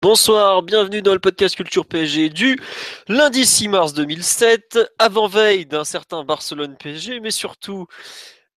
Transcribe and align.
Bonsoir, 0.00 0.62
bienvenue 0.62 1.02
dans 1.02 1.12
le 1.12 1.18
podcast 1.18 1.56
Culture 1.56 1.84
PSG 1.84 2.28
du 2.28 2.56
lundi 3.08 3.44
6 3.44 3.66
mars 3.66 3.94
2007, 3.94 4.78
avant-veille 4.96 5.66
d'un 5.66 5.82
certain 5.82 6.22
Barcelone 6.22 6.76
PSG, 6.78 7.18
mais 7.18 7.32
surtout 7.32 7.88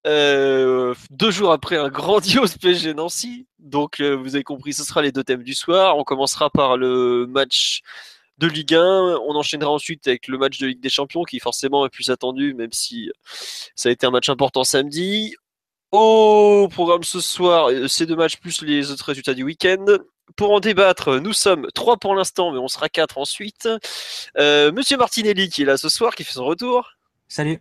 euh, 0.05 0.94
deux 1.09 1.32
jours 1.32 1.52
après 1.52 1.77
un 1.77 1.90
grandiose 1.90 2.58
PSG 2.58 2.94
Nancy. 2.94 3.48
Donc, 3.58 4.02
euh, 4.02 4.16
vous 4.16 4.35
avez 4.35 4.44
compris, 4.44 4.73
ce 4.73 4.84
sera 4.84 5.02
les 5.02 5.12
deux 5.12 5.23
thèmes 5.23 5.41
du 5.41 5.55
soir. 5.55 5.98
On 5.98 6.04
commencera 6.04 6.52
par 6.52 6.77
le 6.77 7.26
match 7.26 7.82
de 8.38 8.46
Ligue 8.46 8.76
1. 8.76 9.20
On 9.27 9.35
enchaînera 9.35 9.71
ensuite 9.71 10.08
avec 10.08 10.27
le 10.27 10.38
match 10.38 10.60
de 10.60 10.68
Ligue 10.68 10.80
des 10.80 10.90
Champions, 10.90 11.23
qui 11.23 11.40
forcément 11.40 11.88
est 11.88 11.90
plus 11.90 12.12
attendu, 12.12 12.54
même 12.54 12.71
si 12.71 13.10
ça 13.76 13.90
a 13.90 13.91
été 13.91 14.05
un 14.05 14.12
match 14.12 14.30
important 14.30 14.63
samedi. 14.63 15.34
Au 15.91 16.70
programme 16.71 17.04
ce 17.04 17.20
soir, 17.20 17.70
euh, 17.70 17.88
ces 17.88 18.05
deux 18.05 18.16
matchs 18.16 18.38
plus 18.38 18.62
les 18.62 18.91
autres 18.91 19.05
résultats 19.05 19.34
du 19.34 19.44
week-end. 19.44 19.85
Pour 20.36 20.52
en 20.52 20.60
débattre, 20.60 21.20
nous 21.20 21.34
sommes 21.34 21.68
trois 21.74 21.98
pour 21.98 22.16
l'instant, 22.16 22.52
mais 22.52 22.60
on 22.60 22.68
sera 22.68 22.90
quatre 22.90 23.18
ensuite. 23.18 23.68
Euh, 24.38 24.72
Monsieur 24.72 24.98
Martinelli 24.98 25.50
qui 25.50 25.63
est 25.63 25.66
là 25.66 25.78
ce 25.78 25.90
soir, 25.90 26.16
qui 26.16 26.24
fait 26.24 26.34
son 26.34 26.46
retour. 26.46 26.91
Salut. 27.28 27.60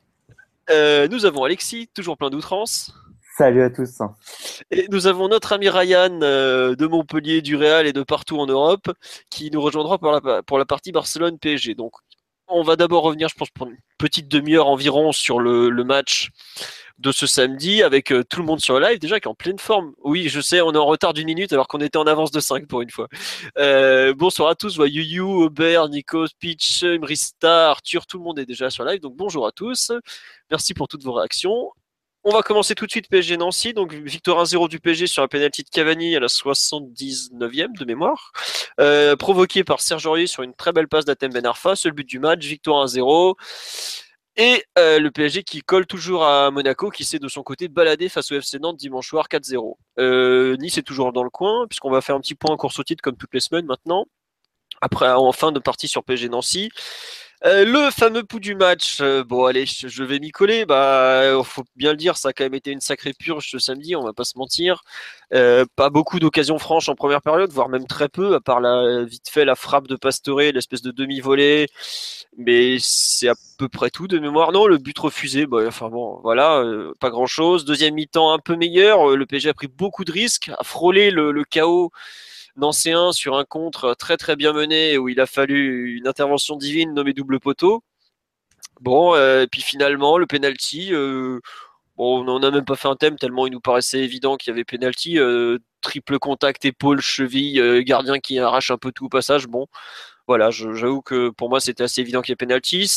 Euh, 0.71 1.09
nous 1.09 1.27
avons 1.27 1.45
Alexis, 1.45 1.89
toujours 1.95 2.17
plein 2.17 2.31
d'outrance. 2.31 2.95
Salut 3.37 3.63
à 3.63 3.71
tous. 3.71 4.01
Et 4.71 4.87
nous 4.91 5.07
avons 5.07 5.29
notre 5.29 5.53
ami 5.53 5.69
Ryan 5.69 6.21
euh, 6.23 6.77
de 6.77 6.87
Montpellier, 6.87 7.41
du 7.41 7.57
Real 7.57 7.87
et 7.87 7.93
de 7.93 8.03
partout 8.03 8.39
en 8.39 8.47
Europe, 8.47 8.91
qui 9.31 9.51
nous 9.51 9.61
rejoindra 9.63 9.99
pour 9.99 10.13
la, 10.13 10.43
pour 10.43 10.59
la 10.59 10.67
partie 10.67 10.93
Barcelone-PSG. 10.93 11.75
Donc, 11.75 11.93
on 12.49 12.63
va 12.63 12.77
d'abord 12.77 13.03
revenir, 13.03 13.29
je 13.29 13.35
pense, 13.37 13.51
pour 13.51 13.69
une 13.69 13.79
petite 13.99 14.29
demi-heure 14.29 14.67
environ 14.67 15.13
sur 15.13 15.39
le, 15.39 15.71
le 15.71 15.85
match 15.85 16.31
de 17.01 17.13
ce 17.13 17.27
samedi 17.27 17.83
avec 17.83 18.13
euh, 18.13 18.23
tout 18.23 18.41
le 18.41 18.47
monde 18.47 18.61
sur 18.61 18.79
le 18.79 18.87
live 18.87 18.99
déjà 18.99 19.19
qui 19.19 19.27
est 19.27 19.31
en 19.31 19.35
pleine 19.35 19.59
forme. 19.59 19.95
Oui, 20.03 20.29
je 20.29 20.41
sais, 20.41 20.61
on 20.61 20.73
est 20.73 20.79
en 20.79 20.87
retard 20.87 21.15
d'une 21.15 21.27
minute 21.27 21.53
alors 21.53 21.67
qu'on 21.67 21.81
était 21.81 21.97
en 21.97 22.07
avance 22.07 22.31
de 22.31 22.41
5 22.41 22.67
pour 22.67 22.83
une 22.83 22.91
fois. 22.91 23.09
Euh, 23.59 24.15
bonsoir 24.15 24.51
à 24.51 24.55
tous, 24.55 24.77
voilà, 24.77 24.93
Yuyu, 24.93 25.21
Aubert, 25.21 25.89
Nico, 25.89 26.27
Pitch, 26.39 26.85
Mrista, 26.85 27.71
Arthur, 27.71 28.07
tout 28.07 28.19
le 28.19 28.25
monde 28.25 28.39
est 28.39 28.47
déjà 28.47 28.69
sur 28.69 28.85
live. 28.85 29.01
Donc 29.01 29.17
bonjour 29.17 29.47
à 29.47 29.53
tous. 29.53 29.93
Merci 30.51 30.75
pour 30.75 30.89
toutes 30.89 31.03
vos 31.03 31.15
réactions. 31.15 31.73
On 32.23 32.33
va 32.33 32.43
commencer 32.43 32.75
tout 32.75 32.85
de 32.85 32.91
suite 32.91 33.09
PSG 33.09 33.39
Nancy. 33.39 33.73
Donc 33.73 33.95
victoire 33.95 34.45
1-0 34.45 34.69
du 34.69 34.79
PSG 34.79 35.07
sur 35.07 35.23
un 35.23 35.29
penalty 35.29 35.63
de 35.63 35.71
Cavani 35.71 36.15
à 36.17 36.21
la 36.21 36.27
79e 36.27 37.79
de 37.79 37.85
mémoire, 37.87 38.33
euh, 38.79 39.17
provoqué 39.17 39.65
par 39.65 39.81
Serge 39.81 40.05
Aurier 40.05 40.27
sur 40.27 40.43
une 40.43 40.53
très 40.53 40.73
belle 40.73 40.87
passe 40.87 41.07
d'Atem 41.07 41.33
Ben 41.33 41.47
Arfa. 41.47 41.77
Seul 41.77 41.93
but 41.93 42.07
du 42.07 42.19
match, 42.19 42.45
victoire 42.45 42.85
1-0. 42.85 43.37
Et 44.43 44.65
euh, 44.79 44.99
le 44.99 45.11
PSG 45.11 45.43
qui 45.43 45.61
colle 45.61 45.85
toujours 45.85 46.25
à 46.25 46.51
Monaco, 46.51 46.89
qui 46.89 47.05
sait 47.05 47.19
de 47.19 47.29
son 47.29 47.43
côté 47.43 47.69
de 47.69 47.75
balader 47.75 48.09
face 48.09 48.33
au 48.33 48.37
FC 48.37 48.59
Nantes 48.59 48.79
dimanche 48.79 49.07
soir 49.07 49.27
4-0. 49.31 49.75
Euh, 49.99 50.57
nice 50.57 50.79
est 50.79 50.83
toujours 50.83 51.13
dans 51.13 51.23
le 51.23 51.29
coin, 51.29 51.67
puisqu'on 51.67 51.91
va 51.91 52.01
faire 52.01 52.17
un 52.17 52.21
petit 52.21 52.35
point 52.35 52.51
en 52.51 52.57
course 52.57 52.79
au 52.79 52.83
titre 52.83 53.03
comme 53.03 53.19
toutes 53.19 53.35
les 53.35 53.41
semaines 53.41 53.67
maintenant. 53.67 54.07
Après, 54.81 55.11
en 55.11 55.31
fin 55.33 55.53
de 55.53 55.59
partie 55.59 55.89
sur 55.89 56.05
PSG 56.05 56.31
Nancy. 56.31 56.71
Euh, 57.47 57.65
le 57.65 57.91
fameux 57.91 58.23
pouls 58.23 58.39
du 58.39 58.55
match, 58.55 58.99
euh, 59.01 59.25
bon 59.25 59.47
allez, 59.47 59.65
je, 59.65 60.05
vais 60.05 60.19
m'y 60.19 60.31
coller. 60.31 60.67
Bah, 60.67 61.43
faut 61.43 61.65
bien 61.75 61.93
le 61.93 61.97
dire, 61.97 62.19
ça 62.19 62.29
a 62.29 62.33
quand 62.35 62.45
même 62.45 62.55
été 62.55 62.71
une 62.71 62.83
sacrée 62.83 63.15
purge 63.15 63.49
ce 63.51 63.59
samedi, 63.59 63.97
on 63.97 64.05
va 64.05 64.13
pas 64.13 64.25
se 64.25 64.37
mentir. 64.37 64.83
Euh, 65.33 65.65
pas 65.75 65.89
beaucoup 65.89 66.19
d'occasions 66.19 66.59
franches 66.59 66.91
en 66.91 66.95
première 66.95 67.23
période, 67.23 67.51
voire 67.51 67.71
même 67.71 67.87
très 67.87 68.11
peu, 68.11 68.35
à 68.35 68.41
part 68.41 68.61
la 68.61 69.05
vite 69.05 69.31
fait 69.31 69.47
la 69.47 69.55
frappe 69.55 69.87
de 69.89 69.97
Pastore, 69.97 70.53
l'espèce 70.53 70.83
de 70.83 70.91
demi-volée. 70.91 71.67
Mais 72.37 72.77
c'est 72.79 73.29
à 73.29 73.35
peu 73.59 73.69
près 73.71 73.89
tout 73.91 74.07
de 74.07 74.19
mémoire. 74.19 74.53
Non, 74.53 74.67
le 74.67 74.77
but 74.77 74.99
refusé, 74.99 75.47
bah, 75.47 75.65
enfin 75.67 75.89
bon, 75.89 76.21
voilà, 76.23 76.59
euh, 76.59 76.93
pas 77.01 77.09
grand 77.09 77.27
chose. 77.27 77.65
Deuxième 77.65 77.95
mi-temps 77.95 78.33
un 78.33 78.39
peu 78.39 78.55
meilleur. 78.57 79.17
Le 79.17 79.27
PSG 79.27 79.49
a 79.49 79.55
pris 79.55 79.69
beaucoup 79.69 80.05
de 80.05 80.13
risques, 80.13 80.51
a 80.59 80.65
frôlé 80.65 81.11
le 81.11 81.45
chaos 81.45 81.91
nancéen 82.57 83.13
sur 83.13 83.37
un 83.37 83.45
contre 83.45 83.95
très 83.95 84.17
très 84.17 84.37
bien 84.37 84.53
mené 84.53 84.99
où 84.99 85.09
il 85.09 85.21
a 85.21 85.27
fallu 85.27 85.97
une 85.97 86.09
intervention 86.09 86.57
divine 86.57 86.95
nommée 86.95 87.13
double 87.13 87.41
poteau. 87.41 87.83
Bon, 88.81 89.15
euh, 89.15 89.47
puis 89.51 89.63
finalement, 89.63 90.17
le 90.19 90.27
penalty, 90.27 90.89
euh, 90.93 91.41
bon, 91.97 92.27
on 92.27 92.39
n'a 92.41 92.51
même 92.51 92.65
pas 92.65 92.77
fait 92.77 92.89
un 92.89 92.97
thème 92.97 93.17
tellement 93.17 93.47
il 93.47 93.53
nous 93.53 93.61
paraissait 93.61 94.01
évident 94.01 94.37
qu'il 94.37 94.51
y 94.51 94.55
avait 94.55 94.65
penalty. 94.65 95.19
Euh, 95.19 95.59
triple 95.83 96.19
contact, 96.19 96.65
épaule, 96.65 97.01
cheville, 97.01 97.83
gardien 97.85 98.19
qui 98.21 98.39
arrache 98.39 98.71
un 98.71 98.79
peu 98.79 98.93
tout 98.93 99.07
au 99.07 99.09
passage. 99.09 99.47
Bon, 99.47 99.67
voilà, 100.27 100.51
j'avoue 100.51 101.03
que 101.03 101.31
pour 101.31 101.49
moi 101.51 101.61
c'était 101.61 101.83
assez 101.85 102.01
évident 102.03 102.23
qu'il 102.23 102.33
y 102.33 102.35
ait 102.35 102.37
penalty. 102.37 102.91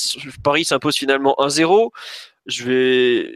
Paris 0.43 0.65
s'impose 0.65 0.95
finalement 0.95 1.35
1-0. 1.39 1.91
Je 2.45 2.63
vais 2.65 3.33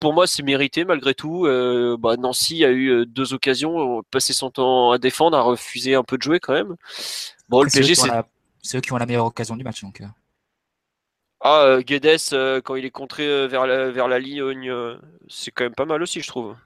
pour 0.00 0.12
moi, 0.12 0.26
c'est 0.26 0.42
mérité 0.42 0.84
malgré 0.84 1.14
tout. 1.14 1.46
Euh, 1.46 1.96
bah, 1.98 2.16
Nancy 2.16 2.64
a 2.64 2.70
eu 2.70 2.88
euh, 2.88 3.06
deux 3.06 3.32
occasions, 3.32 4.02
passé 4.10 4.32
son 4.32 4.50
temps 4.50 4.90
à 4.92 4.98
défendre, 4.98 5.36
a 5.36 5.42
refusé 5.42 5.94
un 5.94 6.02
peu 6.02 6.16
de 6.16 6.22
jouer 6.22 6.40
quand 6.40 6.52
même. 6.52 6.76
Bon, 7.48 7.62
le 7.62 7.70
PSG, 7.70 7.94
c'est 7.94 8.78
eux 8.78 8.80
qui 8.80 8.92
ont 8.92 8.96
la 8.96 9.06
meilleure 9.06 9.26
occasion 9.26 9.56
du 9.56 9.64
match. 9.64 9.82
Donc. 9.82 10.00
euh. 10.00 10.06
Ah, 11.40 11.62
euh, 11.62 11.80
Guedes, 11.82 12.18
euh, 12.32 12.60
quand 12.60 12.74
il 12.76 12.84
est 12.84 12.90
contré 12.90 13.24
euh, 13.26 13.46
vers 13.46 13.66
la, 13.66 13.90
vers 13.90 14.08
la 14.08 14.18
ligne, 14.18 14.70
euh, 14.70 14.96
c'est 15.28 15.50
quand 15.50 15.64
même 15.64 15.74
pas 15.74 15.84
mal 15.84 16.02
aussi, 16.02 16.20
je 16.20 16.26
trouve. 16.26 16.56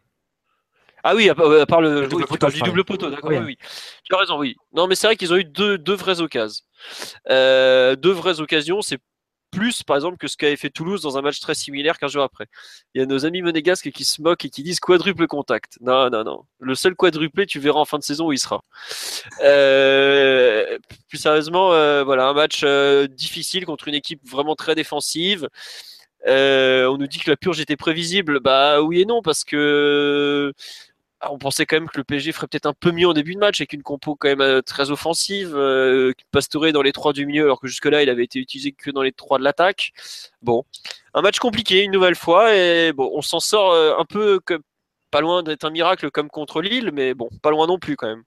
Ah 1.03 1.15
oui, 1.15 1.29
à, 1.29 1.35
part- 1.35 1.51
à 1.53 1.67
part 1.67 1.81
le, 1.81 2.03
Le 2.03 2.09
double 2.09 2.23
oui, 2.23 2.29
poteau, 2.29 2.51
du 2.51 2.61
double 2.61 2.85
poteau, 2.85 3.11
d'accord, 3.11 3.31
Oui. 3.31 3.57
Tu 4.05 4.15
as 4.15 4.19
raison, 4.19 4.39
oui. 4.39 4.57
Non, 4.73 4.87
mais 4.87 4.95
c'est 4.95 5.07
vrai 5.07 5.17
qu'ils 5.17 5.33
ont 5.33 5.37
eu 5.37 5.45
deux, 5.45 5.79
deux 5.79 5.95
vraies 5.95 6.21
occasions. 6.21 6.63
Euh, 7.31 7.97
deux 7.97 8.13
vraies 8.13 8.41
occasions, 8.41 8.83
c'est 8.83 8.99
plus, 9.51 9.83
par 9.83 9.97
exemple, 9.97 10.17
que 10.17 10.29
ce 10.29 10.37
qu'avait 10.37 10.57
fait 10.57 10.71
Toulouse 10.71 11.03
dans 11.03 11.19
un 11.19 11.23
match 11.23 11.41
très 11.41 11.55
similaire 11.55 11.99
qu'un 11.99 12.09
jour 12.09 12.23
après. 12.23 12.47
Il 12.95 13.01
y 13.01 13.03
a 13.03 13.07
nos 13.07 13.27
amis 13.27 13.43
monégasques 13.43 13.91
qui 13.91 14.05
se 14.05 14.23
moquent 14.23 14.45
et 14.45 14.51
qui 14.51 14.63
disent 14.63 14.81
quadruple 14.81 15.27
contact. 15.27 15.79
Non, 15.81 16.11
non, 16.11 16.25
non. 16.25 16.45
Le 16.61 16.75
seul 16.75 16.95
quadruplé, 16.95 17.47
tu 17.47 17.59
verras 17.59 17.81
en 17.81 17.85
fin 17.85 17.99
de 17.99 18.05
saison 18.05 18.29
où 18.29 18.33
il 18.33 18.39
sera. 18.39 18.63
Euh, 19.43 20.79
plus 21.09 21.19
sérieusement, 21.19 21.73
euh, 21.73 22.05
voilà, 22.05 22.29
un 22.29 22.35
match 22.35 22.63
euh, 22.65 23.07
difficile 23.07 23.67
contre 23.67 23.89
une 23.89 23.95
équipe 23.95 24.21
vraiment 24.29 24.55
très 24.55 24.75
défensive. 24.75 25.49
On 26.27 26.97
nous 26.99 27.07
dit 27.07 27.19
que 27.19 27.31
la 27.31 27.37
purge 27.37 27.61
était 27.61 27.77
prévisible. 27.77 28.41
Bah 28.41 28.83
oui 28.83 29.01
et 29.01 29.05
non, 29.07 29.23
parce 29.23 29.45
que 29.45 30.53
on 31.29 31.39
pensait 31.39 31.67
quand 31.67 31.77
même 31.77 31.89
que 31.89 31.99
le 31.99 32.05
PSG 32.05 32.33
ferait 32.33 32.47
peut-être 32.47 32.67
un 32.67 32.73
peu 32.73 32.93
mieux 32.93 33.07
en 33.07 33.13
début 33.13 33.35
de 33.35 33.39
match 33.39 33.61
avec 33.61 33.73
une 33.73 33.83
compo 33.83 34.17
quand 34.17 34.29
même 34.29 34.41
euh, 34.41 34.63
très 34.63 34.91
offensive, 34.91 35.55
euh, 35.55 36.13
Pastore 36.31 36.73
dans 36.73 36.83
les 36.83 36.93
trois 36.93 37.13
du 37.13 37.27
milieu, 37.27 37.45
alors 37.45 37.61
que 37.61 37.69
jusque-là 37.69 38.03
il 38.03 38.11
avait 38.11 38.25
été 38.25 38.39
utilisé 38.39 38.73
que 38.73 38.91
dans 38.91 39.03
les 39.03 39.13
trois 39.13 39.39
de 39.39 39.45
l'attaque. 39.45 39.93
Bon, 40.43 40.65
un 41.15 41.23
match 41.23 41.39
compliqué 41.39 41.83
une 41.83 41.93
nouvelle 41.93 42.15
fois 42.15 42.55
et 42.55 42.93
bon, 42.93 43.11
on 43.15 43.23
s'en 43.23 43.41
sort 43.41 43.73
euh, 43.73 43.95
un 43.99 44.05
peu 44.05 44.41
comme 44.41 44.63
pas 45.11 45.21
loin 45.21 45.43
d'être 45.43 45.65
un 45.65 45.71
miracle 45.71 46.11
comme 46.11 46.29
contre 46.29 46.63
Lille, 46.63 46.91
mais 46.93 47.15
bon, 47.15 47.29
pas 47.43 47.51
loin 47.51 47.67
non 47.67 47.79
plus 47.79 47.97
quand 47.97 48.09
même. 48.09 48.23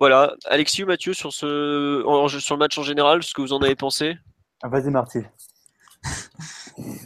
Voilà, 0.00 0.34
Alexis 0.46 0.84
ou 0.84 0.86
Mathieu 0.86 1.12
sur 1.12 1.32
ce 1.32 2.04
sur 2.40 2.54
le 2.54 2.58
match 2.58 2.78
en 2.78 2.84
général, 2.84 3.22
ce 3.22 3.34
que 3.34 3.42
vous 3.42 3.52
en 3.52 3.60
avez 3.60 3.74
pensé? 3.74 4.16
Ah, 4.62 4.68
Vas-y, 4.68 4.90
Marty. 4.90 5.18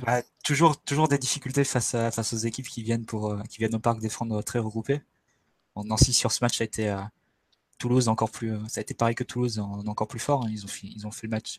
Bah, 0.05 0.21
toujours, 0.45 0.79
toujours 0.83 1.09
des 1.09 1.17
difficultés 1.17 1.65
face, 1.65 1.95
à, 1.95 2.11
face 2.11 2.35
aux 2.35 2.39
équipes 2.39 2.69
qui 2.69 2.83
viennent, 2.83 3.07
pour, 3.07 3.31
euh, 3.33 3.43
qui 3.49 3.59
viennent 3.59 3.75
au 3.75 3.79
parc 3.79 4.01
défendre 4.01 4.43
très 4.43 4.59
regroupées. 4.59 5.01
Bon, 5.75 5.85
Nancy 5.85 6.13
sur 6.13 6.31
ce 6.31 6.45
match 6.45 6.59
ça 6.59 6.65
a 6.65 6.67
été 6.67 6.91
euh, 6.91 7.01
Toulouse 7.83 8.07
encore 8.07 8.31
plus, 8.31 8.53
euh, 8.53 8.61
ça 8.69 8.79
a 8.79 8.83
été 8.83 8.95
pareil 8.95 9.17
que 9.17 9.25
Toulouse, 9.25 9.59
en, 9.59 9.81
en 9.81 9.87
encore 9.89 10.07
plus 10.07 10.21
fort. 10.21 10.45
hein. 10.45 10.49
Ils 10.53 10.65
ont, 10.65 10.69
ils 10.85 11.05
ont 11.05 11.11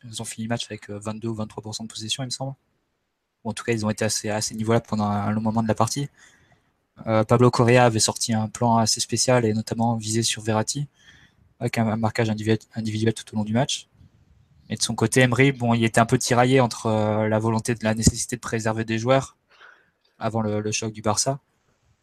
ils 0.05 0.21
ont 0.21 0.25
fini 0.25 0.45
le 0.45 0.49
match 0.49 0.65
avec 0.67 0.89
euh, 0.89 0.97
22 0.97 1.27
ou 1.27 1.35
23% 1.35 1.83
de 1.83 1.87
possession, 1.87 2.23
il 2.23 2.27
me 2.27 2.31
semble. 2.31 2.53
En 3.43 3.51
tout 3.51 3.65
cas, 3.65 3.73
ils 3.73 3.85
ont 3.85 3.89
été 3.89 4.05
assez, 4.05 4.29
à 4.29 4.39
ces 4.39 4.55
niveaux-là 4.55 4.79
pendant 4.79 5.03
un, 5.03 5.31
long 5.31 5.41
moment 5.41 5.61
de 5.61 5.67
la 5.67 5.75
partie. 5.75 6.07
Euh, 7.07 7.25
Pablo 7.25 7.51
Correa 7.51 7.83
avait 7.83 7.99
sorti 7.99 8.33
un 8.33 8.47
plan 8.47 8.77
assez 8.77 9.01
spécial 9.01 9.43
et 9.43 9.53
notamment 9.53 9.97
visé 9.97 10.23
sur 10.23 10.41
Verratti 10.41 10.87
avec 11.59 11.77
un, 11.77 11.97
marquage 11.97 12.29
individuel 12.29 13.13
tout 13.13 13.33
au 13.33 13.37
long 13.37 13.43
du 13.43 13.53
match. 13.53 13.89
Et 14.73 14.75
de 14.75 14.81
son 14.81 14.95
côté, 14.95 15.21
Emery, 15.21 15.51
bon, 15.51 15.75
il 15.75 15.83
était 15.83 15.99
un 15.99 16.07
peu 16.07 16.17
tiraillé 16.17 16.59
entre 16.59 16.87
euh, 16.87 17.29
la 17.29 17.37
volonté 17.37 17.75
de 17.75 17.83
la 17.83 17.93
nécessité 17.93 18.37
de 18.37 18.41
préserver 18.41 18.83
des 18.83 18.97
joueurs 18.97 19.37
avant 20.17 20.41
le, 20.41 20.71
choc 20.71 20.91
du 20.91 21.03
Barça 21.03 21.39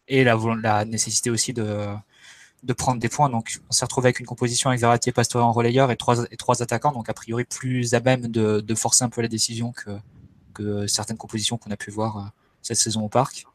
et 0.07 0.23
la, 0.23 0.39
la 0.63 0.85
nécessité 0.85 1.29
aussi 1.29 1.51
de, 1.51 1.87
de 2.63 2.71
prendre 2.71 3.01
des 3.01 3.09
points. 3.09 3.27
Donc, 3.27 3.59
on 3.69 3.73
s'est 3.73 3.83
retrouvé 3.83 4.07
avec 4.07 4.21
une 4.21 4.25
composition 4.25 4.69
avec 4.69 4.79
Verratti 4.79 5.09
et 5.09 5.11
Pastore 5.11 5.45
en 5.45 5.51
relayeur 5.51 5.91
et 5.91 5.97
trois, 5.97 6.23
et 6.31 6.37
trois 6.37 6.63
attaquants, 6.63 6.93
donc 6.93 7.09
a 7.09 7.13
priori 7.13 7.43
plus 7.43 7.93
à 7.93 7.99
même 7.99 8.27
de, 8.27 8.61
de 8.61 8.75
forcer 8.75 9.03
un 9.03 9.09
peu 9.09 9.21
la 9.21 9.27
décision 9.27 9.73
que, 9.73 9.91
que 10.53 10.87
certaines 10.87 11.17
compositions 11.17 11.57
qu'on 11.57 11.71
a 11.71 11.77
pu 11.77 11.91
voir 11.91 12.17
euh, 12.17 12.21
cette 12.61 12.77
saison 12.77 13.01
au 13.01 13.09
parc. 13.09 13.47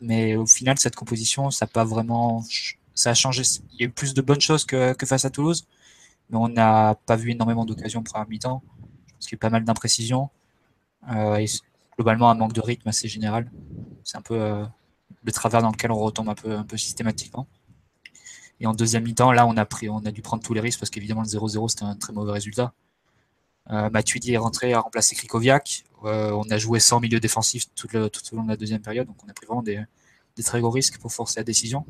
Mais, 0.00 0.36
au 0.36 0.46
final, 0.46 0.78
cette 0.78 0.94
composition, 0.94 1.50
ça 1.50 1.66
pas 1.66 1.84
vraiment, 1.84 2.44
ça 2.94 3.10
a 3.10 3.14
changé. 3.14 3.42
Il 3.72 3.80
y 3.80 3.82
a 3.82 3.86
eu 3.86 3.90
plus 3.90 4.14
de 4.14 4.22
bonnes 4.22 4.40
choses 4.40 4.64
que, 4.64 4.94
face 5.04 5.24
à 5.24 5.30
Toulouse, 5.30 5.66
mais 6.30 6.36
on 6.36 6.48
n'a 6.48 6.96
pas 7.06 7.16
vu 7.16 7.30
énormément 7.30 7.64
d'occasions 7.64 8.02
pour 8.02 8.16
un 8.16 8.26
mi-temps. 8.26 8.62
Je 9.06 9.12
pense 9.12 9.26
qu'il 9.26 9.36
y 9.36 9.38
a 9.38 9.38
pas 9.38 9.50
mal 9.50 9.64
d'imprécisions. 9.64 10.30
Euh, 11.10 11.36
et 11.36 11.46
globalement, 11.96 12.30
un 12.30 12.34
manque 12.34 12.52
de 12.52 12.60
rythme 12.60 12.88
assez 12.88 13.08
général. 13.08 13.50
C'est 14.04 14.16
un 14.16 14.22
peu 14.22 14.40
euh, 14.40 14.64
le 15.22 15.32
travers 15.32 15.62
dans 15.62 15.70
lequel 15.70 15.90
on 15.90 15.98
retombe 15.98 16.28
un 16.28 16.34
peu, 16.34 16.56
un 16.56 16.64
peu 16.64 16.76
systématiquement. 16.76 17.46
Et 18.60 18.66
en 18.66 18.72
deuxième 18.72 19.04
mi-temps, 19.04 19.32
là, 19.32 19.46
on 19.46 19.56
a, 19.56 19.64
pris, 19.64 19.88
on 19.88 19.98
a 20.04 20.10
dû 20.10 20.22
prendre 20.22 20.42
tous 20.42 20.54
les 20.54 20.60
risques 20.60 20.80
parce 20.80 20.90
qu'évidemment, 20.90 21.22
le 21.22 21.28
0-0, 21.28 21.68
c'était 21.68 21.84
un 21.84 21.96
très 21.96 22.12
mauvais 22.12 22.32
résultat. 22.32 22.72
Euh, 23.70 23.90
Matuidi 23.90 24.32
est 24.32 24.38
rentré 24.38 24.72
à 24.74 24.80
remplacer 24.80 25.16
Krikoviak. 25.16 25.84
Euh, 26.04 26.32
on 26.32 26.44
a 26.50 26.58
joué 26.58 26.80
sans 26.80 27.00
milieu 27.00 27.18
défensif 27.18 27.66
tout, 27.74 27.88
le, 27.92 28.10
tout, 28.10 28.20
au 28.32 28.36
long 28.36 28.44
de 28.44 28.50
la 28.50 28.56
deuxième 28.56 28.82
période, 28.82 29.06
donc 29.06 29.16
on 29.24 29.28
a 29.28 29.32
pris 29.32 29.46
vraiment 29.46 29.62
des, 29.62 29.82
très 30.42 30.60
gros 30.60 30.70
risques 30.70 30.98
pour 30.98 31.12
forcer 31.12 31.40
la 31.40 31.44
décision. 31.44 31.86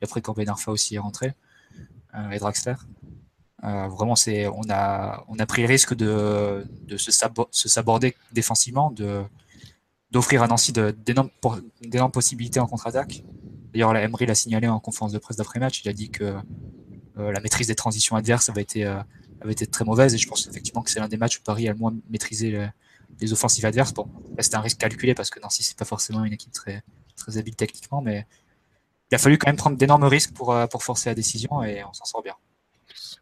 Et 0.00 0.04
après, 0.04 0.22
Corbin 0.22 0.46
Arfa 0.48 0.72
aussi 0.72 0.94
est 0.94 0.98
rentré, 0.98 1.34
et 2.32 2.38
Draxler. 2.38 2.74
Vraiment, 3.88 4.16
c'est, 4.16 4.46
on, 4.46 4.62
a, 4.68 5.46
pris 5.46 5.62
le 5.62 5.68
risque 5.68 5.94
de, 5.94 6.66
se, 6.96 7.68
saborder 7.68 8.14
défensivement, 8.32 8.94
d'offrir 10.10 10.42
à 10.42 10.48
Nancy 10.48 10.72
d'énormes, 10.72 11.30
possibilités 12.12 12.60
en 12.60 12.66
contre-attaque. 12.66 13.24
D'ailleurs, 13.72 13.92
la 13.92 14.02
Emery 14.02 14.26
l'a 14.26 14.34
signalé 14.34 14.68
en 14.68 14.78
conférence 14.80 15.12
de 15.12 15.18
presse 15.18 15.36
d'après-match. 15.36 15.82
Il 15.84 15.88
a 15.88 15.92
dit 15.92 16.10
que 16.10 16.34
la 17.16 17.40
maîtrise 17.40 17.66
des 17.66 17.74
transitions 17.74 18.16
adverses 18.16 18.48
avait 18.48 18.62
été 18.62 18.84
avait 19.40 19.52
été 19.52 19.66
très 19.66 19.84
mauvaise 19.84 20.14
et 20.14 20.18
je 20.18 20.26
pense 20.26 20.46
effectivement 20.46 20.82
que 20.82 20.90
c'est 20.90 21.00
l'un 21.00 21.08
des 21.08 21.18
matchs 21.18 21.38
où 21.38 21.42
Paris 21.42 21.68
a 21.68 21.72
le 21.72 21.78
moins 21.78 21.94
maîtrisé 22.08 22.68
les 23.20 23.32
offensives 23.32 23.66
adverses. 23.66 23.92
Bon, 23.92 24.08
c'était 24.38 24.56
un 24.56 24.60
risque 24.60 24.78
calculé 24.78 25.14
parce 25.14 25.28
que 25.28 25.38
Nancy 25.40 25.62
c'est 25.62 25.76
pas 25.76 25.84
forcément 25.84 26.24
une 26.24 26.32
équipe 26.32 26.52
très 26.52 26.82
habile 27.36 27.54
techniquement, 27.56 28.00
mais 28.00 28.26
il 29.10 29.14
a 29.14 29.18
fallu 29.18 29.38
quand 29.38 29.48
même 29.48 29.56
prendre 29.56 29.76
d'énormes 29.76 30.04
risques 30.04 30.32
euh, 30.48 30.66
pour 30.66 30.82
forcer 30.82 31.10
la 31.10 31.14
décision 31.14 31.62
et 31.62 31.84
on 31.84 31.92
s'en 31.92 32.04
sort 32.04 32.22
bien. 32.22 32.34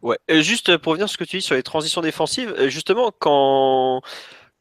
Ouais, 0.03 0.19
juste 0.29 0.77
pour 0.79 0.91
revenir 0.91 1.09
sur 1.09 1.15
ce 1.15 1.19
que 1.25 1.29
tu 1.29 1.37
dis 1.39 1.43
sur 1.43 1.55
les 1.55 1.63
transitions 1.63 2.01
défensives, 2.01 2.69
justement 2.69 3.13
quand 3.19 4.03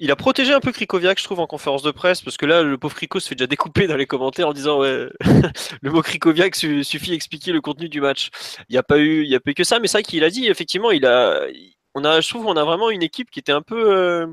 il 0.01 0.09
a 0.09 0.15
protégé 0.15 0.51
un 0.51 0.59
peu 0.59 0.71
Krikoviak, 0.71 1.19
je 1.19 1.23
trouve, 1.23 1.39
en 1.39 1.45
conférence 1.47 1.83
de 1.83 1.91
presse, 1.91 2.21
parce 2.21 2.35
que 2.35 2.47
là, 2.47 2.63
le 2.63 2.75
pauvre 2.79 2.95
Kriko 2.95 3.19
se 3.19 3.29
fait 3.29 3.35
déjà 3.35 3.45
découper 3.45 3.85
dans 3.85 3.95
les 3.95 4.07
commentaires 4.07 4.47
en 4.47 4.53
disant 4.53 4.79
ouais, 4.79 5.09
le 5.81 5.91
mot 5.91 6.01
Krikoviak 6.01 6.55
suffit 6.55 7.11
à 7.11 7.13
expliquer 7.13 7.51
le 7.51 7.61
contenu 7.61 7.87
du 7.87 8.01
match. 8.01 8.29
Il 8.67 8.73
n'y 8.73 8.79
a 8.79 8.83
pas 8.83 8.97
eu, 8.97 9.23
il 9.23 9.29
y 9.29 9.35
a 9.35 9.39
pas 9.39 9.53
que 9.53 9.63
ça, 9.63 9.79
mais 9.79 9.87
c'est 9.87 9.99
vrai 9.99 10.03
qu'il 10.03 10.23
a 10.23 10.31
dit 10.31 10.47
effectivement, 10.47 10.89
il 10.89 11.05
a, 11.05 11.45
on 11.93 12.03
a, 12.03 12.19
je 12.19 12.29
trouve, 12.29 12.47
on 12.47 12.57
a 12.57 12.63
vraiment 12.63 12.89
une 12.89 13.03
équipe 13.03 13.29
qui 13.29 13.39
était 13.39 13.51
un 13.51 13.61
peu, 13.61 13.95
euh, 13.95 14.27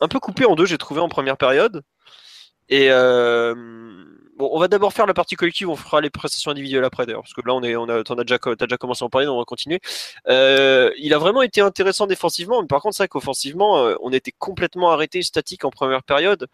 un 0.00 0.08
peu 0.08 0.18
coupée 0.20 0.44
en 0.44 0.56
deux, 0.56 0.66
j'ai 0.66 0.78
trouvé 0.78 1.00
en 1.00 1.08
première 1.08 1.36
période. 1.36 1.82
Et 2.68 2.90
euh, 2.90 3.54
bon, 4.36 4.50
on 4.52 4.58
va 4.58 4.68
d'abord 4.68 4.92
faire 4.92 5.06
la 5.06 5.14
partie 5.14 5.36
collective, 5.36 5.68
on 5.68 5.76
fera 5.76 6.00
les 6.00 6.10
prestations 6.10 6.50
individuelles 6.50 6.84
après 6.84 7.06
d'ailleurs, 7.06 7.22
parce 7.22 7.34
que 7.34 7.40
là 7.46 7.54
on 7.54 7.62
a, 7.88 8.00
as 8.00 8.24
déjà, 8.24 8.76
commencé 8.76 9.02
à 9.02 9.06
en 9.06 9.10
parler, 9.10 9.26
donc 9.26 9.36
on 9.36 9.38
va 9.38 9.44
continuer. 9.44 9.80
Euh, 10.28 10.90
il 10.98 11.14
a 11.14 11.18
vraiment 11.18 11.42
été 11.42 11.60
intéressant 11.60 12.06
défensivement, 12.06 12.60
mais 12.62 12.68
par 12.68 12.82
contre 12.82 12.96
c'est 12.96 13.04
vrai 13.04 13.08
qu'offensivement, 13.08 13.78
euh, 13.78 13.94
on 14.02 14.12
était 14.12 14.32
complètement 14.32 14.90
arrêté, 14.90 15.22
statique 15.22 15.64
en 15.64 15.70
première 15.70 16.02
période. 16.02 16.46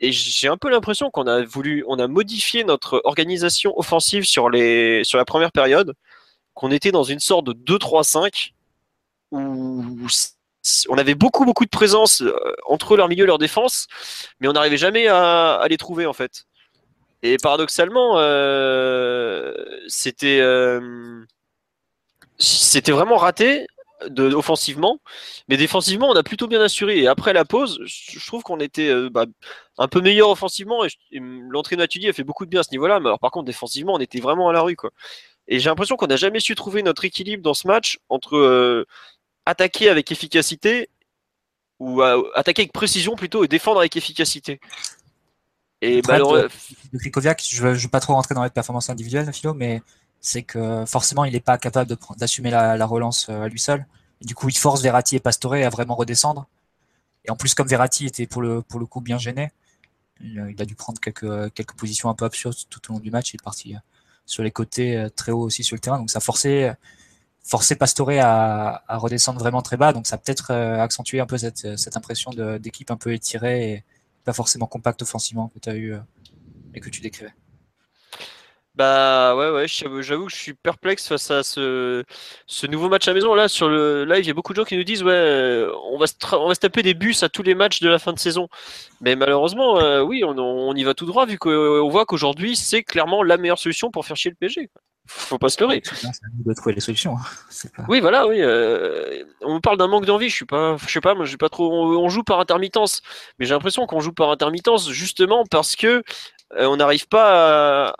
Et 0.00 0.12
j'ai 0.12 0.48
un 0.48 0.56
peu 0.56 0.70
l'impression 0.70 1.10
qu'on 1.10 1.26
a 1.26 1.44
voulu, 1.44 1.84
on 1.86 1.98
a 1.98 2.08
modifié 2.08 2.64
notre 2.64 3.00
organisation 3.04 3.78
offensive 3.78 4.24
sur 4.24 4.50
la 4.50 5.24
première 5.24 5.52
période, 5.52 5.94
qu'on 6.54 6.70
était 6.70 6.92
dans 6.92 7.04
une 7.04 7.20
sorte 7.20 7.46
de 7.46 7.52
2-3-5 7.52 8.52
où 9.30 10.06
on 10.88 10.96
avait 10.96 11.14
beaucoup 11.14 11.44
beaucoup 11.44 11.64
de 11.64 11.70
présence 11.70 12.22
euh, 12.22 12.34
entre 12.66 12.96
leur 12.96 13.08
milieu 13.08 13.24
et 13.24 13.26
leur 13.26 13.38
défense, 13.38 13.86
mais 14.40 14.48
on 14.48 14.52
n'arrivait 14.52 14.76
jamais 14.76 15.08
à, 15.08 15.64
les 15.68 15.76
trouver 15.76 16.06
en 16.06 16.12
fait. 16.12 16.46
Et 17.24 17.38
paradoxalement, 17.38 18.18
euh, 18.18 19.54
c'était 19.88 20.40
euh, 20.40 21.24
c'était 22.36 22.92
vraiment 22.92 23.16
raté 23.16 23.66
de, 24.08 24.34
offensivement, 24.34 25.00
mais 25.48 25.56
défensivement, 25.56 26.10
on 26.10 26.16
a 26.16 26.22
plutôt 26.22 26.48
bien 26.48 26.60
assuré. 26.60 26.98
Et 27.00 27.06
après 27.08 27.32
la 27.32 27.46
pause, 27.46 27.80
je 27.86 28.26
trouve 28.26 28.42
qu'on 28.42 28.60
était 28.60 28.90
euh, 28.90 29.08
bah, 29.10 29.24
un 29.78 29.88
peu 29.88 30.02
meilleur 30.02 30.28
offensivement. 30.28 30.84
Et, 30.84 30.90
l'entrée 31.48 31.76
de 31.76 31.82
a 31.82 32.12
fait 32.12 32.24
beaucoup 32.24 32.44
de 32.44 32.50
bien 32.50 32.60
à 32.60 32.62
ce 32.62 32.72
niveau-là, 32.72 33.00
mais 33.00 33.06
alors 33.06 33.20
par 33.20 33.30
contre, 33.30 33.46
défensivement, 33.46 33.94
on 33.94 34.00
était 34.00 34.20
vraiment 34.20 34.50
à 34.50 34.52
la 34.52 34.60
rue. 34.60 34.76
Quoi. 34.76 34.90
Et 35.48 35.60
j'ai 35.60 35.70
l'impression 35.70 35.96
qu'on 35.96 36.08
n'a 36.08 36.16
jamais 36.16 36.40
su 36.40 36.54
trouver 36.54 36.82
notre 36.82 37.06
équilibre 37.06 37.42
dans 37.42 37.54
ce 37.54 37.66
match 37.66 38.00
entre 38.10 38.86
attaquer 39.46 39.88
avec 39.88 40.12
efficacité 40.12 40.90
ou 41.80 42.02
attaquer 42.02 42.62
avec 42.62 42.72
précision 42.72 43.16
plutôt 43.16 43.44
et 43.44 43.48
défendre 43.48 43.80
avec 43.80 43.96
efficacité. 43.96 44.60
Et. 45.84 46.02
De 46.02 46.98
Krikoviak, 46.98 47.42
je 47.46 47.66
ne 47.66 47.74
veux, 47.74 47.88
pas 47.88 48.00
trop 48.00 48.14
rentrer 48.14 48.34
dans 48.34 48.44
les 48.44 48.50
performances 48.50 48.88
individuelles, 48.88 49.32
Philo, 49.32 49.54
mais 49.54 49.82
c'est 50.20 50.42
que 50.42 50.84
forcément, 50.86 51.24
il 51.24 51.32
n'est 51.32 51.40
pas 51.40 51.58
capable 51.58 51.96
d'assumer 52.16 52.50
la, 52.50 52.86
relance 52.86 53.28
euh, 53.28 53.42
à 53.42 53.48
lui 53.48 53.58
seul. 53.58 53.86
du 54.22 54.34
coup, 54.34 54.48
il 54.48 54.56
force 54.56 54.80
Verratti 54.80 55.16
et 55.16 55.20
Pastore 55.20 55.54
à 55.54 55.68
vraiment 55.68 55.94
redescendre. 55.94 56.48
Et 57.24 57.30
en 57.30 57.36
plus, 57.36 57.54
comme 57.54 57.66
Verratti 57.66 58.06
était 58.06 58.26
pour 58.26 58.42
le, 58.42 58.62
pour 58.62 58.80
le 58.80 58.86
coup 58.86 59.00
bien 59.00 59.18
gêné, 59.18 59.50
il, 60.20 60.54
a 60.58 60.64
dû 60.64 60.74
prendre 60.74 61.00
quelques, 61.00 61.52
quelques 61.52 61.74
positions 61.74 62.08
un 62.08 62.14
peu 62.14 62.24
absurdes 62.24 62.56
tout 62.70 62.80
au 62.90 62.94
long 62.94 63.00
du 63.00 63.10
match. 63.10 63.32
Il 63.32 63.36
est 63.36 63.42
parti 63.42 63.74
euh, 63.74 63.78
sur 64.24 64.42
les 64.42 64.50
côtés 64.50 64.96
euh, 64.96 65.08
très 65.10 65.32
haut 65.32 65.42
aussi 65.42 65.64
sur 65.64 65.74
le 65.74 65.80
terrain. 65.80 65.98
Donc 65.98 66.10
ça 66.10 66.18
a 66.18 66.20
forcé, 66.20 66.72
forcé 67.42 67.74
Pastore 67.74 68.10
à, 68.20 68.82
à 68.86 68.96
redescendre 68.96 69.40
vraiment 69.40 69.62
très 69.62 69.76
bas. 69.76 69.92
Donc 69.92 70.06
ça 70.06 70.14
a 70.14 70.18
peut-être 70.18 70.52
accentué 70.52 71.20
un 71.20 71.26
peu 71.26 71.38
cette, 71.38 71.76
cette 71.76 71.96
impression 71.96 72.30
d'équipe 72.58 72.90
un 72.90 72.96
peu 72.96 73.12
étirée 73.12 73.84
pas 74.24 74.32
forcément 74.32 74.66
compact 74.66 75.02
offensivement 75.02 75.48
que 75.48 75.58
tu 75.58 75.68
as 75.68 75.74
eu 75.74 75.94
euh, 75.94 75.98
et 76.74 76.80
que 76.80 76.88
tu 76.88 77.00
décrivais. 77.00 77.32
Bah 78.74 79.36
ouais, 79.36 79.50
ouais, 79.50 79.66
j'avoue 79.68 80.26
que 80.26 80.32
je 80.32 80.36
suis 80.36 80.54
perplexe 80.54 81.06
face 81.06 81.30
à 81.30 81.44
ce, 81.44 82.02
nouveau 82.66 82.88
match 82.88 83.06
à 83.06 83.14
maison. 83.14 83.32
Là, 83.34 83.46
sur 83.46 83.68
le 83.68 84.04
live, 84.04 84.24
il 84.24 84.26
y 84.26 84.30
a 84.30 84.34
beaucoup 84.34 84.52
de 84.52 84.56
gens 84.56 84.64
qui 84.64 84.76
nous 84.76 84.82
disent 84.82 85.04
Ouais, 85.04 85.64
on 85.92 85.96
va, 85.96 86.08
se 86.08 86.14
on 86.32 86.48
va 86.48 86.56
taper 86.56 86.82
des 86.82 86.94
bus 86.94 87.22
à 87.22 87.28
tous 87.28 87.44
les 87.44 87.54
matchs 87.54 87.80
de 87.80 87.88
la 87.88 88.00
fin 88.00 88.12
de 88.12 88.18
saison. 88.18 88.48
Mais 89.00 89.14
malheureusement, 89.14 89.78
euh, 89.78 90.02
oui, 90.02 90.24
on, 90.24 90.36
on, 90.38 90.74
y 90.74 90.82
va 90.82 90.94
tout 90.94 91.06
droit, 91.06 91.24
vu 91.24 91.38
qu'on 91.38 91.88
voit 91.88 92.04
qu'aujourd'hui, 92.04 92.56
c'est 92.56 92.82
clairement 92.82 93.22
la 93.22 93.36
meilleure 93.36 93.60
solution 93.60 93.92
pour 93.92 94.04
faire 94.06 94.16
chier 94.16 94.32
le 94.32 94.36
PG 94.36 94.70
faut 95.06 95.38
pas 95.38 95.48
se 95.48 95.60
leurrer. 95.60 95.82
Nous 96.02 96.44
de 96.44 96.54
trouver 96.54 96.74
les 96.74 96.80
solutions. 96.80 97.16
Hein. 97.16 97.84
Oui, 97.88 98.00
voilà, 98.00 98.26
oui. 98.26 98.38
Euh, 98.40 99.24
on 99.42 99.54
me 99.54 99.60
parle 99.60 99.76
d'un 99.76 99.86
manque 99.86 100.06
d'envie. 100.06 100.28
Je 100.28 100.34
suis 100.34 100.46
pas, 100.46 100.76
je 100.78 100.90
sais 100.90 101.00
pas, 101.00 101.14
moi, 101.14 101.24
j'ai 101.24 101.36
pas 101.36 101.48
trop. 101.48 101.70
On, 101.72 102.08
joue 102.08 102.22
par 102.22 102.40
intermittence, 102.40 103.02
mais 103.38 103.46
j'ai 103.46 103.54
l'impression 103.54 103.86
qu'on 103.86 104.00
joue 104.00 104.12
par 104.12 104.30
intermittence 104.30 104.88
justement 104.90 105.44
parce 105.50 105.76
que 105.76 106.02
euh, 106.56 106.66
on 106.66 106.76
n'arrive 106.76 107.06
pas 107.08 107.94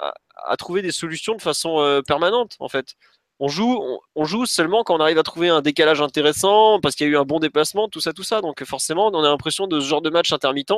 à, 0.47 0.57
trouver 0.57 0.83
des 0.83 0.93
solutions 0.93 1.35
de 1.35 1.43
façon 1.43 1.81
euh, 1.81 2.01
permanente, 2.03 2.57
en 2.59 2.69
fait. 2.69 2.95
On 3.41 3.49
joue, 3.49 3.83
on, 4.15 4.25
joue 4.25 4.47
seulement 4.47 4.85
quand 4.85 4.95
on 4.95 5.01
arrive 5.01 5.19
à 5.19 5.25
trouver 5.25 5.49
un 5.49 5.61
décalage 5.61 6.01
intéressant, 6.01 6.79
parce 6.81 6.95
qu'il 6.95 7.07
y 7.07 7.11
a 7.11 7.13
eu 7.13 7.17
un 7.17 7.25
bon 7.25 7.41
déplacement, 7.41 7.89
tout 7.89 8.01
ça, 8.01 8.13
tout 8.13 8.23
ça. 8.23 8.41
Donc 8.41 8.63
forcément, 8.65 9.09
on 9.13 9.25
a 9.25 9.29
l'impression 9.29 9.67
de 9.67 9.81
ce 9.81 9.87
genre 9.87 10.03
de 10.03 10.11
match 10.11 10.33
intermittent. 10.33 10.73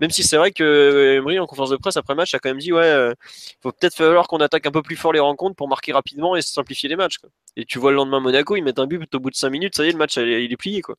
Même 0.00 0.10
si 0.10 0.22
c'est 0.22 0.36
vrai 0.36 0.52
que 0.52 0.62
euh, 0.62 1.16
Emery 1.16 1.38
en 1.38 1.46
conférence 1.46 1.70
de 1.70 1.76
presse 1.76 1.96
après 1.96 2.14
match 2.14 2.34
a 2.34 2.38
quand 2.38 2.50
même 2.50 2.58
dit 2.58 2.72
ouais, 2.72 2.82
euh, 2.82 3.14
faut 3.62 3.72
peut-être 3.72 3.96
falloir 3.96 4.28
qu'on 4.28 4.38
attaque 4.38 4.66
un 4.66 4.70
peu 4.70 4.82
plus 4.82 4.96
fort 4.96 5.12
les 5.12 5.20
rencontres 5.20 5.56
pour 5.56 5.68
marquer 5.68 5.92
rapidement 5.92 6.36
et 6.36 6.42
simplifier 6.42 6.88
les 6.88 6.96
matchs. 6.96 7.18
Et 7.56 7.64
tu 7.64 7.78
vois 7.78 7.90
le 7.90 7.96
lendemain 7.96 8.20
Monaco, 8.20 8.54
ils 8.56 8.62
mettent 8.62 8.78
un 8.78 8.86
but 8.86 9.12
au 9.14 9.20
bout 9.20 9.30
de 9.30 9.36
5 9.36 9.50
minutes, 9.50 9.76
ça 9.76 9.84
y 9.84 9.88
est, 9.88 9.92
le 9.92 9.98
match 9.98 10.16
il 10.16 10.52
est 10.52 10.56
plié 10.56 10.82
quoi. 10.82 10.94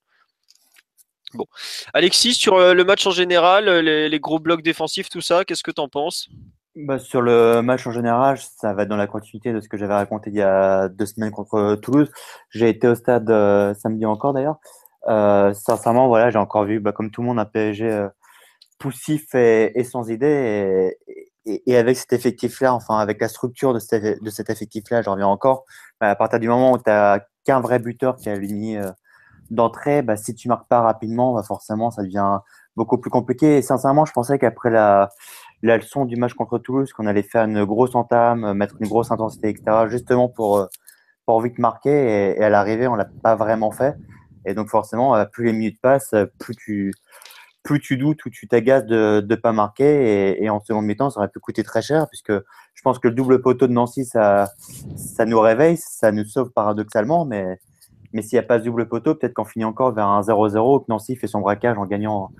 Bon, 1.33 1.45
Alexis 1.93 2.33
sur 2.33 2.55
euh, 2.55 2.73
le 2.73 2.83
match 2.83 3.05
en 3.05 3.11
général, 3.11 3.69
les, 3.69 4.19
gros 4.19 4.39
blocs 4.39 4.63
défensifs, 4.63 5.09
tout 5.09 5.21
ça, 5.21 5.45
qu'est-ce 5.45 5.63
que 5.63 5.71
tu 5.71 5.79
en 5.79 5.87
penses? 5.87 6.27
Bah, 6.75 6.97
sur 6.97 7.21
le 7.21 7.61
match 7.61 7.85
en 7.87 7.91
général, 7.91 8.37
ça 8.37 8.73
va 8.73 8.83
être 8.83 8.89
dans 8.89 8.97
la 8.97 9.07
continuité 9.07 9.53
de 9.53 9.61
ce 9.61 9.69
que 9.69 9.77
j'avais 9.77 9.93
raconté 9.93 10.29
il 10.29 10.35
y 10.35 10.41
a 10.41 10.89
deux 10.89 11.05
semaines 11.05 11.31
contre 11.31 11.75
Toulouse. 11.75 12.11
J'ai 12.49 12.69
été 12.69 12.87
au 12.87 12.95
stade 12.95 13.27
samedi 13.75 14.05
encore 14.05 14.33
d'ailleurs. 14.33 14.57
sincèrement, 15.55 16.07
voilà, 16.07 16.31
j'ai 16.31 16.39
encore 16.39 16.65
vu, 16.65 16.79
bah, 16.79 16.91
comme 16.91 17.11
tout 17.11 17.21
le 17.21 17.27
monde, 17.27 17.39
un 17.39 17.45
PSG 17.45 18.09
poussif 18.79 19.35
et, 19.35 19.83
sans 19.83 20.09
idée. 20.09 20.95
Et, 21.45 21.77
avec 21.77 21.97
cet 21.97 22.13
effectif-là, 22.13 22.73
enfin 22.73 22.99
avec 22.99 23.19
la 23.21 23.27
structure 23.27 23.73
de 23.73 23.79
cet, 23.79 24.49
effectif-là, 24.49 25.01
j'en 25.01 25.13
reviens 25.13 25.27
encore, 25.27 25.65
bah, 25.99 26.09
à 26.09 26.15
partir 26.15 26.39
du 26.39 26.47
moment 26.47 26.73
où 26.73 26.77
tu 26.77 26.83
n'as 26.87 27.19
qu'un 27.43 27.59
vrai 27.59 27.79
buteur 27.79 28.17
qui 28.17 28.29
a 28.29 28.35
ligne 28.35 28.77
euh, 28.77 28.91
d'entrée, 29.49 30.01
bah, 30.01 30.15
si 30.15 30.35
tu 30.35 30.47
marques 30.47 30.67
pas 30.67 30.81
rapidement, 30.81 31.33
bah, 31.33 31.43
forcément, 31.43 31.91
ça 31.91 32.03
devient 32.03 32.39
beaucoup 32.75 32.97
plus 32.97 33.09
compliqué. 33.09 33.57
Et 33.57 33.61
sincèrement, 33.61 34.05
je 34.05 34.13
pensais 34.13 34.37
qu'après 34.39 34.69
la, 34.69 35.09
leçon 35.63 36.05
du 36.05 36.15
match 36.15 36.33
contre 36.33 36.59
Toulouse, 36.59 36.93
qu'on 36.93 37.07
allait 37.07 37.23
faire 37.23 37.45
une 37.45 37.65
grosse 37.65 37.95
entame, 37.95 38.53
mettre 38.53 38.75
une 38.79 38.87
grosse 38.87 39.11
intensité, 39.11 39.49
etc., 39.49 39.87
justement 39.87 40.29
pour, 40.29 40.57
euh, 40.59 40.65
pour 41.25 41.41
vite 41.41 41.59
marquer. 41.59 42.37
Et, 42.37 42.43
à 42.43 42.49
l'arrivée, 42.49 42.87
on 42.87 42.95
l'a 42.95 43.07
pas 43.23 43.35
vraiment 43.35 43.71
fait. 43.71 43.95
Et 44.45 44.53
donc 44.53 44.69
forcément, 44.69 45.15
euh, 45.15 45.25
plus 45.25 45.45
les 45.45 45.53
minutes 45.53 45.81
passent, 45.81 46.15
plus 46.39 46.55
tu, 46.55 46.93
plus 47.63 47.79
tu 47.79 47.97
doutes 47.97 48.25
ou 48.25 48.29
tu 48.29 48.47
t'agaces 48.47 48.85
de 48.85 49.25
ne 49.27 49.35
pas 49.35 49.51
marquer. 49.51 50.41
Et, 50.43 50.49
en 50.49 50.59
seconde 50.59 50.85
mi-temps, 50.85 51.09
ça 51.09 51.19
aurait 51.19 51.29
pu 51.29 51.39
coûter 51.39 51.63
très 51.63 51.81
cher, 51.81 52.07
puisque 52.09 52.31
je 52.31 52.81
pense 52.83 52.99
que 52.99 53.07
le 53.07 53.13
double 53.13 53.41
poteau 53.41 53.67
de 53.67 53.73
Nancy, 53.73 54.05
ça, 54.05 54.47
nous 55.25 55.39
réveille, 55.39 55.77
ça 55.77 56.11
nous 56.11 56.25
sauve 56.25 56.51
paradoxalement. 56.51 57.25
Mais, 57.25 57.59
mais 58.13 58.21
s'il 58.21 58.37
n'y 58.37 58.43
a 58.43 58.47
pas 58.47 58.59
ce 58.59 58.65
double 58.65 58.87
poteau, 58.87 59.15
peut-être 59.15 59.33
qu'on 59.33 59.45
finit 59.45 59.65
encore 59.65 59.93
vers 59.93 60.07
un 60.07 60.21
0-0, 60.21 60.81
que 60.81 60.85
Nancy 60.89 61.15
fait 61.15 61.27
son 61.27 61.41
braquage 61.41 61.77
en 61.77 61.85
gagnant, 61.85 62.31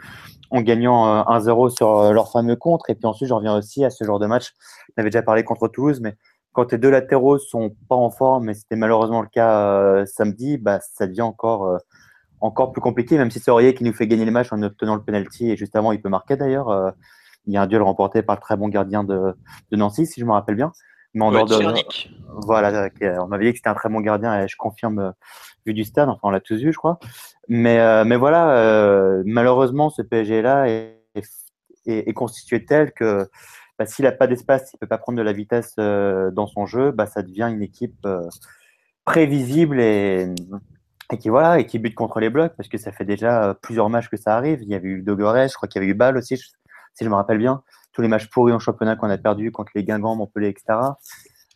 en 0.51 0.61
gagnant 0.61 1.23
1-0 1.23 1.69
sur 1.69 2.13
leur 2.13 2.31
fameux 2.31 2.55
contre. 2.55 2.89
Et 2.89 2.95
puis 2.95 3.05
ensuite, 3.05 3.29
je 3.29 3.33
reviens 3.33 3.55
aussi 3.55 3.83
à 3.85 3.89
ce 3.89 4.03
genre 4.03 4.19
de 4.19 4.25
match. 4.25 4.53
On 4.97 5.01
avait 5.01 5.09
déjà 5.09 5.21
parlé 5.21 5.43
contre 5.43 5.67
Toulouse, 5.67 5.99
mais 6.01 6.15
quand 6.53 6.65
tes 6.65 6.77
deux 6.77 6.89
latéraux 6.89 7.37
sont 7.37 7.75
pas 7.87 7.95
en 7.95 8.09
forme, 8.09 8.49
et 8.49 8.53
c'était 8.53 8.75
malheureusement 8.75 9.21
le 9.21 9.27
cas 9.27 10.05
samedi, 10.05 10.57
bah, 10.57 10.79
ça 10.81 11.05
devient 11.05 11.21
encore, 11.21 11.77
encore 12.41 12.71
plus 12.71 12.81
compliqué, 12.81 13.17
même 13.17 13.31
si 13.31 13.39
c'est 13.39 13.51
Aurier 13.51 13.73
qui 13.73 13.83
nous 13.83 13.93
fait 13.93 14.07
gagner 14.07 14.25
le 14.25 14.31
match 14.31 14.51
en 14.51 14.61
obtenant 14.61 14.95
le 14.95 15.03
penalty. 15.03 15.51
Et 15.51 15.57
juste 15.57 15.75
avant, 15.75 15.91
il 15.91 16.01
peut 16.01 16.09
marquer 16.09 16.37
d'ailleurs. 16.37 16.93
il 17.45 17.53
y 17.53 17.57
a 17.57 17.61
un 17.61 17.67
duel 17.67 17.81
remporté 17.81 18.21
par 18.21 18.35
le 18.35 18.41
très 18.41 18.57
bon 18.57 18.69
gardien 18.69 19.03
de, 19.03 19.33
de 19.71 19.77
Nancy, 19.77 20.05
si 20.05 20.19
je 20.19 20.25
me 20.25 20.31
rappelle 20.31 20.55
bien. 20.55 20.71
Mais 21.13 21.25
en 21.25 21.31
dehors 21.31 21.45
de, 21.45 21.55
voilà, 22.45 22.89
on 23.23 23.27
m'avait 23.27 23.45
dit 23.45 23.51
que 23.51 23.57
c'était 23.57 23.69
un 23.69 23.73
très 23.73 23.89
bon 23.89 23.99
gardien 23.99 24.43
et 24.43 24.47
je 24.47 24.55
confirme 24.57 24.99
euh, 24.99 25.11
vu 25.65 25.73
du 25.73 25.83
stade. 25.83 26.07
Enfin, 26.09 26.19
on 26.23 26.29
l'a 26.29 26.39
tous 26.39 26.61
vu, 26.61 26.71
je 26.71 26.77
crois. 26.77 26.99
Mais, 27.47 27.79
euh, 27.79 28.03
mais 28.05 28.15
voilà, 28.15 28.51
euh, 28.51 29.23
malheureusement, 29.25 29.89
ce 29.89 30.03
PSG-là 30.03 30.69
est, 30.69 31.01
est, 31.87 32.13
constitué 32.13 32.63
tel 32.63 32.91
que 32.91 33.27
bah, 33.79 33.87
s'il 33.87 34.05
n'a 34.05 34.11
pas 34.11 34.27
d'espace, 34.27 34.71
il 34.71 34.75
ne 34.75 34.79
peut 34.79 34.87
pas 34.87 34.99
prendre 34.99 35.17
de 35.17 35.23
la 35.23 35.33
vitesse 35.33 35.75
dans 35.77 36.47
son 36.47 36.67
jeu, 36.67 36.91
bah, 36.91 37.07
ça 37.07 37.23
devient 37.23 37.49
une 37.51 37.63
équipe 37.63 38.07
prévisible 39.03 39.81
et, 39.81 40.27
et 41.11 41.17
qui 41.17 41.29
voilà 41.29 41.59
et 41.59 41.65
qui 41.65 41.79
bute 41.79 41.95
contre 41.95 42.19
les 42.19 42.29
blocs 42.29 42.53
parce 42.55 42.69
que 42.69 42.77
ça 42.77 42.91
fait 42.91 43.05
déjà 43.05 43.55
plusieurs 43.61 43.89
matchs 43.89 44.09
que 44.09 44.17
ça 44.17 44.35
arrive. 44.35 44.61
Il 44.61 44.69
y 44.69 44.75
avait 44.75 44.87
eu 44.87 45.01
Dogorès, 45.01 45.51
je 45.51 45.55
crois 45.55 45.67
qu'il 45.67 45.81
y 45.81 45.83
avait 45.83 45.91
eu 45.91 45.95
Bâle 45.95 46.17
aussi, 46.17 46.37
si 46.37 47.03
je 47.03 47.09
me 47.09 47.15
rappelle 47.15 47.37
bien 47.37 47.63
tous 47.93 48.01
les 48.01 48.07
matchs 48.07 48.29
pourris 48.29 48.53
en 48.53 48.59
championnat 48.59 48.95
qu'on 48.95 49.09
a 49.09 49.17
perdu 49.17 49.51
contre 49.51 49.71
les 49.75 49.83
Guingamp, 49.83 50.15
Montpellier, 50.15 50.49
etc. 50.49 50.79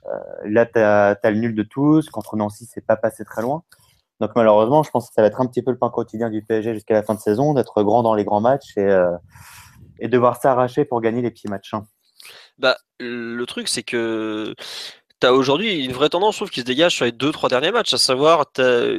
Euh, 0.05 0.10
là, 0.45 0.65
tu 0.65 0.79
as, 0.79 1.17
le 1.24 1.38
nul 1.38 1.55
de 1.55 1.63
tous. 1.63 2.10
Contre 2.10 2.36
Nancy, 2.36 2.67
c'est 2.69 2.86
pas 2.86 2.98
passé 2.98 3.24
très 3.24 3.41
loin. 3.41 3.63
Donc 4.19 4.31
malheureusement, 4.36 4.83
je 4.83 4.91
pense 4.91 5.07
que 5.07 5.13
ça 5.13 5.22
va 5.22 5.27
être 5.27 5.41
un 5.41 5.45
petit 5.45 5.62
peu 5.62 5.72
le 5.72 5.77
pain 5.77 5.89
quotidien 5.89 6.29
du 6.29 6.43
PSG 6.43 6.74
jusqu'à 6.74 6.93
la 6.93 7.03
fin 7.03 7.13
de 7.13 7.19
saison, 7.19 7.53
d'être 7.53 7.83
grand 7.83 8.03
dans 8.03 8.13
les 8.13 8.24
grands 8.24 8.41
matchs 8.41 8.77
et, 8.77 8.81
euh, 8.81 9.15
et 10.00 10.07
devoir 10.07 10.38
s'arracher 10.38 10.86
pour 10.86 11.01
gagner 11.01 11.22
les 11.22 11.31
petits 11.31 11.48
matchs. 11.48 11.74
Hein. 11.74 11.86
Bah, 12.57 12.77
le 13.00 13.43
truc, 13.45 13.67
c'est 13.67 13.83
que 13.83 14.53
aujourd'hui 15.31 15.85
une 15.85 15.91
vraie 15.91 16.09
tendance, 16.09 16.35
je 16.35 16.39
trouve, 16.39 16.49
qui 16.49 16.59
se 16.61 16.65
dégage 16.65 16.95
sur 16.95 17.05
les 17.05 17.11
deux, 17.11 17.31
trois 17.31 17.49
derniers 17.49 17.71
matchs, 17.71 17.93
à 17.93 17.97
savoir 17.97 18.45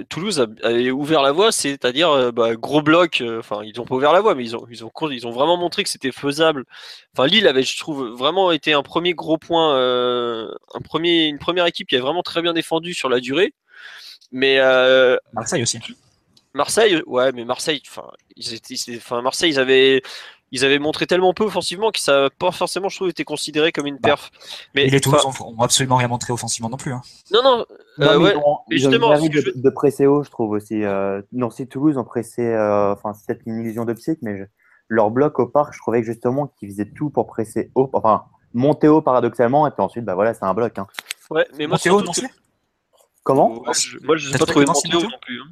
Toulouse 0.08 0.40
a, 0.40 0.70
ouvert 0.92 1.22
la 1.22 1.32
voie, 1.32 1.52
c'est-à-dire 1.52 2.10
euh, 2.10 2.32
bah, 2.32 2.54
gros 2.54 2.82
bloc. 2.82 3.20
Euh, 3.20 3.40
enfin, 3.40 3.62
ils 3.64 3.76
n'ont 3.76 3.84
pas 3.84 3.94
ouvert 3.94 4.12
la 4.12 4.20
voie, 4.20 4.34
mais 4.34 4.44
ils 4.44 4.56
ont, 4.56 4.66
ils 4.70 4.84
ont, 4.84 4.90
ils 5.10 5.26
ont 5.26 5.30
vraiment 5.30 5.56
montré 5.56 5.82
que 5.82 5.90
c'était 5.90 6.12
faisable. 6.12 6.64
Enfin, 7.12 7.26
Lille 7.26 7.46
avait, 7.46 7.62
je 7.62 7.78
trouve, 7.78 8.08
vraiment 8.16 8.52
été 8.52 8.72
un 8.72 8.82
premier 8.82 9.14
gros 9.14 9.38
point, 9.38 9.76
euh, 9.76 10.48
un 10.74 10.80
premier, 10.80 11.26
une 11.26 11.38
première 11.38 11.66
équipe 11.66 11.88
qui 11.88 11.96
avait 11.96 12.02
vraiment 12.02 12.22
très 12.22 12.40
bien 12.40 12.52
défendu 12.52 12.94
sur 12.94 13.08
la 13.08 13.20
durée. 13.20 13.52
Mais 14.32 14.58
Marseille 15.32 15.62
aussi. 15.62 15.78
Marseille, 16.54 17.02
ouais, 17.06 17.32
mais 17.32 17.44
Marseille, 17.44 17.82
enfin, 17.88 18.08
ils 18.36 18.54
étaient, 18.54 18.76
enfin, 18.96 19.22
Marseille, 19.22 19.50
ils 19.50 19.58
avaient, 19.58 20.02
ils 20.54 20.64
avaient 20.64 20.78
montré 20.78 21.08
tellement 21.08 21.34
peu 21.34 21.42
offensivement 21.42 21.90
que 21.90 21.98
ça 21.98 22.22
n'a 22.22 22.30
pas 22.30 22.52
forcément, 22.52 22.88
je 22.88 22.94
trouve, 22.96 23.08
été 23.08 23.24
considéré 23.24 23.72
comme 23.72 23.86
une 23.86 23.96
bah, 23.96 24.10
perf. 24.10 24.30
mais 24.72 24.86
les 24.86 25.00
Toulouse 25.00 25.20
n'ont 25.40 25.60
absolument 25.60 25.96
rien 25.96 26.06
montré 26.06 26.32
offensivement 26.32 26.70
non 26.70 26.76
plus. 26.76 26.92
Hein. 26.92 27.02
Non, 27.32 27.42
non, 27.42 27.66
euh, 27.98 28.18
ouais, 28.18 28.34
mais 28.70 28.78
justement, 28.78 29.14
ils 29.16 29.30
de, 29.30 29.52
de, 29.52 29.70
presser 29.70 30.06
haut, 30.06 30.22
je 30.22 30.30
trouve 30.30 30.50
aussi. 30.50 30.84
Euh, 30.84 31.20
Nancy 31.32 31.66
Toulouse 31.66 31.98
ont 31.98 32.04
pressé, 32.04 32.42
euh, 32.42 32.92
enfin, 32.92 33.14
c'est 33.14 33.26
peut-être 33.26 33.42
une 33.46 33.58
illusion 33.62 33.84
d'optique, 33.84 34.20
mais 34.22 34.48
leur 34.86 35.10
bloc 35.10 35.40
au 35.40 35.46
parc, 35.48 35.74
je 35.74 35.80
trouvais 35.80 36.02
que 36.02 36.06
justement 36.06 36.46
qu'ils 36.46 36.70
faisaient 36.70 36.92
tout 36.94 37.10
pour 37.10 37.26
presser 37.26 37.72
haut, 37.74 37.90
enfin, 37.92 38.22
monter 38.52 38.86
haut 38.86 39.02
paradoxalement, 39.02 39.66
et 39.66 39.72
puis 39.72 39.82
ensuite, 39.82 40.04
bah 40.04 40.14
voilà, 40.14 40.34
c'est 40.34 40.44
un 40.44 40.54
bloc. 40.54 40.78
Hein. 40.78 40.86
Ouais, 41.30 41.48
mais 41.58 41.66
moi, 41.66 41.78
monter 41.78 41.90
haut, 41.90 42.00
Nancy? 42.00 42.26
Comment 43.24 43.62
Moi, 43.64 43.72
je 43.72 44.30
n'ai 44.30 44.38
pas 44.38 44.44
trouvé 44.44 44.66
non 44.66 44.74
plus. 44.74 45.40
Hein. 45.40 45.46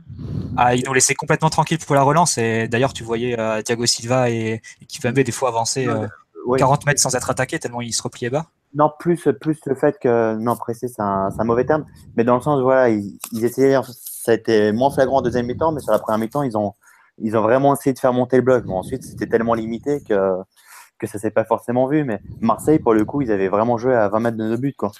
Ah, 0.59 0.75
ils 0.75 0.85
nous 0.85 0.93
laissaient 0.93 1.15
complètement 1.15 1.49
tranquilles 1.49 1.79
pour 1.79 1.95
la 1.95 2.03
relance. 2.03 2.37
Et 2.37 2.69
d'ailleurs, 2.69 2.93
tu 2.93 3.03
voyais 3.03 3.39
euh, 3.39 3.63
Thiago 3.63 3.87
Silva 3.87 4.29
et, 4.29 4.61
et 4.81 4.87
Kipembe 4.87 5.19
des 5.21 5.33
fois 5.33 5.49
avancer 5.49 5.89
40 6.59 6.83
euh, 6.83 6.87
mètres 6.87 7.01
sans 7.01 7.17
être 7.17 7.31
attaqué 7.31 7.59
tellement 7.59 7.81
ils 7.81 7.95
se 7.95 8.03
repliaient 8.03 8.29
bas. 8.29 8.47
Non, 8.75 8.91
plus, 8.99 9.27
plus 9.41 9.59
le 9.65 9.75
fait 9.75 9.99
que. 9.99 10.37
Non, 10.37 10.55
pressé, 10.55 10.87
c'est 10.89 11.01
un, 11.01 11.31
un, 11.37 11.45
mauvais 11.45 11.65
terme. 11.65 11.87
Mais 12.17 12.25
dans 12.25 12.37
le 12.37 12.43
sens, 12.43 12.61
voilà, 12.61 12.91
ils, 12.91 13.19
essayaient. 13.43 13.81
Ça 13.85 14.33
a 14.33 14.35
été 14.35 14.71
moins 14.73 14.91
flagrant 14.91 15.19
en 15.19 15.23
deuxième 15.23 15.47
mi-temps, 15.47 15.73
mais 15.73 15.81
sur 15.81 15.93
la 15.93 15.99
première 15.99 16.19
mi-temps, 16.19 16.43
ils 16.43 16.57
ont, 16.59 16.75
ils 17.19 17.37
ont 17.39 17.43
vraiment 17.43 17.75
essayé 17.75 17.95
de 17.95 17.99
faire 17.99 18.13
monter 18.13 18.37
le 18.37 18.43
bloc. 18.43 18.65
Bon, 18.65 18.77
ensuite, 18.77 19.03
c'était 19.03 19.27
tellement 19.27 19.55
limité 19.55 20.03
que, 20.07 20.37
que 20.99 21.07
ça 21.07 21.19
s'est 21.19 21.31
pas 21.31 21.45
forcément 21.45 21.87
vu. 21.87 22.05
Mais 22.05 22.21
Marseille, 22.41 22.79
pour 22.79 22.93
le 22.93 23.07
coup, 23.07 23.23
ils 23.23 23.33
avaient 23.33 23.49
vraiment 23.49 23.79
joué 23.79 23.95
à 23.95 24.09
20 24.09 24.21
mètres 24.21 24.37
de 24.37 24.45
nos 24.45 24.59
buts, 24.59 24.75
quoi. 24.77 24.93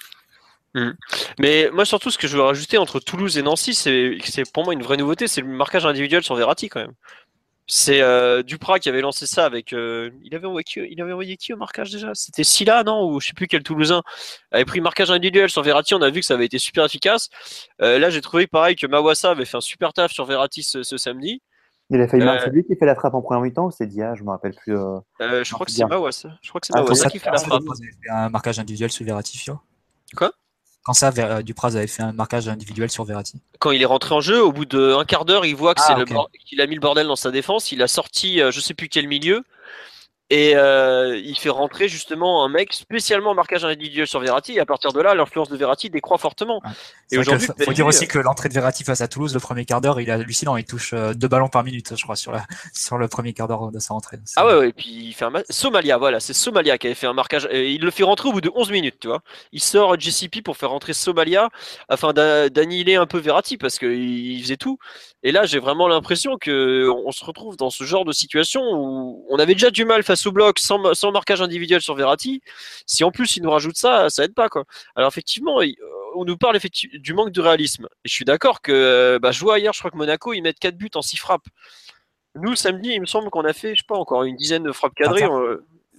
Mm. 0.75 0.91
Mais 1.39 1.69
moi 1.71 1.85
surtout 1.85 2.09
ce 2.09 2.17
que 2.17 2.27
je 2.27 2.35
veux 2.35 2.43
rajouter 2.43 2.77
entre 2.77 2.99
Toulouse 2.99 3.37
et 3.37 3.43
Nancy, 3.43 3.73
c'est 3.73 4.51
pour 4.53 4.63
moi 4.63 4.73
une 4.73 4.81
vraie 4.81 4.97
nouveauté, 4.97 5.27
c'est 5.27 5.41
le 5.41 5.47
marquage 5.47 5.85
individuel 5.85 6.23
sur 6.23 6.35
Verratti 6.35 6.69
quand 6.69 6.79
même. 6.79 6.93
C'est 7.65 8.01
euh, 8.01 8.43
Duprat 8.43 8.79
qui 8.79 8.89
avait 8.89 9.01
lancé 9.01 9.25
ça 9.25 9.45
avec. 9.45 9.71
Euh, 9.71 10.09
il, 10.23 10.35
avait 10.35 10.47
envoyé 10.47 10.63
qui, 10.65 10.81
il 10.81 11.01
avait 11.01 11.13
envoyé 11.13 11.37
qui 11.37 11.53
au 11.53 11.57
marquage 11.57 11.91
déjà? 11.91 12.11
C'était 12.13 12.43
Silla, 12.43 12.83
non? 12.83 13.09
Ou 13.09 13.21
je 13.21 13.27
sais 13.27 13.33
plus 13.33 13.47
quel 13.47 13.63
Toulousain 13.63 14.01
avait 14.51 14.65
pris 14.65 14.79
le 14.79 14.83
marquage 14.83 15.11
individuel 15.11 15.49
sur 15.49 15.61
Verratti. 15.61 15.95
On 15.95 16.01
a 16.01 16.09
vu 16.09 16.19
que 16.19 16.25
ça 16.25 16.33
avait 16.33 16.45
été 16.45 16.57
super 16.57 16.83
efficace. 16.83 17.29
Euh, 17.81 17.99
là, 17.99 18.09
j'ai 18.09 18.19
trouvé 18.19 18.47
pareil 18.47 18.75
que 18.75 18.85
Mawassa 18.85 19.31
avait 19.31 19.45
fait 19.45 19.55
un 19.55 19.61
super 19.61 19.93
taf 19.93 20.11
sur 20.11 20.25
Verratti 20.25 20.61
ce, 20.61 20.83
samedi. 20.97 21.41
Il 21.89 22.01
a 22.01 22.07
failli 22.07 22.25
marquer. 22.25 22.45
C'est 22.45 22.51
lui 22.51 22.65
qui 22.65 22.75
fait 22.75 22.85
la 22.85 22.95
frappe 22.95 23.13
en 23.13 23.21
première 23.21 23.41
mi-temps 23.41 23.67
ou 23.67 23.71
c'est 23.71 23.87
Dia 23.87 24.13
Je 24.15 24.23
me 24.23 24.31
rappelle 24.31 24.55
plus. 24.55 24.75
je 25.19 25.53
crois 25.53 25.65
que 25.65 25.71
c'est 25.71 25.85
Mawassa. 25.85 26.37
Je 26.41 26.49
crois 26.49 26.59
que 26.59 26.67
c'est 26.67 26.73
ah, 26.75 26.81
Mawassa 26.81 27.09
qui 27.09 27.19
fait 27.19 27.31
la 27.31 27.37
frappe. 27.37 27.63
un 28.09 28.29
marquage 28.29 28.59
individuel 28.59 28.91
sur 28.91 29.05
Verratti, 29.05 29.37
Fio? 29.37 29.59
Quoi? 30.17 30.33
Quand 30.83 30.93
ça, 30.93 31.11
euh, 31.17 31.41
Dupraz 31.41 31.75
avait 31.77 31.87
fait 31.87 32.03
un 32.03 32.11
marquage 32.11 32.49
individuel 32.49 32.89
sur 32.89 33.05
Verratti. 33.05 33.39
Quand 33.59 33.71
il 33.71 33.81
est 33.81 33.85
rentré 33.85 34.13
en 34.13 34.21
jeu, 34.21 34.43
au 34.43 34.51
bout 34.51 34.65
d'un 34.65 35.05
quart 35.05 35.23
d'heure, 35.23 35.45
il 35.45 35.55
voit 35.55 35.73
que 35.73 35.81
ah, 35.87 36.03
qu'il 36.45 36.59
a 36.59 36.67
mis 36.67 36.75
le 36.75 36.81
bordel 36.81 37.07
dans 37.07 37.15
sa 37.15 37.31
défense. 37.31 37.71
Il 37.71 37.81
a 37.81 37.87
sorti, 37.87 38.41
euh, 38.41 38.51
je 38.51 38.59
sais 38.59 38.73
plus 38.73 38.89
quel 38.89 39.07
milieu, 39.07 39.43
et 40.29 40.55
euh, 40.55 41.17
il 41.17 41.37
fait 41.37 41.49
rentrer 41.49 41.87
justement 41.87 42.45
un 42.45 42.49
mec 42.49 42.73
spécialement 42.73 43.31
en 43.31 43.35
marquage 43.35 43.65
individuel 43.65 44.07
sur 44.07 44.19
Verratti. 44.19 44.53
Et 44.53 44.59
à 44.59 44.65
partir 44.65 44.93
de 44.93 45.01
là, 45.01 45.13
l'influence 45.13 45.49
de 45.49 45.57
Verratti 45.57 45.89
décroît 45.89 46.17
fortement. 46.17 46.61
Et 47.11 47.17
aujourd'hui, 47.17 47.47
il 47.59 47.65
faut 47.65 47.73
dire 47.73 47.85
aussi 47.85 48.07
que 48.07 48.19
l'entrée 48.19 48.49
de 48.49 48.53
Verratti 48.53 48.83
face 48.83 49.01
à 49.01 49.07
Toulouse, 49.07 49.33
le 49.33 49.39
premier 49.39 49.65
quart 49.65 49.81
d'heure, 49.81 49.99
il 49.99 50.09
est 50.09 50.11
hallucinant. 50.13 50.55
Il 50.55 50.65
touche 50.65 50.93
euh, 50.93 51.13
deux 51.13 51.27
ballons 51.27 51.49
par 51.49 51.63
minute, 51.63 51.93
je 51.95 52.03
crois, 52.03 52.15
sur, 52.15 52.31
la, 52.31 52.45
sur 52.73 52.97
le 52.97 53.07
premier 53.07 53.33
quart 53.33 53.47
d'heure 53.47 53.71
de 53.71 53.79
sa 53.79 53.93
rentrée. 53.93 54.17
Ah 54.37 54.45
ouais, 54.45 54.57
ouais, 54.57 54.69
et 54.69 54.73
puis 54.73 54.87
il 54.87 55.13
fait 55.13 55.25
un 55.25 55.33
Somalia, 55.49 55.97
voilà, 55.97 56.19
c'est 56.19 56.33
Somalia 56.33 56.77
qui 56.77 56.87
avait 56.87 56.95
fait 56.95 57.07
un 57.07 57.13
marquage. 57.13 57.47
Et 57.51 57.71
il 57.71 57.81
le 57.81 57.91
fait 57.91 58.03
rentrer 58.03 58.29
au 58.29 58.31
bout 58.31 58.41
de 58.41 58.51
11 58.55 58.71
minutes, 58.71 58.99
tu 59.01 59.07
vois. 59.07 59.21
Il 59.51 59.61
sort 59.61 59.99
JCP 59.99 60.41
pour 60.41 60.57
faire 60.57 60.69
rentrer 60.69 60.93
Somalia 60.93 61.49
afin 61.89 62.13
d'annihiler 62.13 62.95
un 62.95 63.05
peu 63.05 63.19
Verratti 63.19 63.57
parce 63.57 63.77
qu'il 63.77 64.41
faisait 64.41 64.57
tout. 64.57 64.79
Et 65.25 65.31
là, 65.31 65.45
j'ai 65.45 65.59
vraiment 65.59 65.87
l'impression 65.87 66.37
que 66.37 66.89
on 66.89 67.11
se 67.11 67.23
retrouve 67.23 67.55
dans 67.55 67.69
ce 67.69 67.85
genre 67.85 68.03
de 68.03 68.11
situation 68.11 68.61
où 68.61 69.25
on 69.29 69.39
avait 69.39 69.53
déjà 69.53 69.71
du 69.71 69.85
mal 69.85 70.03
face 70.03 70.25
au 70.25 70.33
bloc 70.33 70.59
sans, 70.59 70.79
marquage 71.11 71.41
individuel 71.41 71.81
sur 71.81 71.95
Verratti. 71.95 72.41
Si 72.85 73.05
en 73.05 73.11
plus 73.11 73.37
il 73.37 73.43
nous 73.43 73.49
rajoute 73.49 73.77
ça, 73.77 74.09
ça 74.09 74.25
aide 74.25 74.33
pas 74.33 74.49
quoi. 74.49 74.65
Alors 74.95 75.07
effectivement, 75.07 75.61
euh, 75.61 75.71
on 76.15 76.25
nous 76.25 76.35
parle 76.35 76.57
effectivement 76.57 76.99
du 76.99 77.13
manque 77.13 77.31
de 77.31 77.39
réalisme. 77.39 77.87
Et 78.03 78.09
je 78.09 78.13
suis 78.13 78.25
d'accord 78.25 78.61
que 78.61 78.73
euh, 78.73 79.19
bah, 79.19 79.31
je 79.31 79.39
vois 79.39 79.59
hier, 79.59 79.71
je 79.71 79.79
crois 79.79 79.91
que 79.91 79.97
Monaco 79.97 80.33
ils 80.33 80.41
mettent 80.41 80.59
4 80.59 80.75
buts 80.75 80.89
en 80.95 81.01
6 81.01 81.15
frappes. 81.15 81.47
Nous 82.35 82.49
le 82.49 82.57
samedi, 82.57 82.89
il 82.89 82.99
me 82.99 83.05
semble 83.05 83.29
qu'on 83.29 83.45
a 83.45 83.53
fait, 83.53 83.75
je 83.75 83.81
sais 83.81 83.87
pas, 83.87 83.95
encore 83.95 84.23
une 84.23 84.35
dizaine 84.35 84.63
de 84.63 84.73
frappes 84.73 84.95
cadrées. 84.95 85.27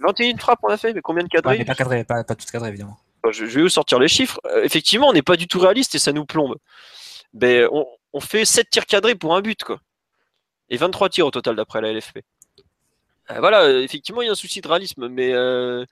21 0.01 0.37
frappes 0.37 0.59
on 0.61 0.67
a 0.67 0.77
fait, 0.77 0.93
mais 0.93 1.01
combien 1.01 1.23
de 1.23 1.29
cadrées? 1.29 1.65
Pas 1.65 1.73
cadrées, 1.73 2.03
pas, 2.03 2.23
toutes 2.23 2.51
cadrées 2.51 2.69
évidemment. 2.69 2.99
Je, 3.31 3.45
vais 3.45 3.63
vous 3.63 3.69
sortir 3.69 3.97
les 3.97 4.07
chiffres. 4.07 4.39
Euh, 4.45 4.61
effectivement, 4.63 5.07
on 5.07 5.13
n'est 5.13 5.23
pas 5.23 5.35
du 5.35 5.47
tout 5.47 5.59
réaliste 5.59 5.95
et 5.95 5.99
ça 5.99 6.11
nous 6.11 6.25
plombe. 6.25 6.57
Ben, 7.33 7.67
on, 7.71 7.85
on 8.15 8.21
fait 8.21 8.45
7 8.45 8.69
tirs 8.69 8.85
cadrés 8.85 9.13
pour 9.13 9.35
un 9.35 9.41
but, 9.41 9.61
quoi. 9.63 9.81
Et 10.69 10.77
23 10.77 11.09
tirs 11.09 11.27
au 11.27 11.31
total 11.31 11.57
d'après 11.57 11.81
la 11.81 11.91
LFP. 11.91 12.19
Euh, 13.29 13.39
voilà, 13.39 13.69
effectivement, 13.81 14.21
il 14.21 14.27
y 14.27 14.29
a 14.29 14.31
un 14.31 14.35
souci 14.35 14.61
de 14.61 14.67
réalisme, 14.69 15.09
mais 15.09 15.33
euh, 15.33 15.85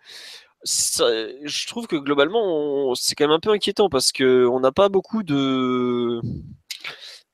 je 0.64 1.68
trouve 1.68 1.86
que 1.86 1.98
globalement, 1.98 2.96
c'est 2.96 3.16
quand 3.16 3.26
même 3.26 3.36
un 3.36 3.42
peu 3.42 3.52
inquiétant 3.52 3.90
parce 3.90 4.14
qu'on 4.14 4.60
n'a 4.62 4.72
pas 4.72 4.88
beaucoup 4.88 5.22
de. 5.22 6.22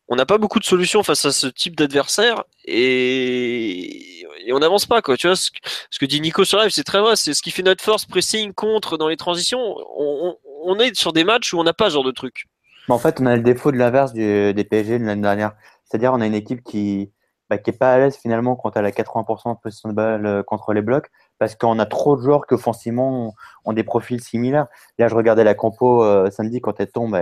On 0.07 0.15
n'a 0.15 0.25
pas 0.25 0.39
beaucoup 0.39 0.57
de 0.57 0.65
solutions 0.65 1.03
face 1.03 1.23
à 1.25 1.31
ce 1.31 1.45
type 1.45 1.75
d'adversaire 1.75 2.43
et... 2.65 4.25
on 4.51 4.57
n'avance 4.57 4.87
pas 4.87 5.03
quoi. 5.03 5.15
Ce 5.17 5.51
que, 5.99 6.05
dit 6.07 6.19
Nico 6.19 6.45
sur 6.45 6.59
live, 6.59 6.71
c'est 6.71 6.83
très 6.83 6.99
vrai. 6.99 7.15
C'est 7.15 7.35
ce 7.35 7.43
qui 7.43 7.51
fait 7.51 7.61
notre 7.61 7.83
force, 7.83 8.05
pressing, 8.07 8.53
contre 8.53 8.97
dans 8.97 9.07
les 9.07 9.17
transitions. 9.17 9.75
on 9.97 10.79
est 10.79 10.95
sur 10.95 11.13
des 11.13 11.23
matchs 11.23 11.53
où 11.53 11.59
on 11.59 11.63
n'a 11.63 11.73
pas 11.73 11.91
ce 11.91 11.93
genre 11.93 12.03
de 12.03 12.11
truc 12.11 12.47
en 12.89 12.99
fait, 12.99 13.19
on 13.21 13.25
a 13.25 13.35
le 13.35 13.43
défaut 13.43 13.71
de 13.71 13.77
l'inverse 13.77 14.13
des 14.13 14.67
PSG 14.69 14.99
de 14.99 15.05
l'année 15.05 15.21
dernière. 15.21 15.53
C'est-à-dire, 15.85 16.13
on 16.13 16.21
a 16.21 16.25
une 16.25 16.33
équipe 16.33 16.63
qui 16.63 17.11
bah, 17.49 17.57
qui 17.57 17.71
est 17.71 17.73
pas 17.73 17.93
à 17.93 17.97
l'aise 17.97 18.15
finalement 18.15 18.55
quand 18.55 18.77
elle 18.77 18.85
a 18.85 18.91
80% 18.91 19.55
de 19.55 19.59
position 19.59 19.89
de 19.89 19.95
balle 19.95 20.25
euh, 20.27 20.43
contre 20.43 20.71
les 20.73 20.83
blocs, 20.83 21.09
parce 21.39 21.55
qu'on 21.55 21.79
a 21.79 21.85
trop 21.87 22.15
de 22.15 22.21
joueurs 22.21 22.45
qui 22.45 22.53
offensivement 22.53 23.33
ont, 23.65 23.73
des 23.73 23.83
profils 23.83 24.21
similaires. 24.21 24.67
Là, 24.99 25.07
je 25.07 25.15
regardais 25.15 25.43
la 25.43 25.55
compo 25.55 26.03
euh, 26.03 26.29
samedi 26.29 26.61
quand 26.61 26.79
elle 26.79 26.91
tombe, 26.91 27.17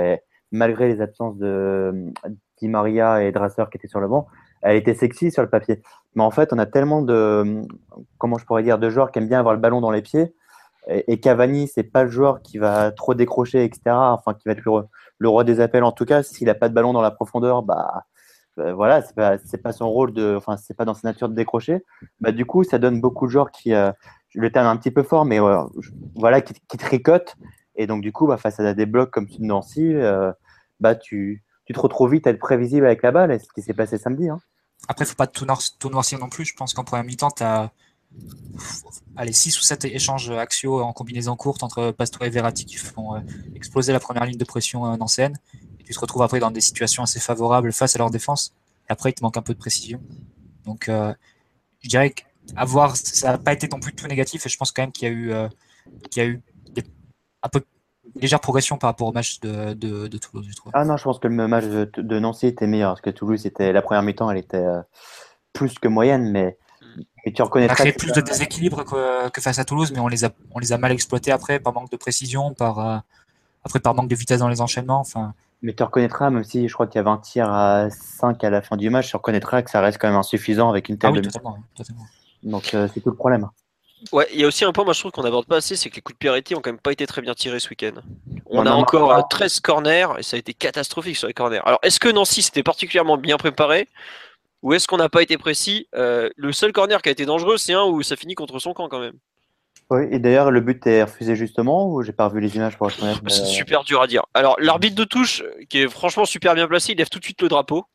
malgré 0.52 0.90
les 0.90 1.02
absences 1.02 1.38
de 1.38 2.12
Di 2.60 2.68
Maria 2.68 3.24
et 3.24 3.32
Drasser 3.32 3.64
qui 3.72 3.78
étaient 3.78 3.88
sur 3.88 4.02
le 4.02 4.10
banc, 4.10 4.28
elle 4.62 4.76
était 4.76 4.96
sexy 4.96 5.32
sur 5.32 5.44
le 5.44 5.50
papier. 5.50 5.82
Mais 6.16 6.24
en 6.24 6.32
fait, 6.32 6.52
on 6.52 6.58
a 6.58 6.66
tellement 6.66 7.02
de, 7.02 7.62
comment 8.18 8.38
je 8.38 8.46
pourrais 8.46 8.64
dire, 8.64 8.80
de 8.80 8.90
joueurs 8.90 9.12
qui 9.12 9.20
aiment 9.20 9.30
bien 9.30 9.40
avoir 9.40 9.54
le 9.54 9.62
ballon 9.62 9.80
dans 9.80 9.92
les 9.92 10.02
pieds. 10.02 10.34
Et, 10.90 11.14
et 11.14 11.20
Cavani, 11.22 11.70
c'est 11.70 11.84
pas 11.84 12.04
le 12.04 12.10
joueur 12.10 12.42
qui 12.42 12.58
va 12.58 12.92
trop 12.92 13.14
décrocher, 13.14 13.64
etc. 13.64 13.82
Enfin, 13.88 14.34
qui 14.34 14.44
va 14.46 14.54
être 14.54 14.66
le, 14.66 14.72
le 15.18 15.30
roi 15.30 15.44
des 15.44 15.60
appels 15.60 15.84
en 15.84 15.92
tout 15.92 16.06
cas. 16.06 16.24
S'il 16.24 16.48
n'a 16.48 16.56
pas 16.56 16.70
de 16.70 16.74
ballon 16.74 16.94
dans 16.94 17.02
la 17.02 17.12
profondeur, 17.12 17.64
bah, 17.64 18.06
euh, 18.60 18.74
voilà, 18.74 19.02
c'est 19.02 19.16
pas, 19.16 19.38
pas 19.64 19.72
son 19.72 19.90
rôle 19.90 20.14
de, 20.14 20.36
enfin, 20.36 20.58
c'est 20.58 20.74
pas 20.74 20.86
dans 20.86 20.94
sa 20.94 21.08
nature 21.08 21.30
de 21.30 21.36
décrocher. 21.36 21.84
Bah, 22.20 22.32
du 22.32 22.46
coup, 22.46 22.64
ça 22.64 22.80
donne 22.80 23.02
beaucoup 23.02 23.28
de 23.28 23.32
joueurs 23.32 23.52
qui, 23.52 23.74
euh, 23.74 23.92
le 24.34 24.52
terme 24.52 24.68
un 24.68 24.78
petit 24.78 24.92
peu 24.92 25.04
fort, 25.04 25.26
mais 25.26 25.40
euh, 25.40 25.64
voilà, 26.16 26.42
qui, 26.42 26.54
tricotent. 26.78 27.36
Et 27.76 27.88
donc, 27.88 28.02
du 28.02 28.12
coup, 28.12 28.28
bah, 28.28 28.38
face 28.38 28.60
à 28.60 28.74
des 28.74 28.86
blocs 28.86 29.12
comme 29.12 29.28
celui 29.28 29.40
de 29.40 29.46
Nancy, 29.46 29.94
bah, 30.80 30.96
tu, 30.96 31.44
tu 31.66 31.74
te 31.74 31.80
retrouves 31.80 32.12
vite 32.12 32.28
à 32.28 32.32
être 32.32 32.40
prévisible 32.40 32.86
avec 32.86 33.04
la 33.04 33.12
balle, 33.12 33.40
ce 33.40 33.48
qui 33.54 33.62
s'est 33.62 33.74
passé 33.74 33.98
samedi. 33.98 34.30
Hein. 34.30 34.40
Après, 34.88 35.06
faut 35.06 35.16
pas 35.16 35.28
tout, 35.28 35.46
noir- 35.46 35.62
tout 35.80 35.90
noircir 35.90 36.20
non 36.20 36.30
plus. 36.30 36.46
Je 36.46 36.56
pense 36.56 36.74
qu'en 36.74 36.84
première 36.84 37.06
mi-temps, 37.06 37.32
tu 37.32 37.44
as 37.44 37.72
allez, 39.16 39.34
6 39.34 39.60
ou 39.60 39.62
7 39.62 39.86
échanges 39.86 40.32
axiaux 40.32 40.82
en 40.82 40.94
combinaison 40.94 41.36
courte 41.36 41.64
entre 41.64 41.92
Pastore 41.92 42.24
et 42.24 42.30
Verratti 42.30 42.66
qui 42.66 42.76
font 42.76 43.16
euh, 43.16 43.20
exploser 43.56 43.94
la 43.94 44.00
première 44.00 44.26
ligne 44.26 44.38
de 44.38 44.46
pression 44.46 44.86
euh, 44.86 44.98
nancéenne. 44.98 45.38
Et 45.80 45.84
tu 45.84 45.94
te 45.94 46.00
retrouves 46.00 46.22
après 46.22 46.40
dans 46.40 46.52
des 46.52 46.62
situations 46.62 47.04
assez 47.04 47.20
favorables 47.20 47.72
face 47.72 47.96
à 47.96 48.00
leur 48.00 48.10
défense. 48.10 48.54
Après, 48.90 49.10
il 49.10 49.14
te 49.14 49.24
manque 49.24 49.38
un 49.38 49.42
peu 49.42 49.54
de 49.54 49.60
précision. 49.60 50.02
Donc, 50.66 50.90
euh, 50.90 51.14
je 51.82 51.90
dirais 51.90 52.12
qu'avoir, 52.12 52.96
ça 52.96 53.32
n'a 53.32 53.38
pas 53.38 53.54
été 53.54 53.68
non 53.68 53.80
plus 53.80 53.94
tout 53.94 54.08
négatif. 54.08 54.46
Et 54.46 54.50
je 54.50 54.58
pense 54.58 54.72
quand 54.72 54.84
même 54.84 54.92
qu'il 54.92 55.08
y 55.08 55.12
a 55.12 55.14
eu, 55.14 55.32
euh, 55.32 55.48
qu'il 56.10 56.24
y 56.24 56.26
a 56.26 56.30
eu 56.30 56.42
un 57.44 57.50
peu 57.50 57.62
légère 58.16 58.40
progression 58.40 58.78
par 58.78 58.90
rapport 58.90 59.08
au 59.08 59.12
match 59.12 59.40
de, 59.42 59.74
de, 59.74 60.18
Toulouse, 60.18 60.48
je 60.50 60.56
trouve. 60.56 60.72
Ah 60.74 60.86
non, 60.86 60.98
je 60.98 61.04
pense 61.04 61.20
que 61.20 61.28
le 61.28 61.48
match 61.48 61.66
de, 61.66 62.20
Nancy 62.20 62.48
était 62.48 62.68
meilleur, 62.68 62.92
parce 62.92 63.02
que 63.02 63.10
Toulouse, 63.10 63.46
était, 63.46 63.72
la 63.72 63.82
première 63.82 64.02
mi-temps, 64.02 64.32
elle 64.32 64.38
était 64.38 64.58
euh, 64.58 64.82
plus 65.54 65.78
que 65.78 65.88
moyenne, 65.88 66.32
mais, 66.32 66.58
mais 67.27 67.34
tu 67.34 67.41
On 67.41 67.46
a 67.46 67.48
reconnaîtras. 67.48 67.75
créé 67.75 67.91
plus 67.91 68.13
de 68.13 68.22
déséquilibre 68.22 68.86
que, 68.86 69.29
que 69.29 69.41
face 69.41 69.60
à 69.60 69.65
Toulouse, 69.65 69.91
mais 69.91 70.00
on 70.00 70.07
les 70.07 70.24
a, 70.24 70.29
on 70.55 70.60
les 70.60 70.72
a 70.72 70.77
mal 70.77 70.93
exploités 70.93 71.31
après 71.31 71.60
par 71.60 71.74
manque 71.74 71.91
de 71.91 71.98
précision, 71.98 72.53
par, 72.53 72.79
euh, 72.79 72.98
après 73.65 73.79
par 73.81 73.93
manque 73.93 74.07
de 74.07 74.15
vitesse 74.15 74.39
dans 74.39 74.48
les 74.48 74.62
enchaînements. 74.62 75.01
Enfin, 75.01 75.34
Mais 75.62 75.74
tu 75.74 75.84
reconnaîtras, 75.84 76.29
même 76.29 76.46
si 76.46 76.69
je 76.69 76.74
crois 76.74 76.88
qu'il 76.88 77.00
y 77.00 77.00
avait 77.00 77.10
un 77.10 77.17
tir 77.17 77.51
à 77.51 77.89
5 77.89 78.41
à 78.46 78.50
la 78.50 78.62
fin 78.62 78.77
du 78.77 78.89
match, 78.89 79.10
tu 79.10 79.15
reconnaîtras 79.17 79.62
que 79.62 79.69
ça 79.69 79.81
reste 79.81 79.98
quand 80.00 80.07
même 80.07 80.15
insuffisant 80.17 80.69
avec 80.69 80.88
une 80.88 80.96
ah 80.96 81.00
telle 81.00 81.12
oui, 81.12 81.17
demi- 81.22 81.27
totalement, 81.34 81.57
totalement. 81.75 82.05
Donc 82.43 82.74
euh, 82.74 82.88
c'est 82.93 83.01
tout 83.01 83.10
le 83.10 83.15
problème. 83.17 83.50
Ouais, 84.13 84.27
il 84.31 84.39
y 84.39 84.43
a 84.46 84.48
aussi 84.48 84.63
un 84.63 84.72
point, 84.72 84.84
moi 84.86 84.93
je 84.93 85.00
trouve 85.00 85.12
qu'on 85.12 85.24
n'aborde 85.24 85.48
pas 85.48 85.57
assez, 85.57 85.75
c'est 85.75 85.89
que 85.89 85.96
les 85.96 86.01
coups 86.01 86.17
de 86.17 86.19
Peretti 86.25 86.55
ont 86.55 86.62
quand 86.62 86.69
même 86.69 86.79
pas 86.79 86.91
été 86.93 87.05
très 87.07 87.22
bien 87.22 87.34
tirés 87.34 87.60
ce 87.60 87.67
week-end. 87.69 87.93
On 88.46 88.60
On 88.60 88.65
a 88.65 88.69
en 88.69 88.74
a 88.74 88.75
encore 88.75 89.10
pas. 89.10 89.19
euh, 89.19 89.24
13 89.29 89.60
corners 89.60 90.07
et 90.19 90.24
ça 90.24 90.36
a 90.38 90.39
été 90.39 90.53
catastrophique 90.53 91.17
sur 91.17 91.27
les 91.27 91.34
corners. 91.34 91.62
Alors 91.65 91.79
est-ce 91.81 92.00
que 92.00 92.07
Nancy 92.07 92.43
c'était 92.43 92.63
particulièrement 92.63 93.17
bien 93.17 93.38
préparé? 93.38 93.89
Ou 94.68 94.74
est-ce 94.74 94.86
qu'on 94.86 94.98
n'a 94.98 95.08
pas 95.08 95.22
été 95.22 95.38
précis 95.38 95.88
Euh, 95.96 96.30
Le 96.36 96.52
seul 96.52 96.74
corner 96.74 97.02
qui 97.02 97.08
a 97.08 97.12
été 97.14 97.26
dangereux, 97.26 97.56
c'est 97.58 97.72
un 97.72 97.86
où 97.86 98.04
ça 98.04 98.18
finit 98.18 98.36
contre 98.36 98.60
son 98.60 98.74
camp 98.74 98.90
quand 98.90 99.00
même. 99.00 99.14
Oui, 99.90 100.02
et 100.12 100.20
d'ailleurs, 100.20 100.52
le 100.52 100.60
but 100.60 100.86
est 100.86 101.04
refusé 101.04 101.38
justement, 101.38 101.88
ou 101.90 102.02
j'ai 102.04 102.12
pas 102.12 102.28
revu 102.28 102.42
les 102.42 102.54
images 102.58 102.78
pour 102.78 102.90
être 102.90 103.02
honnête. 103.02 103.16
C'est 103.30 103.44
mais- 103.44 103.48
super 103.48 103.86
dur 103.86 104.02
à 104.02 104.08
dire. 104.08 104.24
Alors 104.34 104.58
l'arbitre 104.60 104.96
de 104.96 105.06
touche, 105.06 105.42
euh, 105.42 105.64
qui 105.70 105.80
est 105.80 105.88
franchement 105.88 106.26
super 106.26 106.54
bien 106.54 106.68
placé, 106.68 106.92
il 106.92 106.98
lève 106.98 107.08
tout 107.08 107.20
de 107.20 107.24
suite 107.24 107.42
le 107.42 107.48
drapeau. 107.48 107.86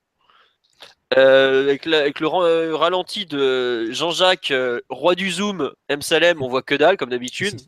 Euh, 1.19 1.64
avec, 1.64 1.85
la- 1.85 1.99
avec 1.99 2.21
le 2.21 2.26
euh, 2.29 2.75
ralenti 2.75 3.26
de 3.26 3.91
Jean-Jacques, 3.93 4.50
euh, 4.50 4.81
roi 4.88 5.14
du 5.14 5.31
zoom, 5.31 5.71
M. 5.91 6.00
Salem, 6.00 6.41
on 6.43 6.49
voit 6.49 6.62
que 6.62 6.75
dalle 6.75 6.97
comme 6.97 7.11
d'habitude. 7.11 7.61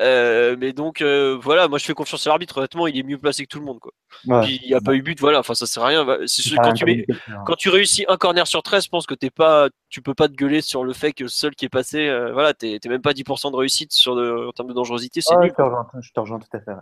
Euh, 0.00 0.56
mais 0.58 0.72
donc 0.74 1.00
euh, 1.00 1.38
voilà, 1.40 1.68
moi 1.68 1.78
je 1.78 1.84
fais 1.84 1.94
confiance 1.94 2.26
à 2.26 2.30
l'arbitre. 2.30 2.58
Honnêtement, 2.58 2.86
il 2.86 2.98
est 2.98 3.02
mieux 3.02 3.16
placé 3.18 3.44
que 3.44 3.48
tout 3.48 3.58
le 3.58 3.64
monde. 3.64 3.78
Quoi. 3.80 3.92
Ouais. 4.26 4.42
Puis 4.42 4.60
il 4.62 4.68
n'y 4.68 4.74
a 4.74 4.80
pas 4.80 4.94
eu 4.94 5.00
but, 5.02 5.18
voilà. 5.20 5.38
Enfin, 5.40 5.54
ça 5.54 5.66
sert 5.66 5.82
à 5.82 5.86
rien. 5.86 6.06
Sûr, 6.26 6.56
quand, 6.62 6.72
tu 6.74 6.84
mets- 6.84 7.04
communiqué, 7.06 7.14
hein. 7.28 7.42
quand 7.46 7.56
tu 7.56 7.68
réussis 7.70 8.04
un 8.08 8.16
corner 8.16 8.46
sur 8.46 8.62
13, 8.62 8.84
je 8.84 8.88
pense 8.90 9.06
que 9.06 9.14
t'es 9.14 9.30
pas, 9.30 9.68
tu 9.88 10.02
peux 10.02 10.14
pas 10.14 10.28
te 10.28 10.34
gueuler 10.34 10.60
sur 10.60 10.84
le 10.84 10.92
fait 10.92 11.12
que 11.12 11.22
le 11.24 11.28
seul 11.30 11.54
qui 11.54 11.64
est 11.64 11.70
passé, 11.70 12.06
euh, 12.08 12.32
voilà, 12.32 12.52
t'es 12.52 12.78
t'es 12.78 12.88
même 12.90 13.00
pas 13.02 13.12
10% 13.14 13.50
de 13.50 13.56
réussite 13.56 13.92
sur 13.92 14.14
de- 14.16 14.48
en 14.48 14.52
termes 14.52 14.68
de 14.68 14.74
dangerosité. 14.74 15.20
C'est 15.22 15.34
Ouais, 15.34 15.44
nul. 15.44 15.50
je, 15.50 15.56
te 15.56 15.62
rejoins, 15.62 15.86
je 16.00 16.10
te 16.12 16.20
rejoins 16.20 16.38
tout 16.40 16.56
à 16.56 16.60
fait. 16.60 16.72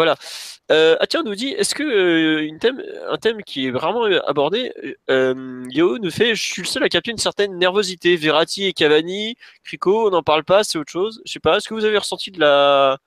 Ouais. 0.00 0.14
Euh, 0.70 0.96
ah 1.00 1.06
tiens, 1.06 1.22
on 1.24 1.28
nous 1.28 1.34
dit, 1.34 1.48
est-ce 1.48 1.74
que 1.74 1.82
euh, 1.82 2.46
une 2.46 2.58
thème, 2.60 2.80
un 3.08 3.16
thème 3.16 3.42
qui 3.42 3.66
est 3.66 3.70
vraiment 3.72 4.04
euh, 4.04 4.20
abordé, 4.28 4.72
euh, 5.10 5.64
Yo 5.70 5.98
nous 5.98 6.12
fait, 6.12 6.36
je 6.36 6.42
suis 6.42 6.62
le 6.62 6.68
seul 6.68 6.84
à 6.84 6.88
capter 6.88 7.10
une 7.10 7.18
certaine 7.18 7.58
nervosité. 7.58 8.14
Verratti 8.16 8.66
et 8.66 8.72
Cavani, 8.72 9.36
Crico, 9.64 10.06
on 10.06 10.10
n'en 10.10 10.22
parle 10.22 10.44
pas, 10.44 10.62
c'est 10.62 10.78
autre 10.78 10.92
chose. 10.92 11.22
Je 11.26 11.32
sais 11.32 11.40
pas, 11.40 11.56
est-ce 11.56 11.68
que 11.68 11.74
vous 11.74 11.84
avez 11.84 11.98
ressenti 11.98 12.30
de 12.30 12.38
la, 12.38 12.98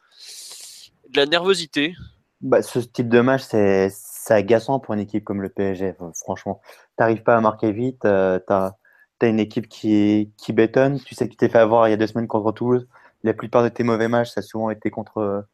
de 1.10 1.18
la 1.18 1.26
nervosité? 1.26 1.96
Bah, 2.42 2.62
ce 2.62 2.80
type 2.80 3.08
de 3.08 3.22
match, 3.22 3.44
c'est 3.44 3.90
agaçant 4.30 4.80
pour 4.80 4.94
une 4.94 5.00
équipe 5.00 5.24
comme 5.24 5.42
le 5.42 5.48
PSG. 5.48 5.96
Franchement, 6.24 6.62
t'arrives 6.98 7.24
pas 7.24 7.38
à 7.38 7.42
marquer 7.42 7.72
vite. 7.72 8.04
Euh, 8.04 8.40
t'as 8.46 8.74
as 9.22 9.28
une 9.28 9.40
équipe 9.40 9.70
qui, 9.70 10.34
qui 10.38 10.52
bétonne. 10.52 11.00
Tu 11.00 11.16
sais 11.16 11.28
que 11.28 11.32
tu 11.32 11.38
t'es 11.38 11.48
fait 11.48 11.60
avoir 11.60 11.88
il 11.88 11.92
y 11.92 11.94
a 11.94 11.98
deux 11.98 12.08
semaines 12.08 12.28
contre 12.28 12.52
Toulouse. 12.52 12.86
La 13.24 13.34
plupart 13.34 13.64
de 13.64 13.70
tes 13.70 13.84
mauvais 13.84 14.10
matchs, 14.10 14.32
ça 14.32 14.40
a 14.40 14.44
souvent 14.44 14.70
été 14.70 14.90
contre, 14.90 15.46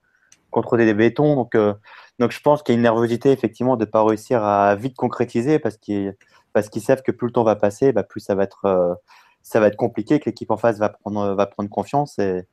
contre 0.51 0.77
des 0.77 0.93
bétons. 0.93 1.35
Donc, 1.35 1.55
euh, 1.55 1.73
donc 2.19 2.31
je 2.31 2.41
pense 2.41 2.63
qu'il 2.63 2.73
y 2.73 2.75
a 2.75 2.77
une 2.77 2.83
nervosité, 2.83 3.31
effectivement, 3.31 3.77
de 3.77 3.85
ne 3.85 3.89
pas 3.89 4.03
réussir 4.03 4.43
à 4.43 4.75
vite 4.75 4.95
concrétiser 4.95 5.59
parce 5.59 5.77
qu'ils 5.77 6.15
parce 6.53 6.69
savent 6.79 7.01
que 7.01 7.11
plus 7.11 7.27
le 7.27 7.33
temps 7.33 7.43
va 7.43 7.55
passer, 7.55 7.93
bah, 7.93 8.03
plus 8.03 8.19
ça 8.19 8.35
va 8.35 8.43
être, 8.43 8.65
euh, 8.65 8.93
ça 9.41 9.59
va 9.59 9.67
être 9.67 9.77
compliqué, 9.77 10.19
que 10.19 10.25
l'équipe 10.25 10.51
en 10.51 10.57
face 10.57 10.79
va 10.79 10.89
prendre, 10.89 11.33
va 11.35 11.45
prendre 11.45 11.69
confiance. 11.69 12.19
Et, 12.19 12.43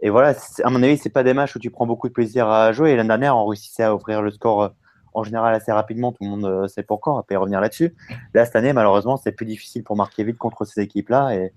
et 0.00 0.10
voilà, 0.10 0.34
à 0.64 0.70
mon 0.70 0.82
avis, 0.82 0.96
c'est 0.98 1.10
pas 1.10 1.22
des 1.22 1.34
matchs 1.34 1.54
où 1.56 1.58
tu 1.58 1.70
prends 1.70 1.86
beaucoup 1.86 2.08
de 2.08 2.12
plaisir 2.12 2.48
à 2.48 2.72
jouer. 2.72 2.96
L'année 2.96 3.08
dernière, 3.08 3.36
on 3.36 3.46
réussissait 3.46 3.84
à 3.84 3.94
ouvrir 3.94 4.22
le 4.22 4.30
score 4.30 4.62
euh, 4.62 4.68
en 5.12 5.22
général 5.22 5.54
assez 5.54 5.70
rapidement. 5.70 6.12
Tout 6.12 6.24
le 6.24 6.30
monde 6.30 6.68
sait 6.68 6.82
pourquoi. 6.82 7.16
On 7.16 7.22
pas 7.22 7.34
y 7.34 7.36
revenir 7.36 7.60
là-dessus. 7.60 7.94
Là, 8.32 8.44
cette 8.44 8.56
année, 8.56 8.72
malheureusement, 8.72 9.16
c'est 9.16 9.32
plus 9.32 9.46
difficile 9.46 9.84
pour 9.84 9.94
marquer 9.96 10.24
vite 10.24 10.38
contre 10.38 10.64
ces 10.64 10.80
équipes-là. 10.80 11.36
Et, 11.36 11.52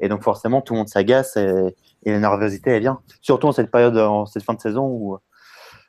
et 0.00 0.08
donc, 0.08 0.22
forcément, 0.22 0.60
tout 0.60 0.74
le 0.74 0.80
monde 0.80 0.88
s'agace 0.88 1.36
et, 1.38 1.74
et 2.02 2.12
la 2.12 2.18
nervosité, 2.18 2.70
elle 2.72 2.80
vient. 2.80 3.00
Surtout 3.22 3.46
en 3.46 3.52
cette 3.52 3.70
période, 3.70 3.96
en 3.96 4.26
cette 4.26 4.42
fin 4.42 4.52
de 4.52 4.60
saison 4.60 4.86
où, 4.86 5.18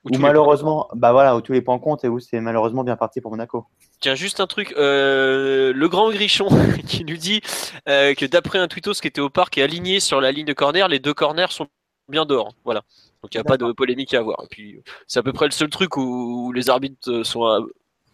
Ou 0.06 0.10
où 0.10 0.12
les 0.14 0.18
malheureusement, 0.20 0.88
bah 0.96 1.12
voilà, 1.12 1.36
où 1.36 1.42
tous 1.42 1.52
les 1.54 1.62
points 1.62 1.80
comptent 1.80 2.04
et 2.06 2.08
où 2.08 2.20
c'est 2.20 2.40
malheureusement 2.40 2.84
bien 2.84 2.96
parti 2.96 3.20
pour 3.22 3.32
Monaco. 3.32 3.66
Tiens, 4.00 4.16
juste 4.16 4.40
un 4.40 4.48
truc, 4.48 4.74
euh, 4.78 5.74
le 5.74 5.90
grand 5.90 6.10
Grichon 6.12 6.48
qui 6.88 7.04
nous 7.04 7.18
dit 7.18 7.42
euh, 7.88 8.14
que 8.14 8.26
d'après 8.26 8.60
un 8.60 8.68
tweetos 8.68 8.94
qui 9.02 9.08
était 9.08 9.22
au 9.22 9.30
parc 9.30 9.58
et 9.58 9.64
aligné 9.64 10.00
sur 10.00 10.22
la 10.22 10.32
ligne 10.32 10.46
de 10.46 10.54
corner, 10.54 10.88
les 10.88 11.00
deux 11.00 11.14
corners 11.14 11.52
sont 11.52 11.68
bien 12.08 12.26
dehors. 12.26 12.54
Voilà. 12.64 12.82
Donc 13.22 13.34
il 13.34 13.38
n'y 13.38 13.42
a 13.42 13.44
pas 13.44 13.58
de 13.58 13.72
polémique 13.74 14.14
à 14.14 14.20
avoir. 14.20 14.42
Et 14.44 14.48
puis 14.50 14.82
c'est 15.08 15.20
à 15.20 15.24
peu 15.24 15.34
près 15.34 15.46
le 15.46 15.52
seul 15.52 15.70
truc 15.70 15.98
où, 15.98 16.48
où 16.48 16.54
les 16.54 16.70
arbitres 16.70 17.24
sont, 17.24 17.44
à- 17.44 17.60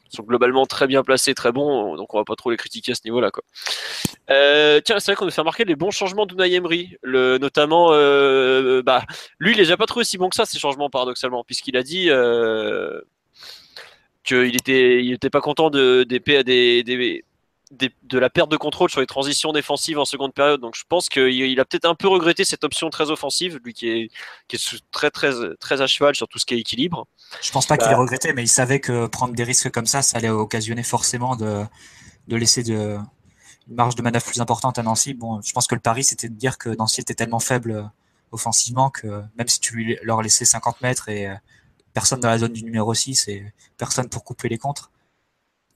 sont 0.10 0.24
globalement 0.24 0.66
très 0.66 0.88
bien 0.88 1.04
placés, 1.04 1.34
très 1.34 1.52
bons. 1.52 1.96
Donc 1.96 2.14
on 2.14 2.18
va 2.18 2.24
pas 2.24 2.36
trop 2.36 2.52
les 2.52 2.58
critiquer 2.58 2.92
à 2.94 2.96
ce 2.96 3.02
niveau-là. 3.06 3.32
Euh, 4.30 4.82
tiens, 4.84 5.00
c'est 5.00 5.12
vrai 5.12 5.16
qu'on 5.18 5.26
nous 5.26 5.32
fait 5.32 5.42
remarquer 5.42 5.66
les 5.66 5.76
bons 5.76 5.92
changements 5.92 6.26
d'Unai 6.26 6.54
Emery, 6.54 6.98
le, 7.02 7.38
notamment. 7.38 7.90
euh, 7.92 8.82
bah, 8.82 9.04
lui, 9.40 9.52
il 9.52 9.58
les 9.58 9.72
a 9.72 9.78
pas 9.78 9.86
trouvé 9.86 10.06
si 10.06 10.18
bons 10.18 10.30
que 10.30 10.36
ça 10.36 10.46
ces 10.46 10.60
changements 10.60 10.90
paradoxalement, 10.90 11.44
puisqu'il 11.44 11.78
a 11.78 11.84
dit. 11.84 12.10
Euh, 12.10 13.02
qu'il 14.24 14.56
était, 14.56 15.04
il 15.06 15.14
était 15.14 15.30
pas 15.30 15.42
content 15.42 15.70
de, 15.70 16.04
des, 16.04 16.20
des, 16.20 16.84
des, 16.84 17.25
des- 17.72 17.94
de 18.04 18.20
la 18.20 18.30
perte 18.30 18.50
de 18.50 18.58
contrôle 18.58 18.90
sur 18.90 19.00
les 19.02 19.08
transitions 19.08 19.52
défensives 19.52 19.98
en 20.00 20.06
seconde 20.06 20.34
période. 20.34 20.62
Donc 20.62 20.76
je 20.76 20.84
pense 20.88 21.10
qu'il 21.10 21.30
il 21.32 21.60
a 21.60 21.66
peut-être 21.66 21.86
un 21.86 21.96
peu 21.96 22.08
regretté 22.08 22.46
cette 22.46 22.64
option 22.64 22.90
très 22.90 23.10
offensive, 23.12 23.60
lui 23.64 23.74
qui 23.74 23.90
est, 23.90 24.10
qui 24.48 24.56
est 24.56 24.84
très, 24.92 25.10
très, 25.12 25.32
très 25.60 25.82
à 25.82 25.88
cheval 25.88 26.16
sur 26.16 26.28
tout 26.28 26.40
ce 26.40 26.46
qui 26.46 26.54
est 26.54 26.60
équilibre. 26.60 27.08
Je 27.42 27.52
pense 27.52 27.66
pas 27.66 27.78
qu'il 27.78 27.88
Bah. 27.88 27.94
ait 27.94 27.96
regretté, 27.96 28.34
mais 28.34 28.44
il 28.44 28.48
savait 28.48 28.80
que 28.80 29.08
prendre 29.08 29.34
des 29.34 29.44
risques 29.44 29.72
comme 29.72 29.86
ça, 29.88 30.02
ça 30.02 30.18
allait 30.18 30.30
occasionner 30.30 30.84
forcément 30.84 31.36
de, 31.36 31.64
de 32.28 32.36
laisser 32.36 32.64
de, 32.64 32.98
une 33.68 33.76
marge 33.76 33.96
de 33.96 34.02
manœuvre 34.02 34.26
plus 34.26 34.40
importante 34.42 34.78
à 34.78 34.84
Nancy. 34.84 35.14
Bon, 35.14 35.42
je 35.42 35.52
pense 35.52 35.68
que 35.68 35.76
le 35.76 35.82
pari, 35.82 36.04
c'était 36.04 36.30
de 36.30 36.36
dire 36.36 36.58
que 36.58 36.70
Nancy 36.70 37.02
était 37.02 37.16
tellement 37.16 37.40
faible 37.40 37.72
euh, 37.72 37.84
offensivement 38.32 38.90
que 38.90 39.24
même 39.38 39.48
si 39.48 39.60
tu 39.60 39.76
lui- 39.76 39.98
leur 40.04 40.22
laissais 40.22 40.46
50 40.46 40.82
mètres 40.82 41.10
et 41.10 41.28
euh, 41.28 41.36
personne 41.94 42.20
dans 42.20 42.30
la 42.30 42.38
zone 42.38 42.54
du 42.54 42.64
numéro 42.64 42.94
6 42.94 43.28
et 43.28 43.52
personne 43.78 44.10
pour 44.10 44.24
couper 44.24 44.50
les 44.50 44.58
contres, 44.58 44.92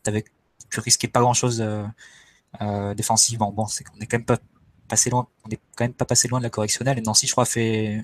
t'avais- 0.04 0.24
tu 0.72 0.80
risquais 0.80 1.08
pas 1.08 1.22
grand 1.22 1.34
chose 1.34 1.64
défensivement. 2.96 3.52
Bon, 3.52 3.66
c'est 3.68 3.84
qu'on 3.84 3.98
est 4.00 4.06
quand 4.08 4.18
même 4.18 4.26
pas 4.26 4.38
passé 4.88 5.10
loin, 5.10 5.28
on 5.46 5.50
est 5.50 5.60
quand 5.76 5.84
même 5.86 5.94
pas 5.94 6.06
passé 6.06 6.28
loin 6.28 6.40
de 6.40 6.44
la 6.44 6.50
correctionnelle 6.50 6.98
et 6.98 7.02
Nancy, 7.02 7.28
je 7.28 7.32
crois, 7.32 7.46
fait 7.46 8.04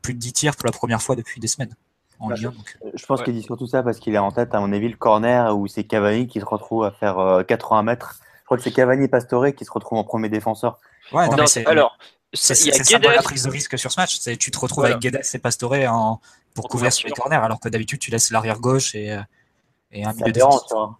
plus 0.00 0.14
de 0.14 0.18
10 0.18 0.32
tirs 0.32 0.56
pour 0.56 0.66
la 0.66 0.72
première 0.72 1.02
fois 1.02 1.16
depuis 1.16 1.40
des 1.40 1.48
semaines 1.48 1.74
en 2.20 2.28
Bah, 2.28 2.36
Ligue 2.36 2.46
1, 2.46 2.50
donc, 2.52 2.78
Euh, 2.84 2.90
Je 2.94 3.04
pense 3.06 3.18
Ouais. 3.18 3.24
qu'il 3.24 3.34
dit 3.34 3.42
surtout 3.42 3.66
ça 3.66 3.82
parce 3.82 3.98
qu'il 3.98 4.14
est 4.14 4.18
en 4.18 4.30
tête, 4.30 4.54
à 4.54 4.60
mon 4.60 4.72
avis, 4.72 4.88
le 4.88 4.96
corner 4.96 5.56
où 5.56 5.66
c'est 5.66 5.82
Cavani 5.84 6.28
qui 6.28 6.38
se 6.40 6.44
retrouve 6.44 6.84
à 6.84 6.92
faire 6.92 7.18
euh, 7.18 7.42
80 7.42 7.82
mètres. 7.82 8.20
Je 8.40 8.44
crois 8.44 8.56
que 8.58 8.62
c'est 8.62 8.70
Cavani 8.72 9.04
et 9.04 9.08
Pastore 9.08 9.46
qui 9.56 9.64
se 9.64 9.72
retrouvent 9.72 9.98
en 9.98 10.04
premier 10.04 10.28
défenseur. 10.28 10.78
Ouais, 11.12 11.26
non, 11.28 11.36
mais 11.36 11.66
alors, 11.66 11.98
c'est 12.32 12.54
il 12.60 12.66
y 12.68 12.70
a 12.70 12.74
c'est 12.74 12.84
ça 12.84 12.98
la 12.98 13.22
prise 13.22 13.42
de 13.44 13.50
risque 13.50 13.78
sur 13.78 13.90
ce 13.90 13.98
match. 14.00 14.18
C'est- 14.18 14.36
Tu 14.36 14.50
te 14.50 14.58
retrouves 14.58 14.82
Voilà. 14.82 14.96
avec 14.96 15.02
Guedes 15.12 15.22
et 15.32 15.38
Pastore 15.38 15.72
en, 15.88 16.20
pour 16.54 16.66
En 16.66 16.68
couvrir 16.68 16.92
sur 16.92 17.08
les 17.08 17.14
corners, 17.14 17.36
alors 17.42 17.58
que 17.58 17.68
d'habitude 17.68 17.98
tu 17.98 18.10
laisses 18.10 18.30
l'arrière 18.30 18.60
gauche 18.60 18.94
et, 18.94 19.10
euh, 19.12 19.20
et 19.90 20.04
un 20.04 20.12
milieu 20.12 20.32
vois. 20.74 20.98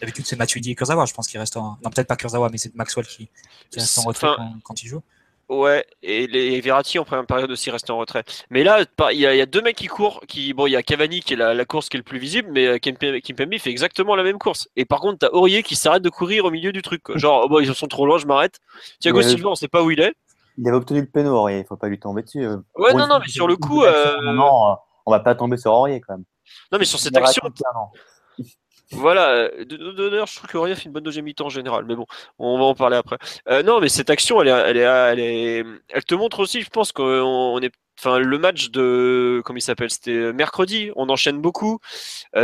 D'habitude 0.00 0.26
c'est 0.26 0.36
Matuidi 0.36 0.72
et 0.72 0.74
Kurzawa, 0.74 1.04
je 1.06 1.14
pense 1.14 1.28
qu'il 1.28 1.38
reste 1.40 1.56
en. 1.56 1.78
Non, 1.82 1.90
peut-être 1.90 2.08
pas 2.08 2.16
Kurzawa, 2.16 2.48
mais 2.50 2.58
c'est 2.58 2.74
Maxwell 2.74 3.06
qui, 3.06 3.28
qui 3.70 3.80
reste 3.80 3.98
en 3.98 4.02
retrait 4.02 4.28
Enfin, 4.28 4.36
quand, 4.36 4.60
quand 4.64 4.82
il 4.82 4.88
joue. 4.88 5.02
Ouais, 5.48 5.86
et 6.02 6.26
les 6.26 6.60
Verratti 6.60 6.98
en 6.98 7.04
première 7.06 7.24
période 7.24 7.50
aussi 7.50 7.70
restent 7.70 7.88
en 7.88 7.96
retrait. 7.96 8.22
Mais 8.50 8.62
là, 8.64 8.84
il 9.12 9.18
y, 9.18 9.26
a, 9.26 9.34
il 9.34 9.38
y 9.38 9.40
a 9.40 9.46
deux 9.46 9.62
mecs 9.62 9.76
qui 9.76 9.86
courent. 9.86 10.20
Qui, 10.28 10.52
bon, 10.52 10.66
il 10.66 10.72
y 10.72 10.76
a 10.76 10.82
Cavani 10.82 11.20
qui 11.20 11.32
est 11.32 11.36
la, 11.36 11.54
la 11.54 11.64
course 11.64 11.88
qui 11.88 11.96
est 11.96 12.00
le 12.00 12.04
plus 12.04 12.18
visible, 12.18 12.50
mais 12.52 12.66
euh, 12.66 12.78
Kimpembe 12.78 13.58
fait 13.58 13.70
exactement 13.70 14.14
la 14.14 14.24
même 14.24 14.36
course. 14.36 14.68
Et 14.76 14.84
par 14.84 15.00
contre, 15.00 15.20
t'as 15.20 15.30
Aurier 15.30 15.62
qui 15.62 15.74
s'arrête 15.74 16.02
de 16.02 16.10
courir 16.10 16.44
au 16.44 16.50
milieu 16.50 16.70
du 16.70 16.82
truc. 16.82 17.02
quoi. 17.02 17.16
Genre, 17.16 17.44
oh, 17.46 17.48
bah, 17.48 17.62
ils 17.62 17.74
sont 17.74 17.86
trop 17.86 18.04
loin, 18.04 18.18
je 18.18 18.26
m'arrête. 18.26 18.58
Thiago 19.00 19.20
euh, 19.20 19.22
Silva, 19.22 19.48
on 19.48 19.54
sait 19.54 19.68
pas 19.68 19.82
où 19.82 19.90
il 19.90 20.00
est. 20.00 20.12
Il 20.58 20.68
avait 20.68 20.76
obtenu 20.76 21.00
le 21.00 21.06
péno, 21.06 21.34
Aurier. 21.34 21.60
Il 21.60 21.64
faut 21.64 21.76
pas 21.76 21.88
lui 21.88 21.98
tomber 21.98 22.22
dessus. 22.24 22.44
euh. 22.44 22.58
Ouais, 22.76 22.92
non, 22.92 23.06
non, 23.06 23.18
mais 23.18 23.28
sur 23.28 23.48
le 23.48 23.56
coup, 23.56 23.84
euh, 23.84 24.20
Non, 24.20 24.34
non, 24.34 24.76
on 25.06 25.10
va 25.10 25.20
pas 25.20 25.34
tomber 25.34 25.56
sur 25.56 25.72
Aurier 25.72 26.02
quand 26.06 26.12
même. 26.12 26.24
Non, 26.72 26.78
mais 26.78 26.84
sur 26.84 26.98
cette 26.98 27.16
action. 27.16 27.40
Voilà, 28.92 29.50
d'ailleurs, 29.66 30.26
je 30.26 30.36
trouve 30.36 30.48
que 30.48 30.56
Aurier 30.56 30.74
fait 30.74 30.84
une 30.84 30.92
bonne 30.92 31.04
deuxième 31.04 31.26
mi-temps 31.26 31.46
en 31.46 31.50
général, 31.50 31.84
mais 31.86 31.94
bon, 31.94 32.06
on 32.38 32.58
va 32.58 32.64
en 32.64 32.74
parler 32.74 32.96
après. 32.96 33.18
non, 33.64 33.80
mais 33.80 33.88
cette 33.88 34.08
action, 34.10 34.40
elle, 34.40 34.48
est, 34.48 34.50
elle, 34.50 34.76
est, 34.78 34.80
elle, 34.80 35.20
est, 35.20 35.64
elle 35.90 36.04
te 36.04 36.14
montre 36.14 36.40
aussi, 36.40 36.62
je 36.62 36.70
pense 36.70 36.92
qu'on 36.92 37.60
est 37.60 37.72
enfin 37.98 38.18
le 38.18 38.38
match 38.38 38.70
de 38.70 39.42
comment 39.44 39.56
il 39.56 39.62
s'appelle 39.62 39.90
c'était 39.90 40.32
mercredi 40.32 40.90
on 40.94 41.08
enchaîne 41.08 41.40
beaucoup 41.40 41.80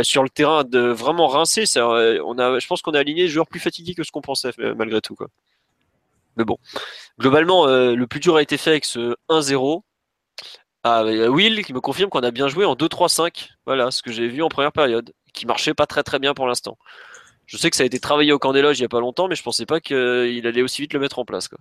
sur 0.01 0.23
le 0.23 0.29
terrain 0.29 0.63
de 0.63 0.79
vraiment 0.79 1.27
rincé 1.27 1.65
je 1.65 2.67
pense 2.67 2.81
qu'on 2.81 2.93
a 2.93 2.99
aligné 2.99 3.23
des 3.23 3.29
joueurs 3.29 3.47
plus 3.47 3.59
fatigués 3.59 3.95
que 3.95 4.03
ce 4.03 4.11
qu'on 4.11 4.21
pensait 4.21 4.51
malgré 4.75 5.01
tout 5.01 5.15
quoi. 5.15 5.27
Mais 6.37 6.43
bon 6.43 6.57
globalement 7.19 7.67
le 7.67 8.05
plus 8.05 8.19
dur 8.19 8.35
a 8.35 8.41
été 8.41 8.57
fait 8.57 8.71
avec 8.71 8.85
ce 8.85 9.15
1-0 9.29 9.81
ah, 10.83 11.03
Will 11.03 11.63
qui 11.63 11.73
me 11.73 11.81
confirme 11.81 12.09
qu'on 12.09 12.19
a 12.19 12.31
bien 12.31 12.47
joué 12.47 12.65
en 12.65 12.75
2-3-5 12.75 13.49
voilà 13.65 13.91
ce 13.91 14.01
que 14.03 14.11
j'ai 14.11 14.27
vu 14.27 14.43
en 14.43 14.49
première 14.49 14.73
période 14.73 15.13
qui 15.35 15.45
marchait 15.45 15.73
pas 15.73 15.85
très 15.85 16.03
très 16.03 16.19
bien 16.19 16.33
pour 16.33 16.47
l'instant 16.47 16.77
je 17.45 17.57
sais 17.57 17.69
que 17.69 17.75
ça 17.75 17.83
a 17.83 17.85
été 17.85 17.99
travaillé 17.99 18.31
au 18.31 18.39
camp 18.39 18.53
des 18.53 18.61
loges 18.61 18.79
il 18.79 18.83
y 18.83 18.85
a 18.85 18.89
pas 18.89 18.99
longtemps 18.99 19.27
mais 19.27 19.35
je 19.35 19.43
pensais 19.43 19.65
pas 19.65 19.79
qu'il 19.79 20.47
allait 20.47 20.61
aussi 20.61 20.81
vite 20.81 20.93
le 20.93 20.99
mettre 20.99 21.19
en 21.19 21.25
place 21.25 21.47
quoi 21.47 21.59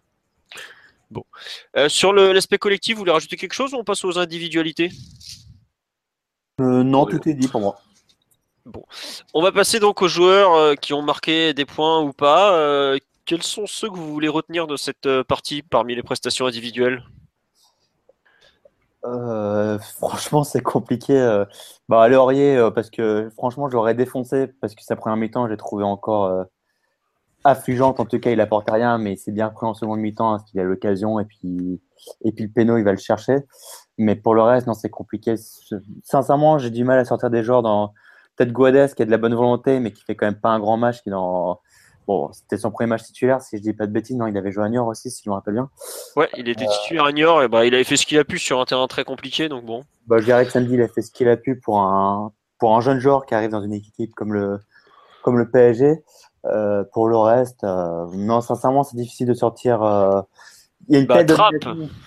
Bon. 1.11 1.25
Euh, 1.77 1.89
sur 1.89 2.13
l'aspect 2.13 2.59
collectif, 2.59 2.95
vous 2.95 3.01
voulez 3.01 3.13
rajouter 3.13 3.37
quelque 3.37 3.53
chose 3.53 3.73
ou 3.73 3.77
on 3.77 3.85
passe 3.85 4.05
aux 4.05 4.19
individualités? 4.19 4.91
Euh, 6.61 6.83
Non, 6.83 7.07
tout 7.07 7.29
est 7.29 7.35
dit 7.35 7.49
pour 7.49 7.61
moi. 7.61 7.77
Bon. 8.67 8.85
On 9.35 9.43
va 9.43 9.53
passer 9.53 9.79
donc 9.79 10.03
aux 10.03 10.09
joueurs 10.09 10.55
euh, 10.55 10.75
qui 10.75 10.93
ont 10.93 11.03
marqué 11.03 11.53
des 11.55 11.67
points 11.67 12.01
ou 12.01 12.13
pas. 12.13 12.97
quels 13.27 13.43
sont 13.43 13.67
ceux 13.67 13.89
que 13.89 13.97
vous 13.97 14.13
voulez 14.13 14.29
retenir 14.29 14.67
de 14.67 14.77
cette 14.77 15.23
partie 15.23 15.63
parmi 15.63 15.95
les 15.95 16.03
prestations 16.03 16.47
individuelles? 16.47 17.05
Franchement, 19.81 20.45
c'est 20.45 20.63
compliqué. 20.63 21.45
Bah, 21.89 22.09
Laurier, 22.09 22.71
parce 22.75 22.91
que 22.91 23.31
franchement, 23.37 23.69
j'aurais 23.69 23.95
défoncé 23.95 24.47
parce 24.61 24.75
que 24.75 24.83
sa 24.83 24.97
première 24.97 25.17
mi-temps, 25.17 25.49
j'ai 25.49 25.57
trouvé 25.57 25.85
encore 25.85 26.47
affligeante. 27.45 28.01
En 28.01 28.07
tout 28.07 28.19
cas, 28.19 28.31
il 28.31 28.41
apporte 28.41 28.71
rien, 28.71 28.97
mais 28.99 29.17
c'est 29.17 29.33
bien 29.33 29.51
pris 29.51 29.67
en 29.67 29.75
seconde 29.75 30.01
mi-temps 30.01 30.39
parce 30.39 30.51
qu'il 30.51 30.59
a 30.61 30.65
l'occasion 30.65 31.21
et 31.21 31.27
puis, 31.27 31.83
et 32.23 32.33
puis 32.33 32.45
le 32.45 32.51
péno, 32.51 32.79
il 32.79 32.85
va 32.85 32.93
le 32.93 32.99
chercher. 32.99 33.39
Mais 33.99 34.17
pour 34.17 34.35
le 34.35 34.43
reste, 34.43 34.67
non, 34.67 34.75
c'est 34.75 34.89
compliqué. 34.89 35.35
Sincèrement, 36.03 36.59
j'ai 36.59 36.71
du 36.71 36.85
mal 36.85 36.99
à 36.99 37.05
sortir 37.05 37.31
des 37.31 37.43
joueurs 37.43 37.63
dans 37.63 37.93
peut-être 38.37 38.53
Guades 38.53 38.95
qui 38.95 39.03
a 39.03 39.05
de 39.05 39.11
la 39.11 39.19
bonne 39.19 39.35
volonté, 39.35 39.79
mais 39.79 39.93
qui 39.93 40.03
fait 40.03 40.17
quand 40.17 40.27
même 40.27 40.41
pas 40.41 40.51
un 40.51 40.59
grand 40.59 40.77
match. 40.77 41.03
Qui 41.03 41.11
dans... 41.11 41.61
Bon, 42.07 42.31
c'était 42.33 42.59
son 42.59 42.71
premier 42.71 42.89
match 42.89 43.03
titulaire, 43.05 43.41
si 43.41 43.57
je 43.57 43.63
dis 43.63 43.73
pas 43.73 43.87
de 43.87 43.93
bêtises. 43.93 44.17
Non, 44.17 44.27
il 44.27 44.37
avait 44.37 44.53
joué 44.53 44.65
à 44.65 44.69
Niort 44.69 44.89
aussi, 44.89 45.11
si 45.11 45.23
je 45.25 45.31
me 45.31 45.35
rappelle 45.35 45.55
bien. 45.55 45.71
Ouais, 46.17 46.29
il 46.37 46.49
était 46.49 46.67
titulaire 46.67 47.05
à 47.05 47.13
Niort 47.13 47.43
et 47.43 47.49
bah, 47.49 47.65
il 47.65 47.75
avait 47.75 47.85
fait 47.85 47.97
ce 47.97 48.05
qu'il 48.05 48.19
a 48.19 48.25
pu 48.25 48.39
sur 48.39 48.61
un 48.61 48.65
terrain 48.67 48.87
très 48.87 49.05
compliqué, 49.05 49.49
donc 49.49 49.65
bon. 49.65 49.85
Bah, 50.07 50.19
je 50.19 50.25
dirais 50.25 50.45
que 50.45 50.53
samedi, 50.53 50.75
il 50.75 50.83
a 50.83 50.89
fait 50.89 51.03
ce 51.03 51.11
qu'il 51.11 51.29
a 51.29 51.37
pu 51.37 51.59
pour 51.59 51.81
un, 51.81 52.33
pour 52.59 52.77
un 52.77 52.81
jeune 52.81 52.99
joueur 52.99 53.25
qui 53.25 53.35
arrive 53.35 53.51
dans 53.51 53.63
une 53.63 53.73
équipe 53.73 54.15
comme 54.15 54.35
le, 54.35 54.59
comme 55.23 55.39
le 55.39 55.51
PSG. 55.51 56.03
Euh, 56.47 56.85
pour 56.93 57.09
le 57.09 57.17
reste, 57.17 57.65
euh, 57.65 58.07
non, 58.13 58.43
sincèrement, 58.43 58.83
c'est 58.83 58.97
difficile 58.97 59.27
de 59.27 59.35
sortir. 59.35 59.83
Euh, 59.83 60.21
il 60.89 60.95
y 60.95 60.99
a 60.99 61.01
une 61.01 61.07
bah, 61.07 61.25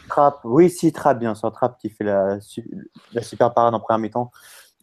trappe. 0.08 0.40
Oui, 0.44 0.70
si, 0.70 0.94
Trapp, 0.94 1.18
bien 1.18 1.34
sûr. 1.34 1.52
Trapp 1.52 1.80
qui 1.80 1.90
fait 1.90 2.04
la, 2.04 2.38
la 3.14 3.22
super 3.24 3.52
parade 3.54 3.74
en 3.74 3.80
première 3.80 3.98
mi-temps 3.98 4.32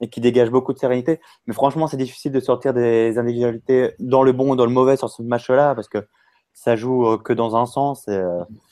et 0.01 0.09
qui 0.09 0.21
dégage 0.21 0.51
beaucoup 0.51 0.73
de 0.73 0.79
sérénité. 0.79 1.21
Mais 1.47 1.55
franchement, 1.55 1.87
c'est 1.87 1.97
difficile 1.97 2.33
de 2.33 2.41
sortir 2.41 2.75
des 2.75 3.19
individualités 3.19 3.95
dans 3.99 4.23
le 4.23 4.33
bon 4.33 4.53
ou 4.53 4.57
dans 4.57 4.67
le 4.67 4.73
mauvais 4.73 4.97
sur 4.97 5.09
ce 5.09 5.23
match-là 5.23 5.75
parce 5.75 5.89
que 5.89 6.07
ça 6.53 6.77
joue 6.77 7.19
que 7.19 7.33
dans 7.33 7.57
un 7.57 7.67
sens. 7.67 8.09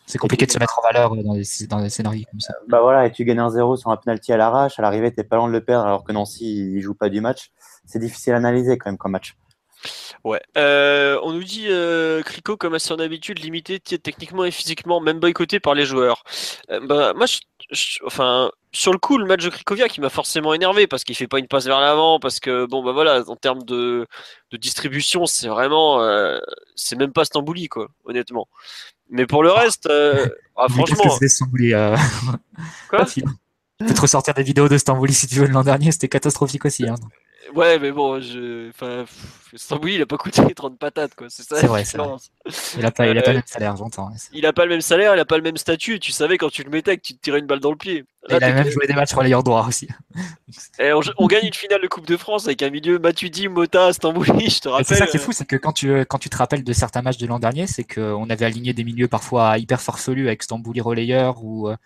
C'est 0.06 0.18
compliqué 0.18 0.46
de 0.46 0.52
se 0.52 0.58
mettre 0.58 0.78
en 0.78 0.82
valeur 0.82 1.16
dans 1.16 1.34
des, 1.34 1.42
dans 1.68 1.80
des 1.80 1.90
scénarios 1.90 2.24
comme 2.30 2.40
ça. 2.40 2.54
Bah 2.68 2.80
voilà, 2.80 3.06
et 3.06 3.12
tu 3.12 3.24
gagnes 3.24 3.40
un 3.40 3.50
0 3.50 3.76
sur 3.76 3.90
un 3.90 3.96
penalty 3.96 4.32
à 4.32 4.36
l'arrache. 4.36 4.78
À 4.78 4.82
l'arrivée, 4.82 5.12
t'es 5.12 5.24
pas 5.24 5.36
loin 5.36 5.48
de 5.48 5.52
le 5.52 5.64
perdre 5.64 5.86
alors 5.86 6.04
que 6.04 6.12
Nancy, 6.12 6.72
il 6.74 6.80
joue 6.80 6.94
pas 6.94 7.08
du 7.08 7.20
match. 7.20 7.50
C'est 7.84 7.98
difficile 7.98 8.34
à 8.34 8.36
analyser 8.36 8.78
quand 8.78 8.90
même 8.90 8.98
comme 8.98 9.12
match. 9.12 9.36
Ouais. 10.24 10.40
Euh, 10.56 11.18
on 11.22 11.32
nous 11.32 11.44
dit 11.44 11.66
euh, 11.68 12.22
Crico, 12.22 12.56
comme 12.56 12.74
à 12.74 12.78
son 12.78 12.98
habitude, 12.98 13.38
limité 13.38 13.80
techniquement 13.80 14.44
et 14.44 14.50
physiquement, 14.50 15.00
même 15.00 15.20
boycotté 15.20 15.60
par 15.60 15.74
les 15.74 15.84
joueurs. 15.84 16.24
Euh, 16.70 16.80
bah, 16.80 17.12
moi, 17.14 17.26
enfin, 18.04 18.50
sur 18.72 18.92
le 18.92 18.98
coup, 18.98 19.18
le 19.18 19.26
match 19.26 19.44
de 19.44 19.50
Cricovia 19.50 19.88
qui 19.88 20.00
m'a 20.00 20.08
forcément 20.08 20.54
énervé 20.54 20.86
parce 20.86 21.04
qu'il 21.04 21.16
fait 21.16 21.26
pas 21.26 21.38
une 21.38 21.48
passe 21.48 21.66
vers 21.66 21.80
l'avant, 21.80 22.18
parce 22.20 22.40
que 22.40 22.66
bon, 22.66 22.82
bah 22.82 22.92
voilà, 22.92 23.22
en 23.28 23.36
termes 23.36 23.62
de, 23.62 24.06
de 24.50 24.56
distribution, 24.56 25.26
c'est 25.26 25.48
vraiment, 25.48 26.02
euh, 26.02 26.38
c'est 26.76 26.96
même 26.96 27.12
pas 27.12 27.24
Stambouli, 27.24 27.68
quoi, 27.68 27.88
honnêtement. 28.04 28.48
Mais 29.10 29.26
pour 29.26 29.42
le 29.42 29.50
reste, 29.50 29.88
ah, 30.56 30.68
franchement. 30.68 31.18
Que 31.18 31.28
Stambouli, 31.28 31.72
Quoi? 32.88 33.06
Te 33.78 34.00
ressortir 34.00 34.34
des 34.34 34.44
vidéos 34.44 34.68
de 34.68 34.78
Stambouli 34.78 35.12
si 35.12 35.26
tu 35.26 35.36
veux 35.36 35.46
l'an 35.46 35.64
dernier, 35.64 35.90
c'était 35.90 36.08
catastrophique 36.08 36.64
aussi. 36.64 36.88
Hein. 36.88 36.94
Ouais, 37.54 37.78
mais 37.78 37.90
bon, 37.90 38.20
je. 38.20 38.68
Enfin, 38.70 39.04
Stambouli, 39.54 39.94
il 39.96 40.02
a 40.02 40.06
pas 40.06 40.16
coûté 40.16 40.42
30 40.54 40.78
patates, 40.78 41.14
quoi. 41.14 41.26
C'est 41.28 41.42
ça. 41.42 41.56
C'est 41.56 41.66
vrai, 41.66 41.84
Il 42.78 42.86
a 42.86 42.90
pas, 42.90 43.06
il 43.06 43.18
a 43.18 43.22
pas 43.22 43.30
le 43.30 43.36
même 43.38 43.42
salaire, 43.46 43.76
j'entends. 43.76 44.10
Il 44.32 44.46
a 44.46 44.52
pas 44.52 44.64
le 44.64 44.70
même 44.70 44.80
salaire, 44.80 45.14
il 45.14 45.20
a 45.20 45.24
pas 45.24 45.36
le 45.36 45.42
même 45.42 45.56
statut. 45.56 45.98
Tu 45.98 46.12
savais 46.12 46.38
quand 46.38 46.50
tu 46.50 46.62
le 46.62 46.70
mettais 46.70 46.96
que 46.96 47.02
tu 47.02 47.14
te 47.14 47.20
tirais 47.20 47.40
une 47.40 47.46
balle 47.46 47.60
dans 47.60 47.70
le 47.70 47.76
pied. 47.76 48.04
il 48.28 48.42
a 48.42 48.52
même 48.52 48.70
joué 48.70 48.86
des 48.86 48.94
matchs 48.94 49.12
relayeurs 49.12 49.42
droit 49.42 49.66
aussi. 49.66 49.88
Et 50.78 50.92
on, 50.92 51.26
gagne 51.26 51.46
une 51.46 51.54
finale 51.54 51.82
de 51.82 51.88
Coupe 51.88 52.06
de 52.06 52.16
France 52.16 52.46
avec 52.46 52.62
un 52.62 52.70
milieu 52.70 52.98
Matuidi, 52.98 53.48
Mota, 53.48 53.92
Stambouli, 53.92 54.48
je 54.50 54.60
te 54.60 54.68
rappelle. 54.68 54.86
C'est 54.86 54.96
ça 54.96 55.06
qui 55.06 55.16
est 55.16 55.20
fou, 55.20 55.32
c'est 55.32 55.46
que 55.46 55.56
quand 55.56 55.72
tu, 55.72 55.92
quand 56.06 56.18
tu 56.18 56.30
te 56.30 56.36
rappelles 56.36 56.64
de 56.64 56.72
certains 56.72 57.02
matchs 57.02 57.18
de 57.18 57.26
l'an 57.26 57.38
dernier, 57.38 57.66
c'est 57.66 57.84
qu'on 57.84 58.30
avait 58.30 58.46
aligné 58.46 58.72
des 58.72 58.84
milieux 58.84 59.08
parfois 59.08 59.58
hyper 59.58 59.80
farfelus 59.80 60.28
avec 60.28 60.42
Stambouli 60.42 60.80
relayeur 60.80 61.42
ou. 61.42 61.68
Euh, 61.68 61.76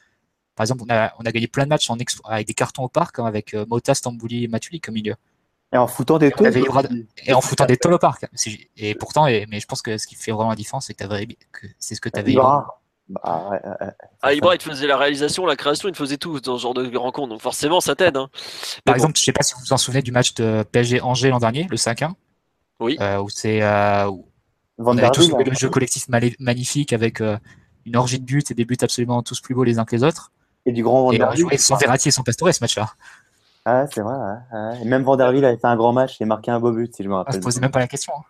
par 0.54 0.64
exemple, 0.64 0.84
on 0.88 0.90
a, 0.92 1.12
on 1.18 1.26
a 1.26 1.32
gagné 1.32 1.48
plein 1.48 1.64
de 1.64 1.68
matchs 1.68 1.90
en 1.90 1.98
avec 2.24 2.46
des 2.46 2.54
cartons 2.54 2.84
au 2.84 2.88
parc, 2.88 3.18
hein, 3.18 3.26
avec 3.26 3.52
euh, 3.52 3.66
Mota, 3.68 3.94
Stambouli 3.94 4.44
et 4.44 4.48
Matuidi 4.48 4.80
comme 4.80 4.94
milieu. 4.94 5.14
Et 5.72 5.78
en 5.78 5.86
foutant 5.86 6.18
des 6.18 6.30
tôles. 6.30 6.52
Et 7.26 7.32
en 7.32 7.40
foutant 7.40 7.66
des 7.66 7.76
tôles 7.76 7.94
au 7.94 7.98
parc. 7.98 8.26
Et 8.76 8.94
pourtant, 8.94 9.24
mais 9.24 9.60
je 9.60 9.66
pense 9.66 9.82
que 9.82 9.98
ce 9.98 10.06
qui 10.06 10.14
fait 10.14 10.32
vraiment 10.32 10.50
la 10.50 10.56
différence, 10.56 10.86
c'est 10.86 10.94
que, 10.94 11.04
c'est 11.78 11.94
ce 11.94 12.00
que 12.00 12.08
tu 12.08 12.18
avais. 12.18 12.32
Ibra. 12.32 12.80
Bah, 13.08 13.60
ah, 14.22 14.34
Ibra, 14.34 14.56
il 14.56 14.60
faisait 14.60 14.88
la 14.88 14.96
réalisation, 14.96 15.46
la 15.46 15.54
création, 15.54 15.88
il 15.88 15.94
faisait 15.94 16.16
tout 16.16 16.40
dans 16.40 16.56
ce 16.56 16.62
genre 16.62 16.74
de 16.74 16.96
rencontre. 16.96 17.28
Donc 17.28 17.40
forcément, 17.40 17.80
ça 17.80 17.94
t'aide. 17.94 18.16
Hein. 18.16 18.28
Par 18.84 18.94
exemple, 18.94 19.16
je 19.16 19.22
sais 19.22 19.32
pas 19.32 19.42
si 19.42 19.54
vous 19.54 19.60
vous 19.60 19.72
en 19.72 19.76
souvenez 19.76 20.02
du 20.02 20.12
match 20.12 20.34
de 20.34 20.64
PSG 20.72 21.00
Angers 21.00 21.30
l'an 21.30 21.38
dernier, 21.38 21.66
le 21.70 21.76
5-1. 21.76 22.12
Oui. 22.80 22.96
Euh, 23.00 23.20
où 23.20 23.28
c'est. 23.28 23.62
Euh, 23.62 24.10
on 24.78 24.98
avait 24.98 25.10
tous 25.10 25.30
le 25.30 25.54
jeu 25.54 25.70
collectif 25.70 26.08
magnifique 26.08 26.92
avec 26.92 27.20
euh, 27.20 27.38
une 27.86 27.96
orgie 27.96 28.18
de 28.18 28.24
buts 28.24 28.44
et 28.50 28.54
des 28.54 28.64
buts 28.64 28.76
absolument 28.82 29.22
tous 29.22 29.40
plus 29.40 29.54
beaux 29.54 29.64
les 29.64 29.78
uns 29.78 29.84
que 29.84 29.96
les 29.96 30.02
autres. 30.02 30.32
Et 30.66 30.72
du 30.72 30.82
grand 30.82 31.12
Et 31.12 31.22
on 31.22 31.34
jouait 31.34 31.56
sans 31.56 31.76
Verratti 31.76 32.08
et 32.08 32.10
sans 32.10 32.24
Pastore 32.24 32.52
ce 32.52 32.62
match-là. 32.62 32.92
Ah, 33.68 33.84
c'est 33.92 34.00
vrai. 34.00 34.14
Ouais. 34.14 34.84
Même 34.84 35.02
Vanderville 35.02 35.44
avait 35.44 35.56
fait 35.56 35.66
un 35.66 35.74
grand 35.74 35.92
match 35.92 36.20
et 36.20 36.24
marqué 36.24 36.52
un 36.52 36.60
beau 36.60 36.70
but, 36.70 36.94
si 36.94 37.02
je 37.02 37.08
me 37.08 37.14
ah, 37.14 37.18
rappelle. 37.18 37.34
je 37.34 37.40
posais 37.40 37.60
même 37.60 37.72
pas 37.72 37.80
la 37.80 37.88
question. 37.88 38.12
Hein. 38.16 38.22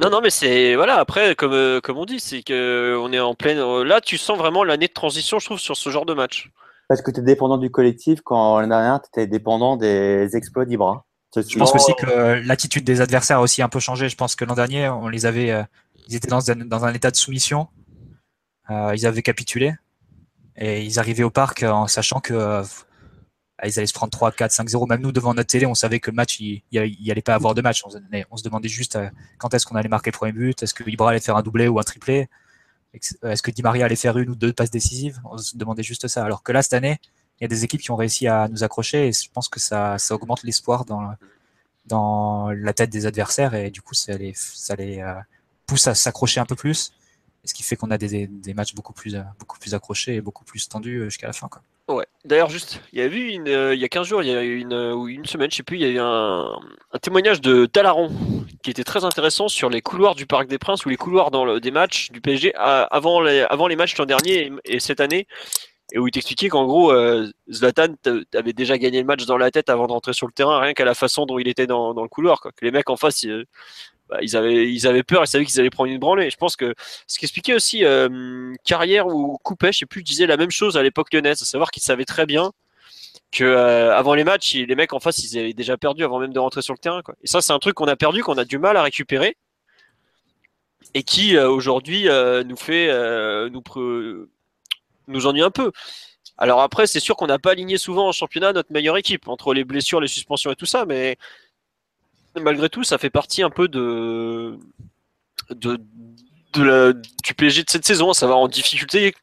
Non, 0.00 0.10
non, 0.10 0.20
mais 0.20 0.30
c'est 0.30 0.76
voilà. 0.76 0.98
Après, 0.98 1.34
comme 1.34 1.52
euh, 1.52 1.80
comme 1.80 1.98
on 1.98 2.04
dit, 2.04 2.20
c'est 2.20 2.42
que 2.42 2.96
on 3.00 3.12
est 3.12 3.18
en 3.18 3.34
pleine. 3.34 3.58
Euh, 3.58 3.84
là, 3.84 4.00
tu 4.00 4.16
sens 4.16 4.38
vraiment 4.38 4.62
l'année 4.62 4.86
de 4.86 4.92
transition, 4.92 5.40
je 5.40 5.46
trouve, 5.46 5.58
sur 5.58 5.76
ce 5.76 5.90
genre 5.90 6.06
de 6.06 6.14
match. 6.14 6.52
Parce 6.88 7.02
que 7.02 7.10
tu 7.10 7.18
es 7.18 7.22
dépendant 7.22 7.58
du 7.58 7.70
collectif 7.70 8.20
quand 8.22 8.58
l'année 8.60 8.70
dernière, 8.70 9.00
tu 9.02 9.08
étais 9.08 9.26
dépendant 9.26 9.76
des 9.76 10.36
exploits 10.36 10.64
d'Ibra. 10.64 11.04
Je 11.36 11.58
pense 11.58 11.74
aussi 11.74 11.94
que 11.96 12.46
l'attitude 12.46 12.84
des 12.84 13.00
adversaires 13.00 13.38
a 13.38 13.40
aussi 13.40 13.60
un 13.60 13.68
peu 13.68 13.80
changé. 13.80 14.08
Je 14.08 14.14
pense 14.14 14.36
que 14.36 14.44
l'an 14.44 14.54
dernier, 14.54 14.88
on 14.88 15.08
les 15.08 15.26
avait, 15.26 15.50
euh, 15.50 15.64
ils 16.08 16.14
étaient 16.14 16.28
dans 16.28 16.52
un, 16.52 16.54
dans 16.54 16.84
un 16.84 16.94
état 16.94 17.10
de 17.10 17.16
soumission. 17.16 17.66
ils 18.70 19.04
avaient 19.04 19.22
capitulé 19.22 19.74
et 20.56 20.84
ils 20.84 21.00
arrivaient 21.00 21.24
au 21.24 21.30
parc 21.30 21.64
en 21.64 21.88
sachant 21.88 22.20
que 22.20 22.34
ah, 22.34 22.62
ils 23.66 23.78
allaient 23.78 23.86
se 23.86 23.92
prendre 23.92 24.10
3, 24.10 24.32
4, 24.32 24.52
5, 24.52 24.68
0. 24.68 24.86
Même 24.86 25.00
nous, 25.00 25.12
devant 25.12 25.34
notre 25.34 25.48
télé, 25.48 25.66
on 25.66 25.74
savait 25.74 26.00
que 26.00 26.10
le 26.10 26.16
match, 26.16 26.40
il, 26.40 26.62
il, 26.72 27.10
allait 27.10 27.22
pas 27.22 27.34
avoir 27.34 27.54
de 27.54 27.62
match. 27.62 27.82
On, 27.84 28.36
se 28.36 28.42
demandait 28.42 28.68
juste 28.68 28.96
euh, 28.96 29.08
quand 29.38 29.54
est-ce 29.54 29.66
qu'on 29.66 29.76
allait 29.76 29.88
marquer 29.88 30.10
le 30.10 30.16
premier 30.16 30.32
but, 30.32 30.62
est-ce 30.62 30.74
que 30.74 30.88
Ibra 30.88 31.10
allait 31.10 31.20
faire 31.20 31.36
un 31.36 31.42
doublé 31.42 31.68
ou 31.68 31.78
un 31.78 31.82
triplé, 31.82 32.28
est-ce 32.94 33.42
que 33.42 33.50
Di 33.50 33.62
Maria 33.62 33.86
allait 33.86 33.96
faire 33.96 34.16
une 34.18 34.30
ou 34.30 34.34
deux 34.36 34.52
passes 34.52 34.70
décisives? 34.70 35.20
On 35.24 35.36
se 35.36 35.56
demandait 35.56 35.82
juste 35.82 36.06
ça. 36.08 36.24
Alors 36.24 36.42
que 36.42 36.52
là, 36.52 36.62
cette 36.62 36.74
année, 36.74 36.98
il 37.40 37.42
y 37.42 37.46
a 37.46 37.48
des 37.48 37.64
équipes 37.64 37.80
qui 37.80 37.90
ont 37.90 37.96
réussi 37.96 38.28
à 38.28 38.48
nous 38.48 38.62
accrocher 38.62 39.08
et 39.08 39.12
je 39.12 39.28
pense 39.32 39.48
que 39.48 39.58
ça, 39.58 39.98
ça 39.98 40.14
augmente 40.14 40.44
l'espoir 40.44 40.84
dans, 40.84 41.14
dans 41.86 42.50
la 42.50 42.72
tête 42.72 42.90
des 42.90 43.06
adversaires 43.06 43.54
et 43.54 43.70
du 43.70 43.82
coup, 43.82 43.94
ça 43.94 44.16
les, 44.16 44.32
ça 44.36 44.76
les 44.76 45.00
euh, 45.00 45.14
pousse 45.66 45.88
à 45.88 45.94
s'accrocher 45.94 46.40
un 46.40 46.46
peu 46.46 46.54
plus. 46.54 46.92
ce 47.44 47.52
qui 47.52 47.64
fait 47.64 47.74
qu'on 47.76 47.90
a 47.90 47.98
des, 47.98 48.28
des, 48.28 48.54
matchs 48.54 48.74
beaucoup 48.74 48.92
plus, 48.92 49.16
beaucoup 49.38 49.58
plus 49.58 49.74
accrochés 49.74 50.16
et 50.16 50.20
beaucoup 50.20 50.44
plus 50.44 50.68
tendus 50.68 50.98
euh, 50.98 51.04
jusqu'à 51.06 51.26
la 51.26 51.32
fin. 51.32 51.48
Quoi. 51.48 51.62
Ouais. 51.88 52.06
D'ailleurs, 52.24 52.48
juste, 52.48 52.80
il 52.94 53.00
y 53.00 53.02
a 53.02 53.06
eu 53.06 53.38
euh, 53.48 53.74
il 53.74 53.80
y 53.80 53.84
a 53.84 53.88
15 53.88 54.06
jours, 54.06 54.22
il 54.22 54.30
y 54.30 54.34
a 54.34 54.40
une 54.40 54.72
euh, 54.72 54.94
ou 54.94 55.08
une 55.08 55.26
semaine, 55.26 55.50
je 55.50 55.56
sais 55.56 55.62
plus, 55.62 55.76
il 55.76 55.82
y 55.82 55.84
a 55.84 55.88
eu 55.88 55.98
un, 56.00 56.58
témoignage 57.02 57.42
de 57.42 57.66
Talaron 57.66 58.10
qui 58.62 58.70
était 58.70 58.84
très 58.84 59.04
intéressant 59.04 59.48
sur 59.48 59.68
les 59.68 59.82
couloirs 59.82 60.14
du 60.14 60.24
Parc 60.24 60.48
des 60.48 60.56
Princes 60.56 60.86
ou 60.86 60.88
les 60.88 60.96
couloirs 60.96 61.30
dans 61.30 61.44
le, 61.44 61.60
des 61.60 61.70
matchs 61.70 62.10
du 62.12 62.22
PSG 62.22 62.54
avant 62.54 63.20
les, 63.20 63.76
matchs 63.76 63.98
l'an 63.98 64.06
dernier 64.06 64.50
et, 64.64 64.80
cette 64.80 65.00
année, 65.00 65.26
et 65.92 65.98
où 65.98 66.08
il 66.08 66.12
t'expliquait 66.12 66.48
qu'en 66.48 66.64
gros, 66.64 66.92
euh, 66.92 67.30
Zlatan 67.52 67.94
avait 68.32 68.54
déjà 68.54 68.78
gagné 68.78 69.00
le 69.00 69.06
match 69.06 69.26
dans 69.26 69.36
la 69.36 69.50
tête 69.50 69.68
avant 69.68 69.86
de 69.86 69.92
rentrer 69.92 70.14
sur 70.14 70.26
le 70.26 70.32
terrain, 70.32 70.60
rien 70.60 70.72
qu'à 70.72 70.86
la 70.86 70.94
façon 70.94 71.26
dont 71.26 71.38
il 71.38 71.46
était 71.46 71.66
dans, 71.66 71.92
dans 71.92 72.02
le 72.02 72.08
couloir, 72.08 72.40
quoi. 72.40 72.52
Que 72.52 72.64
les 72.64 72.70
mecs 72.70 72.88
en 72.88 72.96
face, 72.96 73.26
bah, 74.08 74.18
ils, 74.22 74.36
avaient, 74.36 75.02
peur, 75.02 75.24
ils 75.24 75.26
savaient 75.26 75.44
qu'ils 75.44 75.60
allaient 75.60 75.70
prendre 75.70 75.90
une 75.90 75.98
branlée. 75.98 76.30
Je 76.30 76.36
pense 76.36 76.56
que 76.56 76.74
ce 77.06 77.18
qui 77.18 77.24
expliquait 77.24 77.54
aussi 77.54 77.84
euh, 77.84 78.52
Carrière 78.64 79.06
ou 79.06 79.38
Coupet, 79.42 79.72
je 79.72 79.78
sais 79.78 79.86
plus, 79.86 80.02
disait 80.02 80.26
la 80.26 80.36
même 80.36 80.50
chose 80.50 80.76
à 80.76 80.82
l'époque 80.82 81.12
lyonnaise, 81.12 81.40
à 81.40 81.44
savoir 81.44 81.70
qu'ils 81.70 81.82
savaient 81.82 82.04
très 82.04 82.26
bien 82.26 82.52
que 83.34 83.44
euh, 83.44 83.94
avant 83.94 84.14
les 84.14 84.24
matchs, 84.24 84.54
les 84.54 84.74
mecs 84.74 84.92
en 84.92 85.00
face, 85.00 85.18
ils 85.18 85.38
avaient 85.38 85.52
déjà 85.52 85.76
perdu 85.76 86.04
avant 86.04 86.20
même 86.20 86.32
de 86.32 86.38
rentrer 86.38 86.62
sur 86.62 86.72
le 86.72 86.78
terrain. 86.78 87.02
Et 87.22 87.26
ça, 87.26 87.40
c'est 87.40 87.52
un 87.52 87.58
truc 87.58 87.74
qu'on 87.74 87.88
a 87.88 87.96
perdu, 87.96 88.22
qu'on 88.22 88.38
a 88.38 88.44
du 88.44 88.58
mal 88.58 88.76
à 88.76 88.82
récupérer, 88.82 89.36
et 90.94 91.02
qui 91.02 91.36
euh, 91.36 91.48
aujourd'hui 91.50 92.08
euh, 92.08 92.44
nous 92.44 92.56
fait 92.56 92.88
nous 93.50 93.62
nous 95.06 95.26
ennuie 95.26 95.42
un 95.42 95.50
peu. 95.50 95.72
Alors 96.38 96.60
après, 96.62 96.86
c'est 96.86 97.00
sûr 97.00 97.16
qu'on 97.16 97.26
n'a 97.26 97.38
pas 97.38 97.52
aligné 97.52 97.76
souvent 97.76 98.08
en 98.08 98.12
championnat 98.12 98.52
notre 98.52 98.72
meilleure 98.72 98.96
équipe 98.96 99.28
entre 99.28 99.54
les 99.54 99.64
blessures, 99.64 100.00
les 100.00 100.08
suspensions 100.08 100.50
et 100.50 100.56
tout 100.56 100.66
ça, 100.66 100.84
mais 100.86 101.16
malgré 102.40 102.68
tout, 102.68 102.84
ça 102.84 102.98
fait 102.98 103.10
partie 103.10 103.42
un 103.42 103.50
peu 103.50 103.68
de, 103.68 104.58
de, 105.50 105.78
du 107.22 107.34
PSG 107.34 107.64
de 107.64 107.70
cette 107.70 107.86
saison, 107.86 108.12
ça 108.12 108.26
va 108.26 108.34
en 108.34 108.48
difficulté 108.48 109.14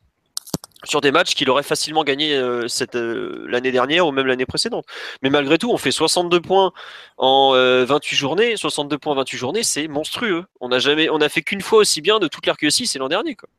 sur 0.83 1.01
des 1.01 1.11
matchs 1.11 1.35
qu'il 1.35 1.49
aurait 1.49 1.63
facilement 1.63 2.03
gagné 2.03 2.35
euh, 2.35 2.67
cette 2.67 2.95
euh, 2.95 3.45
l'année 3.47 3.71
dernière 3.71 4.07
ou 4.07 4.11
même 4.11 4.25
l'année 4.25 4.45
précédente. 4.45 4.85
Mais 5.21 5.29
malgré 5.29 5.57
tout, 5.57 5.71
on 5.71 5.77
fait 5.77 5.91
62 5.91 6.41
points 6.41 6.71
en 7.17 7.51
28 7.51 7.55
euh, 7.55 8.17
journées, 8.17 8.57
62 8.57 8.97
points 8.97 9.13
en 9.13 9.17
28 9.17 9.37
journées, 9.37 9.63
c'est 9.63 9.87
monstrueux. 9.87 10.45
On 10.59 10.77
jamais 10.79 11.09
on 11.09 11.21
a 11.21 11.29
fait 11.29 11.41
qu'une 11.41 11.61
fois 11.61 11.79
aussi 11.79 12.01
bien 12.01 12.19
de 12.19 12.27
toute 12.27 12.47
l'RQSI, 12.47 12.87
c'est 12.87 12.99
l'an 12.99 13.09
dernier 13.09 13.35
quoi. 13.35 13.49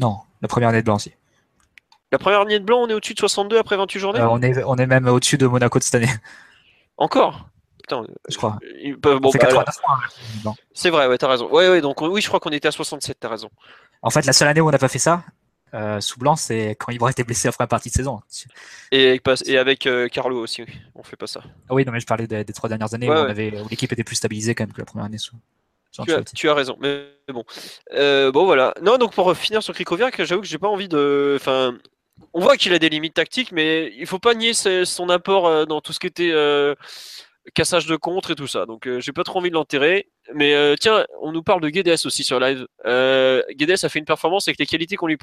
Non, 0.00 0.18
la 0.40 0.48
première 0.48 0.70
année 0.70 0.80
de 0.80 0.84
blanc 0.84 0.96
aussi. 0.96 1.12
La 2.10 2.18
première 2.18 2.40
année 2.40 2.58
de 2.58 2.64
blanc, 2.64 2.80
on 2.82 2.88
est 2.88 2.94
au-dessus 2.94 3.14
de 3.14 3.18
62 3.20 3.58
après 3.58 3.76
28 3.76 3.98
journées? 3.98 4.20
On, 4.20 4.42
est, 4.42 4.62
on 4.64 4.76
est 4.76 4.86
même 4.86 5.06
au-dessus 5.06 5.38
de 5.38 5.46
Monaco 5.46 5.78
de 5.78 5.84
cette 5.84 5.94
année. 5.94 6.12
Encore? 6.98 7.46
Je 8.28 8.36
crois. 8.36 8.58
Bah, 8.98 9.18
hein, 9.22 10.54
c'est 10.72 10.90
vrai, 10.90 11.06
ouais, 11.06 11.18
t'as 11.18 11.28
raison. 11.28 11.48
Ouais, 11.50 11.68
ouais, 11.68 11.80
donc 11.80 12.00
oui, 12.00 12.20
je 12.20 12.28
crois 12.28 12.40
qu'on 12.40 12.50
était 12.50 12.68
à 12.68 12.72
67, 12.72 13.18
t'as 13.20 13.28
raison. 13.28 13.50
En 14.02 14.10
fait, 14.10 14.26
la 14.26 14.32
seule 14.32 14.48
année 14.48 14.60
où 14.60 14.68
on 14.68 14.70
n'a 14.70 14.78
pas 14.78 14.88
fait 14.88 14.98
ça, 14.98 15.24
euh, 15.74 16.00
sous 16.00 16.18
blanc, 16.18 16.36
c'est 16.36 16.76
quand 16.78 16.92
Yvon 16.92 17.08
était 17.08 17.24
blessé 17.24 17.48
après 17.48 17.64
la 17.64 17.68
partie 17.68 17.88
de 17.88 17.94
saison. 17.94 18.20
Et 18.90 19.08
avec, 19.08 19.22
et 19.46 19.58
avec 19.58 19.86
euh, 19.86 20.08
Carlo 20.08 20.38
aussi, 20.38 20.64
on 20.94 21.02
fait 21.02 21.16
pas 21.16 21.26
ça. 21.26 21.40
Ah 21.68 21.74
oui, 21.74 21.84
non, 21.86 21.92
mais 21.92 22.00
je 22.00 22.06
parlais 22.06 22.26
des, 22.26 22.44
trois 22.44 22.68
dernières 22.68 22.92
années 22.92 23.08
où, 23.08 23.68
l'équipe 23.70 23.90
était 23.90 24.04
plus 24.04 24.16
stabilisée 24.16 24.54
quand 24.54 24.64
même 24.64 24.72
que 24.72 24.80
la 24.80 24.84
première 24.84 25.06
année 25.06 25.18
sous. 25.18 25.36
Tu 26.34 26.48
as, 26.48 26.54
raison, 26.54 26.76
mais 26.80 27.04
bon. 27.28 27.44
Euh, 27.92 28.32
bon, 28.32 28.46
voilà. 28.46 28.74
Non, 28.82 28.96
donc 28.96 29.12
pour 29.12 29.34
finir 29.36 29.62
sur 29.62 29.74
Krikoviak, 29.74 30.24
j'avoue 30.24 30.40
que 30.40 30.46
j'ai 30.46 30.58
pas 30.58 30.68
envie 30.68 30.88
de. 30.88 31.36
Enfin, 31.38 31.76
on 32.32 32.40
voit 32.40 32.56
qu'il 32.56 32.72
a 32.72 32.78
des 32.78 32.88
limites 32.88 33.14
tactiques, 33.14 33.52
mais 33.52 33.92
il 33.96 34.06
faut 34.06 34.18
pas 34.18 34.34
nier 34.34 34.54
son 34.54 35.08
apport 35.10 35.66
dans 35.66 35.82
tout 35.82 35.92
ce 35.92 36.00
qui 36.00 36.06
était 36.06 36.32
cassage 37.54 37.86
de 37.86 37.96
contre 37.96 38.32
et 38.32 38.34
tout 38.34 38.46
ça. 38.46 38.66
Donc 38.66 38.86
euh, 38.86 39.00
j'ai 39.00 39.12
pas 39.12 39.24
trop 39.24 39.38
envie 39.38 39.50
de 39.50 39.54
l'enterrer. 39.54 40.08
Mais 40.34 40.54
euh, 40.54 40.76
tiens, 40.78 41.04
on 41.20 41.32
nous 41.32 41.42
parle 41.42 41.60
de 41.60 41.68
Guedes 41.68 42.06
aussi 42.06 42.22
sur 42.22 42.38
live. 42.38 42.66
Euh, 42.86 43.42
Guedes 43.50 43.84
a 43.84 43.88
fait 43.88 43.98
une 43.98 44.04
performance 44.04 44.48
avec 44.48 44.58
les 44.58 44.66
qualités 44.66 44.96
qu'on 44.96 45.06
lui, 45.06 45.16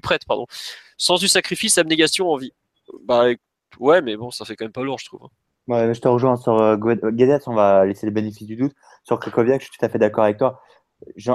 prête, 0.00 0.24
pardon. 0.26 0.46
Sans 0.96 1.16
du 1.16 1.28
sacrifice, 1.28 1.78
abnégation, 1.78 2.30
envie. 2.30 2.52
Bah 3.04 3.26
ouais, 3.80 4.02
mais 4.02 4.16
bon, 4.16 4.30
ça 4.30 4.44
fait 4.44 4.56
quand 4.56 4.64
même 4.64 4.72
pas 4.72 4.82
lourd, 4.82 4.98
je 4.98 5.06
trouve. 5.06 5.20
Hein. 5.24 5.30
Ouais, 5.68 5.94
je 5.94 6.00
te 6.00 6.06
rejoins 6.06 6.36
sur 6.36 6.60
euh, 6.60 6.76
Guedes, 6.76 7.42
on 7.46 7.54
va 7.54 7.84
laisser 7.86 8.06
les 8.06 8.12
bénéfices 8.12 8.46
du 8.46 8.56
doute. 8.56 8.72
Sur 9.02 9.18
Krakowiak, 9.18 9.60
je 9.60 9.66
suis 9.66 9.76
tout 9.76 9.84
à 9.84 9.88
fait 9.88 9.98
d'accord 9.98 10.24
avec 10.24 10.36
toi. 10.38 10.60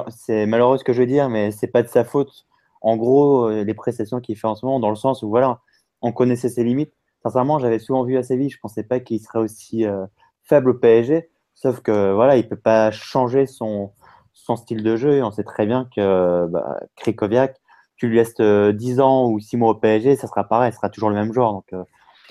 C'est 0.08 0.46
malheureux 0.46 0.78
ce 0.78 0.84
que 0.84 0.92
je 0.92 1.00
veux 1.00 1.06
dire, 1.06 1.28
mais 1.28 1.50
c'est 1.50 1.66
pas 1.66 1.82
de 1.82 1.88
sa 1.88 2.04
faute. 2.04 2.46
En 2.80 2.96
gros, 2.96 3.50
les 3.50 3.74
prestations 3.74 4.20
qu'il 4.20 4.36
fait 4.36 4.46
en 4.46 4.56
ce 4.56 4.64
moment, 4.64 4.80
dans 4.80 4.90
le 4.90 4.96
sens 4.96 5.22
où 5.22 5.28
voilà, 5.28 5.60
on 6.00 6.12
connaissait 6.12 6.48
ses 6.48 6.64
limites 6.64 6.92
sincèrement, 7.22 7.58
j'avais 7.58 7.78
souvent 7.78 8.04
vu 8.04 8.16
à 8.16 8.22
Séville, 8.22 8.50
je 8.50 8.56
ne 8.56 8.60
pensais 8.60 8.82
pas 8.82 9.00
qu'il 9.00 9.20
serait 9.20 9.38
aussi 9.38 9.86
euh, 9.86 10.06
faible 10.44 10.70
au 10.70 10.74
PSG. 10.74 11.30
Sauf 11.54 11.80
que 11.80 12.12
voilà, 12.12 12.36
il 12.36 12.44
ne 12.44 12.48
peut 12.48 12.56
pas 12.56 12.90
changer 12.90 13.46
son, 13.46 13.92
son 14.32 14.56
style 14.56 14.82
de 14.82 14.96
jeu. 14.96 15.16
Et 15.16 15.22
on 15.22 15.30
sait 15.30 15.44
très 15.44 15.66
bien 15.66 15.88
que 15.94 16.46
bah, 16.46 16.80
Krikoviak, 16.96 17.56
tu 17.96 18.08
lui 18.08 18.16
laisses 18.16 18.34
10 18.34 18.40
euh, 18.40 19.02
ans 19.02 19.28
ou 19.28 19.38
6 19.38 19.56
mois 19.56 19.70
au 19.70 19.74
PSG, 19.74 20.16
ça 20.16 20.26
sera 20.26 20.44
pareil, 20.44 20.72
ce 20.72 20.76
sera 20.76 20.88
toujours 20.88 21.10
le 21.10 21.14
même 21.14 21.32
joueur. 21.32 21.52
Donc 21.52 21.66
euh, 21.72 21.84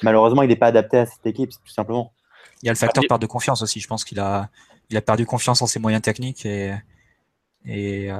malheureusement, 0.03 0.41
il 0.41 0.49
n'est 0.49 0.55
pas 0.55 0.67
adapté 0.67 0.97
à 0.97 1.05
cette 1.05 1.25
équipe, 1.25 1.51
tout 1.51 1.73
simplement. 1.73 2.13
Il 2.61 2.67
y 2.67 2.69
a 2.69 2.73
le 2.73 2.77
facteur 2.77 3.03
perte 3.07 3.21
de 3.21 3.27
confiance 3.27 3.61
aussi. 3.61 3.79
Je 3.79 3.87
pense 3.87 4.03
qu'il 4.03 4.19
a, 4.19 4.49
il 4.89 4.97
a 4.97 5.01
perdu 5.01 5.25
confiance 5.25 5.61
en 5.61 5.67
ses 5.67 5.79
moyens 5.79 6.01
techniques 6.01 6.45
et, 6.45 6.75
et 7.65 8.11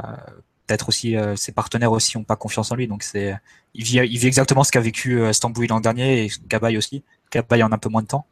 peut-être 0.71 0.89
aussi 0.89 1.15
ses 1.35 1.51
partenaires 1.51 1.91
aussi 1.91 2.17
n'ont 2.17 2.23
pas 2.23 2.35
confiance 2.35 2.71
en 2.71 2.75
lui. 2.75 2.87
Donc 2.87 3.03
c'est, 3.03 3.35
il 3.73 3.83
vit, 3.83 3.97
il 3.97 4.17
vit 4.17 4.27
exactement 4.27 4.63
ce 4.63 4.71
qu'a 4.71 4.81
vécu 4.81 5.19
euh, 5.19 5.33
Stambouli 5.33 5.67
l'an 5.67 5.79
dernier 5.79 6.25
et 6.25 6.31
Cabaye 6.49 6.77
aussi. 6.77 7.03
Cabaye 7.29 7.63
en 7.63 7.71
un 7.71 7.77
peu 7.77 7.89
moins 7.89 8.01
de 8.01 8.07
temps. 8.07 8.25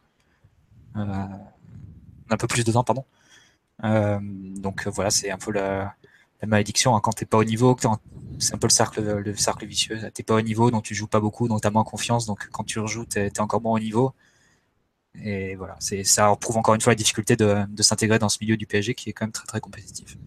Euh, 0.97 1.25
un 2.29 2.37
peu 2.37 2.47
plus 2.47 2.63
de 2.63 2.71
temps, 2.71 2.83
pardon. 2.83 3.05
Euh, 3.83 4.19
donc 4.21 4.85
euh, 4.87 4.89
voilà, 4.89 5.09
c'est 5.09 5.31
un 5.31 5.37
peu 5.37 5.51
la, 5.51 5.95
la 6.41 6.47
malédiction. 6.47 6.95
Hein. 6.95 7.01
Quand 7.01 7.13
t'es 7.13 7.25
pas 7.25 7.37
au 7.37 7.43
niveau, 7.43 7.75
c'est 8.39 8.53
un 8.53 8.57
peu 8.57 8.67
le 8.67 8.71
cercle, 8.73 9.01
le 9.01 9.35
cercle 9.35 9.65
vicieux. 9.65 9.99
T'es 10.13 10.23
pas 10.23 10.35
au 10.35 10.41
niveau, 10.41 10.71
donc 10.71 10.83
tu 10.83 10.95
joues 10.95 11.07
pas 11.07 11.19
beaucoup, 11.19 11.47
donc 11.47 11.61
t'as 11.61 11.71
moins 11.71 11.83
confiance. 11.83 12.25
Donc 12.25 12.49
quand 12.51 12.63
tu 12.63 12.79
rejoues, 12.79 13.05
t'es 13.05 13.27
es 13.27 13.39
encore 13.39 13.61
moins 13.61 13.73
au 13.75 13.79
niveau. 13.79 14.13
Et 15.23 15.55
voilà, 15.55 15.75
c'est 15.79 16.03
ça 16.03 16.35
prouve 16.39 16.57
encore 16.57 16.75
une 16.75 16.81
fois 16.81 16.91
la 16.91 16.95
difficulté 16.95 17.35
de, 17.35 17.65
de 17.67 17.83
s'intégrer 17.83 18.19
dans 18.19 18.29
ce 18.29 18.37
milieu 18.41 18.57
du 18.57 18.67
PSG 18.67 18.93
qui 18.93 19.09
est 19.09 19.13
quand 19.13 19.25
même 19.25 19.31
très 19.31 19.47
très 19.47 19.59
compétitif. 19.59 20.17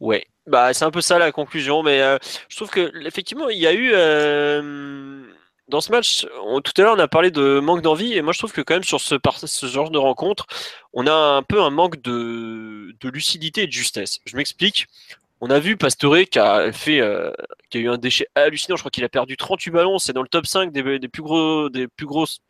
Ouais, 0.00 0.26
bah 0.46 0.72
c'est 0.74 0.84
un 0.84 0.90
peu 0.90 1.00
ça 1.00 1.18
la 1.18 1.32
conclusion, 1.32 1.82
mais 1.82 2.00
euh, 2.00 2.18
je 2.48 2.56
trouve 2.56 2.70
que 2.70 2.92
effectivement 3.04 3.48
il 3.48 3.58
y 3.58 3.66
a 3.66 3.72
eu 3.72 3.90
euh, 3.92 5.22
dans 5.68 5.80
ce 5.80 5.90
match, 5.90 6.26
tout 6.64 6.72
à 6.76 6.82
l'heure 6.82 6.94
on 6.96 7.00
a 7.00 7.08
parlé 7.08 7.30
de 7.30 7.58
manque 7.58 7.82
d'envie 7.82 8.14
et 8.14 8.22
moi 8.22 8.32
je 8.32 8.38
trouve 8.38 8.52
que 8.52 8.60
quand 8.60 8.74
même 8.74 8.84
sur 8.84 9.00
ce, 9.00 9.66
genre 9.66 9.90
de 9.90 9.98
rencontre, 9.98 10.46
on 10.92 11.06
a 11.06 11.12
un 11.12 11.42
peu 11.42 11.60
un 11.60 11.70
manque 11.70 12.00
de, 12.00 12.94
de 13.00 13.08
lucidité 13.08 13.62
et 13.62 13.66
de 13.66 13.72
justesse. 13.72 14.20
Je 14.24 14.36
m'explique. 14.36 14.86
On 15.40 15.50
a 15.50 15.58
vu 15.58 15.76
Pastore 15.76 16.24
qui 16.30 16.38
a 16.38 16.72
fait, 16.72 17.00
euh, 17.00 17.30
qui 17.68 17.78
a 17.78 17.80
eu 17.80 17.90
un 17.90 17.98
déchet 17.98 18.26
hallucinant. 18.34 18.76
Je 18.76 18.82
crois 18.82 18.90
qu'il 18.90 19.04
a 19.04 19.08
perdu 19.08 19.36
38 19.36 19.70
ballons. 19.70 19.98
C'est 19.98 20.14
dans 20.14 20.22
le 20.22 20.28
top 20.28 20.46
5 20.46 20.72
des, 20.72 20.98
des, 20.98 21.08
plus 21.08 21.22
gros, 21.22 21.68
des 21.68 21.88
plus 21.88 22.06
grosses, 22.06 22.40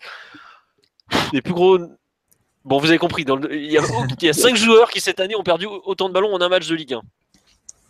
des 1.32 1.42
plus 1.42 1.52
gros. 1.52 1.78
Bon, 2.64 2.78
vous 2.78 2.88
avez 2.88 2.98
compris. 2.98 3.24
Dans 3.24 3.40
il, 3.50 3.72
y 3.72 3.78
a, 3.78 3.82
il 4.20 4.24
y 4.24 4.28
a 4.28 4.32
5 4.32 4.54
joueurs 4.54 4.90
qui 4.90 5.00
cette 5.00 5.18
année 5.18 5.34
ont 5.34 5.42
perdu 5.42 5.66
autant 5.66 6.08
de 6.08 6.14
ballons 6.14 6.32
en 6.32 6.40
un 6.40 6.48
match 6.48 6.68
de 6.68 6.76
Ligue 6.76 6.94
1 6.94 7.02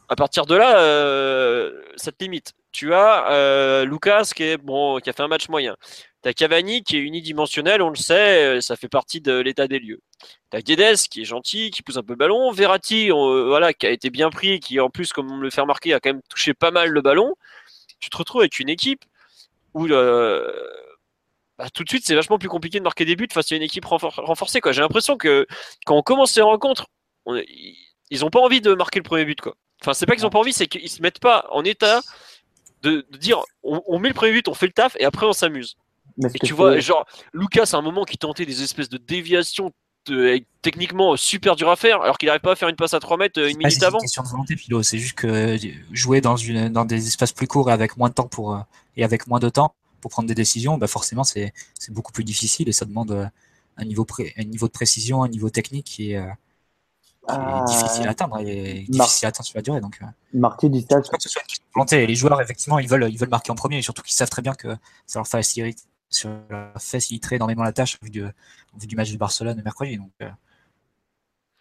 à 0.09 0.16
partir 0.16 0.47
de 0.47 0.55
là, 0.55 0.79
euh, 0.81 1.83
ça 1.97 2.12
te 2.12 2.23
limite. 2.23 2.53
Tu 2.73 2.95
as 2.95 3.31
euh, 3.33 3.85
Lucas 3.85 4.31
qui, 4.35 4.42
est, 4.45 4.57
bon, 4.57 4.99
qui 4.99 5.11
a 5.11 5.12
fait 5.12 5.23
un 5.23 5.29
match 5.29 5.49
moyen. 5.49 5.77
Tu 6.23 6.29
as 6.29 6.35
Cavani 6.35 6.83
qui 6.83 6.97
est 6.97 7.01
unidimensionnel, 7.01 7.83
on 7.83 7.90
le 7.90 7.97
sait, 7.97 8.57
euh, 8.57 8.61
ça 8.61 8.77
fait 8.77 8.88
partie 8.88 9.21
de 9.21 9.33
l'état 9.38 9.66
des 9.66 9.79
lieux. 9.79 10.01
Tu 10.51 10.57
as 10.57 10.62
Guedes 10.62 11.09
qui 11.11 11.23
est 11.23 11.25
gentil, 11.25 11.71
qui 11.71 11.83
pousse 11.83 11.97
un 11.97 12.03
peu 12.03 12.12
le 12.12 12.19
ballon. 12.19 12.51
Verratti, 12.53 13.11
voilà, 13.11 13.73
qui 13.73 13.87
a 13.87 13.90
été 13.90 14.11
bien 14.11 14.31
pris, 14.31 14.61
qui 14.61 14.79
en 14.81 14.90
plus, 14.90 15.12
comme 15.12 15.31
on 15.31 15.38
le 15.38 15.51
fait 15.51 15.61
remarquer, 15.61 15.95
a 15.95 16.01
quand 16.01 16.11
même 16.11 16.23
touché 16.29 16.55
pas 16.55 16.71
mal 16.71 16.90
le 16.90 17.01
ballon. 17.01 17.35
Tu 17.99 18.11
te 18.11 18.16
retrouves 18.16 18.42
avec 18.42 18.59
une 18.61 18.69
équipe 18.69 19.05
où 19.75 19.88
bah, 21.59 21.71
tout 21.73 21.85
de 21.85 21.88
suite 21.88 22.05
c'est 22.07 22.14
vachement 22.14 22.38
plus 22.38 22.49
compliqué 22.51 22.79
de 22.79 22.85
marquer 22.85 23.07
des 23.07 23.16
buts 23.16 23.29
face 23.33 23.51
à 23.53 23.57
une 23.57 23.62
équipe 23.62 23.87
renforcée. 23.87 24.61
J'ai 24.71 24.81
l'impression 24.83 25.16
que 25.16 25.47
quand 25.87 25.97
on 25.97 26.03
commence 26.03 26.37
les 26.37 26.42
rencontres, 26.42 26.87
ils 27.27 28.21
n'ont 28.21 28.31
pas 28.31 28.40
envie 28.40 28.61
de 28.61 28.75
marquer 28.75 28.99
le 28.99 29.05
premier 29.05 29.25
but. 29.25 29.40
Quoi. 29.40 29.57
Enfin, 29.82 29.94
c'est 29.94 30.06
pas 30.06 30.14
qu'ils 30.14 30.26
ont 30.26 30.30
pas 30.30 30.38
envie, 30.38 30.52
c'est 30.52 30.66
qu'ils 30.66 30.88
se 30.88 31.02
mettent 31.02 31.20
pas 31.20 31.46
en 31.50 31.64
état 31.64 32.00
de, 32.82 33.06
dire 33.18 33.42
on, 33.62 33.98
met 33.98 34.08
le 34.08 34.14
premier 34.14 34.32
but, 34.32 34.48
on 34.48 34.54
fait 34.54 34.66
le 34.66 34.72
taf 34.72 34.96
et 34.98 35.04
après 35.04 35.26
on 35.26 35.32
s'amuse. 35.32 35.76
Et 36.22 36.38
tu 36.38 36.54
vois, 36.54 36.78
genre, 36.78 37.04
Lucas, 37.34 37.70
à 37.72 37.76
un 37.76 37.82
moment 37.82 38.04
qui 38.04 38.16
tentait 38.16 38.46
des 38.46 38.62
espèces 38.62 38.88
de 38.88 38.96
déviations 38.96 39.72
techniquement 40.62 41.16
super 41.16 41.56
dur 41.56 41.70
à 41.70 41.76
faire, 41.76 42.00
alors 42.02 42.18
qu'il 42.18 42.28
n'arrive 42.28 42.40
pas 42.40 42.52
à 42.52 42.56
faire 42.56 42.68
une 42.68 42.76
passe 42.76 42.94
à 42.94 43.00
3 43.00 43.16
mètres 43.16 43.40
euh, 43.40 43.48
une 43.48 43.58
minute 43.58 43.82
avant. 43.82 43.98
C'est 43.98 44.06
question 44.06 44.22
de 44.22 44.28
volonté, 44.28 44.56
Philo. 44.56 44.82
C'est 44.82 44.98
juste 44.98 45.14
que 45.14 45.56
jouer 45.92 46.20
dans, 46.20 46.36
une, 46.36 46.68
dans 46.68 46.84
des 46.84 47.06
espaces 47.06 47.32
plus 47.32 47.46
courts 47.46 47.70
et 47.70 47.72
avec 47.72 47.96
moins 47.96 48.08
de 48.08 48.14
temps 48.14 48.28
pour, 48.28 48.54
euh, 48.54 48.60
et 48.96 49.04
avec 49.04 49.26
moins 49.26 49.40
de 49.40 49.48
temps 49.48 49.74
pour 50.00 50.10
prendre 50.10 50.28
des 50.28 50.34
décisions, 50.34 50.78
bah 50.78 50.86
forcément, 50.86 51.24
c'est 51.24 51.52
beaucoup 51.88 52.12
plus 52.12 52.24
difficile 52.24 52.68
et 52.68 52.72
ça 52.72 52.84
demande 52.84 53.10
euh, 53.10 53.26
un 53.76 53.84
niveau, 53.84 54.06
un 54.36 54.44
niveau 54.44 54.66
de 54.66 54.72
précision, 54.72 55.22
un 55.22 55.28
niveau 55.28 55.50
technique 55.50 55.86
qui 55.86 56.12
est, 56.12 56.22
euh, 57.28 57.64
difficile 57.64 58.06
à 58.06 58.10
atteindre 58.10 58.38
et 58.40 58.84
difficile 58.88 59.26
à 59.26 59.28
atteindre 59.28 59.46
sur 59.46 59.56
la 59.56 59.62
durée. 59.62 59.80
Donc, 59.80 59.98
euh, 60.02 60.06
Marquer 60.34 60.68
du 60.68 60.80
stade. 60.80 61.02
que 61.02 61.16
ce 61.18 61.28
soit 61.28 61.42
une 61.42 61.64
planté. 61.72 62.06
Les 62.06 62.14
joueurs, 62.14 62.40
effectivement, 62.40 62.78
ils 62.78 62.88
veulent, 62.88 63.08
ils 63.10 63.18
veulent 63.18 63.28
marquer 63.28 63.50
en 63.50 63.54
premier 63.54 63.78
et 63.78 63.82
surtout 63.82 64.02
qu'ils 64.02 64.14
savent 64.14 64.30
très 64.30 64.42
bien 64.42 64.54
que 64.54 64.68
ça 65.06 65.18
leur 65.18 65.26
faciliterait, 65.26 65.74
faciliterait 66.78 67.36
énormément 67.36 67.64
la 67.64 67.72
tâche 67.72 67.98
vu, 68.02 68.10
vu 68.10 68.86
du 68.86 68.96
match 68.96 69.12
de 69.12 69.16
Barcelone 69.16 69.60
mercredi. 69.64 69.96
Donc, 69.96 70.10
euh, 70.22 70.30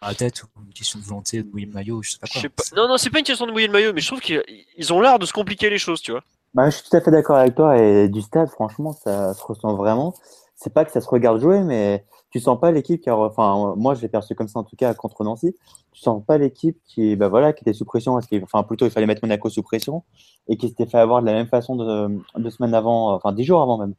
à 0.00 0.08
la 0.08 0.14
tête 0.14 0.42
ou 0.42 0.46
une 0.64 0.72
question 0.72 0.98
de 0.98 1.04
volonté 1.04 1.42
de 1.42 1.50
mouiller 1.50 1.66
le 1.66 1.72
maillot, 1.72 2.02
je 2.02 2.12
sais 2.12 2.18
pas 2.18 2.26
quoi. 2.26 2.42
Non, 2.76 2.88
non, 2.88 2.96
c'est 2.98 3.10
pas 3.10 3.18
une 3.18 3.24
question 3.24 3.46
de 3.46 3.52
mouiller 3.52 3.66
le 3.66 3.72
maillot, 3.72 3.92
mais 3.92 4.00
je 4.00 4.06
trouve 4.06 4.20
qu'ils 4.20 4.92
ont 4.92 5.00
l'art 5.00 5.18
de 5.18 5.26
se 5.26 5.32
compliquer 5.32 5.70
les 5.70 5.78
choses, 5.78 6.00
tu 6.00 6.12
vois. 6.12 6.22
Bah, 6.54 6.70
je 6.70 6.76
suis 6.76 6.88
tout 6.88 6.96
à 6.96 7.00
fait 7.00 7.10
d'accord 7.10 7.36
avec 7.36 7.54
toi 7.54 7.76
et 7.76 8.08
du 8.08 8.22
stade, 8.22 8.48
franchement, 8.48 8.92
ça 8.92 9.34
se 9.34 9.42
ressent 9.42 9.74
vraiment. 9.74 10.14
C'est 10.56 10.72
pas 10.72 10.84
que 10.84 10.90
ça 10.90 11.00
se 11.00 11.08
regarde 11.08 11.40
jouer, 11.40 11.60
mais 11.60 12.04
tu 12.30 12.40
sens 12.40 12.58
pas 12.58 12.70
l'équipe 12.70 13.00
qui 13.00 13.10
a, 13.10 13.16
enfin, 13.16 13.74
moi 13.76 13.94
je 13.94 14.00
l'ai 14.00 14.08
perçu 14.08 14.34
comme 14.34 14.48
ça 14.48 14.58
en 14.58 14.64
tout 14.64 14.76
cas 14.76 14.94
contre 14.94 15.22
Nancy. 15.22 15.54
Tu 15.92 16.00
sens 16.00 16.22
pas 16.26 16.38
l'équipe 16.38 16.78
qui, 16.86 17.14
bah 17.16 17.28
voilà, 17.28 17.52
qui 17.52 17.62
était 17.62 17.74
sous 17.74 17.84
pression, 17.84 18.14
parce 18.14 18.26
enfin 18.42 18.62
plutôt 18.62 18.86
il 18.86 18.90
fallait 18.90 19.06
mettre 19.06 19.22
Monaco 19.22 19.50
sous 19.50 19.62
pression 19.62 20.02
et 20.48 20.56
qui 20.56 20.68
s'était 20.68 20.86
fait 20.86 20.98
avoir 20.98 21.20
de 21.20 21.26
la 21.26 21.34
même 21.34 21.48
façon 21.48 21.76
de, 21.76 22.20
deux 22.38 22.50
semaines 22.50 22.74
avant, 22.74 23.14
enfin 23.14 23.32
dix 23.32 23.44
jours 23.44 23.62
avant 23.62 23.78
même, 23.78 23.94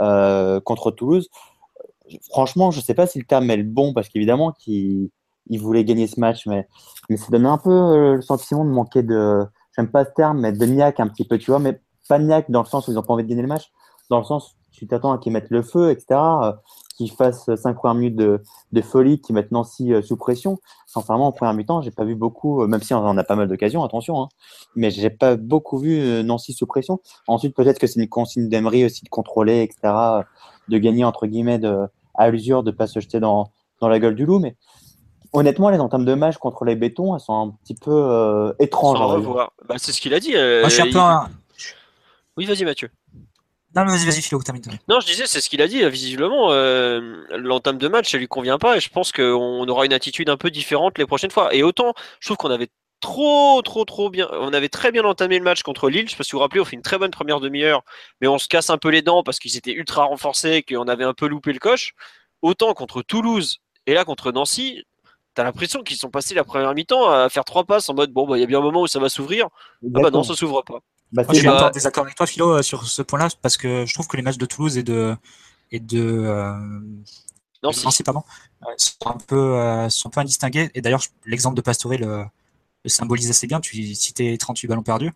euh, 0.00 0.60
contre 0.60 0.90
Toulouse. 0.90 1.28
Franchement, 2.30 2.70
je 2.72 2.80
sais 2.80 2.94
pas 2.94 3.06
si 3.06 3.18
le 3.20 3.24
terme 3.24 3.48
est 3.50 3.56
le 3.56 3.62
bon 3.64 3.92
parce 3.94 4.08
qu'évidemment 4.08 4.52
qu'il 4.52 5.10
il 5.46 5.60
voulait 5.60 5.84
gagner 5.84 6.06
ce 6.06 6.18
match, 6.20 6.46
mais, 6.46 6.66
mais 7.08 7.16
ça 7.16 7.26
donnait 7.30 7.48
un 7.48 7.58
peu 7.58 7.70
euh, 7.70 8.14
le 8.16 8.22
sentiment 8.22 8.64
de 8.64 8.70
manquer 8.70 9.02
de, 9.02 9.44
j'aime 9.76 9.90
pas 9.90 10.04
ce 10.04 10.10
terme, 10.10 10.40
mais 10.40 10.52
de 10.52 10.64
niaque 10.66 11.00
un 11.00 11.08
petit 11.08 11.24
peu, 11.24 11.38
tu 11.38 11.50
vois, 11.50 11.60
mais 11.60 11.80
pas 12.08 12.18
niaque 12.18 12.50
dans 12.50 12.62
le 12.62 12.66
sens 12.66 12.88
où 12.88 12.92
ils 12.92 12.98
ont 12.98 13.02
pas 13.02 13.14
envie 13.14 13.24
de 13.24 13.28
gagner 13.28 13.42
le 13.42 13.48
match, 13.48 13.70
dans 14.10 14.18
le 14.18 14.24
sens 14.24 14.56
tu 14.72 14.86
t'attends 14.86 15.12
à 15.12 15.18
qu'ils 15.18 15.32
mettent 15.32 15.50
le 15.50 15.62
feu, 15.62 15.90
etc. 15.90 16.20
euh, 16.20 16.52
Qu'ils 16.96 17.10
fassent 17.10 17.48
5 17.54 17.74
premières 17.76 17.94
minutes 17.94 18.16
de, 18.16 18.42
de 18.72 18.80
folie, 18.82 19.20
qu'ils 19.22 19.34
mettent 19.34 19.52
Nancy 19.52 19.92
euh, 19.94 20.02
sous 20.02 20.16
pression. 20.18 20.58
Sincèrement, 20.86 21.28
en 21.28 21.32
première 21.32 21.54
mi-temps, 21.54 21.80
j'ai 21.80 21.90
pas 21.90 22.04
vu 22.04 22.14
beaucoup, 22.14 22.62
euh, 22.62 22.66
même 22.66 22.82
si 22.82 22.92
on 22.92 22.98
en 22.98 23.16
a 23.16 23.24
pas 23.24 23.36
mal 23.36 23.48
d'occasions, 23.48 23.82
attention, 23.82 24.20
hein, 24.22 24.28
mais 24.76 24.90
j'ai 24.90 25.08
pas 25.08 25.36
beaucoup 25.36 25.78
vu 25.78 25.98
euh, 25.98 26.22
Nancy 26.22 26.52
sous 26.52 26.66
pression. 26.66 27.00
Ensuite, 27.26 27.56
peut-être 27.56 27.78
que 27.78 27.86
c'est 27.86 28.00
une 28.00 28.08
consigne 28.08 28.48
d'Emery 28.50 28.84
aussi 28.84 29.02
de 29.04 29.08
contrôler, 29.08 29.62
etc., 29.62 30.26
de 30.68 30.78
gagner 30.78 31.04
entre 31.04 31.26
guillemets 31.26 31.58
de, 31.58 31.86
à 32.14 32.28
l'usure, 32.30 32.62
de 32.62 32.70
pas 32.70 32.86
se 32.86 33.00
jeter 33.00 33.18
dans, 33.18 33.50
dans 33.80 33.88
la 33.88 33.98
gueule 33.98 34.14
du 34.14 34.26
loup. 34.26 34.38
Mais 34.38 34.56
honnêtement, 35.32 35.70
les 35.70 35.78
entames 35.80 36.04
de 36.04 36.14
match 36.14 36.36
contre 36.36 36.66
les 36.66 36.76
bétons, 36.76 37.14
elles 37.14 37.20
sont 37.20 37.32
un 37.34 37.50
petit 37.64 37.74
peu 37.76 37.90
euh, 37.92 38.52
étranges. 38.58 38.98
Bah, 39.66 39.76
c'est 39.78 39.92
ce 39.92 40.00
qu'il 40.02 40.12
a 40.12 40.20
dit. 40.20 40.36
euh, 40.36 40.60
Moi, 40.60 40.68
je 40.68 40.74
suis 40.74 40.82
un 40.82 40.86
il- 40.86 40.92
peu 40.92 40.98
un- 41.00 41.30
Oui, 42.36 42.44
vas-y, 42.44 42.64
Mathieu. 42.64 42.90
Non, 43.76 43.84
mais 43.84 43.92
vas-y, 43.92 44.04
vas-y, 44.04 44.22
Philo, 44.22 44.42
termine. 44.42 44.62
Non, 44.88 45.00
je 45.00 45.06
disais, 45.06 45.26
c'est 45.26 45.40
ce 45.40 45.48
qu'il 45.48 45.62
a 45.62 45.68
dit. 45.68 45.88
Visiblement, 45.88 46.50
euh, 46.50 47.24
l'entame 47.36 47.78
de 47.78 47.88
match, 47.88 48.10
ça 48.10 48.18
lui 48.18 48.26
convient 48.26 48.58
pas, 48.58 48.76
et 48.76 48.80
je 48.80 48.88
pense 48.88 49.12
qu'on 49.12 49.68
aura 49.68 49.84
une 49.84 49.92
attitude 49.92 50.28
un 50.28 50.36
peu 50.36 50.50
différente 50.50 50.98
les 50.98 51.06
prochaines 51.06 51.30
fois. 51.30 51.54
Et 51.54 51.62
autant, 51.62 51.94
je 52.18 52.26
trouve 52.26 52.36
qu'on 52.36 52.50
avait 52.50 52.68
trop, 53.00 53.62
trop, 53.62 53.84
trop 53.84 54.10
bien. 54.10 54.28
On 54.32 54.52
avait 54.52 54.68
très 54.68 54.92
bien 54.92 55.04
entamé 55.04 55.38
le 55.38 55.44
match 55.44 55.62
contre 55.62 55.88
Lille. 55.88 56.06
Je 56.06 56.12
sais 56.12 56.16
pas 56.16 56.24
si 56.24 56.32
vous 56.32 56.38
vous 56.38 56.42
rappelez, 56.42 56.60
on 56.60 56.64
fait 56.64 56.76
une 56.76 56.82
très 56.82 56.98
bonne 56.98 57.10
première 57.10 57.40
demi-heure, 57.40 57.82
mais 58.20 58.28
on 58.28 58.38
se 58.38 58.48
casse 58.48 58.70
un 58.70 58.78
peu 58.78 58.88
les 58.90 59.02
dents 59.02 59.22
parce 59.22 59.38
qu'ils 59.38 59.56
étaient 59.56 59.72
ultra 59.72 60.04
renforcés, 60.04 60.62
qu'on 60.62 60.88
avait 60.88 61.04
un 61.04 61.14
peu 61.14 61.26
loupé 61.26 61.52
le 61.52 61.58
coche. 61.58 61.94
Autant 62.42 62.72
contre 62.74 63.02
Toulouse 63.02 63.58
et 63.86 63.94
là 63.94 64.04
contre 64.04 64.32
Nancy, 64.32 64.84
t'as 65.34 65.44
l'impression 65.44 65.82
qu'ils 65.82 65.96
sont 65.96 66.10
passés 66.10 66.34
la 66.34 66.44
première 66.44 66.74
mi-temps 66.74 67.10
à 67.10 67.28
faire 67.28 67.44
trois 67.44 67.64
passes 67.64 67.88
en 67.88 67.94
mode 67.94 68.12
bon, 68.12 68.26
bah, 68.26 68.36
il 68.36 68.40
y 68.40 68.44
a 68.44 68.46
bien 68.46 68.58
un 68.58 68.62
moment 68.62 68.82
où 68.82 68.86
ça 68.86 68.98
va 68.98 69.08
s'ouvrir. 69.08 69.48
Ah 69.94 70.00
bah 70.00 70.10
non, 70.10 70.22
ça 70.22 70.34
s'ouvre 70.34 70.62
pas. 70.62 70.80
Bah, 71.12 71.24
Moi, 71.24 71.34
je 71.34 71.38
suis 71.38 71.46
bah- 71.46 71.56
un 71.56 71.58
peu 71.58 71.64
en 71.66 71.70
désaccord 71.70 72.04
avec 72.04 72.16
toi, 72.16 72.26
Philo, 72.26 72.58
euh, 72.58 72.62
sur 72.62 72.86
ce 72.86 73.02
point-là, 73.02 73.28
parce 73.42 73.56
que 73.56 73.84
je 73.86 73.94
trouve 73.94 74.06
que 74.06 74.16
les 74.16 74.22
matchs 74.22 74.38
de 74.38 74.46
Toulouse 74.46 74.78
et 74.78 74.82
de 74.82 75.16
et 75.72 75.80
de 75.80 76.00
euh, 76.00 76.54
Nancy. 77.62 77.84
Nancy, 77.84 78.02
pardon, 78.02 78.22
euh, 78.62 78.66
sont 78.76 79.06
un 79.06 79.18
peu 79.18 79.36
euh, 79.36 79.88
sont 79.88 80.08
un 80.08 80.10
peu 80.10 80.20
indistingués. 80.20 80.70
Et 80.74 80.80
d'ailleurs, 80.80 81.02
l'exemple 81.26 81.56
de 81.56 81.60
Pastore 81.62 81.92
le, 81.92 82.24
le 82.84 82.90
symbolise 82.90 83.30
assez 83.30 83.46
bien. 83.46 83.60
Tu 83.60 83.94
citais 83.94 84.36
38 84.38 84.68
ballons 84.68 84.82
perdus. 84.82 85.12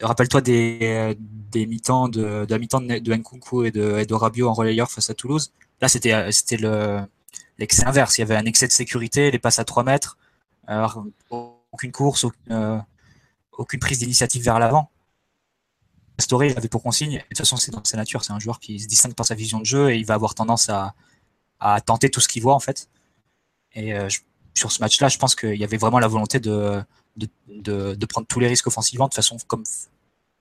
Rappelle-toi 0.00 0.40
des, 0.40 0.78
euh, 0.82 1.14
des 1.18 1.66
mi-temps 1.66 2.08
de, 2.08 2.44
de 2.44 2.46
la 2.50 2.58
mi-temps 2.58 2.80
de, 2.80 2.98
de 2.98 3.14
Nkunku 3.14 3.64
et 3.64 3.70
de, 3.70 3.98
et 3.98 4.06
de 4.06 4.14
Rabiot 4.14 4.48
en 4.48 4.52
relayeur 4.54 4.90
face 4.90 5.10
à 5.10 5.14
Toulouse. 5.14 5.52
Là, 5.80 5.88
c'était 5.88 6.12
euh, 6.12 6.30
c'était 6.32 6.56
le 6.56 7.00
l'excès 7.58 7.84
inverse. 7.86 8.18
Il 8.18 8.22
y 8.22 8.24
avait 8.24 8.36
un 8.36 8.46
excès 8.46 8.66
de 8.66 8.72
sécurité, 8.72 9.30
les 9.30 9.38
passes 9.38 9.58
à 9.58 9.64
3 9.64 9.84
mètres, 9.84 10.18
euh, 10.68 10.86
aucune 11.72 11.92
course, 11.92 12.24
aucune, 12.24 12.52
euh, 12.52 12.78
aucune 13.52 13.80
prise 13.80 13.98
d'initiative 14.00 14.42
vers 14.44 14.58
l'avant. 14.58 14.90
Pastore, 16.16 16.44
il 16.44 16.56
avait 16.56 16.68
pour 16.68 16.82
consigne, 16.82 17.12
et 17.14 17.18
de 17.18 17.22
toute 17.28 17.38
façon, 17.38 17.56
c'est 17.56 17.70
dans 17.72 17.82
sa 17.84 17.96
nature, 17.96 18.22
c'est 18.24 18.32
un 18.32 18.38
joueur 18.38 18.60
qui 18.60 18.78
se 18.80 18.86
distingue 18.86 19.14
par 19.14 19.26
sa 19.26 19.34
vision 19.34 19.58
de 19.60 19.64
jeu 19.66 19.90
et 19.90 19.96
il 19.96 20.04
va 20.06 20.14
avoir 20.14 20.34
tendance 20.34 20.68
à, 20.68 20.94
à 21.60 21.80
tenter 21.80 22.10
tout 22.10 22.20
ce 22.20 22.28
qu'il 22.28 22.42
voit 22.42 22.54
en 22.54 22.60
fait. 22.60 22.88
Et 23.72 23.94
euh, 23.94 24.08
je- 24.08 24.20
sur 24.54 24.70
ce 24.70 24.80
match-là, 24.80 25.08
je 25.08 25.16
pense 25.18 25.34
qu'il 25.34 25.54
y 25.56 25.64
avait 25.64 25.78
vraiment 25.78 25.98
la 25.98 26.08
volonté 26.08 26.38
de, 26.38 26.82
de, 27.16 27.26
de, 27.48 27.94
de 27.94 28.06
prendre 28.06 28.26
tous 28.26 28.38
les 28.40 28.46
risques 28.48 28.66
offensivement, 28.66 29.08
de 29.08 29.14
façon 29.14 29.36
comme 29.46 29.64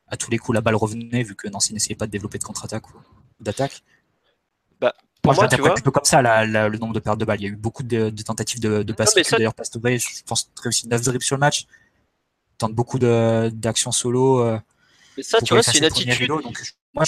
à 0.08 0.18
tous 0.18 0.30
les 0.30 0.38
coups 0.38 0.54
la 0.56 0.62
balle 0.62 0.76
revenait, 0.76 1.24
vu 1.24 1.36
que 1.36 1.48
Nancy 1.48 1.74
n'essayait 1.74 1.96
pas 1.96 2.06
de 2.08 2.12
développer 2.12 2.38
de 2.38 2.44
contre-attaque 2.44 2.90
ou, 2.90 2.98
d'attaque. 3.40 3.82
Pour 4.80 4.90
Moi, 5.24 5.36
je 5.36 5.40
moi, 5.42 5.48
tu 5.50 5.62
vois. 5.62 5.74
plutôt 5.76 5.92
comme 5.92 6.04
ça, 6.04 6.24
la- 6.24 6.48
la- 6.48 6.68
le 6.68 6.78
nombre 6.80 6.94
de 6.96 7.00
pertes 7.00 7.20
de 7.20 7.26
balles. 7.26 7.40
Il 7.40 7.44
y 7.44 7.46
a 7.46 7.52
eu 7.52 7.56
beaucoup 7.56 7.84
de, 7.84 8.10
de 8.10 8.24
tentatives 8.24 8.60
de, 8.60 8.82
de 8.82 8.92
passes. 8.94 9.14
ça- 9.14 9.38
D'ailleurs, 9.38 9.54
Pastore, 9.54 9.82
je 9.86 10.24
pense, 10.26 10.50
réussit 10.64 10.90
9 10.90 11.00
dribbles 11.04 11.24
sur 11.24 11.36
le 11.36 11.40
match. 11.42 11.68
Il 12.54 12.58
tente 12.58 12.74
beaucoup 12.74 12.98
d'actions 12.98 13.92
solo. 13.92 14.40
euh, 14.42 14.60
ça, 15.24 15.42
tu 15.42 15.54
vois, 15.54 15.64
c'est 15.64 15.78
une 15.78 15.86
attitude. 15.86 16.14
rideau. 16.20 16.42
Donc, 16.42 16.62
je- 16.64 16.72
moi, 16.94 17.04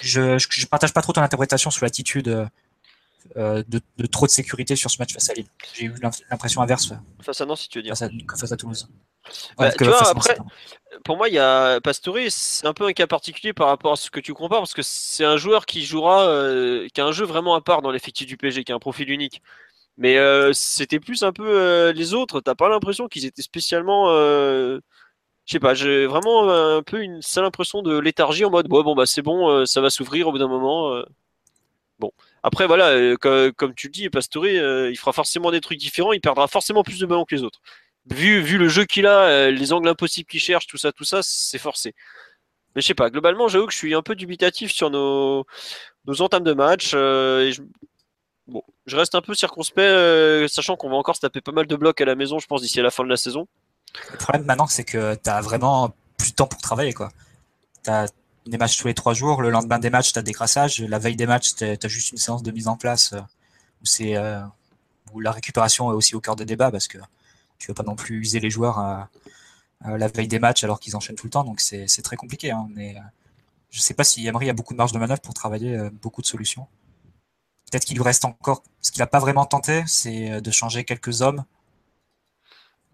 je, 0.00 0.38
je, 0.38 0.66
partage 0.66 0.92
pas 0.92 1.02
trop 1.02 1.12
ton 1.12 1.22
interprétation 1.22 1.70
sur 1.70 1.84
l'attitude 1.84 2.28
euh, 2.28 2.46
euh, 3.36 3.62
de, 3.68 3.80
de 3.98 4.06
trop 4.06 4.26
de 4.26 4.30
sécurité 4.30 4.76
sur 4.76 4.90
ce 4.90 4.98
match 4.98 5.12
face 5.12 5.30
à 5.30 5.34
Lille. 5.34 5.46
J'ai 5.74 5.84
eu 5.84 5.94
l'im- 6.02 6.10
l'impression 6.30 6.60
inverse 6.62 6.92
Face 7.22 7.40
à 7.40 7.46
Nancy, 7.46 7.68
tu 7.68 7.78
veux 7.78 7.82
dire. 7.82 7.92
face 7.92 8.02
à, 8.02 8.08
que 8.08 8.36
face 8.38 8.52
à 8.52 8.56
Toulouse. 8.56 8.88
Bah, 9.56 9.70
tu 9.70 9.84
vois, 9.84 10.08
après, 10.08 10.36
pour 11.04 11.16
moi, 11.16 11.28
il 11.28 11.34
y 11.34 11.38
a 11.38 11.80
Pastore, 11.80 12.16
c'est 12.28 12.66
un 12.66 12.74
peu 12.74 12.86
un 12.86 12.92
cas 12.92 13.06
particulier 13.06 13.52
par 13.52 13.68
rapport 13.68 13.92
à 13.92 13.96
ce 13.96 14.10
que 14.10 14.18
tu 14.20 14.34
compares, 14.34 14.58
parce 14.58 14.74
que 14.74 14.82
c'est 14.82 15.24
un 15.24 15.36
joueur 15.36 15.64
qui 15.66 15.84
jouera, 15.84 16.26
euh, 16.26 16.88
qui 16.92 17.00
a 17.00 17.06
un 17.06 17.12
jeu 17.12 17.24
vraiment 17.24 17.54
à 17.54 17.60
part 17.60 17.82
dans 17.82 17.92
l'effectif 17.92 18.26
du 18.26 18.36
PSG, 18.36 18.64
qui 18.64 18.72
a 18.72 18.74
un 18.74 18.80
profil 18.80 19.08
unique. 19.10 19.40
Mais 19.98 20.16
euh, 20.18 20.52
c'était 20.52 20.98
plus 21.00 21.22
un 21.22 21.32
peu 21.32 21.46
euh, 21.46 21.92
les 21.92 22.14
autres. 22.14 22.40
T'as 22.40 22.54
pas 22.54 22.68
l'impression 22.68 23.08
qu'ils 23.08 23.26
étaient 23.26 23.42
spécialement, 23.42 24.06
euh, 24.10 24.80
je 25.46 25.52
sais 25.52 25.60
pas, 25.60 25.74
j'ai 25.74 26.06
vraiment 26.06 26.48
un 26.50 26.82
peu 26.82 27.02
une 27.02 27.20
sale 27.22 27.44
impression 27.44 27.82
de 27.82 27.98
léthargie 27.98 28.44
en 28.44 28.50
mode, 28.50 28.72
ouais, 28.72 28.82
bon 28.82 28.94
bah 28.94 29.06
c'est 29.06 29.22
bon, 29.22 29.50
euh, 29.50 29.66
ça 29.66 29.80
va 29.80 29.90
s'ouvrir 29.90 30.28
au 30.28 30.32
bout 30.32 30.38
d'un 30.38 30.48
moment. 30.48 30.94
euh. 30.94 31.04
Bon, 31.98 32.12
après 32.42 32.66
voilà, 32.66 32.88
euh, 32.90 33.16
co- 33.16 33.52
comme, 33.56 33.74
tu 33.74 33.86
le 33.88 33.92
dis, 33.92 34.08
Pastore, 34.10 34.44
euh, 34.46 34.90
il 34.90 34.96
fera 34.96 35.12
forcément 35.12 35.50
des 35.50 35.60
trucs 35.60 35.78
différents, 35.78 36.12
il 36.12 36.20
perdra 36.20 36.48
forcément 36.48 36.82
plus 36.82 36.98
de 36.98 37.06
ballons 37.06 37.24
que 37.24 37.34
les 37.34 37.42
autres 37.44 37.60
vu, 38.06 38.40
vu 38.40 38.58
le 38.58 38.68
jeu 38.68 38.84
qu'il 38.84 39.06
a, 39.06 39.20
euh, 39.28 39.50
les 39.52 39.72
angles 39.72 39.88
impossibles 39.88 40.28
qu'il 40.28 40.40
cherche, 40.40 40.66
tout 40.66 40.76
ça, 40.78 40.92
tout 40.92 41.04
ça, 41.04 41.20
c'est 41.22 41.58
forcé. 41.58 41.94
Mais 42.76 42.82
je 42.82 42.88
sais 42.88 42.94
pas, 42.94 43.10
globalement, 43.10 43.48
j'avoue 43.48 43.66
que 43.66 43.72
je 43.72 43.78
suis 43.78 43.94
un 43.94 44.02
peu 44.02 44.14
dubitatif 44.16 44.72
sur 44.72 44.90
nos, 44.90 45.46
nos 46.06 46.22
entames 46.22 46.44
de 46.44 46.54
match. 46.54 46.92
euh, 46.94 47.42
et 47.48 47.52
je... 47.52 47.62
Bon, 48.48 48.62
je 48.86 48.96
reste 48.96 49.14
un 49.16 49.22
peu 49.22 49.34
circonspect, 49.34 49.80
euh, 49.88 50.48
sachant 50.48 50.76
qu'on 50.76 50.90
va 50.90 50.96
encore 50.96 51.16
se 51.16 51.20
taper 51.22 51.40
pas 51.42 51.52
mal 51.52 51.66
de 51.66 51.76
blocs 51.76 52.00
à 52.00 52.04
la 52.06 52.14
maison, 52.16 52.38
je 52.40 52.46
pense, 52.46 52.62
d'ici 52.62 52.80
à 52.80 52.82
la 52.84 52.90
fin 52.90 53.04
de 53.04 53.08
la 53.10 53.16
saison. 53.16 53.48
Le 54.10 54.16
problème 54.16 54.44
maintenant, 54.44 54.66
c'est 54.66 54.84
que 54.84 55.14
tu 55.14 55.30
as 55.30 55.40
vraiment 55.40 55.94
plus 56.16 56.30
de 56.30 56.36
temps 56.36 56.46
pour 56.46 56.60
travailler. 56.60 56.94
Tu 56.94 57.90
as 57.90 58.06
des 58.46 58.58
matchs 58.58 58.78
tous 58.78 58.88
les 58.88 58.94
trois 58.94 59.14
jours. 59.14 59.42
Le 59.42 59.50
lendemain 59.50 59.78
des 59.78 59.90
matchs, 59.90 60.12
tu 60.12 60.18
as 60.18 60.22
des 60.22 60.32
crassages. 60.32 60.80
La 60.80 60.98
veille 60.98 61.16
des 61.16 61.26
matchs, 61.26 61.54
tu 61.54 61.64
as 61.64 61.88
juste 61.88 62.12
une 62.12 62.18
séance 62.18 62.42
de 62.42 62.50
mise 62.50 62.68
en 62.68 62.76
place 62.76 63.12
euh, 63.12 63.20
où, 63.82 64.02
euh, 64.16 64.42
où 65.12 65.20
la 65.20 65.32
récupération 65.32 65.90
est 65.90 65.94
aussi 65.94 66.14
au 66.14 66.20
cœur 66.20 66.36
des 66.36 66.44
débats 66.44 66.70
parce 66.70 66.88
que 66.88 66.98
tu 67.58 67.68
veux 67.68 67.74
pas 67.74 67.82
non 67.82 67.96
plus 67.96 68.18
user 68.18 68.40
les 68.40 68.50
joueurs 68.50 68.78
à, 68.78 69.08
la 69.84 70.06
veille 70.06 70.28
des 70.28 70.38
matchs 70.38 70.62
alors 70.62 70.78
qu'ils 70.78 70.96
enchaînent 70.96 71.16
tout 71.16 71.26
le 71.26 71.30
temps. 71.30 71.44
Donc 71.44 71.60
c'est 71.60 71.86
très 72.02 72.16
compliqué. 72.16 72.50
Hein, 72.50 72.68
je 73.70 73.80
sais 73.80 73.94
pas 73.94 74.04
si 74.04 74.26
Emery 74.26 74.50
a 74.50 74.52
beaucoup 74.52 74.74
de 74.74 74.78
marge 74.78 74.92
de 74.92 74.98
manœuvre 74.98 75.20
pour 75.20 75.34
travailler 75.34 75.76
euh, 75.76 75.90
beaucoup 75.90 76.22
de 76.22 76.26
solutions. 76.26 76.66
Peut-être 77.70 77.84
qu'il 77.84 77.96
lui 77.96 78.04
reste 78.04 78.24
encore. 78.24 78.62
Ce 78.80 78.92
qu'il 78.92 79.00
n'a 79.00 79.06
pas 79.06 79.18
vraiment 79.18 79.46
tenté, 79.46 79.82
c'est 79.86 80.42
de 80.42 80.50
changer 80.50 80.84
quelques 80.84 81.22
hommes 81.22 81.44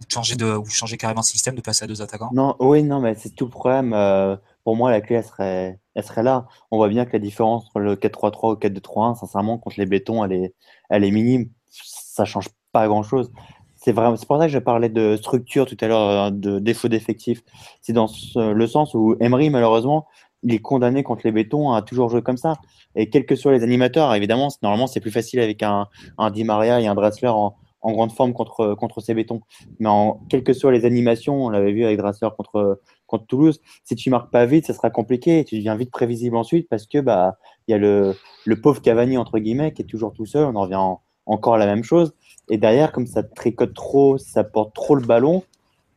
ou 0.00 0.04
de 0.06 0.11
changer, 0.11 0.37
de, 0.37 0.44
ou 0.56 0.66
changer 0.66 0.96
carrément 0.96 1.20
de 1.20 1.26
système, 1.26 1.54
de 1.54 1.61
passer 1.61 1.84
à 1.84 1.87
deux 1.87 2.02
attaquants? 2.02 2.30
Non, 2.32 2.56
oui, 2.61 2.82
non, 2.82 3.00
mais 3.00 3.14
c'est 3.14 3.30
tout 3.34 3.44
le 3.46 3.50
problème. 3.50 3.92
euh, 3.94 4.37
pour 4.64 4.76
moi, 4.76 4.90
la 4.90 5.00
clé, 5.00 5.16
elle 5.16 5.24
serait, 5.24 5.80
serait 6.02 6.22
là. 6.22 6.46
On 6.70 6.76
voit 6.76 6.88
bien 6.88 7.06
que 7.06 7.12
la 7.12 7.18
différence 7.18 7.66
entre 7.66 7.80
le 7.80 7.96
4-3-3 7.96 8.52
ou 8.52 8.56
4-2-3-1, 8.56 9.14
sincèrement, 9.14 9.58
contre 9.58 9.76
les 9.78 9.87
bétons, 9.87 10.24
elle 10.24 10.32
est, 10.32 10.54
elle 10.90 11.04
est 11.04 11.11
minime. 11.11 11.48
Ça 11.70 12.24
change 12.24 12.48
pas 12.72 12.87
grand-chose. 12.87 13.30
C'est 13.76 13.92
vraiment, 13.92 14.16
c'est 14.16 14.26
pour 14.26 14.38
ça 14.38 14.46
que 14.46 14.52
je 14.52 14.58
parlais 14.58 14.88
de 14.88 15.16
structure 15.16 15.64
tout 15.64 15.76
à 15.80 15.87
l'heure, 15.88 16.26
euh, 16.26 16.30
de 16.30 16.58
défaut 16.58 16.88
d'effectif. 16.88 17.42
C'est 17.80 17.92
dans 17.92 18.08
ce- 18.08 18.52
le 18.52 18.66
sens 18.66 18.92
où 18.94 19.16
Emery, 19.20 19.50
malheureusement, 19.50 20.06
il 20.42 20.52
est 20.54 20.58
condamné 20.61 21.02
contre 21.02 21.22
les 21.24 21.32
bétons 21.32 21.72
à 21.72 21.82
toujours 21.82 22.11
jouer 22.11 22.22
comme 22.22 22.37
ça. 22.37 22.54
Et 22.94 23.08
quels 23.08 23.24
que 23.26 23.37
soient 23.37 23.52
les 23.52 23.62
animateurs, 23.62 24.14
évidemment, 24.14 24.48
normalement, 24.62 24.87
c'est 24.87 25.00
plus 25.00 25.11
facile 25.11 25.40
avec 25.40 25.62
un, 25.62 25.87
un 26.18 26.30
Di 26.30 26.44
Maria 26.44 26.80
et 26.80 26.87
un 26.87 26.94
Dressler 26.94 27.28
en, 27.28 27.56
en 27.88 27.92
grande 27.92 28.12
forme 28.12 28.33
contre, 28.33 28.74
contre 28.74 29.01
ces 29.01 29.14
bétons. 29.14 29.40
Mais 29.79 29.88
en, 29.88 30.20
quelles 30.29 30.44
que 30.44 30.53
soient 30.53 30.72
les 30.72 30.85
animations, 30.85 31.46
on 31.46 31.51
l'avait 31.51 31.72
vu 31.72 31.85
avec 31.85 31.98
Dressler 31.98 32.29
contre, 32.37 32.81
contre 33.07 33.27
Toulouse, 33.27 33.61
si 33.85 33.96
tu 33.96 34.11
marques 34.11 34.31
pas 34.31 34.46
vite, 34.46 34.66
ça 34.66 34.74
sera 34.74 34.90
compliqué 34.90 35.40
et 35.40 35.44
tu 35.44 35.57
deviens 35.57 35.77
vite 35.77 35.90
prévisible 35.90 36.37
ensuite 36.37 36.68
parce 36.68 36.87
que 36.87 36.98
bah 36.98 37.38
il 37.66 37.72
y 37.72 37.74
a 37.74 37.79
le, 37.79 38.14
le 38.44 38.61
pauvre 38.61 38.81
Cavani 38.83 39.16
entre 39.16 39.38
guillemets 39.38 39.72
qui 39.72 39.83
est 39.83 39.87
toujours 39.87 40.12
tout 40.12 40.27
seul, 40.27 40.44
on 40.44 40.55
en 40.57 40.62
revient 40.62 40.74
en- 40.77 41.01
encore 41.27 41.55
à 41.55 41.59
la 41.59 41.66
même 41.66 41.85
chose. 41.85 42.14
Et 42.51 42.59
derrière, 42.59 42.92
comme 42.92 43.07
ça 43.07 43.22
tricote 43.22 43.74
trop, 43.74 44.18
ça 44.18 44.44
porte 44.44 44.74
trop 44.74 44.94
le 44.94 45.07
ballon, 45.07 45.42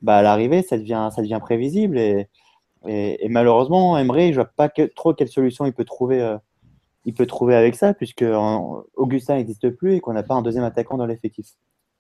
bah 0.02 0.18
à 0.18 0.22
l'arrivée, 0.22 0.62
ça 0.64 0.78
devient, 0.78 1.10
ça 1.16 1.22
devient 1.22 1.40
prévisible 1.42 1.98
et, 2.00 2.28
et, 2.88 3.30
malheureusement, 3.30 3.98
Emery, 3.98 4.34
je 4.34 4.42
vois 4.42 4.50
pas 4.56 4.70
trop 4.96 5.14
quelle 5.14 5.28
solution 5.30 5.66
il 5.66 5.74
peut 5.74 5.86
trouver. 5.86 6.22
euh, 6.22 6.38
il 7.06 7.14
peut 7.14 7.26
trouver 7.26 7.56
avec 7.56 7.76
ça, 7.76 7.94
puisque 7.94 8.24
Augustin 8.96 9.36
n'existe 9.36 9.70
plus 9.72 9.96
et 9.96 10.00
qu'on 10.02 10.14
n'a 10.14 10.24
pas 10.24 10.36
un 10.36 10.42
deuxième 10.42 10.64
attaquant 10.64 10.98
dans 10.98 11.06
l'effectif. 11.06 11.48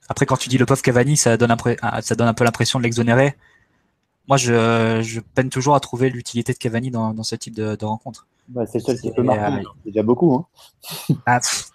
Après, 0.09 0.25
quand 0.25 0.37
tu 0.37 0.49
dis 0.49 0.57
le 0.57 0.65
pauvre 0.65 0.81
Cavani, 0.81 1.15
ça 1.17 1.37
donne, 1.37 1.55
ah, 1.81 2.01
ça 2.01 2.15
donne 2.15 2.27
un 2.27 2.33
peu 2.33 2.43
l'impression 2.43 2.79
de 2.79 2.83
l'exonérer. 2.83 3.35
Moi, 4.27 4.37
je, 4.37 5.01
je 5.03 5.19
peine 5.19 5.49
toujours 5.49 5.75
à 5.75 5.79
trouver 5.79 6.09
l'utilité 6.09 6.53
de 6.53 6.57
Cavani 6.57 6.91
dans, 6.91 7.13
dans 7.13 7.23
ce 7.23 7.36
type 7.36 7.55
de, 7.55 7.76
de 7.76 7.86
rencontre. 7.86 8.28
Bah, 8.47 8.65
c'est 8.65 8.80
seul 8.80 8.99
qui 8.99 9.11
peut 9.11 9.23
marquer, 9.23 9.65
euh, 9.65 9.69
c'est 9.84 9.91
déjà 9.91 10.03
beaucoup. 10.03 10.36
Hein. 10.36 11.15
Ah, 11.26 11.39
pff, 11.39 11.69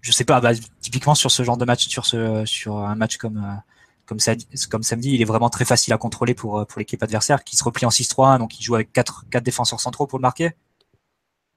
je 0.00 0.12
sais 0.12 0.24
pas, 0.24 0.40
bah, 0.40 0.52
typiquement 0.80 1.14
sur 1.14 1.30
ce 1.30 1.42
genre 1.42 1.56
de 1.56 1.64
match, 1.64 1.86
sur, 1.88 2.04
ce, 2.04 2.44
sur 2.44 2.78
un 2.78 2.94
match 2.94 3.16
comme, 3.16 3.38
euh, 3.38 3.56
comme, 4.04 4.20
ça, 4.20 4.34
comme 4.70 4.82
samedi, 4.82 5.14
il 5.14 5.22
est 5.22 5.26
vraiment 5.26 5.48
très 5.48 5.64
facile 5.64 5.94
à 5.94 5.98
contrôler 5.98 6.34
pour, 6.34 6.58
euh, 6.58 6.64
pour 6.66 6.78
l'équipe 6.78 7.02
adversaire 7.02 7.42
qui 7.44 7.56
se 7.56 7.64
replie 7.64 7.86
en 7.86 7.90
6-3, 7.90 8.38
donc 8.38 8.58
il 8.60 8.62
joue 8.62 8.74
avec 8.74 8.92
4, 8.92 9.26
quatre 9.30 9.44
défenseurs 9.44 9.80
centraux 9.80 10.06
pour 10.06 10.18
le 10.18 10.22
marquer. 10.22 10.52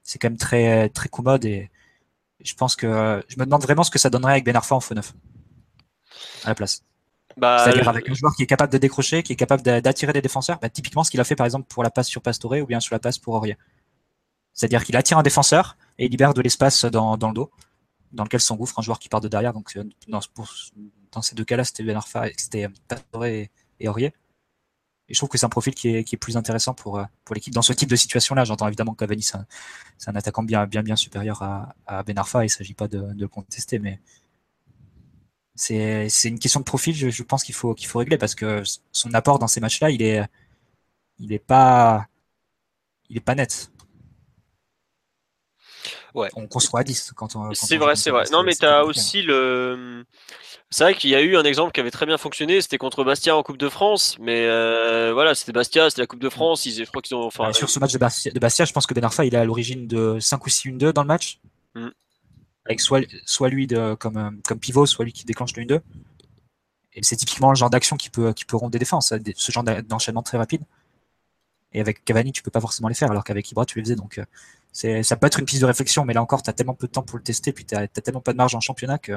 C'est 0.02 0.18
quand 0.18 0.30
même 0.30 0.38
très, 0.38 0.88
très 0.88 1.10
commode 1.10 1.44
et 1.44 1.70
je 2.40 2.54
pense 2.54 2.76
que 2.76 3.22
je 3.28 3.36
me 3.38 3.44
demande 3.44 3.62
vraiment 3.62 3.82
ce 3.82 3.90
que 3.90 3.98
ça 3.98 4.08
donnerait 4.08 4.32
avec 4.32 4.44
Ben 4.44 4.56
Arfa 4.56 4.74
en 4.74 4.80
faux 4.80 4.94
neuf 4.94 5.12
à 6.44 6.48
la 6.48 6.54
place. 6.54 6.82
Bah, 7.36 7.58
C'est-à-dire 7.62 7.84
le- 7.84 7.88
avec 7.90 8.08
un 8.08 8.14
joueur 8.14 8.34
qui 8.34 8.42
est 8.42 8.46
capable 8.46 8.72
de 8.72 8.78
décrocher, 8.78 9.22
qui 9.22 9.32
est 9.32 9.36
capable 9.36 9.62
d'a- 9.62 9.80
d'attirer 9.80 10.12
des 10.12 10.22
défenseurs, 10.22 10.58
bah, 10.58 10.68
typiquement 10.68 11.04
ce 11.04 11.10
qu'il 11.10 11.20
a 11.20 11.24
fait 11.24 11.36
par 11.36 11.46
exemple 11.46 11.66
pour 11.68 11.82
la 11.82 11.90
passe 11.90 12.08
sur 12.08 12.20
Pastore 12.22 12.54
ou 12.62 12.66
bien 12.66 12.80
sur 12.80 12.94
la 12.94 12.98
passe 12.98 13.18
pour 13.18 13.34
Aurier. 13.34 13.56
C'est-à-dire 14.54 14.84
qu'il 14.84 14.96
attire 14.96 15.18
un 15.18 15.22
défenseur 15.22 15.76
et 15.98 16.06
il 16.06 16.10
libère 16.10 16.34
de 16.34 16.42
l'espace 16.42 16.84
dans, 16.84 17.16
dans 17.16 17.28
le 17.28 17.34
dos, 17.34 17.50
dans 18.12 18.24
lequel 18.24 18.40
s'engouffre 18.40 18.78
un 18.78 18.82
joueur 18.82 18.98
qui 18.98 19.08
part 19.08 19.20
de 19.20 19.28
derrière. 19.28 19.52
Donc, 19.52 19.72
dans, 20.08 20.20
dans 21.12 21.22
ces 21.22 21.36
deux 21.36 21.44
cas-là, 21.44 21.62
c'était 21.64 21.84
Ben 21.84 21.96
Arfa, 21.96 22.24
c'était 22.36 22.66
Pastore 22.88 23.26
et, 23.26 23.50
et 23.78 23.88
Aurier. 23.88 24.12
Et 25.08 25.14
je 25.14 25.18
trouve 25.20 25.28
que 25.28 25.38
c'est 25.38 25.46
un 25.46 25.48
profil 25.48 25.74
qui 25.74 25.88
est, 25.88 26.04
qui 26.04 26.16
est, 26.16 26.18
plus 26.18 26.36
intéressant 26.36 26.74
pour, 26.74 27.00
pour 27.24 27.34
l'équipe 27.34 27.54
dans 27.54 27.62
ce 27.62 27.72
type 27.72 27.88
de 27.88 27.96
situation-là. 27.96 28.44
J'entends 28.44 28.66
évidemment 28.66 28.92
que 28.92 28.98
Cavani, 28.98 29.22
c'est 29.22 29.36
un, 29.36 29.46
un, 30.08 30.16
attaquant 30.16 30.42
bien, 30.42 30.66
bien, 30.66 30.82
bien 30.82 30.96
supérieur 30.96 31.40
à, 31.42 31.74
à 31.86 32.02
Ben 32.02 32.18
Arfa. 32.18 32.42
Il 32.42 32.46
ne 32.46 32.50
s'agit 32.50 32.74
pas 32.74 32.88
de, 32.88 32.98
de, 33.00 33.20
le 33.20 33.28
contester, 33.28 33.78
mais 33.78 34.00
c'est 35.58 36.28
une 36.28 36.38
question 36.38 36.60
de 36.60 36.64
profil. 36.64 36.94
Je, 36.94 37.10
je 37.10 37.22
pense 37.22 37.42
qu'il 37.44 37.54
faut, 37.54 37.74
qu'il 37.74 37.86
faut 37.86 37.98
régler 37.98 38.18
parce 38.18 38.34
que 38.34 38.62
son 38.92 39.14
apport 39.14 39.38
dans 39.38 39.48
ces 39.48 39.60
matchs-là, 39.60 39.90
il 39.90 40.02
est, 40.02 40.22
il 41.18 41.32
est 41.32 41.38
pas, 41.38 42.06
il 43.08 43.16
est 43.16 43.20
pas 43.20 43.34
net. 43.34 43.70
Ouais. 46.14 46.28
On 46.34 46.46
construit 46.46 46.80
à 46.80 46.84
10 46.84 47.12
quand 47.14 47.36
on. 47.36 47.52
C'est 47.54 47.76
vrai, 47.76 47.94
c'est 47.96 48.10
vrai. 48.10 48.24
Non, 48.32 48.42
mais 48.42 48.54
tu 48.54 48.64
as 48.64 48.84
aussi 48.84 49.22
le. 49.22 50.04
C'est 50.70 50.84
vrai 50.84 50.94
qu'il 50.94 51.08
y 51.10 51.14
a 51.14 51.22
eu 51.22 51.36
un 51.36 51.44
exemple 51.44 51.72
qui 51.72 51.80
avait 51.80 51.90
très 51.90 52.04
bien 52.04 52.18
fonctionné, 52.18 52.60
c'était 52.60 52.76
contre 52.76 53.02
Bastia 53.02 53.34
en 53.34 53.42
Coupe 53.42 53.56
de 53.56 53.70
France, 53.70 54.18
mais 54.20 54.44
euh, 54.46 55.12
voilà, 55.14 55.34
c'était 55.34 55.52
Bastia, 55.52 55.88
c'était 55.88 56.02
la 56.02 56.06
Coupe 56.06 56.20
de 56.20 56.28
France, 56.28 56.66
ils, 56.66 56.74
je 56.74 56.84
crois 56.84 57.00
qu'ils 57.00 57.16
ont. 57.16 57.24
Enfin, 57.24 57.46
ouais, 57.46 57.52
sur 57.54 57.70
ce 57.70 57.78
match 57.78 57.92
de 57.92 57.98
Bastia, 57.98 58.32
de 58.32 58.38
Bastia, 58.38 58.66
je 58.66 58.72
pense 58.74 58.86
que 58.86 58.92
Ben 58.92 59.02
Arfa, 59.02 59.24
il 59.24 59.34
est 59.34 59.38
à 59.38 59.46
l'origine 59.46 59.86
de 59.86 60.18
5 60.20 60.44
ou 60.44 60.50
6 60.50 60.68
1-2 60.68 60.92
dans 60.92 61.02
le 61.02 61.08
match. 61.08 61.40
Mm. 61.74 61.88
Avec 62.68 62.80
soit, 62.80 63.00
soit 63.24 63.48
lui 63.48 63.66
de, 63.66 63.94
comme, 63.94 64.40
comme 64.46 64.58
pivot, 64.58 64.86
soit 64.86 65.04
lui 65.04 65.12
qui 65.12 65.24
déclenche 65.24 65.56
le 65.56 65.64
1-2. 65.64 65.80
Et 66.94 67.02
c'est 67.02 67.16
typiquement 67.16 67.50
le 67.50 67.56
genre 67.56 67.70
d'action 67.70 67.96
qui 67.96 68.10
peut, 68.10 68.32
qui 68.32 68.44
peut 68.44 68.56
rendre 68.56 68.72
des 68.72 68.78
défenses, 68.78 69.12
ce 69.36 69.52
genre 69.52 69.64
d'enchaînement 69.64 70.22
très 70.22 70.38
rapide. 70.38 70.62
Et 71.72 71.80
avec 71.80 72.04
Cavani, 72.04 72.32
tu 72.32 72.42
peux 72.42 72.50
pas 72.50 72.60
forcément 72.60 72.88
les 72.88 72.94
faire, 72.94 73.10
alors 73.10 73.24
qu'avec 73.24 73.50
Ibra, 73.50 73.64
tu 73.64 73.78
les 73.78 73.84
faisais. 73.84 73.96
Donc, 73.96 74.20
c'est, 74.72 75.02
ça 75.02 75.16
peut 75.16 75.26
être 75.26 75.38
une 75.38 75.44
piste 75.44 75.60
de 75.60 75.66
réflexion, 75.66 76.04
mais 76.04 76.14
là 76.14 76.22
encore, 76.22 76.42
tu 76.42 76.50
as 76.50 76.52
tellement 76.52 76.74
peu 76.74 76.86
de 76.86 76.92
temps 76.92 77.02
pour 77.02 77.18
le 77.18 77.22
tester, 77.22 77.52
puis 77.52 77.64
tu 77.64 77.74
as, 77.74 77.88
tellement 77.88 78.20
pas 78.20 78.32
de 78.32 78.38
marge 78.38 78.54
en 78.54 78.60
championnat 78.60 78.98
que, 78.98 79.12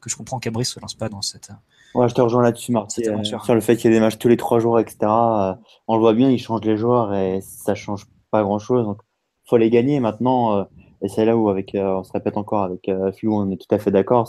que 0.00 0.10
je 0.10 0.16
comprends 0.16 0.38
qu'Embry 0.38 0.64
se 0.64 0.78
lance 0.80 0.94
pas 0.94 1.08
dans 1.08 1.22
cette. 1.22 1.50
Ouais, 1.94 2.08
je 2.08 2.14
te 2.14 2.20
rejoins 2.20 2.42
là-dessus, 2.42 2.72
Marty. 2.72 3.08
Euh, 3.08 3.22
sur 3.22 3.54
le 3.54 3.60
fait 3.60 3.76
qu'il 3.76 3.90
y 3.90 3.94
ait 3.94 3.96
des 3.96 4.00
matchs 4.00 4.18
tous 4.18 4.28
les 4.28 4.36
trois 4.36 4.60
jours, 4.60 4.78
etc. 4.78 4.98
Euh, 5.02 5.54
on 5.86 5.94
le 5.94 6.00
voit 6.00 6.12
bien, 6.12 6.30
ils 6.30 6.38
changent 6.38 6.64
les 6.64 6.76
joueurs 6.76 7.14
et 7.14 7.40
ça 7.42 7.74
change 7.74 8.06
pas 8.30 8.42
grand-chose. 8.42 8.84
Donc, 8.84 9.00
faut 9.46 9.56
les 9.56 9.70
gagner 9.70 10.00
maintenant. 10.00 10.58
Euh, 10.58 10.64
et 11.02 11.08
c'est 11.08 11.24
là 11.24 11.36
où, 11.36 11.48
avec, 11.48 11.72
on 11.74 12.02
se 12.02 12.12
répète 12.12 12.36
encore 12.36 12.62
avec 12.62 12.90
Flou, 13.18 13.34
on 13.34 13.50
est 13.50 13.56
tout 13.56 13.72
à 13.74 13.78
fait 13.78 13.90
d'accord. 13.90 14.28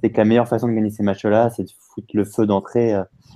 C'est 0.00 0.10
que 0.10 0.16
la 0.16 0.24
meilleure 0.24 0.48
façon 0.48 0.68
de 0.68 0.72
gagner 0.72 0.90
ces 0.90 1.02
matchs-là, 1.02 1.50
c'est 1.50 1.64
de 1.64 1.70
foutre 1.94 2.08
le 2.14 2.24
feu 2.24 2.46
d'entrée. 2.46 2.94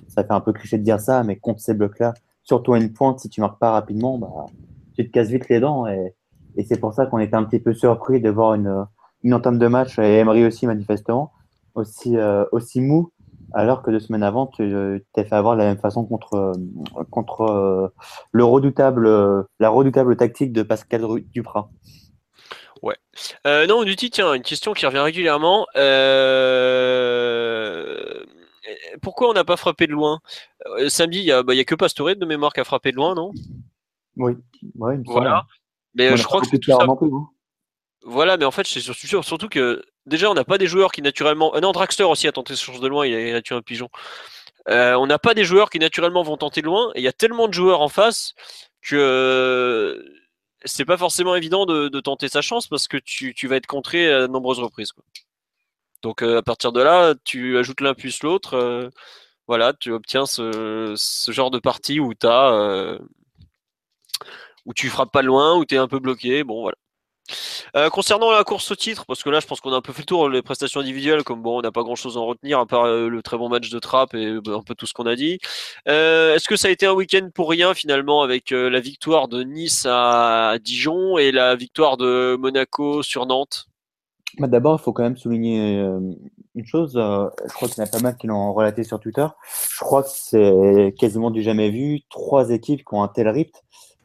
ça 0.09 0.25
fait 0.25 0.33
un 0.33 0.41
peu 0.41 0.53
cliché 0.53 0.79
de 0.79 0.83
dire 0.83 1.01
ça, 1.01 1.23
mais 1.23 1.37
contre 1.37 1.61
ces 1.61 1.75
blocs-là, 1.75 2.15
surtout 2.43 2.75
à 2.75 2.79
une 2.79 2.93
pointe, 2.93 3.21
si 3.21 3.29
tu 3.29 3.41
marques 3.41 3.59
pas 3.59 3.73
rapidement, 3.73 4.19
bah, 4.19 4.47
tu 4.95 5.07
te 5.07 5.11
casses 5.11 5.29
vite 5.29 5.49
les 5.49 5.61
dents. 5.61 5.87
Et, 5.87 6.15
et 6.57 6.65
c'est 6.65 6.79
pour 6.79 6.93
ça 6.93 7.07
qu'on 7.07 7.19
était 7.19 7.37
un 7.37 7.45
petit 7.45 7.61
peu 7.61 7.73
surpris 7.73 8.21
de 8.21 8.31
voir 8.31 8.55
une, 8.55 8.87
une 9.23 9.35
entame 9.35 9.59
de 9.59 9.67
match, 9.67 9.99
et 9.99 10.19
Emery 10.19 10.45
aussi 10.45 10.67
manifestement, 10.67 11.33
aussi, 11.75 12.17
euh, 12.17 12.45
aussi 12.53 12.81
mou, 12.81 13.11
alors 13.55 13.83
que 13.83 13.91
deux 13.91 14.01
semaines 14.01 14.23
avant, 14.23 14.47
tu 14.47 15.05
t'es 15.13 15.25
fait 15.25 15.35
avoir 15.35 15.55
de 15.55 15.61
la 15.61 15.67
même 15.67 15.79
façon 15.79 16.05
contre, 16.05 16.53
contre 17.11 17.43
euh, 17.43 17.89
le 18.33 18.45
redoutable, 18.45 19.09
la 19.61 19.69
redoutable 19.69 20.17
tactique 20.17 20.53
de 20.53 20.63
Pascal 20.63 21.05
Duprat. 21.33 21.71
Ouais. 22.83 22.97
Euh, 23.47 23.67
non, 23.67 23.85
Duty, 23.85 24.11
tiens, 24.11 24.35
une 24.35 24.43
question 24.43 24.73
qui 24.73 24.85
revient 24.87 24.99
régulièrement. 24.99 25.67
Euh... 25.77 26.35
Pourquoi 29.01 29.31
on 29.31 29.33
n'a 29.33 29.45
pas 29.45 29.57
frappé 29.57 29.87
de 29.87 29.93
loin? 29.93 30.21
Samedi, 30.89 31.21
il 31.21 31.25
n'y 31.25 31.33
a, 31.33 31.43
bah, 31.43 31.55
a, 31.57 31.65
que 31.65 31.75
Pastore 31.75 32.17
de 32.17 32.27
mémoire 32.27 32.53
qui 32.53 32.61
a 32.61 32.65
frappé 32.65 32.91
de 32.91 32.97
loin, 32.97 33.15
non? 33.15 33.33
Oui, 34.17 34.33
ouais, 34.77 34.99
voilà. 35.05 35.47
Mais 35.95 36.17
je 36.17 36.25
crois 36.25 36.41
que 36.41 36.47
c'est 36.49 36.59
tout 36.59 36.71
ça. 36.71 36.87
Voilà, 38.05 38.37
mais 38.37 38.45
en 38.45 38.51
fait, 38.51 38.67
c'est 38.67 38.81
sûr, 38.81 39.25
surtout 39.25 39.49
que 39.49 39.83
déjà, 40.07 40.31
on 40.31 40.35
n'a 40.35 40.45
pas 40.45 40.59
des 40.59 40.67
joueurs 40.67 40.91
qui 40.91 41.03
naturellement. 41.03 41.55
Euh, 41.55 41.61
non, 41.61 41.73
Draxler 41.73 42.05
aussi 42.05 42.27
a 42.27 42.33
tenté 42.33 42.57
ce 42.57 42.65
chose 42.65 42.81
de 42.81 42.89
loin, 42.89 43.07
il 43.07 43.35
a, 43.35 43.43
tué 43.43 43.55
un 43.55 43.63
pigeon. 43.63 43.89
Euh, 44.69 44.95
on 44.95 45.07
n'a 45.07 45.19
pas 45.19 45.35
des 45.35 45.45
joueurs 45.45 45.71
qui 45.71 45.79
naturellement 45.79 46.23
vont 46.23 46.37
tenter 46.37 46.63
de 46.63 46.67
loin, 46.67 46.91
et 46.95 47.01
il 47.01 47.05
y 47.05 47.09
a 47.09 47.13
tellement 47.13 47.49
de 47.49 47.55
joueurs 47.55 47.81
en 47.81 47.89
face 47.89 48.35
que 48.81 48.97
euh, 48.97 50.05
c'est 50.65 50.85
pas 50.85 50.97
forcément 50.97 51.35
évident 51.37 51.67
de, 51.67 52.01
tenter 52.01 52.29
sa 52.29 52.43
chance 52.43 52.67
parce 52.69 52.89
que 52.89 52.97
tu, 52.97 53.47
vas 53.47 53.57
être 53.57 53.67
contré 53.67 54.13
à 54.13 54.23
de 54.23 54.27
nombreuses 54.33 54.61
reprises. 54.61 54.93
Donc 56.03 56.23
à 56.23 56.43
partir 56.43 56.73
de 56.73 56.83
là, 56.83 57.15
tu 57.25 57.59
ajoutes 57.59 57.81
l'un 57.81 57.95
plus 57.95 58.23
l'autre, 58.23 58.91
voilà, 59.47 59.73
tu 59.75 59.93
obtiens 59.93 60.27
ce, 60.27 60.95
genre 61.29 61.51
de 61.51 61.59
partie 61.59 62.01
où 62.01 62.13
as 62.25 62.99
où 64.65 64.75
tu 64.75 64.89
frappes 64.89 65.13
pas 65.13 65.23
loin, 65.23 65.57
où 65.57 65.65
tu 65.65 65.75
es 65.75 65.79
un 65.79 65.89
peu 65.89 65.99
bloqué. 65.99 66.45
Bon, 66.45 66.63
voilà. 66.63 66.77
Euh, 67.77 67.89
concernant 67.89 68.31
la 68.31 68.45
course 68.45 68.71
au 68.71 68.75
titre, 68.75 69.07
parce 69.07 69.23
que 69.23 69.31
là 69.31 69.41
je 69.41 69.47
pense 69.47 69.61
qu'on 69.61 69.73
a 69.73 69.77
un 69.77 69.81
peu 69.81 69.93
fait 69.93 70.03
le 70.03 70.07
tour, 70.07 70.29
les 70.29 70.43
prestations 70.43 70.81
individuelles, 70.81 71.23
comme 71.23 71.41
bon, 71.41 71.59
on 71.59 71.63
n'a 71.63 71.73
pas 71.73 71.83
grand 71.83 71.95
chose 71.95 72.17
à 72.17 72.21
en 72.21 72.27
retenir, 72.27 72.59
à 72.59 72.67
part 72.67 72.85
euh, 72.85 73.09
le 73.09 73.23
très 73.23 73.39
bon 73.39 73.49
match 73.49 73.71
de 73.71 73.79
Trapp 73.79 74.15
et 74.15 74.41
bah, 74.45 74.53
un 74.57 74.63
peu 74.63 74.75
tout 74.75 74.87
ce 74.87 74.93
qu'on 74.93 75.07
a 75.07 75.17
dit. 75.17 75.39
Euh, 75.89 76.35
est-ce 76.35 76.49
que 76.49 76.57
ça 76.57 76.69
a 76.69 76.71
été 76.71 76.87
un 76.87 76.93
week-end 76.93 77.31
pour 77.35 77.49
rien 77.49 77.75
finalement 77.75 78.23
avec 78.23 78.51
la 78.51 78.81
victoire 78.81 79.29
de 79.29 79.43
Nice 79.43 79.87
à 79.89 80.57
Dijon 80.63 81.17
et 81.19 81.33
la 81.33 81.55
victoire 81.55 81.97
de 81.97 82.37
Monaco 82.39 83.03
sur 83.03 83.27
Nantes? 83.27 83.67
Bah 84.39 84.49
D'abord, 84.49 84.79
il 84.81 84.83
faut 84.83 84.93
quand 84.93 85.03
même 85.03 85.17
souligner 85.17 85.79
une 86.55 86.67
chose, 86.67 86.93
je 86.95 87.53
crois 87.55 87.69
qu'il 87.69 87.79
y 87.79 87.81
en 87.83 87.85
a 87.85 87.91
pas 87.91 88.01
mal 88.01 88.17
qui 88.17 88.27
l'ont 88.27 88.53
relaté 88.53 88.83
sur 88.85 88.99
Twitter. 88.99 89.27
Je 89.71 89.81
crois 89.81 90.03
que 90.03 90.09
c'est 90.11 90.95
quasiment 90.99 91.31
du 91.31 91.43
jamais 91.43 91.71
vu, 91.71 92.01
trois 92.11 92.51
équipes 92.51 92.81
qui 92.81 92.95
ont 92.95 93.03
un 93.03 93.09
tel 93.09 93.29
rythme 93.29 93.59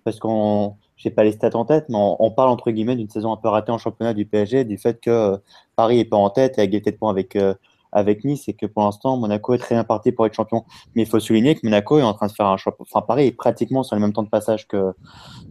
parce 0.03 0.19
qu'on, 0.19 0.77
j'ai 0.97 1.11
pas 1.11 1.23
les 1.23 1.31
stats 1.31 1.55
en 1.55 1.65
tête, 1.65 1.85
mais 1.89 1.97
on, 1.97 2.31
parle 2.31 2.49
entre 2.49 2.71
guillemets 2.71 2.95
d'une 2.95 3.09
saison 3.09 3.31
un 3.31 3.37
peu 3.37 3.47
ratée 3.47 3.71
en 3.71 3.77
championnat 3.77 4.13
du 4.13 4.25
PSG, 4.25 4.65
du 4.65 4.77
fait 4.77 4.99
que 4.99 5.09
euh, 5.09 5.37
Paris 5.75 5.99
est 5.99 6.05
pas 6.05 6.17
en 6.17 6.29
tête 6.29 6.57
et 6.57 6.61
a 6.61 6.63
égalité 6.63 6.91
de 6.91 6.97
points 6.97 7.11
avec 7.11 7.35
euh, 7.35 7.53
avec 7.93 8.25
Nice 8.25 8.49
et 8.49 8.53
que 8.53 8.65
pour 8.65 8.83
l'instant 8.83 9.15
Monaco 9.15 9.53
est 9.53 9.59
très 9.59 9.75
bien 9.75 9.83
parti 9.83 10.11
pour 10.11 10.25
être 10.25 10.33
champion. 10.33 10.65
Mais 10.95 11.03
il 11.03 11.07
faut 11.07 11.19
souligner 11.19 11.55
que 11.55 11.61
Monaco 11.63 11.99
est 11.99 12.03
en 12.03 12.13
train 12.13 12.27
de 12.27 12.31
faire 12.31 12.47
un 12.47 12.57
champion. 12.57 12.83
Enfin, 12.91 13.05
Paris 13.05 13.27
est 13.27 13.31
pratiquement 13.31 13.83
sur 13.83 13.95
le 13.95 14.01
même 14.01 14.11
temps 14.11 14.23
de 14.23 14.29
passage 14.29 14.67
que 14.67 14.93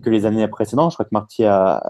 que 0.03 0.11
les 0.11 0.27
années 0.27 0.47
précédentes. 0.49 0.91
Je 0.91 0.97
crois 0.97 1.07
que 1.07 1.15
Marty 1.15 1.45
a, 1.45 1.81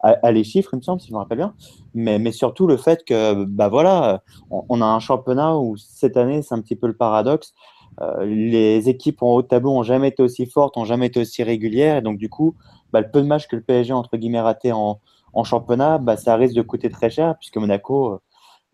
a, 0.00 0.30
les 0.30 0.44
chiffres, 0.44 0.70
il 0.72 0.76
me 0.76 0.82
semble, 0.82 1.00
si 1.00 1.08
je 1.08 1.12
me 1.12 1.18
rappelle 1.18 1.38
bien. 1.38 1.54
Mais, 1.94 2.18
mais 2.18 2.32
surtout 2.32 2.66
le 2.66 2.76
fait 2.76 3.04
que, 3.04 3.44
bah 3.44 3.68
voilà, 3.68 4.22
on, 4.50 4.80
a 4.80 4.86
un 4.86 5.00
championnat 5.00 5.56
où 5.56 5.76
cette 5.76 6.16
année, 6.16 6.42
c'est 6.42 6.54
un 6.54 6.60
petit 6.60 6.76
peu 6.76 6.86
le 6.86 6.96
paradoxe. 6.96 7.54
Euh, 8.00 8.24
les 8.24 8.88
équipes 8.88 9.22
en 9.22 9.34
haut 9.34 9.42
de 9.42 9.48
tableau 9.48 9.72
ont 9.72 9.82
jamais 9.82 10.08
été 10.08 10.22
aussi 10.22 10.46
fortes, 10.46 10.76
ont 10.76 10.84
jamais 10.84 11.06
été 11.06 11.20
aussi 11.20 11.42
régulières. 11.42 11.96
Et 11.96 12.02
donc, 12.02 12.18
du 12.18 12.28
coup, 12.28 12.54
bah, 12.92 13.00
le 13.00 13.10
peu 13.10 13.22
de 13.22 13.26
matchs 13.26 13.46
que 13.46 13.56
le 13.56 13.62
PSG 13.62 13.92
entre 13.92 14.16
guillemets 14.16 14.40
raté 14.40 14.72
en, 14.72 15.00
en 15.32 15.44
championnat, 15.44 15.98
bah, 15.98 16.16
ça 16.16 16.36
risque 16.36 16.54
de 16.54 16.62
coûter 16.62 16.90
très 16.90 17.10
cher 17.10 17.36
puisque 17.38 17.56
Monaco, 17.56 18.14
euh, 18.14 18.18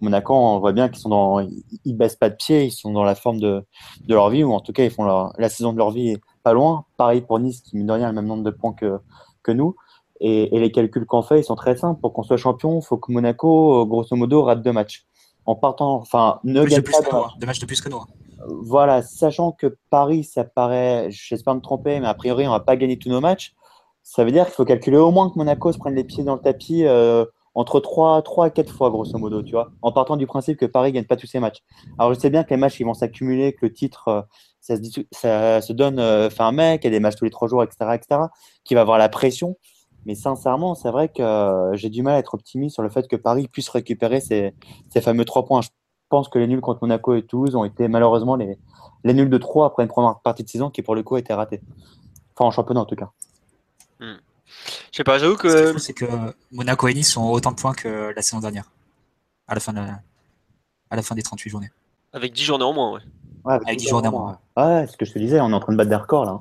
Monaco, 0.01 0.35
on 0.35 0.59
voit 0.59 0.73
bien 0.73 0.89
qu'ils 0.89 0.99
sont 0.99 1.09
dans, 1.09 1.41
ils, 1.41 1.97
baissent 1.97 2.17
pas 2.17 2.31
de 2.31 2.35
pied, 2.35 2.65
ils 2.65 2.71
sont 2.71 2.93
dans 2.93 3.05
la 3.05 3.15
forme 3.15 3.41
de, 3.41 3.65
de 4.07 4.15
leur 4.15 4.31
vie 4.31 4.45
ou 4.45 4.53
en 4.53 4.61
tout 4.61 4.73
cas 4.73 4.85
ils 4.85 4.91
font 4.91 5.05
la 5.05 5.49
saison 5.49 5.73
de 5.73 5.79
leur 5.79 5.91
vie 5.91 6.17
pas 6.43 6.53
loin. 6.53 6.85
Pareil 6.97 7.21
pour 7.21 7.39
Nice 7.39 7.61
qui 7.61 7.77
mine 7.77 7.87
de 7.87 7.93
rien 7.93 8.09
le 8.09 8.15
même 8.15 8.27
nombre 8.27 8.43
de 8.43 8.51
points 8.51 8.73
que, 8.73 8.99
que 9.43 9.53
nous. 9.53 9.77
Et, 10.21 10.55
et 10.55 10.61
les 10.61 10.71
calculs 10.71 11.07
qu'on 11.07 11.23
fait, 11.23 11.41
ils 11.41 11.45
sont 11.45 11.57
très 11.57 11.77
simples. 11.77 12.01
Pour 12.01 12.13
qu'on 12.13 12.23
soit 12.23 12.37
champion, 12.37 12.81
il 12.81 12.85
faut 12.85 12.99
que 12.99 13.13
Monaco, 13.13 13.85
grosso 13.87 14.15
modo, 14.17 14.43
rate 14.43 14.63
deux 14.63 14.73
matchs. 14.73 15.05
En 15.47 15.55
partant, 15.55 15.95
enfin, 15.97 16.41
ne 16.45 16.65
gagne 16.65 16.83
pas 16.83 16.91
hein. 17.13 17.27
deux 17.39 17.47
matchs 17.47 17.59
de 17.59 17.67
plus 17.67 17.81
que 17.81 17.89
nous. 17.89 17.99
Hein 17.99 18.07
voilà, 18.47 19.03
sachant 19.03 19.53
que 19.53 19.77
Paris, 19.91 20.25
ça 20.25 20.45
paraît, 20.45 21.09
j'espère 21.11 21.55
me 21.55 21.61
tromper, 21.61 22.01
mais 22.01 22.07
a 22.07 22.15
priori, 22.15 22.47
on 22.47 22.51
va 22.51 22.61
pas 22.61 22.77
gagner 22.77 22.99
tous 22.99 23.09
nos 23.09 23.21
matchs. 23.21 23.55
Ça 24.05 24.23
veut 24.23 24.31
dire 24.31 24.45
qu'il 24.45 24.55
faut 24.55 24.67
calculer 24.67 24.99
au 24.99 25.11
moins 25.11 25.31
que 25.31 25.39
Monaco 25.39 25.73
se 25.73 25.79
prenne 25.79 25.95
les 25.95 26.05
pieds 26.05 26.25
dans 26.25 26.35
le 26.35 26.41
tapis 26.41 26.85
euh, 26.85 27.25
entre 27.55 27.81
3, 27.81 28.21
3 28.21 28.47
à 28.47 28.51
4 28.51 28.71
fois, 28.71 28.91
grosso 28.91 29.17
modo, 29.17 29.43
tu 29.43 29.53
vois, 29.53 29.71
en 29.81 29.93
partant 29.93 30.19
du 30.19 30.27
principe 30.27 30.59
que 30.59 30.67
Paris 30.67 30.93
gagne 30.93 31.07
pas 31.07 31.17
tous 31.17 31.27
ses 31.27 31.41
matchs. 31.41 31.63
Alors, 31.99 32.13
je 32.13 32.21
sais 32.21 32.29
bien 32.29 32.45
que 32.45 32.51
les 32.51 32.59
matchs, 32.59 32.79
ils 32.81 32.85
vont 32.85 32.93
s'accumuler, 32.93 33.55
que 33.55 33.65
le 33.65 33.73
titre, 33.73 34.09
euh, 34.09 34.23
ça, 34.61 35.63
se, 35.63 35.73
donne 35.73 35.99
euh, 35.99 36.29
fin 36.29 36.53
mai, 36.53 36.79
qu'il 36.79 36.93
y 36.93 36.95
a 36.95 36.99
des 36.99 37.01
matchs 37.01 37.17
tous 37.17 37.25
les 37.25 37.31
3 37.31 37.49
jours, 37.49 37.63
etc., 37.63 37.93
etc., 37.95 38.21
qui 38.63 38.75
va 38.75 38.83
avoir 38.83 38.99
la 38.99 39.09
pression. 39.09 39.57
Mais 40.05 40.15
sincèrement, 40.15 40.75
c'est 40.75 40.91
vrai 40.91 41.09
que 41.09 41.71
j'ai 41.73 41.89
du 41.89 42.03
mal 42.03 42.17
à 42.17 42.19
être 42.19 42.35
optimiste 42.35 42.75
sur 42.75 42.83
le 42.83 42.91
fait 42.91 43.09
que 43.09 43.17
Paris 43.17 43.49
puisse 43.49 43.71
récupérer 43.71 44.21
ces 44.21 44.53
fameux 45.01 45.25
3 45.25 45.47
points. 45.47 45.63
Je 45.63 45.71
pense 46.11 46.29
que 46.29 46.39
les 46.39 46.47
nuls 46.47 46.61
contre 46.61 46.81
Monaco 46.83 47.15
et 47.15 47.23
Toulouse 47.23 47.57
ont 47.57 47.65
été 47.65 47.89
malheureusement 47.89 48.37
les, 48.37 48.59
les 49.03 49.15
nuls 49.15 49.31
de 49.31 49.39
3 49.39 49.65
après 49.65 49.83
une 49.83 49.89
première 49.89 50.21
partie 50.21 50.45
de 50.45 50.49
saison 50.51 50.69
qui, 50.69 50.83
pour 50.83 50.95
le 50.95 51.03
coup, 51.03 51.15
a 51.15 51.21
été 51.21 51.33
ratée. 51.33 51.63
Enfin, 52.37 52.49
en 52.49 52.51
championnat 52.51 52.81
en 52.81 52.85
tout 52.85 52.97
cas. 52.97 53.13
Hmm. 54.01 54.17
Je 54.93 54.97
sais 54.97 55.05
pas, 55.05 55.19
j'avoue 55.19 55.37
que. 55.37 55.79
C'est 55.79 55.95
que 55.95 56.07
Monaco 56.53 56.89
et 56.89 56.95
Nice 56.95 57.17
ont 57.17 57.31
autant 57.31 57.51
de 57.51 57.57
points 57.57 57.75
que 57.75 58.13
la 58.15 58.23
saison 58.23 58.41
dernière, 58.41 58.71
à 59.49 59.55
la 59.55 59.61
fin, 59.61 59.73
de 59.73 59.81
à 59.81 60.97
la 60.97 61.03
fin 61.03 61.15
des 61.15 61.23
38 61.23 61.51
journées. 61.51 61.71
Avec 62.13 62.33
10 62.33 62.45
journées 62.45 62.65
en 62.65 62.73
moins, 62.73 62.93
ouais. 62.93 63.01
avec, 63.45 63.79
10 63.79 63.89
journées 63.89 64.09
en 64.09 64.13
moins. 64.13 64.39
Ouais, 64.57 64.87
ce 64.87 64.97
que 64.97 65.05
je 65.05 65.13
te 65.13 65.19
disais, 65.19 65.41
on 65.41 65.51
est 65.51 65.55
en 65.55 65.61
train 65.61 65.73
de 65.73 65.79
battre 65.79 65.91
des 65.91 65.97
records 65.97 66.25
là. 66.25 66.41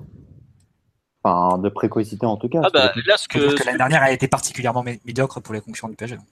Enfin, 1.23 1.57
de 1.57 1.69
précocité 1.69 2.25
en 2.25 2.37
tout 2.37 2.49
cas. 2.49 2.61
Ah 2.63 2.69
bah, 2.71 2.91
là, 3.05 3.17
ce 3.17 3.27
que, 3.27 3.55
que 3.55 3.65
l'année 3.65 3.77
dernière 3.77 4.03
a 4.03 4.11
été 4.11 4.27
particulièrement 4.27 4.83
médiocre 4.83 5.39
pour 5.39 5.53
les 5.53 5.61
concurrents 5.61 5.89
du 5.89 5.95
PSG. 5.95 6.17
Donc 6.17 6.27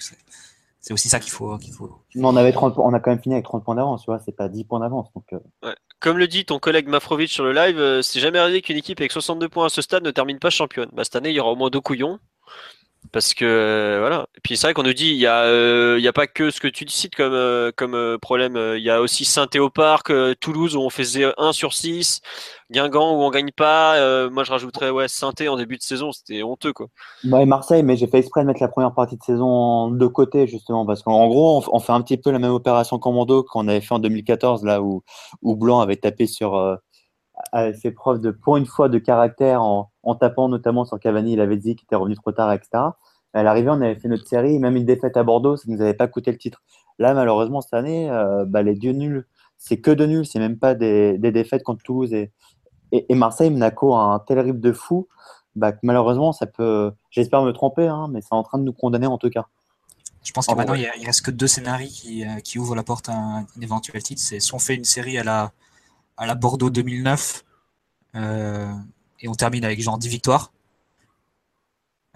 c'est 0.82 0.94
aussi 0.94 1.10
ça 1.10 1.20
qu'il 1.20 1.32
faut, 1.32 1.58
qu'il 1.60 1.74
faut. 1.74 2.02
on, 2.16 2.36
avait 2.36 2.52
30, 2.52 2.78
on 2.78 2.94
a 2.94 3.00
quand 3.00 3.12
même 3.12 3.22
fini 3.22 3.36
avec 3.36 3.46
30 3.46 3.64
points 3.64 3.76
d'avance, 3.76 4.02
tu 4.02 4.08
vois, 4.08 4.20
c'est 4.20 4.36
pas 4.36 4.50
10 4.50 4.66
points 4.66 4.80
d'avance. 4.80 5.08
Donc, 5.14 5.26
euh. 5.34 5.74
Comme 6.02 6.18
le 6.18 6.28
dit 6.28 6.46
ton 6.46 6.58
collègue 6.58 6.88
Mafrovic 6.88 7.30
sur 7.30 7.44
le 7.44 7.54
live, 7.54 7.78
euh, 7.78 8.02
c'est 8.02 8.20
jamais 8.20 8.40
arrivé 8.40 8.64
qu'une 8.64 8.76
équipe 8.76 9.00
avec 9.00 9.12
62 9.12 9.48
points 9.50 9.68
à 9.68 9.70
ce 9.70 9.84
stade 9.84 10.04
ne 10.04 10.10
termine 10.10 10.40
pas 10.40 10.50
championne. 10.50 10.90
Bah, 10.94 11.04
cette 11.04 11.16
année, 11.16 11.30
il 11.30 11.36
y 11.36 11.40
aura 11.40 11.52
au 11.52 11.56
moins 11.56 11.70
deux 11.70 11.80
couillons. 11.80 12.20
Parce 13.12 13.34
que 13.34 13.44
euh, 13.44 14.00
voilà. 14.00 14.28
Et 14.38 14.40
puis 14.42 14.56
c'est 14.56 14.68
vrai 14.68 14.74
qu'on 14.74 14.84
nous 14.84 14.94
dit 14.94 15.10
il 15.10 15.18
y 15.18 15.28
a 15.28 15.44
euh, 15.44 16.02
a 16.02 16.14
pas 16.14 16.28
que 16.28 16.50
ce 16.50 16.62
que 16.62 16.68
tu 16.70 16.88
cites 16.88 17.16
comme 17.16 17.34
euh, 17.34 17.72
comme 17.76 18.18
problème. 18.22 18.56
Il 18.56 18.84
y 18.84 18.90
a 18.90 19.02
aussi 19.02 19.26
Saint-Théo-Parc, 19.26 20.12
Toulouse 20.40 20.78
où 20.78 20.80
on 20.80 20.90
faisait 20.90 21.34
1 21.38 21.52
sur 21.52 21.74
6, 21.74 22.22
Guingamp 22.72 23.18
où 23.18 23.22
on 23.22 23.30
gagne 23.30 23.52
pas. 23.52 24.30
moi 24.30 24.46
je 24.46 24.52
rajouterais 24.52 24.92
ouais 24.92 25.10
saint 25.10 25.34
en 25.48 25.58
début 25.58 25.78
de 25.78 25.84
saison, 25.84 26.14
c'était 26.14 26.42
honteux 26.44 26.72
quoi. 26.72 26.88
Ouais, 27.26 27.46
Marseille, 27.46 27.84
mais 27.84 27.98
j'ai 27.98 28.08
fait 28.08 28.20
exprès 28.20 28.42
de 28.42 28.48
mettre 28.48 28.62
la 28.62 28.70
première 28.70 28.94
partie 28.94 29.18
de 29.18 29.24
saison 29.24 29.90
de 29.90 30.08
côté 30.08 30.48
justement 30.48 30.86
parce 30.86 31.04
qu'en 31.04 31.28
gros 31.28 31.64
on, 31.72 31.80
fait 31.80 31.94
un 31.94 32.02
petit 32.02 32.18
peu 32.18 32.32
la 32.32 32.40
même 32.40 32.52
opération 32.52 32.98
commando 32.98 33.44
qu'on 33.44 33.68
avait 33.68 33.82
fait 33.82 33.94
en 33.94 34.00
2014 34.00 34.64
là 34.64 34.82
où 34.82 35.04
où 35.42 35.56
Blanc 35.58 35.82
avait 35.82 35.98
tapé 35.98 36.28
sur 36.28 36.80
avait 37.52 37.74
fait 37.74 37.92
preuve 37.92 38.20
de, 38.22 38.32
pour 38.32 38.58
une 38.58 38.66
fois, 38.66 38.90
de 38.90 39.00
caractère 39.00 39.62
en, 39.62 39.91
en 40.04 40.16
tapant 40.16 40.50
notamment 40.50 40.86
sur 40.86 41.00
Cavani. 41.00 41.34
Il 41.34 41.42
avait 41.42 41.58
dit 41.58 41.76
qu'il 41.76 41.86
était 41.86 41.96
revenu 41.96 42.16
trop 42.16 42.32
tard, 42.32 42.52
etc. 42.54 42.84
À 43.34 43.44
l'arrivée, 43.44 43.70
on 43.70 43.82
avait 43.82 43.96
fait 43.96 44.10
notre 44.10 44.28
série, 44.28 44.60
même 44.60 44.76
une 44.76 44.86
défaite 44.86 45.16
à 45.16 45.24
Bordeaux, 45.24 45.56
ça 45.56 45.64
ne 45.68 45.76
nous 45.76 45.82
avait 45.82 45.94
pas 45.94 46.08
coûté 46.08 46.32
le 46.32 46.38
titre. 46.38 46.62
Là, 47.00 47.14
malheureusement, 47.14 47.62
cette 47.62 47.74
année, 47.74 48.10
euh, 48.10 48.46
bah, 48.46 48.62
les 48.62 48.76
dieux 48.76 48.92
nuls, 48.92 49.26
c'est 49.58 49.78
que 49.78 49.92
de 49.92 50.06
nuls, 50.06 50.26
c'est 50.26 50.40
même 50.40 50.58
pas 50.58 50.76
des, 50.76 51.18
des, 51.18 51.32
défaites 51.32 51.64
contre 51.64 51.82
Toulouse 51.84 52.14
et, 52.14 52.32
et, 52.92 53.16
Marseille. 53.16 53.50
Monaco 53.50 53.96
a 53.96 54.02
un 54.02 54.20
tel 54.20 54.40
rythme 54.40 54.60
de 54.60 54.74
fou 54.74 55.08
bah, 55.56 55.72
que 55.72 55.80
malheureusement, 55.84 56.34
ça 56.34 56.46
peut, 56.46 56.92
j'espère 57.10 57.42
me 57.44 57.52
tromper, 57.52 57.88
hein, 57.88 58.08
mais 58.12 58.22
c'est 58.22 58.34
en 58.34 58.44
train 58.44 58.58
de 58.58 58.64
nous 58.64 58.74
condamner 58.74 59.08
en 59.08 59.18
tout 59.18 59.30
cas. 59.30 59.48
Je 60.24 60.32
pense 60.34 60.46
que 60.46 60.54
maintenant, 60.54 60.76
il, 60.76 60.88
reste 61.06 61.26
que 61.26 61.32
deux 61.32 61.48
scénarios 61.48 61.88
qui, 61.90 62.26
euh, 62.26 62.40
qui 62.44 62.60
ouvrent 62.60 62.76
la 62.76 62.84
porte 62.84 63.10
à 63.10 63.14
un, 63.14 63.46
éventuel 63.62 64.04
titre. 64.04 64.22
C'est 64.22 64.40
soit 64.40 64.58
on 64.58 64.60
fait 64.60 64.76
une 64.76 64.84
série 64.84 65.18
à 65.18 65.24
la, 65.24 65.52
à 66.18 66.28
la 66.28 66.36
Bordeaux 66.36 66.70
2009 66.70 67.44
euh, 68.16 68.72
et 69.22 69.28
on 69.28 69.36
termine 69.36 69.64
avec 69.64 69.82
genre 69.82 69.98
10 69.98 70.08
victoires. 70.08 70.52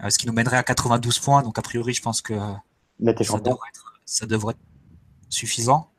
Euh, 0.02 0.10
ce 0.10 0.18
qui 0.18 0.26
nous 0.26 0.32
mènerait 0.32 0.58
à 0.58 0.62
92 0.62 1.18
points. 1.20 1.42
Donc, 1.42 1.58
a 1.58 1.62
priori, 1.62 1.94
je 1.94 2.02
pense 2.02 2.20
que 2.20 2.34
ça 2.34 3.38
devrait, 3.38 3.68
être, 3.68 4.00
ça 4.04 4.26
devrait, 4.26 4.52
être, 4.52 4.60
suffisant. 5.28 5.90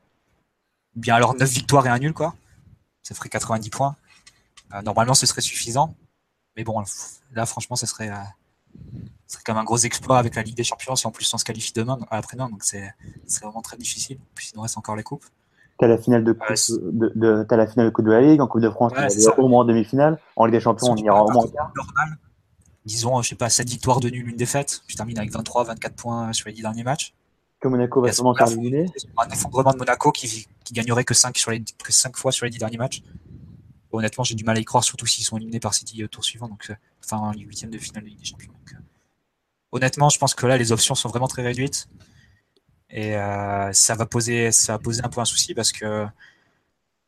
Bien 0.96 1.16
alors 1.16 1.36
9 1.36 1.50
victoires 1.50 1.86
et 1.88 1.90
un 1.90 2.00
nul, 2.00 2.14
quoi. 2.14 2.36
Ça 3.04 3.16
ferait 3.16 3.30
90 3.30 3.70
points. 3.70 3.96
Euh, 4.74 4.82
normalement, 4.82 5.14
ce 5.14 5.26
serait 5.26 5.42
suffisant. 5.42 5.96
Mais 6.56 6.64
bon, 6.64 6.84
là, 7.34 7.46
franchement, 7.46 7.76
ce 7.76 7.86
serait, 7.86 8.12
serait 9.28 9.44
quand 9.46 9.54
même 9.54 9.62
un 9.62 9.66
gros 9.66 9.78
exploit 9.78 10.18
avec 10.18 10.36
la 10.36 10.44
Ligue 10.44 10.56
des 10.56 10.64
Champions. 10.64 10.96
Si 10.96 11.06
en 11.06 11.12
plus 11.12 11.32
on 11.34 11.38
se 11.38 11.46
qualifie 11.46 11.72
demain, 11.74 12.00
après-demain, 12.10 12.50
donc 12.50 12.64
c'est 12.64 12.94
vraiment 13.42 13.62
très 13.62 13.78
difficile. 13.78 14.18
Puis 14.34 14.50
il 14.52 14.56
nous 14.56 14.64
reste 14.64 14.78
encore 14.78 14.96
les 14.96 15.04
coupes. 15.04 15.26
T'as 15.80 15.88
la 15.88 15.98
finale 15.98 16.24
de, 16.24 16.34
de, 16.34 17.12
de, 17.16 17.46
as 17.48 17.56
la 17.56 17.68
finale 17.68 17.88
de 17.88 17.92
Coupe 17.92 18.06
de 18.06 18.12
la 18.12 18.22
Ligue, 18.22 18.42
en 18.42 18.48
Coupe 18.48 18.62
de 18.62 18.70
France, 18.70 18.94
au 19.38 19.48
moins 19.48 19.62
en 19.62 19.66
demi-finale. 19.66 20.20
En 20.36 20.46
Ligue 20.46 20.56
des 20.56 20.60
Champions, 20.60 20.92
on 20.92 20.96
ira 20.96 21.24
au 21.24 21.32
moins 21.32 21.44
en 21.44 21.48
quart. 21.48 21.72
Disons, 22.86 23.22
je 23.22 23.30
sais 23.30 23.36
pas, 23.36 23.50
7 23.50 23.68
victoires 23.70 24.00
de 24.00 24.10
nul, 24.10 24.30
une 24.30 24.38
défaite. 24.38 24.82
Je 24.88 24.96
termine 24.96 25.18
avec 25.20 25.32
23, 25.32 25.66
24 25.66 25.96
points 25.96 26.34
sur 26.34 26.48
les 26.48 26.54
10 26.54 26.62
derniers 26.62 26.84
matchs. 26.84 27.14
Que 27.60 27.68
Monaco 27.68 28.02
va 28.02 28.12
sûrement 28.12 28.34
faire 28.34 28.48
éliminer. 28.48 28.86
Un 29.18 29.30
effondrement 29.30 29.74
de 29.74 29.78
Monaco 29.78 30.12
qui, 30.12 30.48
qui 30.64 30.74
gagnerait 30.74 31.04
que 31.04 31.14
5, 31.14 31.38
sur 31.38 31.52
les, 31.52 31.62
que 31.62 31.92
5 31.92 32.16
fois 32.16 32.32
sur 32.32 32.46
les 32.46 32.52
10 32.52 32.60
derniers 32.60 32.78
matchs. 32.78 33.04
Honnêtement, 33.92 34.24
j'ai 34.24 34.36
du 34.36 34.44
mal 34.44 34.58
à 34.58 34.60
y 34.60 34.66
croire, 34.66 34.84
surtout 34.84 35.06
s'ils 35.06 35.26
sont 35.26 35.38
éliminés 35.38 35.60
par 35.60 35.74
City 35.74 36.04
au 36.04 36.08
tour 36.08 36.24
suivant, 36.24 36.48
donc, 36.48 36.68
euh, 36.70 36.76
enfin, 37.04 37.32
les 37.36 37.44
huitièmes 37.44 37.70
de 37.70 37.78
finale 37.78 38.04
de 38.04 38.10
Ligue 38.10 38.20
des 38.20 38.26
Champions. 38.26 38.52
Donc, 38.52 38.74
euh, 38.74 38.84
honnêtement, 39.72 40.10
je 40.10 40.20
pense 40.20 40.36
que 40.36 40.46
là, 40.46 40.58
les 40.58 40.72
options 40.72 40.94
sont 40.96 41.10
vraiment 41.10 41.28
très 41.28 41.42
réduites. 41.42 41.88
Et 42.90 43.18
euh, 43.18 43.72
ça 43.74 43.96
va 43.96 44.06
poser, 44.06 44.52
ça 44.52 44.74
va 44.74 44.80
poser 44.80 45.02
un 45.04 45.10
peu 45.10 45.20
un 45.20 45.26
souci 45.26 45.54
parce 45.54 45.72
que 45.72 46.06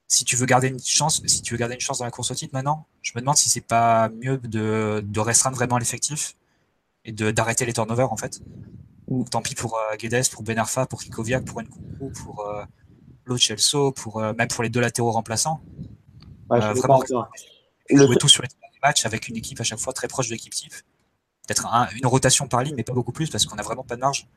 si 0.07 0.25
tu 0.25 0.35
veux 0.35 0.45
garder 0.45 0.67
une 0.67 0.79
chance, 0.79 1.21
si 1.25 1.41
tu 1.41 1.53
veux 1.53 1.57
garder 1.57 1.75
une 1.75 1.81
chance 1.81 1.99
dans 1.99 2.05
la 2.05 2.11
course 2.11 2.31
au 2.31 2.35
titre 2.35 2.53
maintenant, 2.53 2.87
je 3.01 3.11
me 3.15 3.21
demande 3.21 3.37
si 3.37 3.49
c'est 3.49 3.61
pas 3.61 4.09
mieux 4.09 4.37
de, 4.39 5.03
de 5.05 5.19
restreindre 5.19 5.55
vraiment 5.55 5.77
l'effectif 5.77 6.35
et 7.05 7.11
d'arrêter 7.11 7.65
les 7.65 7.73
turnovers 7.73 8.11
en 8.11 8.17
fait. 8.17 8.41
Ou 9.07 9.23
tant 9.23 9.41
pis 9.41 9.55
pour 9.55 9.77
euh, 9.77 9.95
Guedes, 9.97 10.29
pour 10.29 10.43
Ben 10.43 10.57
Arfa, 10.57 10.85
pour 10.85 11.01
Kikoviak, 11.01 11.45
pour 11.45 11.61
Nkunku, 11.61 12.11
pour 12.11 12.41
euh, 12.41 12.63
pour 13.95 14.19
euh, 14.19 14.33
même 14.33 14.47
pour 14.47 14.63
les 14.63 14.69
deux 14.69 14.81
latéraux 14.81 15.11
remplaçants. 15.11 15.61
Ouais, 16.49 16.59
vraiment 16.73 17.03
jouer 17.89 18.15
tout 18.19 18.27
sur 18.27 18.41
les 18.41 18.49
matchs 18.81 19.05
avec 19.05 19.27
une 19.27 19.37
équipe 19.37 19.59
à 19.61 19.63
chaque 19.63 19.79
fois 19.79 19.93
très 19.93 20.07
proche 20.07 20.27
de 20.27 20.33
l'équipe 20.33 20.53
type. 20.53 20.73
Peut-être 21.47 21.67
une 21.95 22.07
rotation 22.07 22.47
par 22.47 22.63
ligne, 22.63 22.75
mais 22.75 22.83
pas 22.83 22.93
beaucoup 22.93 23.11
plus 23.11 23.29
parce 23.29 23.45
qu'on 23.45 23.57
a 23.57 23.61
vraiment 23.61 23.83
pas 23.83 23.95
de 23.95 24.01
marge. 24.01 24.27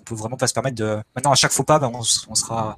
On 0.00 0.02
peut 0.02 0.14
vraiment 0.14 0.36
pas 0.36 0.46
se 0.46 0.54
permettre 0.54 0.76
de. 0.76 0.98
Maintenant, 1.14 1.32
à 1.32 1.34
chaque 1.34 1.52
faux 1.52 1.64
pas, 1.64 1.78
ben, 1.78 1.90
on, 1.94 2.02
sera, 2.02 2.76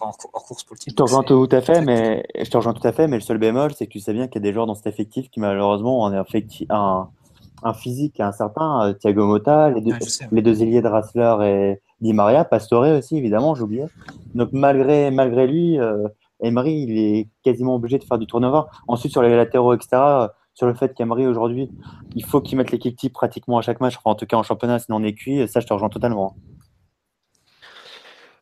hors, 0.00 0.16
course 0.16 0.64
pour 0.64 0.74
le 0.74 0.78
titre. 0.78 0.92
Je 0.92 0.96
te 0.96 1.02
rejoins 1.02 1.22
tout 1.22 1.48
à 1.50 1.60
fait, 1.60 1.80
mais 1.80 2.24
je 2.38 2.48
te 2.50 2.56
rejoins 2.56 2.74
tout 2.74 2.86
à 2.86 2.92
fait, 2.92 3.08
mais 3.08 3.16
le 3.16 3.22
seul 3.22 3.38
bémol, 3.38 3.72
c'est 3.74 3.86
que 3.86 3.92
tu 3.92 4.00
sais 4.00 4.12
bien 4.12 4.28
qu'il 4.28 4.42
y 4.42 4.44
a 4.44 4.48
des 4.48 4.52
joueurs 4.52 4.66
dans 4.66 4.74
cet 4.74 4.86
effectif 4.86 5.30
qui 5.30 5.40
malheureusement 5.40 6.04
ont 6.04 6.12
un, 6.12 7.08
un, 7.62 7.74
physique 7.74 8.20
un 8.20 8.32
certain. 8.32 8.88
Euh, 8.88 8.92
Thiago 8.92 9.26
Motta, 9.26 9.70
les 9.70 9.80
deux, 9.80 9.94
les 10.30 10.42
deux 10.42 10.62
ailiers 10.62 10.82
de 10.82 10.88
Rassler 10.88 11.36
et 11.42 11.82
Di 12.00 12.12
Maria, 12.12 12.44
Pastore 12.44 12.98
aussi, 12.98 13.16
évidemment, 13.16 13.54
j'oubliais. 13.54 13.88
Donc 14.34 14.50
malgré, 14.52 15.10
malgré 15.10 15.46
lui, 15.46 15.78
euh, 15.80 16.08
Emery, 16.40 16.82
il 16.82 16.98
est 16.98 17.28
quasiment 17.42 17.74
obligé 17.74 17.98
de 17.98 18.04
faire 18.04 18.18
du 18.18 18.26
turnover. 18.26 18.68
Ensuite, 18.86 19.12
sur 19.12 19.22
les 19.22 19.34
latéraux, 19.34 19.74
etc., 19.74 20.28
sur 20.58 20.66
le 20.66 20.74
fait 20.74 20.92
qu'Emery, 20.92 21.24
aujourd'hui, 21.24 21.70
il 22.16 22.24
faut 22.24 22.40
qu'il 22.40 22.58
mette 22.58 22.72
l'équipe 22.72 22.96
type 22.96 23.12
pratiquement 23.12 23.58
à 23.58 23.62
chaque 23.62 23.80
match, 23.80 23.96
enfin, 23.96 24.10
en 24.10 24.14
tout 24.16 24.26
cas 24.26 24.36
en 24.36 24.42
championnat, 24.42 24.80
sinon 24.80 24.96
on 24.96 25.04
est 25.04 25.14
cuit, 25.14 25.46
ça, 25.46 25.60
je 25.60 25.66
te 25.68 25.72
rejoins 25.72 25.88
totalement. 25.88 26.34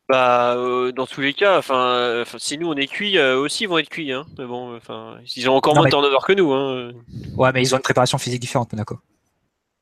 Bah, 0.09 0.55
euh, 0.55 0.91
dans 0.91 1.05
tous 1.05 1.21
les 1.21 1.35
cas, 1.35 1.59
enfin, 1.59 2.23
si 2.39 2.57
nous 2.57 2.69
on 2.69 2.73
est 2.73 2.87
cuit, 2.87 3.19
euh, 3.19 3.37
aussi 3.37 3.65
ils 3.65 3.67
vont 3.67 3.77
être 3.77 3.89
cuits, 3.89 4.11
hein. 4.11 4.25
Mais 4.39 4.47
bon, 4.47 4.75
enfin, 4.75 5.17
ils 5.35 5.47
ont 5.47 5.53
encore 5.53 5.75
moins 5.75 5.85
de 5.85 5.91
turnover 5.91 6.17
que 6.25 6.33
nous, 6.33 6.51
hein. 6.53 6.91
Ouais, 7.35 7.51
mais 7.51 7.61
ils 7.61 7.75
ont 7.75 7.77
une 7.77 7.83
préparation 7.83 8.17
physique 8.17 8.41
différente, 8.41 8.73
Monaco. 8.73 8.97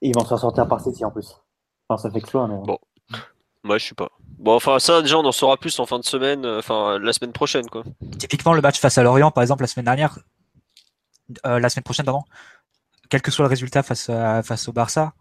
ils 0.02 0.14
vont 0.14 0.26
se 0.26 0.36
sortir 0.36 0.68
par 0.68 0.82
City 0.82 1.06
en 1.06 1.12
plus. 1.12 1.38
Enfin, 1.88 2.02
ça 2.02 2.12
fait 2.12 2.20
que 2.20 2.38
mais. 2.38 2.66
Bon. 2.66 2.80
Moi, 3.64 3.78
je 3.78 3.86
suis 3.86 3.96
pas. 3.96 4.10
Bon, 4.40 4.56
enfin, 4.56 4.78
ça, 4.80 5.02
déjà, 5.02 5.18
on 5.18 5.26
en 5.26 5.32
saura 5.32 5.56
plus 5.56 5.80
en 5.80 5.86
fin 5.86 6.00
de 6.00 6.04
semaine, 6.04 6.44
euh, 6.44 6.60
enfin, 6.60 7.00
la 7.00 7.14
semaine 7.14 7.32
prochaine, 7.32 7.70
quoi. 7.70 7.84
Typiquement, 8.20 8.54
le 8.54 8.62
match 8.62 8.78
face 8.78 8.98
à 8.98 9.04
Lorient, 9.04 9.32
par 9.32 9.42
exemple, 9.42 9.64
la 9.64 9.68
semaine 9.68 9.86
dernière, 9.86 10.20
la 11.44 11.70
semaine 11.70 11.84
prochaine, 11.84 12.06
pardon, 12.06 12.24
quel 13.10 13.22
que 13.22 13.32
soit 13.32 13.44
le 13.44 13.50
résultat 13.50 13.84
face, 13.84 14.06
face 14.44 14.68
au 14.68 14.74
Barça, 14.74 15.14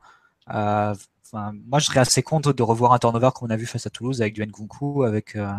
euh, 0.53 0.95
moi, 1.33 1.79
je 1.79 1.87
serais 1.87 2.01
assez 2.01 2.23
contre 2.23 2.53
de 2.53 2.63
revoir 2.63 2.93
un 2.93 2.99
turnover 2.99 3.31
comme 3.35 3.49
on 3.49 3.51
a 3.51 3.57
vu 3.57 3.67
face 3.67 3.87
à 3.87 3.91
Toulouse 3.91 4.21
avec 4.21 4.35
du 4.35 4.47
Nkunku, 4.47 5.03
avec, 5.03 5.37
euh, 5.37 5.53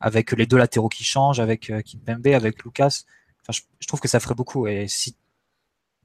avec 0.00 0.32
les 0.32 0.46
deux 0.46 0.56
latéraux 0.56 0.88
qui 0.88 1.04
changent, 1.04 1.40
avec 1.40 1.70
euh, 1.70 1.82
Kimpembe, 1.82 2.28
avec 2.28 2.64
Lucas. 2.64 3.04
Enfin, 3.42 3.60
je, 3.80 3.86
trouve 3.86 4.00
que 4.00 4.08
ça 4.08 4.20
ferait 4.20 4.34
beaucoup. 4.34 4.66
Et 4.66 4.88
si, 4.88 5.16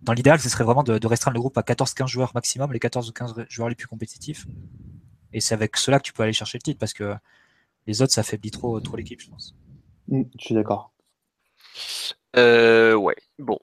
dans 0.02 0.14
l'idéal, 0.14 0.40
ce 0.40 0.50
serait 0.50 0.64
vraiment 0.64 0.84
de, 0.84 1.08
restreindre 1.08 1.36
le 1.36 1.40
groupe 1.40 1.58
à 1.58 1.62
14-15 1.62 2.08
joueurs 2.08 2.32
maximum, 2.34 2.74
les 2.74 2.80
14 2.80 3.10
ou 3.10 3.14
15 3.14 3.46
joueurs 3.50 3.70
les 3.70 3.76
plus 3.76 3.88
compétitifs. 3.88 4.46
Et 5.32 5.40
c'est 5.40 5.54
avec 5.54 5.78
cela 5.78 6.00
que 6.00 6.04
tu 6.04 6.14
peux 6.14 6.24
aller 6.24 6.34
chercher 6.34 6.58
le 6.58 6.64
titre 6.64 6.80
parce 6.80 6.94
que 6.94 7.16
les 7.88 8.02
autres, 8.02 8.14
ça 8.14 8.22
affaiblit 8.22 8.52
trop, 8.52 8.80
trop 8.80 8.98
l'équipe, 8.98 9.22
je 9.22 9.30
pense. 9.30 9.56
Mm, 10.08 10.24
je 10.38 10.46
suis 10.46 10.56
d'accord. 10.56 10.93
Euh, 12.36 12.94
ouais, 12.96 13.16
bon. 13.38 13.60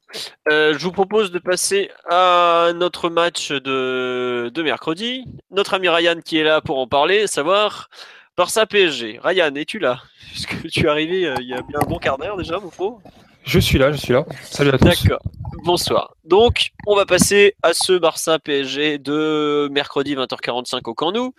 Euh, 0.48 0.74
je 0.78 0.84
vous 0.84 0.92
propose 0.92 1.32
de 1.32 1.38
passer 1.38 1.90
à 2.08 2.70
notre 2.74 3.10
match 3.10 3.50
de, 3.50 4.50
de 4.52 4.62
mercredi. 4.62 5.24
Notre 5.50 5.74
ami 5.74 5.88
Ryan 5.88 6.20
qui 6.24 6.38
est 6.38 6.44
là 6.44 6.60
pour 6.60 6.78
en 6.78 6.86
parler, 6.86 7.26
savoir 7.26 7.88
Barça 8.36 8.66
PSG. 8.66 9.18
Ryan, 9.22 9.54
es-tu 9.56 9.78
là? 9.78 10.00
Est-ce 10.34 10.46
que 10.46 10.68
tu 10.68 10.86
es 10.86 10.88
arrivé 10.88 11.26
euh, 11.26 11.34
il 11.40 11.48
y 11.48 11.54
a 11.54 11.62
bien 11.62 11.80
un 11.82 11.86
bon 11.86 11.98
quart 11.98 12.16
d'heure 12.16 12.36
déjà, 12.36 12.60
mon 12.60 12.98
Je 13.44 13.58
suis 13.58 13.78
là, 13.78 13.90
je 13.90 13.96
suis 13.96 14.12
là. 14.12 14.24
Salut 14.44 14.70
à 14.70 14.78
tous. 14.78 14.84
D'accord. 14.84 15.20
Bonsoir. 15.64 16.14
Donc, 16.24 16.70
on 16.86 16.94
va 16.94 17.06
passer 17.06 17.56
à 17.64 17.74
ce 17.74 17.94
Barça 17.94 18.38
PSG 18.38 18.98
de 18.98 19.68
mercredi 19.72 20.14
20h45 20.14 20.82
au 20.84 20.94
Camp 20.94 21.10
Nou. 21.10 21.34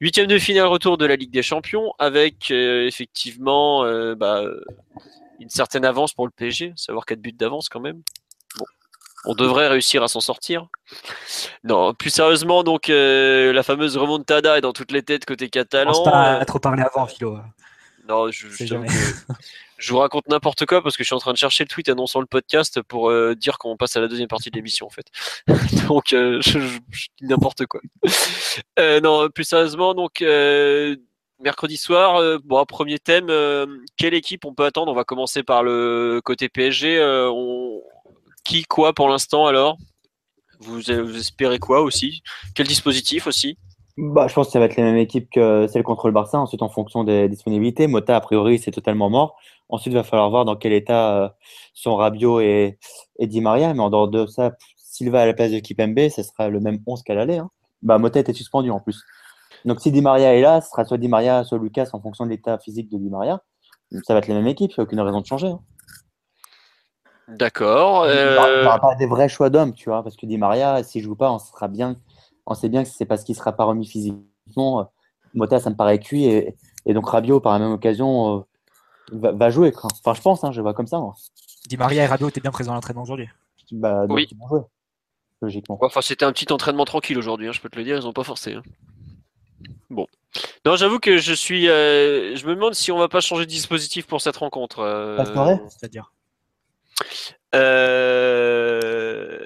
Huitième 0.00 0.28
de 0.28 0.38
finale 0.38 0.66
retour 0.68 0.96
de 0.96 1.04
la 1.04 1.16
Ligue 1.16 1.32
des 1.32 1.42
Champions 1.42 1.92
avec 1.98 2.50
euh, 2.52 2.86
effectivement 2.86 3.84
bah, 4.14 4.44
une 5.40 5.48
certaine 5.48 5.84
avance 5.84 6.12
pour 6.12 6.26
le 6.26 6.32
PSG, 6.32 6.74
savoir 6.76 7.06
4 7.06 7.20
buts 7.20 7.32
d'avance 7.32 7.68
quand 7.68 7.80
même. 7.80 8.02
Bon, 8.58 8.66
on 9.24 9.34
devrait 9.34 9.68
réussir 9.68 10.02
à 10.02 10.08
s'en 10.08 10.20
sortir. 10.20 10.66
Non, 11.64 11.94
plus 11.94 12.10
sérieusement, 12.10 12.62
donc 12.62 12.90
euh, 12.90 13.52
la 13.52 13.62
fameuse 13.62 13.96
remontada 13.96 14.58
est 14.58 14.60
dans 14.60 14.72
toutes 14.72 14.92
les 14.92 15.02
têtes 15.02 15.24
côté 15.24 15.48
catalan. 15.48 15.92
Je 15.92 16.04
pas 16.04 16.32
à 16.38 16.44
trop 16.44 16.58
parler 16.58 16.82
avant, 16.82 17.06
Philo. 17.06 17.38
Non, 18.08 18.30
je, 18.30 18.48
je, 18.48 19.92
vous 19.92 19.98
raconte 19.98 20.26
n'importe 20.28 20.66
quoi 20.66 20.82
parce 20.82 20.96
que 20.96 21.04
je 21.04 21.06
suis 21.06 21.14
en 21.14 21.20
train 21.20 21.32
de 21.32 21.38
chercher 21.38 21.62
le 21.64 21.68
tweet 21.68 21.88
annonçant 21.88 22.18
le 22.20 22.26
podcast 22.26 22.82
pour 22.82 23.08
euh, 23.08 23.36
dire 23.36 23.56
qu'on 23.58 23.76
passe 23.76 23.96
à 23.96 24.00
la 24.00 24.08
deuxième 24.08 24.26
partie 24.26 24.50
de 24.50 24.56
l'émission 24.56 24.86
en 24.86 24.90
fait. 24.90 25.06
donc 25.86 26.12
euh, 26.12 26.40
je, 26.42 26.58
dis 26.58 27.26
n'importe 27.28 27.66
quoi. 27.66 27.80
non, 29.02 29.28
plus 29.30 29.44
sérieusement, 29.44 29.94
donc 29.94 30.24
mercredi 31.40 31.76
soir, 31.76 32.16
euh, 32.16 32.38
premier 32.66 32.98
thème, 32.98 33.26
euh, 33.30 33.66
quelle 33.96 34.14
équipe 34.14 34.44
on 34.44 34.54
peut 34.54 34.64
attendre? 34.64 34.92
On 34.92 34.94
va 34.94 35.04
commencer 35.04 35.42
par 35.42 35.62
le 35.62 36.20
côté 36.24 36.48
PSG. 36.48 36.98
Euh, 36.98 37.30
qui, 38.44 38.64
quoi 38.64 38.92
pour 38.92 39.08
l'instant 39.08 39.46
alors? 39.46 39.76
Vous, 40.60 40.90
espérez 40.90 41.58
quoi 41.58 41.80
aussi? 41.80 42.22
Quel 42.54 42.66
dispositif 42.66 43.26
aussi? 43.26 43.56
Bah, 43.96 44.28
Je 44.28 44.34
pense 44.34 44.48
que 44.48 44.52
ça 44.52 44.58
va 44.58 44.66
être 44.66 44.76
les 44.76 44.82
mêmes 44.82 44.96
équipes 44.96 45.28
que 45.30 45.66
celle 45.66 45.82
contre 45.82 46.06
le 46.06 46.12
Barça, 46.12 46.38
ensuite 46.38 46.62
en 46.62 46.68
fonction 46.68 47.04
des 47.04 47.28
disponibilités. 47.28 47.86
Mota, 47.86 48.16
a 48.16 48.20
priori, 48.20 48.58
c'est 48.58 48.70
totalement 48.70 49.08
mort. 49.08 49.36
Ensuite, 49.68 49.92
il 49.92 49.96
va 49.96 50.02
falloir 50.02 50.28
voir 50.30 50.44
dans 50.44 50.56
quel 50.56 50.72
état 50.72 51.36
sont 51.74 51.96
Rabiot 51.96 52.40
et, 52.40 52.78
et 53.18 53.26
Di 53.26 53.40
Maria. 53.40 53.72
Mais 53.72 53.80
en 53.80 53.90
dehors 53.90 54.08
de 54.08 54.26
ça, 54.26 54.52
Silva 54.76 55.22
à 55.22 55.26
la 55.26 55.32
place 55.32 55.50
de 55.50 55.60
Kipembe, 55.60 56.08
ce 56.10 56.22
sera 56.22 56.48
le 56.48 56.60
même 56.60 56.80
11 56.86 57.02
qu'à 57.02 57.14
l'aller. 57.14 57.38
Hein. 57.38 57.50
Bah, 57.82 57.98
Motet 57.98 58.24
est 58.26 58.34
suspendu 58.34 58.70
en 58.70 58.80
plus. 58.80 59.02
Donc 59.64 59.80
si 59.80 59.92
Di 59.92 60.00
Maria 60.02 60.34
est 60.34 60.40
là, 60.40 60.60
ce 60.60 60.70
sera 60.70 60.84
soit 60.84 60.98
Di 60.98 61.08
Maria, 61.08 61.44
soit 61.44 61.58
Lucas 61.58 61.88
en 61.92 62.00
fonction 62.00 62.24
de 62.24 62.30
l'état 62.30 62.58
physique 62.58 62.88
de 62.90 62.98
Di 62.98 63.08
Maria. 63.10 63.42
Ça 64.04 64.14
va 64.14 64.18
être 64.20 64.28
la 64.28 64.34
même 64.34 64.46
équipe, 64.46 64.70
il 64.72 64.74
n'y 64.78 64.82
a 64.82 64.84
aucune 64.84 65.00
raison 65.00 65.20
de 65.20 65.26
changer. 65.26 65.48
Hein. 65.48 65.60
D'accord. 67.28 68.06
Il 68.06 68.12
n'y 68.12 68.18
euh, 68.18 68.64
aura 68.66 68.78
pas 68.80 68.94
des 68.96 69.06
vrais 69.06 69.28
choix 69.28 69.50
d'hommes, 69.50 69.72
tu 69.74 69.88
vois, 69.88 70.02
parce 70.02 70.16
que 70.16 70.26
Di 70.26 70.38
Maria, 70.38 70.82
s'il 70.82 71.02
joue 71.02 71.14
pas, 71.14 71.30
on 71.30 71.38
sera 71.38 71.68
bien, 71.68 71.96
on 72.46 72.54
sait 72.54 72.68
bien 72.68 72.82
que 72.82 72.88
c'est 72.88 73.04
parce 73.04 73.22
qu'il 73.24 73.34
sera 73.36 73.52
pas 73.52 73.64
remis 73.64 73.86
physiquement. 73.86 74.90
Mota, 75.34 75.60
ça 75.60 75.70
me 75.70 75.76
paraît 75.76 76.00
cuit, 76.00 76.24
et, 76.24 76.56
et 76.86 76.94
donc 76.94 77.08
Rabiot, 77.08 77.38
par 77.40 77.52
la 77.52 77.60
même 77.60 77.72
occasion, 77.72 78.38
euh, 78.38 78.40
va, 79.12 79.30
va 79.32 79.50
jouer. 79.50 79.70
Quoi. 79.70 79.88
Enfin, 80.04 80.14
je 80.14 80.22
pense, 80.22 80.42
hein, 80.42 80.50
je 80.50 80.60
vois 80.60 80.74
comme 80.74 80.88
ça. 80.88 80.98
Moi. 80.98 81.14
Di 81.68 81.76
Maria 81.76 82.02
et 82.02 82.06
Rabiot 82.06 82.28
étaient 82.30 82.40
bien 82.40 82.50
présents 82.50 82.72
à 82.72 82.74
l'entraînement 82.74 83.02
aujourd'hui. 83.02 83.28
Bah, 83.70 84.06
donc 84.08 84.16
Oui. 84.16 84.26
ils 84.28 84.36
vont 84.36 84.48
jouer, 84.48 84.62
logiquement. 85.40 85.78
Enfin, 85.82 86.00
c'était 86.00 86.24
un 86.24 86.32
petit 86.32 86.52
entraînement 86.52 86.84
tranquille 86.84 87.16
aujourd'hui, 87.16 87.46
hein, 87.46 87.52
je 87.52 87.60
peux 87.60 87.68
te 87.68 87.76
le 87.76 87.84
dire, 87.84 87.96
ils 87.96 88.06
ont 88.08 88.12
pas 88.12 88.24
forcé. 88.24 88.54
hein. 88.54 88.62
Bon. 89.90 90.06
Non, 90.64 90.76
j'avoue 90.76 90.98
que 91.00 91.18
je 91.18 91.32
suis. 91.32 91.68
euh, 91.68 92.36
je 92.36 92.46
me 92.46 92.54
demande 92.54 92.74
si 92.74 92.92
on 92.92 92.98
va 92.98 93.08
pas 93.08 93.20
changer 93.20 93.44
de 93.44 93.50
dispositif 93.50 94.06
pour 94.06 94.20
cette 94.20 94.36
rencontre. 94.36 94.78
euh, 94.80 95.16
Pastore 95.16 95.58
C'est-à-dire? 95.68 96.12
euh, 98.80 99.40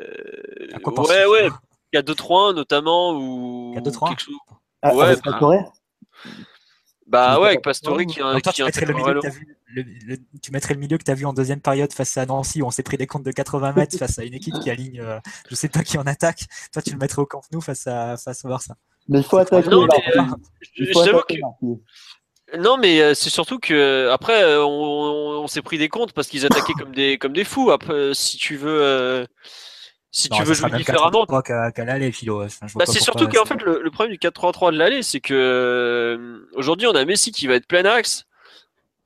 À 0.75 0.79
quoi 0.81 0.93
Ouais, 1.09 1.27
ouais. 1.27 1.49
Il 1.93 1.97
y 1.97 1.99
a 1.99 2.03
2-3-1 2.03 2.55
notamment 2.55 3.13
ou. 3.17 3.71
Il 3.73 3.77
y 3.77 3.79
a 3.79 3.83
2-3-1? 3.83 4.09
quelque 4.11 4.21
chose- 4.23 4.35
Ah, 4.83 4.95
Ouais, 4.95 5.05
avec 5.05 5.25
bah, 5.25 5.31
Pastore 5.33 5.73
Bah 7.07 7.39
ouais, 7.41 7.47
avec 7.49 7.63
pas, 7.63 7.71
Pastore 7.71 7.99
qui, 7.99 8.17
toi, 8.17 8.41
qui 8.41 8.51
tu 8.53 8.65
mettrais, 8.65 8.87
le 8.87 8.93
milieu 8.95 9.05
que 9.05 9.09
Valo. 9.09 9.21
t'as 9.23 9.29
vu, 9.31 9.57
le- 9.69 9.83
le- 10.07 10.17
tu 10.43 10.51
mettrais 10.53 10.75
le 10.75 10.81
milieu 10.81 10.99
que 10.99 11.05
tu 11.05 11.11
as 11.11 11.15
vu 11.15 11.25
en 11.27 11.33
deuxième 11.33 11.61
période 11.61 11.93
face 11.93 12.17
à 12.17 12.27
Nancy 12.27 12.61
où 12.63 12.67
on 12.67 12.71
s'est 12.71 12.83
pris 12.83 12.97
des 12.99 13.07
comptes 13.07 13.23
de 13.23 13.31
80 13.31 13.73
mètres 13.73 13.97
face 13.99 14.19
à 14.19 14.25
une 14.25 14.35
équipe 14.35 14.55
qui 14.63 14.71
aligne, 14.71 15.01
euh, 15.01 15.19
je 15.49 15.55
sais 15.55 15.69
pas 15.69 15.83
qui 15.85 15.97
en 15.99 16.07
attaque. 16.07 16.45
Toi, 16.73 16.83
tu 16.83 16.91
le 16.91 16.99
mettrais 16.99 17.23
au 17.23 17.27
Camp 17.27 17.43
Nou 17.53 17.61
face 17.61 17.87
à, 17.87 18.17
face 18.17 18.45
au 18.45 18.49
Barça. 18.49 18.75
Mais 19.09 19.19
il 19.21 19.25
faut 19.25 19.37
C'est 19.39 19.55
attaquer. 19.55 19.69
Non, 19.71 19.87
mais, 19.87 20.19
euh, 20.19 20.23
Il 20.79 20.93
faut 20.93 21.05
J'avoue 21.05 21.19
attaquer, 21.19 21.41
que. 21.41 22.59
Non, 22.59 22.77
mais 22.77 23.01
euh, 23.01 23.15
c'est 23.15 23.31
surtout 23.31 23.59
que 23.59 24.09
après, 24.11 24.43
euh, 24.43 24.65
on, 24.65 24.69
on- 24.69 25.43
on 25.45 25.47
s'est 25.47 25.63
pris 25.63 25.77
des 25.79 25.89
comptes 25.89 26.13
parce 26.13 26.29
qu'ils 26.29 26.47
attaquaient 26.47 26.75
comme 26.75 26.95
des 26.95 27.19
comme 27.19 27.33
des 27.33 27.45
fous. 27.45 27.71
Après, 27.71 27.93
euh, 27.93 28.15
si 28.15 28.37
tu 28.37 28.57
veux, 28.57 28.81
euh, 28.83 29.27
si 30.13 30.31
Non, 30.31 30.37
tu 30.37 30.45
veux 30.45 30.55
jouer 30.55 30.71
différemment, 30.71 31.25
4-3 31.27 31.43
qu'à 31.43 31.73
qu'à 31.73 31.85
l'aller, 31.85 32.13
Philo. 32.13 32.45
Enfin, 32.45 32.67
Bah, 32.77 32.85
c'est 32.87 33.01
surtout 33.01 33.29
qu'en 33.29 33.45
fait, 33.45 33.61
le, 33.63 33.83
le 33.83 33.91
problème 33.91 34.13
du 34.13 34.19
4-3-3 34.19 34.71
de 34.73 34.79
l'aller, 34.79 35.03
c'est 35.03 35.21
que 35.21 35.35
euh, 35.35 36.47
aujourd'hui, 36.55 36.87
on 36.87 36.95
a 36.95 37.05
Messi 37.05 37.33
qui 37.33 37.47
va 37.47 37.55
être 37.55 37.67
plein 37.67 37.85
axe, 37.85 38.25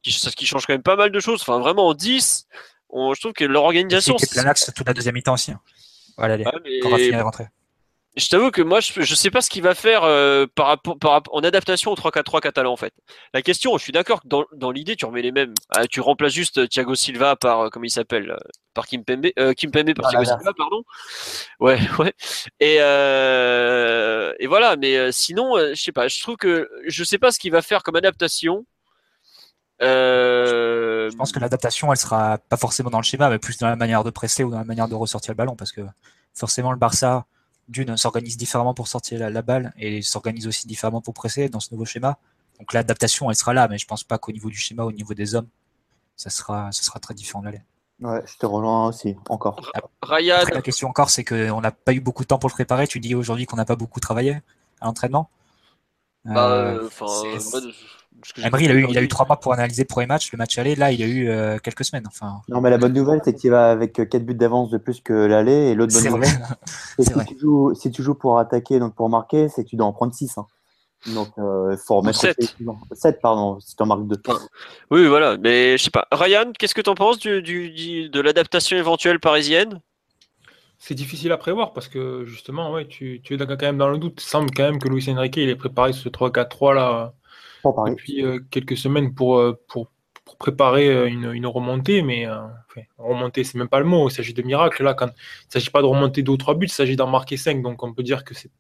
qui, 0.03 0.13
ce 0.13 0.29
qui 0.31 0.45
change 0.47 0.67
quand 0.67 0.75
même 0.75 0.83
pas 0.83 0.97
mal 0.97 1.11
de 1.11 1.21
choses. 1.21 1.41
Enfin, 1.41 1.59
vraiment 1.59 1.87
en 1.89 1.95
10, 1.95 2.47
on, 2.91 3.15
je 3.15 3.21
trouve 3.21 3.33
que 3.33 3.45
leur 3.45 3.65
organisation. 3.65 4.17
était 4.17 4.27
plein 4.27 4.45
axe 4.47 4.71
toute 4.75 4.87
la 4.87 4.93
deuxième 4.95 5.15
mi-temps 5.15 5.35
aussi. 5.35 5.53
hein. 5.53 5.61
Voilà, 6.19 6.35
allez, 6.35 6.45
Ouais, 6.45 6.53
mais 6.65 6.81
quand 6.81 6.91
Rafinha 6.91 7.19
est 7.19 7.23
rentré. 7.23 7.47
Je 8.19 8.29
t'avoue 8.29 8.51
que 8.51 8.63
moi, 8.63 8.81
je, 8.81 9.01
je 9.01 9.15
sais 9.15 9.31
pas 9.31 9.41
ce 9.41 9.49
qu'il 9.51 9.63
va 9.63 9.75
faire 9.75 10.03
euh, 10.05 10.47
par 10.55 10.67
rapport, 10.67 10.99
par 10.99 11.13
rapport- 11.13 11.35
en 11.35 11.41
adaptation 11.41 11.91
au 11.93 11.95
3-4-3 11.95 12.41
catalan 12.41 12.73
en 12.73 12.77
fait. 12.77 12.93
La 13.35 13.43
question, 13.43 13.77
je 13.79 13.83
suis 13.83 13.93
d'accord 13.93 14.23
que 14.23 14.29
dans, 14.29 14.45
dans 14.55 14.71
l'idée, 14.71 14.97
tu 14.97 15.05
remets 15.05 15.23
les 15.23 15.33
mêmes. 15.33 15.55
Ah, 15.77 15.87
tu 15.87 16.01
remplaces 16.01 16.33
juste 16.33 16.59
euh, 16.59 16.67
Thiago 16.67 16.95
Silva 16.95 17.37
par, 17.37 17.61
euh, 17.61 17.69
comment 17.71 17.85
il 17.85 17.91
s'appelle, 17.91 18.31
euh, 18.31 18.37
par 18.75 18.87
Kimpembe, 18.87 19.27
euh, 19.39 19.53
Kimpembe 19.55 19.95
par 19.95 20.07
Ah, 20.07 20.11
Thiago. 20.11 20.25
Silva, 20.25 20.53
pardon. 20.57 20.83
Ouais, 21.61 21.79
ouais. 21.99 22.13
Et, 22.61 22.77
et 22.77 24.47
voilà, 24.47 24.77
mais 24.77 25.13
sinon, 25.13 25.57
je 25.59 25.75
sais 25.81 25.93
pas, 25.93 26.09
je 26.09 26.21
trouve 26.23 26.37
que 26.37 26.69
je 26.87 27.05
sais 27.05 27.19
pas 27.19 27.31
ce 27.31 27.39
qu'il 27.39 27.53
va 27.53 27.63
faire 27.63 27.83
comme 27.83 27.97
adaptation. 27.97 28.65
Je 29.81 31.15
pense 31.17 31.33
que 31.33 31.39
l'adaptation, 31.39 31.93
elle 31.93 31.99
sera 31.99 32.39
pas 32.49 32.57
forcément 32.57 32.91
dans 32.91 32.99
le 32.99 33.05
schéma, 33.05 33.29
mais 33.31 33.39
plus 33.39 33.59
dans 33.59 33.69
la 33.69 33.77
manière 33.77 34.05
de 34.05 34.11
presser 34.11 34.45
ou 34.45 34.51
dans 34.51 34.59
la 34.59 34.65
manière 34.65 34.89
de 34.89 34.95
ressortir 34.95 35.33
le 35.33 35.37
ballon, 35.37 35.57
parce 35.57 35.73
que 35.73 35.83
forcément, 36.35 36.73
le 36.73 36.79
Barça, 36.79 37.27
d'une, 37.69 37.97
s'organise 37.97 38.37
différemment 38.37 38.75
pour 38.75 38.89
sortir 38.89 39.21
la, 39.21 39.31
la 39.31 39.43
balle 39.43 39.73
et 39.77 40.03
s'organise 40.03 40.47
aussi 40.47 40.67
différemment 40.67 41.01
pour 41.01 41.15
presser 41.15 41.49
dans 41.49 41.61
ce 41.61 41.73
nouveau 41.73 41.85
schéma. 41.85 42.19
Donc 42.59 42.73
l'adaptation, 42.73 43.31
elle 43.31 43.37
sera 43.37 43.53
là, 43.53 43.69
mais 43.69 43.79
je 43.79 43.87
pense 43.87 44.05
pas 44.05 44.19
qu'au 44.19 44.33
niveau 44.33 44.51
du 44.51 44.57
schéma, 44.57 44.85
au 44.85 44.93
niveau 44.93 45.15
des 45.15 45.35
hommes, 45.35 45.49
ça 46.17 46.31
sera, 46.31 46.73
ça 46.73 46.83
sera 46.83 46.99
très 46.99 47.15
différent 47.15 47.41
de 47.41 47.47
l'aller. 47.47 47.63
Ouais, 48.01 48.23
je 48.27 48.37
te 48.37 48.47
rejoins 48.47 48.89
aussi, 48.89 49.17
encore. 49.29 49.61
Ryan, 50.03 50.37
Après, 50.41 50.55
la 50.55 50.63
question 50.63 50.89
encore, 50.89 51.11
c'est 51.11 51.25
qu'on 51.25 51.61
n'a 51.61 51.73
pas 51.73 51.93
eu 51.93 52.01
beaucoup 52.01 52.23
de 52.23 52.29
temps 52.29 52.39
pour 52.39 52.49
le 52.49 52.55
préparer. 52.55 52.87
Tu 52.87 53.01
dis 53.01 53.15
aujourd'hui 53.15 53.47
qu'on 53.47 53.57
n'a 53.57 53.65
pas 53.65 53.77
beaucoup 53.77 53.99
travaillé 54.01 54.41
à 54.81 54.87
l'entraînement. 54.87 55.31
bah, 56.25 56.49
Euh, 56.49 56.89
euh, 57.03 57.41
moi, 57.51 57.61
Emery, 58.39 58.65
il 58.65 58.71
a, 58.71 58.75
eu, 58.75 58.87
il 58.91 58.99
a 58.99 59.03
eu 59.03 59.09
trois 59.09 59.27
mois 59.27 59.39
pour 59.39 59.53
analyser 59.53 59.83
le 59.83 59.87
premier 59.87 60.07
match, 60.07 60.33
le 60.33 60.39
match 60.39 60.59
aller. 60.59 60.75
Là, 60.75 60.93
il 60.93 61.03
a 61.03 61.07
eu 61.07 61.29
euh, 61.29 61.59
quelques 61.59 61.85
semaines. 61.85 62.05
Enfin, 62.07 62.41
Non, 62.49 62.61
mais 62.61 62.71
la 62.71 62.79
bonne 62.79 62.93
nouvelle, 62.93 63.21
c'est 63.25 63.35
qu'il 63.35 63.51
va 63.51 63.71
avec 63.71 63.93
4 63.95 64.19
buts 64.25 64.35
d'avance 64.35 64.71
de 64.71 64.79
plus 64.79 65.01
que 65.01 65.13
l'aller. 65.13 65.71
Et 65.71 65.75
l'autre 65.75 65.93
bonne 65.95 66.13
nouvelle, 66.13 66.31
c'est 66.99 67.05
si 67.05 67.25
tu, 67.27 67.39
joues, 67.39 67.75
si 67.75 67.91
tu 67.91 68.03
joues 68.03 68.15
pour 68.15 68.39
attaquer, 68.39 68.79
donc 68.79 68.95
pour 68.95 69.09
marquer, 69.09 69.49
c'est 69.49 69.65
que 69.65 69.69
tu 69.69 69.77
dois 69.77 69.87
en 69.87 69.93
prendre 69.93 70.13
6. 70.15 70.37
Donc, 71.15 71.29
il 71.37 71.77
faut 71.87 71.97
remettre. 71.97 72.19
sept. 72.19 72.37
7, 72.93 73.21
pardon, 73.21 73.61
si 73.61 73.77
tu 73.77 73.83
en 73.83 73.87
marques 73.87 74.07
2. 74.07 74.17
Oui, 74.91 75.07
voilà, 75.07 75.37
mais 75.37 75.79
je 75.79 75.85
sais 75.85 75.91
pas. 75.91 76.07
Ryan, 76.11 76.53
qu'est-ce 76.59 76.75
que 76.75 76.81
t'en 76.81 76.95
penses 76.95 77.19
du, 77.19 77.41
du, 77.43 77.71
du- 77.71 78.09
de 78.11 78.21
l'adaptation 78.21 78.77
éventuelle 78.77 79.21
parisienne? 79.21 79.81
C'est 80.81 80.95
difficile 80.95 81.33
à 81.33 81.37
prévoir 81.37 81.73
parce 81.73 81.89
que 81.89 82.25
justement, 82.25 82.73
ouais, 82.73 82.87
tu, 82.87 83.21
tu 83.23 83.35
es 83.35 83.39
quand 83.39 83.61
même 83.63 83.79
dans 83.79 83.89
le 83.89 83.99
doute. 83.99 84.23
Il 84.23 84.29
semble 84.29 84.51
quand 84.55 84.63
même 84.63 84.79
que 84.79 84.89
Luis 84.89 85.05
Enrique 85.09 85.37
il 85.37 85.49
est 85.49 85.57
préparé 85.57 85.93
ce 85.93 86.09
3-4-3 86.09 86.75
là 86.75 87.15
Paris. 87.63 87.91
depuis 87.93 88.25
euh, 88.25 88.41
quelques 88.51 88.77
semaines 88.77 89.15
pour, 89.15 89.39
euh, 89.39 89.59
pour, 89.69 89.91
préparer 90.39 90.89
euh, 90.89 91.09
une, 91.09 91.33
une 91.33 91.47
remontée, 91.47 92.03
mais 92.03 92.29
enfin, 92.29 92.83
remontée, 92.99 93.45
c'est 93.45 93.59
même 93.59 93.69
pas 93.69 93.81
le 93.81 93.87
mot. 93.87 94.09
Il 94.09 94.13
s'agit 94.13 94.35
de 94.35 94.43
miracle 94.43 94.85
là. 94.85 94.95
Quand 94.95 95.07
il 95.07 95.47
ne 95.49 95.53
s'agit 95.53 95.71
pas 95.71 95.81
de 95.81 95.87
remonter 95.87 96.23
deux 96.23 96.33
ou 96.33 96.37
trois 96.37 96.55
buts, 96.55 96.67
il 96.67 96.73
s'agit 96.73 96.97
d'en 96.97 97.09
marquer 97.09 97.37
cinq. 97.37 97.63
Donc 97.63 97.83
on 97.83 97.93
peut 97.93 98.03
dire 98.03 98.25
que 98.25 98.35
c'est 98.35 98.51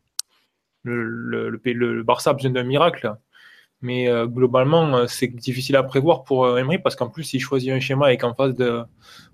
le, 0.82 1.51
le, 1.51 2.03
Barça 2.03 2.30
a 2.30 2.32
besoin 2.32 2.51
d'un 2.51 2.64
miracle. 2.64 3.14
Mais 3.80 4.09
globalement, 4.26 5.07
c'est 5.07 5.28
difficile 5.28 5.76
à 5.76 5.84
prévoir 5.84 6.24
pour 6.24 6.46
euh, 6.46 6.57
Emery 6.57 6.78
parce 6.78 6.96
qu'en 6.96 7.09
plus, 7.11 7.32
il 7.34 7.38
choisit 7.38 7.70
un 7.70 7.78
schéma 7.78 8.12
et 8.12 8.16
qu'en 8.16 8.34
face, 8.34 8.55
de, 8.57 8.82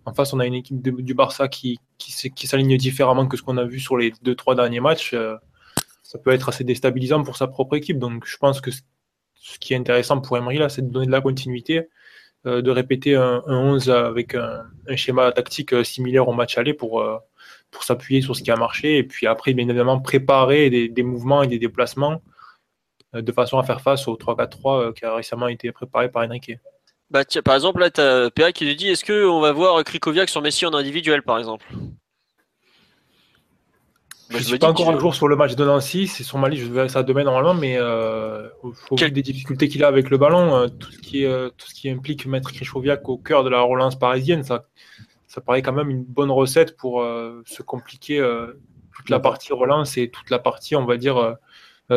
en 0.05 0.13
face, 0.13 0.35
on 0.35 0.41
a 0.41 0.47
une 0.47 0.55
équipe 0.55 0.83
du 0.83 1.15
Barça 1.15 1.49
qui, 1.49 1.79
qui, 1.97 2.31
qui 2.31 2.47
s'aligne 2.47 2.77
différemment 2.77 3.27
que 3.27 3.39
ce 3.39 3.43
qu'on 3.43 3.57
a 3.57 3.65
vu 3.65 3.81
sur 3.81 3.97
les 3.97 4.13
deux, 4.23 4.35
trois 4.35 4.55
derniers 4.55 4.81
matchs. 4.81 5.15
ça 6.03 6.19
peut 6.19 6.33
être 6.33 6.51
assez 6.51 6.65
déstabilisant 6.65 7.23
pour 7.23 7.37
sa 7.39 7.47
propre 7.47 7.77
équipe. 7.77 7.99
Donc, 7.99 8.27
je 8.27 8.37
pense 8.37 8.61
que 8.61 8.71
ce 9.35 9.59
qui 9.59 9.75
est 9.75 9.77
intéressant 9.77 10.21
pour 10.21 10.37
Emery, 10.37 10.59
là, 10.59 10.69
c'est 10.69 10.83
de 10.83 10.91
donner 10.91 11.07
de 11.07 11.13
la 11.13 11.21
continuité, 11.21 11.89
euh, 12.47 12.63
de 12.63 12.71
répéter 12.71 13.17
un, 13.17 13.43
un 13.47 13.57
11 13.57 13.91
avec 13.91 14.35
un, 14.35 14.65
schéma 14.97 15.33
tactique 15.33 15.73
euh, 15.73 15.85
similaire 15.85 16.29
au 16.29 16.33
match 16.33 16.59
aller 16.59 16.75
pour, 16.75 17.01
euh, 17.01 17.19
pour 17.71 17.85
s'appuyer 17.85 18.21
sur 18.23 18.37
ce 18.37 18.43
qui 18.43 18.51
a 18.51 18.57
marché. 18.57 18.99
Et 18.99 19.05
puis 19.05 19.27
après, 19.27 19.55
bien 19.55 19.69
évidemment, 19.69 20.01
préparer 20.01 20.71
des, 20.71 21.03
mouvements 21.03 21.43
et 21.43 21.47
des 21.47 21.59
déplacements 21.59 22.23
de 23.15 23.33
façon 23.33 23.59
à 23.59 23.63
faire 23.63 23.81
face 23.81 24.09
au 24.09 24.17
3-4-3 24.17 24.81
euh, 24.81 24.93
qui 24.93 25.05
a 25.05 25.15
récemment 25.15 25.49
été 25.49 25.71
préparé 25.73 26.11
par 26.11 26.25
Enrique. 26.25 26.53
bah, 27.11 27.23
Par 27.45 27.55
exemple, 27.55 27.81
là, 27.81 27.91
t'as 27.91 28.31
PA 28.31 28.53
qui 28.53 28.67
nous 28.67 28.75
dit 28.75 28.89
est-ce 28.89 29.05
qu'on 29.05 29.41
va 29.41 29.53
voir 29.53 29.83
Krikoviak 29.85 30.29
sur 30.29 30.43
Messi 30.43 30.67
en 30.67 30.75
individuel, 30.75 31.23
par 31.23 31.39
exemple? 31.39 31.67
Je 34.31 34.37
ne 34.39 34.43
suis 34.43 34.59
pas 34.59 34.69
encore 34.69 34.91
un 34.91 34.99
jour 34.99 35.15
sur 35.15 35.29
le 35.29 35.37
match 35.37 35.55
de 35.55 35.65
Nancy, 35.65 36.07
c'est 36.07 36.25
sur 36.25 36.39
ma 36.39 36.49
liste, 36.49 36.65
je 36.65 36.73
verrai 36.73 36.89
ça 36.89 37.03
demain 37.03 37.25
normalement, 37.25 37.55
mais 37.55 37.77
euh, 37.79 38.49
au 38.63 38.73
au 38.91 38.97
Quel- 38.97 39.09
vu 39.09 39.13
des 39.13 39.23
difficultés 39.23 39.69
qu'il 39.69 39.85
a 39.85 39.89
avec 39.89 40.11
le 40.11 40.19
ballon, 40.19 40.55
euh, 40.57 40.69
tout, 40.69 40.91
ce 40.91 40.99
qui 40.99 41.23
est, 41.25 41.27
euh, 41.27 41.51
tout 41.57 41.67
ce 41.69 41.75
qui 41.75 41.89
implique 41.91 42.27
mettre 42.27 42.53
Krychowiak 42.53 43.09
au 43.09 43.19
cœur 43.19 43.45
de 43.45 43.51
la 43.51 43.61
relance 43.61 43.99
parisienne, 43.99 44.43
ça, 44.43 44.65
ça 45.29 45.41
paraît 45.41 45.63
quand 45.63 45.73
même 45.73 45.91
une 45.91 46.05
bonne 46.05 46.31
recette 46.31 46.77
pour 46.77 47.03
euh, 47.03 47.43
se 47.47 47.63
compliquer 47.63 48.19
euh, 48.19 48.59
toute 48.97 49.11
la 49.11 49.21
partie 49.21 49.53
relance 49.53 49.97
et 49.99 50.09
toute 50.11 50.31
la 50.31 50.39
partie, 50.39 50.77
on 50.77 50.87
va 50.87 50.97
dire, 50.97 51.37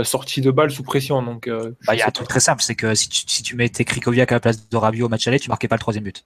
sortie 0.03 0.41
de 0.41 0.51
balle 0.51 0.71
sous 0.71 0.83
pression. 0.83 1.21
Donc, 1.23 1.47
euh, 1.47 1.71
Bah, 1.85 1.95
il 1.95 1.99
y 1.99 2.01
a 2.01 2.07
un 2.07 2.11
truc 2.11 2.27
très 2.27 2.39
simple, 2.39 2.61
c'est 2.61 2.75
que 2.75 2.93
si 2.95 3.07
tu, 3.07 3.21
si 3.27 3.43
tu 3.43 3.55
mettais 3.55 3.85
Krikoviak 3.85 4.31
à 4.31 4.35
la 4.35 4.39
place 4.39 4.67
de 4.67 4.75
Rabiot 4.77 5.05
au 5.05 5.09
match 5.09 5.27
aller, 5.27 5.39
tu 5.39 5.49
marquais 5.49 5.67
pas 5.67 5.75
le 5.75 5.79
troisième 5.79 6.03
but. 6.03 6.25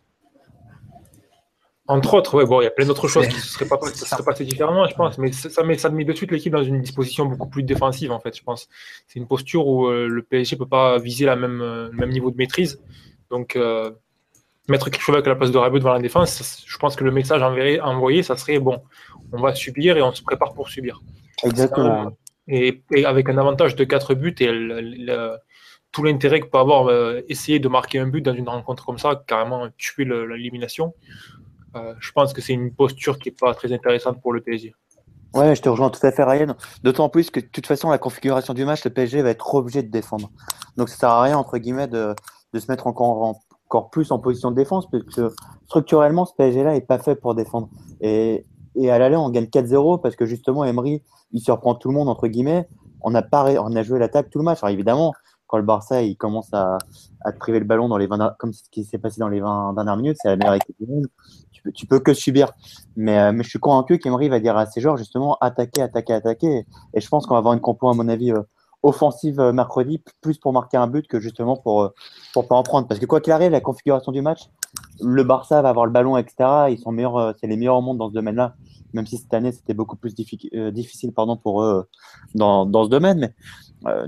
Entre 1.91 2.13
autres, 2.13 2.35
ouais, 2.37 2.45
bon, 2.45 2.61
il 2.61 2.63
y 2.63 2.67
a 2.67 2.71
plein 2.71 2.85
d'autres 2.85 3.07
choses 3.07 3.27
qui 3.27 3.35
ne 3.35 3.41
seraient 3.41 3.65
pas 3.67 3.77
se 3.81 4.05
seraient 4.05 4.23
passées 4.23 4.45
différemment, 4.45 4.87
je 4.87 4.95
pense, 4.95 5.17
mais 5.17 5.31
ça 5.31 5.61
met, 5.63 5.77
ça 5.77 5.89
met 5.89 6.05
de 6.05 6.13
suite 6.13 6.31
l'équipe 6.31 6.53
dans 6.53 6.63
une 6.63 6.79
disposition 6.81 7.25
beaucoup 7.25 7.49
plus 7.49 7.63
défensive, 7.63 8.11
en 8.11 8.19
fait, 8.19 8.35
je 8.37 8.43
pense. 8.43 8.69
C'est 9.07 9.19
une 9.19 9.27
posture 9.27 9.67
où 9.67 9.87
euh, 9.87 10.07
le 10.07 10.21
PSG 10.23 10.55
ne 10.55 10.59
peut 10.59 10.69
pas 10.69 10.97
viser 10.99 11.25
la 11.25 11.35
même, 11.35 11.59
euh, 11.61 11.89
le 11.91 11.97
même 11.97 12.09
niveau 12.11 12.31
de 12.31 12.37
maîtrise. 12.37 12.79
Donc, 13.29 13.55
euh, 13.55 13.91
mettre 14.69 14.89
quelque 14.89 15.01
chose 15.01 15.15
à 15.15 15.21
la 15.27 15.35
place 15.35 15.51
de 15.51 15.57
Rabiot 15.57 15.79
devant 15.79 15.93
la 15.93 15.99
défense, 15.99 16.31
ça, 16.31 16.63
je 16.65 16.77
pense 16.77 16.95
que 16.95 17.03
le 17.03 17.11
message 17.11 17.41
enverré- 17.41 17.81
envoyé, 17.81 18.23
ça 18.23 18.37
serait 18.37 18.59
bon, 18.59 18.81
on 19.33 19.41
va 19.41 19.53
subir 19.53 19.97
et 19.97 20.01
on 20.01 20.13
se 20.13 20.23
prépare 20.23 20.53
pour 20.53 20.69
subir. 20.69 21.01
Exactement. 21.43 22.11
Et, 22.47 22.83
et 22.93 23.05
avec 23.05 23.27
un 23.29 23.37
avantage 23.37 23.75
de 23.75 23.83
4 23.83 24.13
buts 24.15 24.35
et 24.39 24.47
le- 24.51 24.79
le- 24.81 25.37
tout 25.91 26.03
l'intérêt 26.03 26.39
que 26.39 26.45
peut 26.47 26.57
avoir 26.57 26.89
essayer 27.27 27.59
de 27.59 27.67
marquer 27.67 27.99
un 27.99 28.07
but 28.07 28.21
dans 28.21 28.33
une 28.33 28.47
rencontre 28.47 28.85
comme 28.85 28.97
ça, 28.97 29.21
carrément 29.27 29.67
tuer 29.77 30.05
l'élimination, 30.05 30.93
euh, 31.75 31.93
je 31.99 32.11
pense 32.11 32.33
que 32.33 32.41
c'est 32.41 32.53
une 32.53 32.73
posture 32.73 33.17
qui 33.19 33.29
n'est 33.29 33.35
pas 33.39 33.53
très 33.53 33.71
intéressante 33.71 34.21
pour 34.21 34.33
le 34.33 34.41
PSG. 34.41 34.73
Ouais, 35.33 35.55
je 35.55 35.61
te 35.61 35.69
rejoins 35.69 35.89
tout 35.89 36.05
à 36.05 36.11
fait, 36.11 36.23
Ryan. 36.23 36.55
D'autant 36.83 37.07
plus 37.07 37.31
que 37.31 37.39
de 37.39 37.45
toute 37.45 37.65
façon, 37.65 37.89
la 37.89 37.97
configuration 37.97 38.53
du 38.53 38.65
match, 38.65 38.83
le 38.83 38.89
PSG 38.91 39.21
va 39.21 39.29
être 39.29 39.55
obligé 39.55 39.81
de 39.81 39.89
défendre. 39.89 40.29
Donc 40.75 40.89
ça 40.89 40.97
sert 40.97 41.09
à 41.09 41.21
rien, 41.21 41.37
entre 41.37 41.57
guillemets, 41.57 41.87
de, 41.87 42.13
de 42.53 42.59
se 42.59 42.69
mettre 42.69 42.87
encore, 42.87 43.23
en- 43.23 43.39
encore 43.67 43.89
plus 43.89 44.11
en 44.11 44.19
position 44.19 44.51
de 44.51 44.55
défense, 44.57 44.89
parce 44.91 45.03
que 45.05 45.31
structurellement, 45.67 46.25
ce 46.25 46.33
PSG-là 46.35 46.73
n'est 46.73 46.81
pas 46.81 46.99
fait 46.99 47.15
pour 47.15 47.33
défendre. 47.35 47.69
Et 48.01 48.45
et 48.75 48.89
à 48.89 48.97
l'aller, 48.97 49.17
on 49.17 49.29
gagne 49.29 49.47
4-0 49.47 49.97
parce 49.97 50.15
que 50.15 50.25
justement, 50.25 50.63
Emery, 50.63 51.03
il 51.33 51.41
surprend 51.41 51.75
tout 51.75 51.89
le 51.89 51.93
monde, 51.93 52.07
entre 52.07 52.27
guillemets. 52.27 52.69
On 53.01 53.13
a, 53.15 53.21
pas, 53.21 53.51
on 53.61 53.75
a 53.75 53.83
joué 53.83 53.99
l'attaque 53.99 54.29
tout 54.29 54.39
le 54.39 54.45
match. 54.45 54.59
Alors 54.63 54.71
évidemment, 54.73 55.13
quand 55.51 55.57
le 55.57 55.63
Barça 55.63 56.01
il 56.01 56.15
commence 56.15 56.47
à, 56.53 56.77
te 57.25 57.37
priver 57.37 57.59
le 57.59 57.65
ballon 57.65 57.89
dans 57.89 57.97
les 57.97 58.07
20, 58.07 58.35
comme 58.39 58.53
ce 58.53 58.63
qui 58.71 58.85
s'est 58.85 58.97
passé 58.97 59.19
dans 59.19 59.27
les 59.27 59.41
20 59.41 59.73
dernières 59.73 59.97
minutes, 59.97 60.15
c'est 60.21 60.29
la 60.29 60.37
meilleure 60.37 60.53
équipe 60.53 60.77
du 60.79 60.87
monde. 60.87 61.07
Tu 61.75 61.85
peux, 61.85 61.99
que 61.99 62.13
subir. 62.13 62.53
Mais, 62.95 63.19
euh, 63.19 63.31
mais 63.33 63.43
je 63.43 63.49
suis 63.49 63.59
convaincu 63.59 63.99
qu'Emery 63.99 64.29
va 64.29 64.39
dire 64.39 64.55
à 64.55 64.65
ses 64.65 64.79
joueurs 64.79 64.95
justement 64.95 65.37
attaquer, 65.41 65.81
attaquer, 65.81 66.13
attaquer. 66.13 66.65
Et 66.93 67.01
je 67.01 67.07
pense 67.09 67.27
qu'on 67.27 67.35
va 67.35 67.39
avoir 67.39 67.53
une 67.53 67.59
compo, 67.59 67.89
à 67.89 67.93
mon 67.93 68.07
avis, 68.07 68.31
euh, 68.31 68.41
offensive 68.81 69.39
euh, 69.41 69.51
mercredi, 69.51 70.01
plus 70.21 70.39
pour 70.39 70.53
marquer 70.53 70.77
un 70.77 70.87
but 70.87 71.05
que 71.05 71.19
justement 71.19 71.57
pour, 71.57 71.91
pour 72.33 72.47
pas 72.47 72.55
en 72.55 72.63
prendre. 72.63 72.87
Parce 72.87 72.99
que 72.99 73.05
quoi 73.05 73.19
qu'il 73.19 73.33
arrive, 73.33 73.51
la 73.51 73.61
configuration 73.61 74.13
du 74.13 74.21
match, 74.21 74.49
le 75.01 75.23
Barça 75.23 75.61
va 75.61 75.69
avoir 75.69 75.85
le 75.85 75.91
ballon, 75.91 76.17
etc. 76.17 76.67
Ils 76.69 76.79
sont 76.79 76.93
meilleurs, 76.93 77.35
c'est 77.39 77.47
les 77.47 77.57
meilleurs 77.57 77.75
au 77.75 77.81
monde 77.81 77.97
dans 77.97 78.07
ce 78.07 78.13
domaine-là. 78.13 78.55
Même 78.93 79.05
si 79.05 79.17
cette 79.17 79.33
année 79.33 79.51
c'était 79.51 79.73
beaucoup 79.73 79.97
plus 79.97 80.15
diffi- 80.15 80.71
difficile 80.71 81.13
pardon, 81.13 81.37
pour 81.37 81.61
eux 81.61 81.87
dans, 82.35 82.65
dans 82.65 82.85
ce 82.85 82.89
domaine. 82.89 83.19
Mais, 83.19 83.33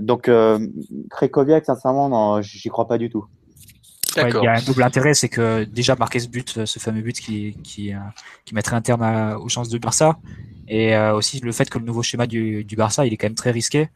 donc, 0.00 0.28
euh, 0.28 0.58
Krekoviak, 1.10 1.64
sincèrement, 1.64 2.08
non, 2.08 2.42
j'y 2.42 2.68
crois 2.68 2.86
pas 2.86 2.98
du 2.98 3.10
tout. 3.10 3.26
Ouais, 4.16 4.30
il 4.30 4.44
y 4.44 4.46
a 4.46 4.54
un 4.54 4.62
double 4.62 4.82
intérêt, 4.84 5.14
c'est 5.14 5.28
que 5.28 5.64
déjà 5.64 5.96
marquer 5.96 6.20
ce 6.20 6.28
but, 6.28 6.58
euh, 6.58 6.66
ce 6.66 6.78
fameux 6.78 7.02
but 7.02 7.18
qui, 7.18 7.56
qui, 7.64 7.92
euh, 7.92 7.98
qui 8.44 8.54
mettrait 8.54 8.76
un 8.76 8.82
terme 8.82 9.02
à- 9.02 9.38
aux 9.38 9.48
chances 9.48 9.68
du 9.68 9.78
Barça, 9.80 10.18
et 10.68 10.94
euh, 10.94 11.14
aussi 11.14 11.40
le 11.40 11.50
fait 11.52 11.68
que 11.68 11.78
le 11.78 11.84
nouveau 11.84 12.02
schéma 12.02 12.26
du, 12.26 12.64
du 12.64 12.76
Barça, 12.76 13.06
il 13.06 13.12
est 13.12 13.16
quand 13.16 13.26
même 13.26 13.34
très 13.34 13.50
risqué, 13.50 13.88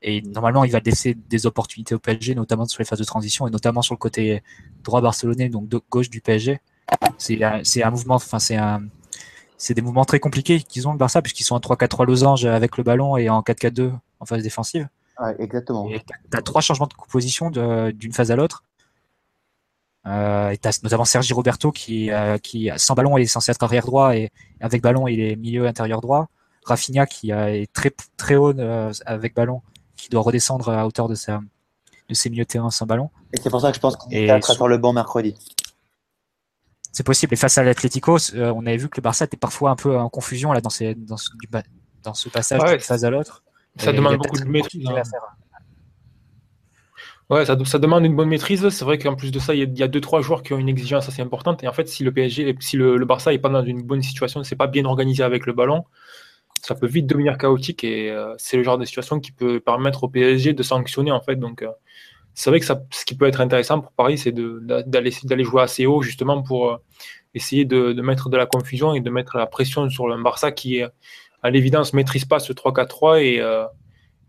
et 0.00 0.22
normalement 0.22 0.64
il 0.64 0.70
va 0.70 0.78
laisser 0.80 1.14
des 1.14 1.46
opportunités 1.46 1.94
au 1.94 1.98
PSG, 1.98 2.34
notamment 2.36 2.66
sur 2.66 2.80
les 2.80 2.84
phases 2.84 3.00
de 3.00 3.04
transition, 3.04 3.48
et 3.48 3.50
notamment 3.50 3.82
sur 3.82 3.94
le 3.94 3.98
côté 3.98 4.42
droit 4.84 5.00
barcelonais, 5.00 5.48
donc 5.48 5.68
de 5.68 5.80
gauche 5.90 6.10
du 6.10 6.20
PSG. 6.20 6.60
C'est 7.18 7.42
un, 7.82 7.90
mouvement, 7.90 8.16
enfin 8.16 8.38
c'est 8.38 8.56
un, 8.56 8.82
c'est 9.56 9.74
des 9.74 9.82
mouvements 9.82 10.04
très 10.04 10.20
compliqués 10.20 10.60
qu'ils 10.60 10.86
ont 10.86 10.92
le 10.92 10.98
Barça, 10.98 11.20
puisqu'ils 11.20 11.44
sont 11.44 11.56
en 11.56 11.60
3-4-3 11.60 12.06
losange 12.06 12.44
avec 12.44 12.76
le 12.76 12.84
ballon 12.84 13.16
et 13.16 13.28
en 13.28 13.40
4-4-2 13.40 13.92
en 14.20 14.26
phase 14.26 14.42
défensive. 14.42 14.88
Ouais, 15.20 15.34
exactement. 15.38 15.88
Et 15.90 16.02
t'as 16.30 16.42
trois 16.42 16.60
changements 16.60 16.86
de 16.86 16.94
position 17.10 17.50
de- 17.50 17.90
d'une 17.92 18.12
phase 18.12 18.30
à 18.30 18.36
l'autre. 18.36 18.64
Euh, 20.06 20.50
et 20.50 20.58
t'as 20.58 20.78
notamment 20.82 21.04
Sergi 21.06 21.32
Roberto 21.32 21.72
qui, 21.72 22.10
euh, 22.10 22.36
qui 22.36 22.70
sans 22.76 22.94
ballon 22.94 23.16
est 23.16 23.24
censé 23.26 23.52
être 23.52 23.62
arrière 23.62 23.86
droit 23.86 24.14
et 24.14 24.30
avec 24.60 24.82
ballon 24.82 25.08
il 25.08 25.18
est 25.20 25.36
milieu 25.36 25.66
intérieur 25.66 26.00
droit. 26.02 26.28
Rafinha 26.66 27.06
qui 27.06 27.32
euh, 27.32 27.46
est 27.62 27.72
très 27.72 27.90
très 28.16 28.34
haut 28.36 28.58
euh, 28.58 28.92
avec 29.06 29.34
ballon, 29.34 29.62
qui 29.96 30.08
doit 30.10 30.20
redescendre 30.22 30.68
à 30.68 30.86
hauteur 30.86 31.08
de 31.08 31.14
sa 31.14 31.40
de 32.08 32.14
ses 32.14 32.28
milieux 32.28 32.44
de 32.44 32.48
terrain 32.48 32.70
sans 32.70 32.84
ballon. 32.86 33.10
Et 33.32 33.38
c'est 33.40 33.48
pour 33.50 33.60
ça 33.62 33.70
que 33.70 33.76
je 33.76 33.80
pense 33.80 33.96
qu'il 33.96 34.26
sera 34.28 34.42
sur- 34.42 34.54
sur 34.54 34.68
le 34.68 34.76
banc 34.78 34.92
mercredi. 34.92 35.34
C'est 36.92 37.02
possible. 37.02 37.32
Et 37.34 37.36
face 37.36 37.56
à 37.58 37.62
l'Atlético, 37.62 38.18
euh, 38.34 38.52
on 38.54 38.66
avait 38.66 38.76
vu 38.76 38.88
que 38.88 38.96
le 38.98 39.02
Barça 39.02 39.24
était 39.24 39.36
parfois 39.36 39.70
un 39.70 39.76
peu 39.76 39.96
en 39.98 40.08
confusion 40.08 40.52
là 40.52 40.60
dans, 40.60 40.70
ces, 40.70 40.94
dans, 40.94 41.16
ce, 41.16 41.30
dans 42.02 42.14
ce 42.14 42.28
passage 42.28 42.60
Ouais, 42.62 42.72
d'une 42.72 42.80
phase 42.80 43.04
à 43.04 43.10
l'autre. 43.10 43.42
Ça 43.76 43.92
Et 43.92 43.96
demande 43.96 44.18
beaucoup 44.18 44.38
de 44.38 44.44
maîtrise. 44.44 44.86
hein. 44.90 45.02
Ouais, 47.30 47.46
ça, 47.46 47.56
ça 47.64 47.78
demande 47.78 48.04
une 48.04 48.14
bonne 48.16 48.28
maîtrise. 48.28 48.68
C'est 48.68 48.84
vrai 48.84 48.98
qu'en 48.98 49.14
plus 49.16 49.32
de 49.32 49.38
ça, 49.38 49.54
il 49.54 49.58
y 49.60 49.62
a- 49.62 49.64
il 49.66 49.78
y 49.78 49.82
a 49.82 49.88
deux 49.88 50.00
trois 50.00 50.20
joueurs 50.20 50.42
qui 50.42 50.52
ont 50.52 50.58
une 50.58 50.68
exigence 50.68 51.08
assez 51.08 51.22
importante. 51.22 51.62
Et 51.64 51.68
en 51.68 51.72
fait, 51.72 51.88
si 51.88 52.04
le 52.04 52.12
PSG, 52.12 52.54
si 52.60 52.76
le, 52.76 52.96
le 52.96 53.04
Barça 53.06 53.32
est 53.32 53.38
pas 53.38 53.48
dans 53.48 53.64
une 53.64 53.82
bonne 53.82 54.02
situation, 54.02 54.44
c'est 54.44 54.56
pas 54.56 54.66
bien 54.66 54.84
organisé 54.84 55.22
avec 55.22 55.46
le 55.46 55.52
ballon, 55.54 55.84
ça 56.62 56.74
peut 56.76 56.86
vite 56.88 57.06
devenir 57.06 57.38
chaotique. 57.38 57.84
Et 57.84 58.10
euh, 58.10 58.34
c'est 58.38 58.56
le 58.58 58.62
genre 58.64 58.78
de 58.78 58.84
situation 58.86 59.20
qui 59.20 59.32
peut 59.32 59.60
permettre 59.60 60.04
au 60.04 60.08
PSG 60.08 60.52
de 60.54 60.62
sanctionner 60.62 61.12
en 61.12 61.20
fait. 61.22 61.36
Donc, 61.36 61.62
euh, 61.62 61.68
c'est 62.34 62.50
vrai 62.50 62.60
que 62.60 62.66
ça, 62.66 62.82
ce 62.92 63.04
qui 63.04 63.16
peut 63.16 63.26
être 63.26 63.40
intéressant 63.40 63.80
pour 63.80 63.92
Paris, 63.92 64.18
c'est 64.18 64.32
d'aller 64.32 65.44
jouer 65.44 65.62
assez 65.62 65.86
haut 65.86 66.02
justement 66.02 66.42
pour 66.42 66.70
euh, 66.70 66.76
essayer 67.34 67.64
de, 67.64 67.92
de 67.92 68.02
mettre 68.02 68.28
de 68.30 68.36
la 68.36 68.46
confusion 68.46 68.94
et 68.94 69.00
de 69.00 69.10
mettre 69.10 69.36
la 69.38 69.46
pression 69.46 69.88
sur 69.90 70.08
le 70.08 70.22
Barça 70.22 70.52
qui, 70.52 70.82
euh, 70.82 70.88
à 71.44 71.50
l'évidence, 71.50 71.92
maîtrise 71.92 72.24
pas 72.24 72.40
ce 72.40 72.52
3-4-3 72.52 73.22
et 73.22 73.40
euh, 73.40 73.64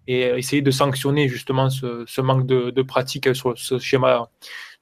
et 0.08 0.22
essayer 0.38 0.62
de 0.62 0.70
sanctionner 0.70 1.28
justement 1.28 1.72
ce, 1.72 2.04
ce 2.06 2.22
manque 2.22 2.46
de, 2.46 2.70
de 2.70 2.82
pratique 2.84 3.36
sur 3.36 3.58
ce 3.58 3.80
schéma 3.80 4.30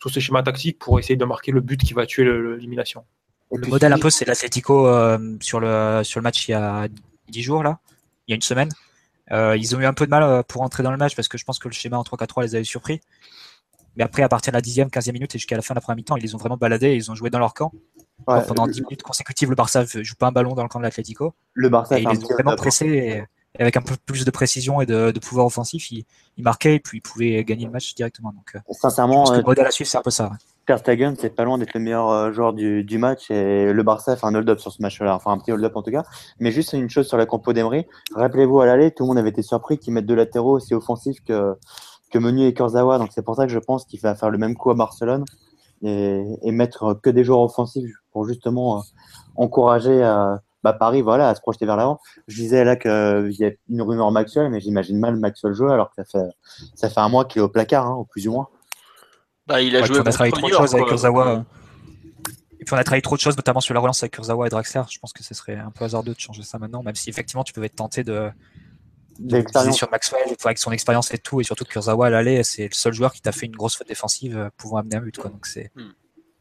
sur 0.01 0.09
ce 0.09 0.19
schéma 0.19 0.43
tactique 0.43 0.79
pour 0.79 0.99
essayer 0.99 1.15
de 1.15 1.23
marquer 1.23 1.53
le 1.53 1.61
but 1.61 1.79
qui 1.79 1.93
va 1.93 2.05
tuer 2.05 2.25
l'élimination. 2.25 3.05
Le 3.51 3.67
modèle 3.67 3.93
un 3.93 3.99
peu, 3.99 4.09
c'est 4.09 4.25
l'Atlético 4.25 4.87
euh, 4.87 5.37
sur, 5.39 5.59
le, 5.59 6.01
sur 6.03 6.19
le 6.19 6.23
match 6.23 6.47
il 6.47 6.51
y 6.51 6.55
a 6.55 6.87
10 7.29 7.41
jours, 7.41 7.63
là, 7.63 7.79
il 8.27 8.31
y 8.31 8.33
a 8.33 8.35
une 8.35 8.41
semaine. 8.41 8.69
Euh, 9.31 9.55
ils 9.55 9.75
ont 9.75 9.79
eu 9.79 9.85
un 9.85 9.93
peu 9.93 10.05
de 10.05 10.09
mal 10.09 10.23
euh, 10.23 10.43
pour 10.43 10.61
entrer 10.61 10.83
dans 10.83 10.91
le 10.91 10.97
match 10.97 11.15
parce 11.15 11.27
que 11.27 11.37
je 11.37 11.45
pense 11.45 11.59
que 11.59 11.69
le 11.69 11.73
schéma 11.73 11.97
en 11.97 12.03
3-4-3 12.03 12.43
les 12.43 12.55
avait 12.55 12.63
surpris. 12.63 12.99
Mais 13.95 14.03
après, 14.03 14.23
à 14.23 14.27
partir 14.27 14.51
de 14.51 14.57
la 14.57 14.61
10e, 14.61 14.89
15e 14.89 15.13
minute 15.13 15.35
et 15.35 15.37
jusqu'à 15.37 15.55
la 15.55 15.61
fin 15.61 15.73
de 15.73 15.77
la 15.77 15.81
première 15.81 15.97
mi-temps, 15.97 16.17
ils 16.17 16.23
les 16.23 16.35
ont 16.35 16.39
vraiment 16.39 16.57
baladés 16.57 16.87
et 16.87 16.95
ils 16.95 17.11
ont 17.11 17.15
joué 17.15 17.29
dans 17.29 17.39
leur 17.39 17.53
camp. 17.53 17.71
Ouais, 18.27 18.39
Donc, 18.39 18.47
pendant 18.47 18.65
le- 18.65 18.73
10 18.73 18.81
minutes 18.81 19.03
consécutives, 19.03 19.49
le 19.49 19.55
Barça 19.55 19.83
ne 19.95 20.03
joue 20.03 20.15
pas 20.15 20.27
un 20.27 20.31
ballon 20.31 20.53
dans 20.53 20.63
le 20.63 20.69
camp 20.69 20.79
de 20.79 20.83
l'Atlético. 20.83 21.33
le 21.53 21.69
Barça 21.69 21.97
Et 21.99 22.03
ils 22.03 22.09
les 22.09 22.17
ont 22.23 22.27
vraiment 22.27 22.55
pressés 22.55 22.87
et, 22.87 23.23
et 23.59 23.61
avec 23.61 23.77
un 23.77 23.81
peu 23.81 23.95
plus 24.05 24.25
de 24.25 24.31
précision 24.31 24.81
et 24.81 24.85
de, 24.85 25.11
de 25.11 25.19
pouvoir 25.19 25.45
offensif, 25.45 25.91
ils, 25.91 26.05
ils 26.37 26.43
marquaient 26.43 26.75
et 26.75 26.79
puis 26.79 26.97
ils 26.97 27.01
pouvaient 27.01 27.43
gagner 27.43 27.65
le 27.65 27.71
match 27.71 27.93
directement. 27.95 28.31
Donc, 28.31 28.55
euh, 28.55 28.59
je 28.69 28.73
Sincèrement, 28.77 29.23
pense 29.23 29.31
que 29.31 29.37
le 29.37 29.43
modèle 29.43 29.67
à 29.67 29.71
suivre, 29.71 29.89
c'est 29.89 29.97
un 29.97 30.01
peu 30.01 30.09
ça. 30.11 30.25
ouais. 30.29 30.37
C'est 31.19 31.35
pas 31.35 31.43
loin 31.43 31.57
d'être 31.57 31.73
le 31.73 31.81
meilleur 31.81 32.09
euh, 32.09 32.31
joueur 32.31 32.53
du, 32.53 32.85
du 32.85 32.97
match 32.97 33.29
et 33.29 33.73
le 33.73 33.83
Barça 33.83 34.15
fait 34.15 34.25
un 34.25 34.33
hold-up 34.33 34.59
sur 34.59 34.71
ce 34.71 34.81
match-là, 34.81 35.13
enfin 35.13 35.31
un 35.33 35.37
petit 35.37 35.51
hold-up 35.51 35.75
en 35.75 35.83
tout 35.83 35.91
cas. 35.91 36.03
Mais 36.39 36.51
juste 36.53 36.71
une 36.71 36.89
chose 36.89 37.05
sur 37.05 37.17
la 37.17 37.25
compo 37.25 37.51
d'Emery, 37.51 37.85
rappelez-vous 38.15 38.61
à 38.61 38.65
l'aller, 38.65 38.91
tout 38.91 39.03
le 39.03 39.07
monde 39.09 39.17
avait 39.17 39.29
été 39.29 39.41
surpris 39.41 39.77
qu'ils 39.77 39.93
mettent 39.93 40.05
deux 40.05 40.15
latéraux 40.15 40.55
aussi 40.55 40.73
offensifs 40.73 41.21
que, 41.27 41.53
que 42.11 42.17
Meunier 42.17 42.47
et 42.47 42.53
Kurzawa, 42.53 42.97
donc 42.97 43.09
c'est 43.13 43.23
pour 43.23 43.35
ça 43.35 43.45
que 43.45 43.51
je 43.51 43.59
pense 43.59 43.83
qu'il 43.83 43.99
va 43.99 44.15
faire 44.15 44.29
le 44.29 44.37
même 44.37 44.55
coup 44.55 44.71
à 44.71 44.73
Barcelone 44.73 45.25
et, 45.83 46.23
et 46.43 46.51
mettre 46.53 46.93
que 47.03 47.09
des 47.09 47.25
joueurs 47.25 47.41
offensifs 47.41 47.91
pour 48.13 48.25
justement 48.27 48.77
euh, 48.77 48.81
encourager 49.35 50.01
euh, 50.03 50.35
bah, 50.63 50.71
Paris 50.73 51.01
voilà, 51.01 51.27
à 51.29 51.35
se 51.35 51.41
projeter 51.41 51.65
vers 51.65 51.75
l'avant. 51.75 51.99
Je 52.29 52.35
disais 52.37 52.63
là 52.63 52.75
qu'il 52.77 53.35
y 53.37 53.43
a 53.45 53.51
une 53.69 53.81
rumeur 53.81 54.11
Maxwell, 54.11 54.49
mais 54.49 54.61
j'imagine 54.61 54.97
mal 54.99 55.17
Maxwell 55.17 55.53
jouer 55.53 55.73
alors 55.73 55.89
que 55.89 55.95
ça 55.97 56.05
fait, 56.05 56.29
ça 56.75 56.89
fait 56.89 56.99
un 57.01 57.09
mois 57.09 57.25
qu'il 57.25 57.41
est 57.41 57.43
au 57.43 57.49
placard, 57.49 57.85
hein, 57.87 57.95
au 57.95 58.05
plus 58.05 58.27
ou 58.27 58.31
moins. 58.31 58.47
Bah, 59.45 59.61
il 59.61 59.75
a 59.75 59.81
Ouais, 59.81 59.87
joué 59.87 59.97
on 59.99 60.03
a 60.03 60.11
travaillé 60.11 60.31
trop 60.31 60.47
de 60.47 60.53
choses 60.53 60.73
avec. 60.73 60.87
Kurzawa. 60.87 61.27
euh. 61.27 61.41
Et 62.61 62.65
puis 62.65 62.73
on 62.73 62.77
a 62.77 62.83
travaillé 62.85 63.01
trop 63.01 63.15
de 63.17 63.19
choses, 63.21 63.35
notamment 63.35 63.59
sur 63.59 63.73
la 63.73 63.81
relance 63.81 64.01
avec 64.03 64.13
Kurzawa 64.13 64.47
et 64.47 64.49
Draxler. 64.49 64.83
Je 64.89 64.97
pense 64.99 65.11
que 65.11 65.21
ce 65.21 65.33
serait 65.33 65.57
un 65.57 65.69
peu 65.71 65.83
hasardeux 65.83 66.13
de 66.13 66.19
changer 66.19 66.43
ça 66.43 66.57
maintenant, 66.59 66.81
même 66.81 66.95
si 66.95 67.09
effectivement 67.09 67.43
tu 67.43 67.51
peux 67.51 67.61
être 67.65 67.75
tenté 67.75 68.05
de, 68.05 68.29
de 69.19 69.43
sur 69.73 69.89
Maxwell 69.91 70.21
avec 70.45 70.57
son 70.57 70.71
expérience 70.71 71.13
et 71.13 71.17
tout, 71.17 71.41
et 71.41 71.43
surtout 71.43 71.65
que 71.65 71.71
Kurzawa 71.71 72.07
à 72.07 72.09
l'aller, 72.09 72.41
c'est 72.43 72.69
le 72.69 72.73
seul 72.73 72.93
joueur 72.93 73.11
qui 73.11 73.21
t'a 73.21 73.33
fait 73.33 73.47
une 73.47 73.55
grosse 73.57 73.75
faute 73.75 73.89
défensive 73.89 74.37
euh, 74.37 74.49
pouvant 74.55 74.77
amener 74.77 74.95
un 74.95 75.01
but. 75.01 75.17
Quoi. 75.17 75.29
Donc 75.29 75.45
c'est 75.45 75.71
Hmm. 75.75 75.89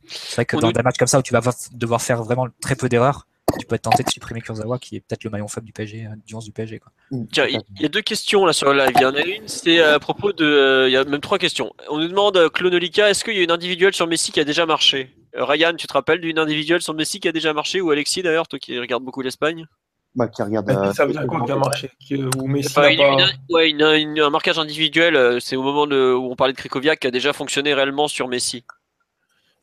C'est 0.08 0.34
vrai 0.36 0.44
que 0.44 0.56
On 0.56 0.60
dans 0.60 0.66
nous- 0.68 0.72
des 0.72 0.82
matchs 0.82 0.98
comme 0.98 1.08
ça 1.08 1.18
où 1.18 1.22
tu 1.22 1.32
vas 1.32 1.40
devoir 1.72 2.00
faire 2.02 2.22
vraiment 2.22 2.46
très 2.60 2.76
peu 2.76 2.88
d'erreurs, 2.88 3.26
tu 3.58 3.66
peux 3.66 3.74
être 3.74 3.82
tenté 3.82 4.02
de 4.02 4.08
supprimer 4.10 4.40
Kurzawa 4.40 4.78
qui 4.78 4.96
est 4.96 5.00
peut-être 5.00 5.24
le 5.24 5.30
maillon 5.30 5.46
faible 5.48 5.66
du 5.66 5.72
PSG, 5.72 6.06
euh, 6.06 6.14
du 6.26 6.34
11 6.34 6.44
du 6.44 6.52
PSG. 6.52 6.78
Quoi. 6.78 6.92
Tiens, 7.32 7.46
il 7.46 7.60
y 7.80 7.84
a 7.84 7.88
deux 7.88 8.00
questions 8.00 8.46
là 8.46 8.52
sur 8.54 8.72
le 8.72 8.78
live. 8.78 8.92
Il 8.96 9.02
y 9.02 9.04
en 9.04 9.14
a 9.14 9.20
une, 9.22 9.46
c'est 9.46 9.80
à 9.82 9.98
propos 9.98 10.32
de. 10.32 10.44
euh, 10.44 10.88
Il 10.88 10.92
y 10.92 10.96
a 10.96 11.04
même 11.04 11.20
trois 11.20 11.38
questions. 11.38 11.72
On 11.90 11.98
nous 11.98 12.08
demande, 12.08 12.36
euh, 12.38 12.48
Clonolica, 12.48 13.10
est-ce 13.10 13.24
qu'il 13.24 13.34
y 13.36 13.40
a 13.40 13.42
une 13.42 13.50
individuelle 13.50 13.92
sur 13.94 14.06
Messi 14.06 14.32
qui 14.32 14.40
a 14.40 14.44
déjà 14.44 14.64
marché? 14.64 15.14
Euh, 15.36 15.44
Ryan, 15.44 15.74
tu 15.76 15.86
te 15.86 15.92
rappelles 15.92 16.20
d'une 16.20 16.38
individuelle 16.38 16.80
sur 16.82 16.94
Messi 16.94 17.20
qui 17.20 17.28
a 17.28 17.32
déjà 17.32 17.52
marché 17.52 17.80
Ou 17.82 17.90
Alexis 17.90 18.22
d'ailleurs, 18.22 18.48
toi 18.48 18.58
qui 18.58 18.78
regardes 18.78 19.04
beaucoup 19.04 19.22
l'Espagne? 19.22 19.66
Bah, 20.14 20.28
qui 20.28 20.42
regarde. 20.42 20.68
euh, 20.70 20.92
ça 20.92 21.06
veut 21.06 21.12
dire 21.12 21.26
quoi 21.26 21.42
qui 21.44 21.52
a 21.52 21.56
marché 21.56 21.90
Ou 22.38 22.46
Messi 22.46 22.68
Enfin, 22.70 22.82
n'a 22.82 22.90
une- 22.92 22.98
pas- 22.98 23.08
une- 23.08 23.54
ouais, 23.54 23.70
une- 23.70 23.82
une- 23.82 24.20
un 24.20 24.28
marquage 24.30 24.58
individuel, 24.58 25.16
euh, 25.16 25.40
c'est 25.40 25.56
au 25.56 25.62
moment 25.62 25.86
de, 25.86 26.12
où 26.12 26.30
on 26.30 26.36
parlait 26.36 26.52
de 26.52 26.58
Krikoviak 26.58 27.00
qui 27.00 27.06
a 27.06 27.10
déjà 27.10 27.32
fonctionné 27.32 27.72
réellement 27.74 28.08
sur 28.08 28.28
Messi. 28.28 28.64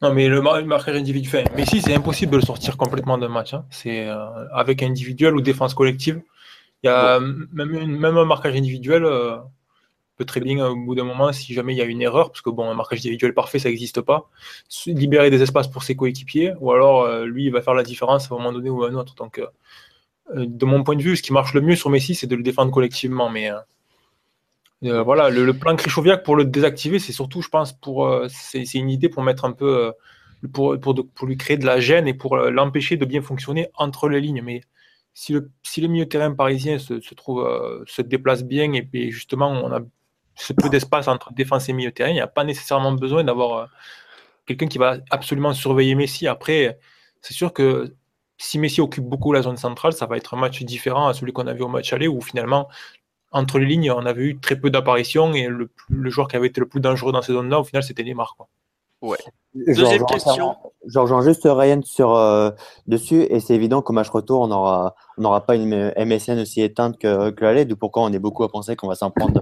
Non, 0.01 0.13
mais 0.13 0.27
le, 0.29 0.41
mar- 0.41 0.59
le 0.59 0.65
marquage 0.65 0.95
individuel. 0.95 1.45
Enfin, 1.47 1.55
Messi, 1.57 1.81
c'est 1.81 1.93
impossible 1.93 2.31
de 2.31 2.37
le 2.37 2.43
sortir 2.43 2.77
complètement 2.77 3.17
d'un 3.17 3.27
match. 3.27 3.53
hein. 3.53 3.65
C'est 3.69 4.07
euh, 4.07 4.47
avec 4.53 4.81
individuel 4.81 5.35
ou 5.35 5.41
défense 5.41 5.73
collective. 5.73 6.21
Il 6.83 6.87
y 6.87 6.89
a 6.89 7.19
même, 7.19 7.73
une- 7.75 7.97
même 7.97 8.17
un 8.17 8.25
marquage 8.25 8.55
individuel 8.55 9.03
euh, 9.05 9.37
peut 10.17 10.25
très 10.25 10.41
bien, 10.41 10.67
au 10.67 10.75
bout 10.77 10.95
d'un 10.95 11.05
moment, 11.05 11.31
si 11.33 11.53
jamais 11.53 11.73
il 11.73 11.77
y 11.77 11.81
a 11.81 11.85
une 11.85 12.01
erreur, 12.01 12.29
parce 12.31 12.41
que 12.41 12.49
bon, 12.49 12.69
un 12.69 12.75
marquage 12.75 12.99
individuel 12.99 13.33
parfait, 13.33 13.59
ça 13.59 13.69
n'existe 13.69 14.01
pas, 14.01 14.29
libérer 14.87 15.29
des 15.31 15.41
espaces 15.41 15.67
pour 15.69 15.83
ses 15.83 15.95
coéquipiers, 15.95 16.53
ou 16.59 16.71
alors 16.73 17.03
euh, 17.03 17.25
lui, 17.25 17.45
il 17.45 17.51
va 17.51 17.61
faire 17.61 17.73
la 17.75 17.83
différence 17.83 18.31
à 18.31 18.35
un 18.35 18.37
moment 18.37 18.53
donné 18.53 18.69
ou 18.69 18.83
à 18.83 18.89
un 18.89 18.95
autre. 18.95 19.15
Donc, 19.15 19.39
euh, 19.39 19.47
euh, 20.35 20.45
de 20.47 20.65
mon 20.65 20.83
point 20.83 20.95
de 20.95 21.01
vue, 21.03 21.17
ce 21.17 21.23
qui 21.23 21.33
marche 21.33 21.53
le 21.53 21.61
mieux 21.61 21.75
sur 21.75 21.89
Messi, 21.89 22.15
c'est 22.15 22.27
de 22.27 22.35
le 22.35 22.43
défendre 22.43 22.71
collectivement. 22.71 23.29
Mais 23.29 23.49
euh, 24.85 25.03
voilà, 25.03 25.29
le, 25.29 25.53
plan 25.53 25.75
Krychowiak 25.75 26.23
pour 26.23 26.35
le 26.35 26.45
désactiver, 26.45 26.99
c'est 26.99 27.11
surtout, 27.11 27.41
je 27.41 27.49
pense, 27.49 27.73
pour 27.73 28.05
euh, 28.07 28.27
c'est 28.29 28.63
une 28.75 28.89
idée 28.89 29.09
pour 29.09 29.23
mettre 29.23 29.45
un 29.45 29.51
peu 29.51 29.87
euh, 29.87 29.91
pour, 30.53 30.79
pour, 30.79 31.27
lui 31.27 31.37
créer 31.37 31.57
de 31.57 31.65
la 31.65 31.79
gêne 31.81 32.07
et 32.07 32.13
pour 32.13 32.37
euh, 32.37 32.49
l'empêcher 32.49 32.95
de 32.95 33.05
bien 33.05 33.21
fonctionner 33.21 33.69
entre 33.75 34.07
les 34.07 34.21
lignes. 34.21 34.41
Mais 34.41 34.61
si 35.13 35.33
le, 35.33 35.51
si 35.63 35.81
le 35.81 35.89
milieu 35.89 36.05
de 36.05 36.09
terrain 36.09 36.33
parisien 36.33 36.79
se, 36.79 37.01
se 37.01 37.13
trouve 37.13 37.45
se 37.87 38.01
déplace 38.01 38.43
bien 38.43 38.71
et, 38.73 39.11
justement 39.11 39.49
on 39.51 39.71
a 39.73 39.81
ce 40.35 40.53
peu 40.53 40.69
d'espace 40.69 41.09
entre 41.09 41.33
défense 41.33 41.67
et 41.67 41.73
milieu 41.73 41.91
terrain, 41.91 42.11
il 42.11 42.13
n'y 42.13 42.21
a 42.21 42.27
pas 42.27 42.45
nécessairement 42.45 42.93
besoin 42.93 43.25
d'avoir 43.25 43.69
quelqu'un 44.45 44.67
qui 44.67 44.77
va 44.77 44.97
absolument 45.09 45.53
surveiller 45.53 45.95
Messi. 45.95 46.27
Après, 46.27 46.79
c'est 47.21 47.33
sûr 47.33 47.51
que 47.53 47.95
si 48.37 48.57
Messi 48.57 48.79
occupe 48.79 49.03
beaucoup 49.03 49.33
la 49.33 49.41
zone 49.41 49.57
centrale, 49.57 49.91
ça 49.91 50.05
va 50.05 50.15
être 50.15 50.33
un 50.33 50.37
match 50.37 50.63
différent 50.63 51.07
à 51.09 51.13
celui 51.13 51.33
qu'on 51.33 51.47
a 51.47 51.53
vu 51.53 51.63
au 51.63 51.67
match 51.67 51.91
aller 51.91 52.07
où 52.07 52.21
finalement 52.21 52.69
entre 53.31 53.59
les 53.59 53.65
lignes, 53.65 53.91
on 53.91 54.05
avait 54.05 54.23
eu 54.23 54.39
très 54.39 54.55
peu 54.55 54.69
d'apparitions 54.69 55.33
et 55.33 55.47
le, 55.47 55.67
plus- 55.67 55.95
le 55.95 56.09
joueur 56.09 56.27
qui 56.27 56.35
avait 56.35 56.47
été 56.47 56.59
le 56.59 56.67
plus 56.67 56.79
dangereux 56.81 57.11
dans 57.11 57.21
ces 57.21 57.33
zones-là, 57.33 57.59
au 57.59 57.63
final, 57.63 57.83
c'était 57.83 58.03
Neymar. 58.03 58.35
Quoi. 58.37 58.47
Genre, 59.01 59.15
Deuxième 59.65 59.99
genre, 59.99 60.07
question. 60.07 60.55
je 60.85 60.99
rejoins 60.99 61.21
juste 61.21 61.43
Ryan 61.45 61.79
sur 61.83 62.15
euh, 62.15 62.51
dessus 62.85 63.21
et 63.29 63.39
c'est 63.39 63.55
évident 63.55 63.81
qu'au 63.81 63.93
match 63.93 64.09
retour, 64.09 64.41
on 64.41 64.47
n'aura 64.47 64.93
on 65.17 65.23
aura 65.23 65.45
pas 65.45 65.55
une 65.55 65.93
MSN 65.97 66.39
aussi 66.39 66.61
éteinte 66.61 66.97
que, 66.97 67.29
que 67.29 67.63
d'où 67.63 67.77
pourquoi 67.77 68.03
on 68.03 68.11
est 68.11 68.19
beaucoup 68.19 68.43
à 68.43 68.49
penser 68.49 68.75
qu'on 68.75 68.87
va 68.89 68.95
s'en 68.95 69.09
prendre 69.09 69.41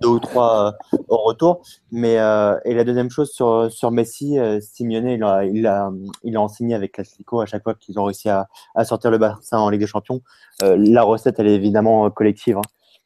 deux 0.00 0.08
ou 0.08 0.18
trois 0.20 0.68
euh, 0.92 0.96
au 1.08 1.16
retour. 1.18 1.62
Mais 1.90 2.18
euh, 2.18 2.56
et 2.64 2.72
la 2.72 2.84
deuxième 2.84 3.10
chose 3.10 3.32
sur, 3.32 3.68
sur 3.70 3.90
Messi, 3.90 4.38
euh, 4.38 4.60
Simeone, 4.60 5.08
il 5.08 5.24
a, 5.24 5.44
il 5.44 5.66
a, 5.66 5.90
il 6.22 6.36
a 6.36 6.40
enseigné 6.40 6.74
avec 6.74 6.96
l'Atlético 6.96 7.40
à 7.40 7.46
chaque 7.46 7.64
fois 7.64 7.74
qu'ils 7.74 7.98
ont 7.98 8.04
réussi 8.04 8.28
à, 8.28 8.46
à 8.76 8.84
sortir 8.84 9.10
le 9.10 9.18
Barça 9.18 9.58
en 9.60 9.70
Ligue 9.70 9.80
des 9.80 9.86
Champions. 9.88 10.20
Euh, 10.62 10.76
la 10.78 11.02
recette, 11.02 11.38
elle 11.40 11.48
est 11.48 11.54
évidemment 11.54 12.08
collective. 12.10 12.58
Hein. 12.58 12.62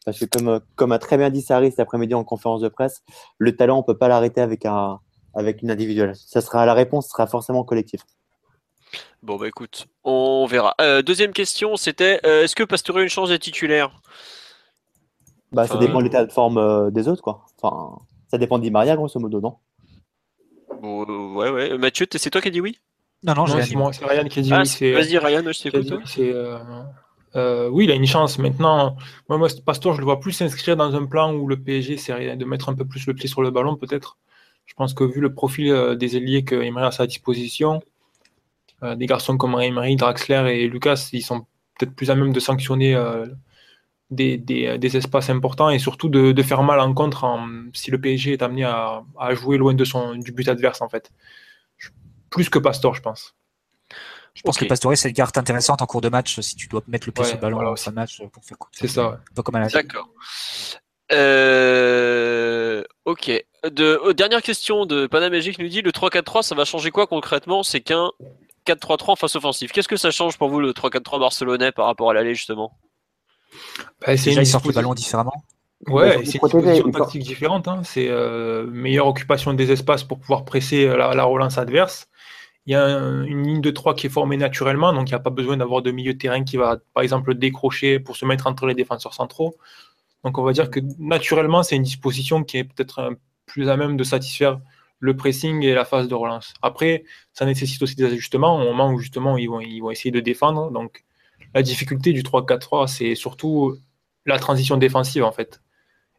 Parce 0.08 0.20
que 0.20 0.24
comme, 0.24 0.48
euh, 0.48 0.58
comme 0.74 0.92
a 0.92 0.98
très 0.98 1.18
bien 1.18 1.28
dit 1.28 1.42
Sarri 1.42 1.68
cet 1.68 1.80
après-midi 1.80 2.14
en 2.14 2.24
conférence 2.24 2.62
de 2.62 2.68
presse, 2.68 3.02
le 3.36 3.54
talent, 3.54 3.78
on 3.78 3.82
peut 3.82 3.98
pas 3.98 4.08
l'arrêter 4.08 4.40
avec, 4.40 4.64
un, 4.64 5.00
avec 5.34 5.60
une 5.60 5.70
individuelle. 5.70 6.14
Ça 6.16 6.40
sera, 6.40 6.64
la 6.64 6.72
réponse 6.72 7.10
sera 7.10 7.26
forcément 7.26 7.62
collective. 7.62 8.00
Bon, 9.22 9.36
bah 9.36 9.46
écoute, 9.46 9.86
on 10.04 10.46
verra. 10.46 10.74
Euh, 10.80 11.02
deuxième 11.02 11.34
question, 11.34 11.76
c'était 11.76 12.20
euh, 12.24 12.44
est-ce 12.44 12.56
que 12.56 12.62
Pastore 12.62 12.96
a 12.96 13.02
une 13.02 13.10
chance 13.10 13.28
d'être 13.28 13.42
titulaire? 13.42 14.00
Bah, 15.52 15.66
ça 15.66 15.76
dépend 15.76 15.98
de 15.98 16.04
l'état 16.04 16.24
de 16.24 16.32
forme 16.32 16.56
euh, 16.56 16.90
des 16.90 17.06
autres, 17.06 17.20
quoi. 17.20 17.44
Enfin, 17.60 17.98
ça 18.30 18.38
dépend 18.38 18.58
d'I 18.58 18.70
Maria, 18.70 18.96
grosso 18.96 19.20
modo, 19.20 19.42
non? 19.42 19.56
Bon, 20.80 21.02
euh, 21.02 21.34
Ouais, 21.34 21.50
ouais. 21.50 21.76
Mathieu, 21.76 22.06
c'est 22.10 22.30
toi 22.30 22.40
qui 22.40 22.48
as 22.48 22.50
dit 22.50 22.62
oui? 22.62 22.78
Non, 23.24 23.34
non, 23.34 23.46
c'est 23.46 23.60
Ryan 24.06 24.24
qui 24.24 24.38
a 24.38 24.42
dit 24.42 24.52
Ah, 24.54 24.62
oui. 24.80 24.92
Vas-y, 24.92 25.18
Ryan, 25.18 25.42
je 25.52 25.62
t'écoute. 25.62 26.00
c'est, 26.06 26.32
euh, 27.36 27.68
oui, 27.68 27.84
il 27.84 27.90
a 27.90 27.94
une 27.94 28.06
chance. 28.06 28.38
Maintenant, 28.38 28.96
moi, 29.28 29.38
moi 29.38 29.48
Pastor, 29.64 29.94
je 29.94 29.98
le 29.98 30.04
vois 30.04 30.20
plus 30.20 30.32
s'inscrire 30.32 30.76
dans 30.76 30.94
un 30.94 31.06
plan 31.06 31.34
où 31.34 31.46
le 31.46 31.58
PSG, 31.60 31.96
c'est 31.96 32.36
de 32.36 32.44
mettre 32.44 32.68
un 32.68 32.74
peu 32.74 32.84
plus 32.84 33.06
le 33.06 33.14
pied 33.14 33.28
sur 33.28 33.42
le 33.42 33.50
ballon, 33.50 33.76
peut-être. 33.76 34.18
Je 34.66 34.74
pense 34.74 34.94
que 34.94 35.04
vu 35.04 35.20
le 35.20 35.32
profil 35.32 35.70
euh, 35.70 35.94
des 35.94 36.16
ailiers 36.16 36.44
que 36.44 36.54
Emery 36.54 36.84
a 36.84 36.88
à 36.88 36.90
sa 36.90 37.06
disposition, 37.06 37.82
euh, 38.82 38.94
des 38.94 39.06
garçons 39.06 39.36
comme 39.36 39.60
Emery, 39.60 39.96
Draxler 39.96 40.44
et 40.54 40.68
Lucas, 40.68 41.08
ils 41.12 41.22
sont 41.22 41.46
peut-être 41.78 41.94
plus 41.94 42.10
à 42.10 42.14
même 42.14 42.32
de 42.32 42.40
sanctionner 42.40 42.96
des, 44.10 44.96
espaces 44.96 45.30
importants 45.30 45.70
et 45.70 45.78
surtout 45.78 46.08
de, 46.08 46.42
faire 46.42 46.62
mal 46.62 46.80
en 46.80 46.92
contre 46.92 47.24
si 47.72 47.90
le 47.90 48.00
PSG 48.00 48.32
est 48.32 48.42
amené 48.42 48.64
à, 48.64 49.04
jouer 49.32 49.58
loin 49.58 49.74
du 49.74 50.32
but 50.32 50.48
adverse, 50.48 50.82
en 50.82 50.88
fait. 50.88 51.12
Plus 52.30 52.50
que 52.50 52.58
Pastor, 52.58 52.94
je 52.94 53.02
pense. 53.02 53.37
Je 54.38 54.42
pense 54.44 54.56
Ok. 54.56 54.62
que 54.62 54.68
Pastore, 54.68 54.96
c'est 54.96 55.08
une 55.08 55.14
carte 55.16 55.36
intéressante 55.36 55.82
en 55.82 55.86
cours 55.86 56.00
de 56.00 56.08
match 56.08 56.38
si 56.38 56.54
tu 56.54 56.68
dois 56.68 56.80
mettre 56.86 57.08
le 57.08 57.12
pied 57.12 57.22
Ouais, 57.24 57.28
sur 57.28 57.36
le 57.38 57.42
ballon 57.42 57.56
voilà 57.56 57.70
en 57.70 57.72
aussi. 57.72 57.84
fin 57.86 57.90
de 57.90 57.96
match 57.96 58.22
pour 58.32 58.44
faire 58.44 58.56
coup. 58.56 58.68
C'est 58.72 58.86
ça, 58.86 59.18
peu 59.34 59.42
comme 59.42 59.56
à 59.56 59.60
la 59.60 59.68
D'accord. 59.68 60.08
Euh, 61.58 62.82
ok. 63.04 63.44
De, 63.70 63.98
oh, 64.04 64.12
dernière 64.12 64.42
question 64.42 64.86
de 64.86 65.06
Panamagic 65.06 65.58
nous 65.58 65.68
dit 65.68 65.82
le 65.82 65.90
3-4-3, 65.90 66.42
ça 66.42 66.54
va 66.54 66.64
changer 66.64 66.90
quoi 66.90 67.06
concrètement? 67.06 67.62
C'est 67.64 67.80
qu'un 67.80 68.10
4-3-3 68.66 69.10
en 69.12 69.16
face 69.16 69.34
offensive. 69.36 69.70
Qu'est-ce 69.72 69.88
que 69.88 69.96
ça 69.96 70.10
change 70.10 70.38
pour 70.38 70.48
vous 70.48 70.60
le 70.60 70.72
3-4-3 70.72 71.18
barcelonais 71.18 71.72
par 71.72 71.86
rapport 71.86 72.10
à 72.10 72.14
l'aller 72.14 72.34
justement? 72.34 72.78
Bah, 74.00 74.16
c'est 74.16 74.26
Déjà, 74.26 74.40
une 74.40 74.46
ils 74.46 74.50
sortent 74.50 74.66
le 74.66 74.72
ballon 74.72 74.94
différemment. 74.94 75.42
Ouais, 75.86 76.16
Ouais, 76.18 76.24
c'est 76.24 76.34
une 76.34 76.40
faut- 76.40 76.90
tactique 76.90 77.22
différente. 77.22 77.66
hein. 77.68 77.82
C'est 77.84 78.08
euh, 78.08 78.66
meilleure 78.66 79.06
occupation 79.06 79.54
des 79.54 79.70
espaces 79.72 80.04
pour 80.04 80.18
pouvoir 80.18 80.44
presser 80.44 80.86
euh, 80.86 80.96
la, 80.96 81.14
la 81.14 81.24
relance 81.24 81.56
adverse. 81.58 82.08
Il 82.68 82.72
y 82.72 82.74
a 82.74 82.84
un- 82.84 83.24
une 83.24 83.44
ligne 83.46 83.60
de 83.62 83.70
3 83.70 83.94
qui 83.94 84.06
est 84.06 84.10
formée 84.10 84.36
naturellement, 84.36 84.92
donc 84.92 85.08
il 85.10 85.12
n'y 85.12 85.16
a 85.16 85.20
pas 85.20 85.30
besoin 85.30 85.56
d'avoir 85.56 85.82
de 85.82 85.90
milieu 85.90 86.12
de 86.14 86.18
terrain 86.18 86.44
qui 86.44 86.56
va, 86.58 86.78
par 86.94 87.02
exemple, 87.02 87.34
décrocher 87.34 87.98
pour 87.98 88.16
se 88.16 88.26
mettre 88.26 88.46
entre 88.46 88.66
les 88.66 88.74
défenseurs 88.74 89.14
centraux. 89.14 89.56
Donc 90.24 90.38
on 90.38 90.42
va 90.44 90.52
dire 90.52 90.70
que 90.70 90.80
naturellement, 90.98 91.62
c'est 91.62 91.76
une 91.76 91.82
disposition 91.84 92.44
qui 92.44 92.58
est 92.58 92.64
peut-être 92.64 93.00
un- 93.00 93.16
plus 93.46 93.68
à 93.70 93.76
même 93.76 93.96
de 93.96 94.04
satisfaire 94.04 94.60
le 95.00 95.16
pressing 95.16 95.62
et 95.64 95.74
la 95.74 95.84
phase 95.86 96.08
de 96.08 96.14
relance. 96.14 96.54
Après, 96.62 97.04
ça 97.32 97.46
nécessite 97.46 97.82
aussi 97.82 97.94
des 97.96 98.04
ajustements 98.06 98.56
au 98.60 98.64
moment 98.64 98.90
où 98.92 98.98
justement 98.98 99.38
ils 99.38 99.48
vont 99.48 99.90
essayer 99.90 100.10
de 100.10 100.20
défendre. 100.20 100.70
Donc 100.70 101.04
la 101.54 101.62
difficulté 101.62 102.12
du 102.12 102.22
3-4-3, 102.24 102.86
c'est 102.88 103.14
surtout 103.14 103.76
la 104.26 104.38
transition 104.38 104.76
défensive 104.76 105.24
en 105.24 105.32
fait. 105.32 105.60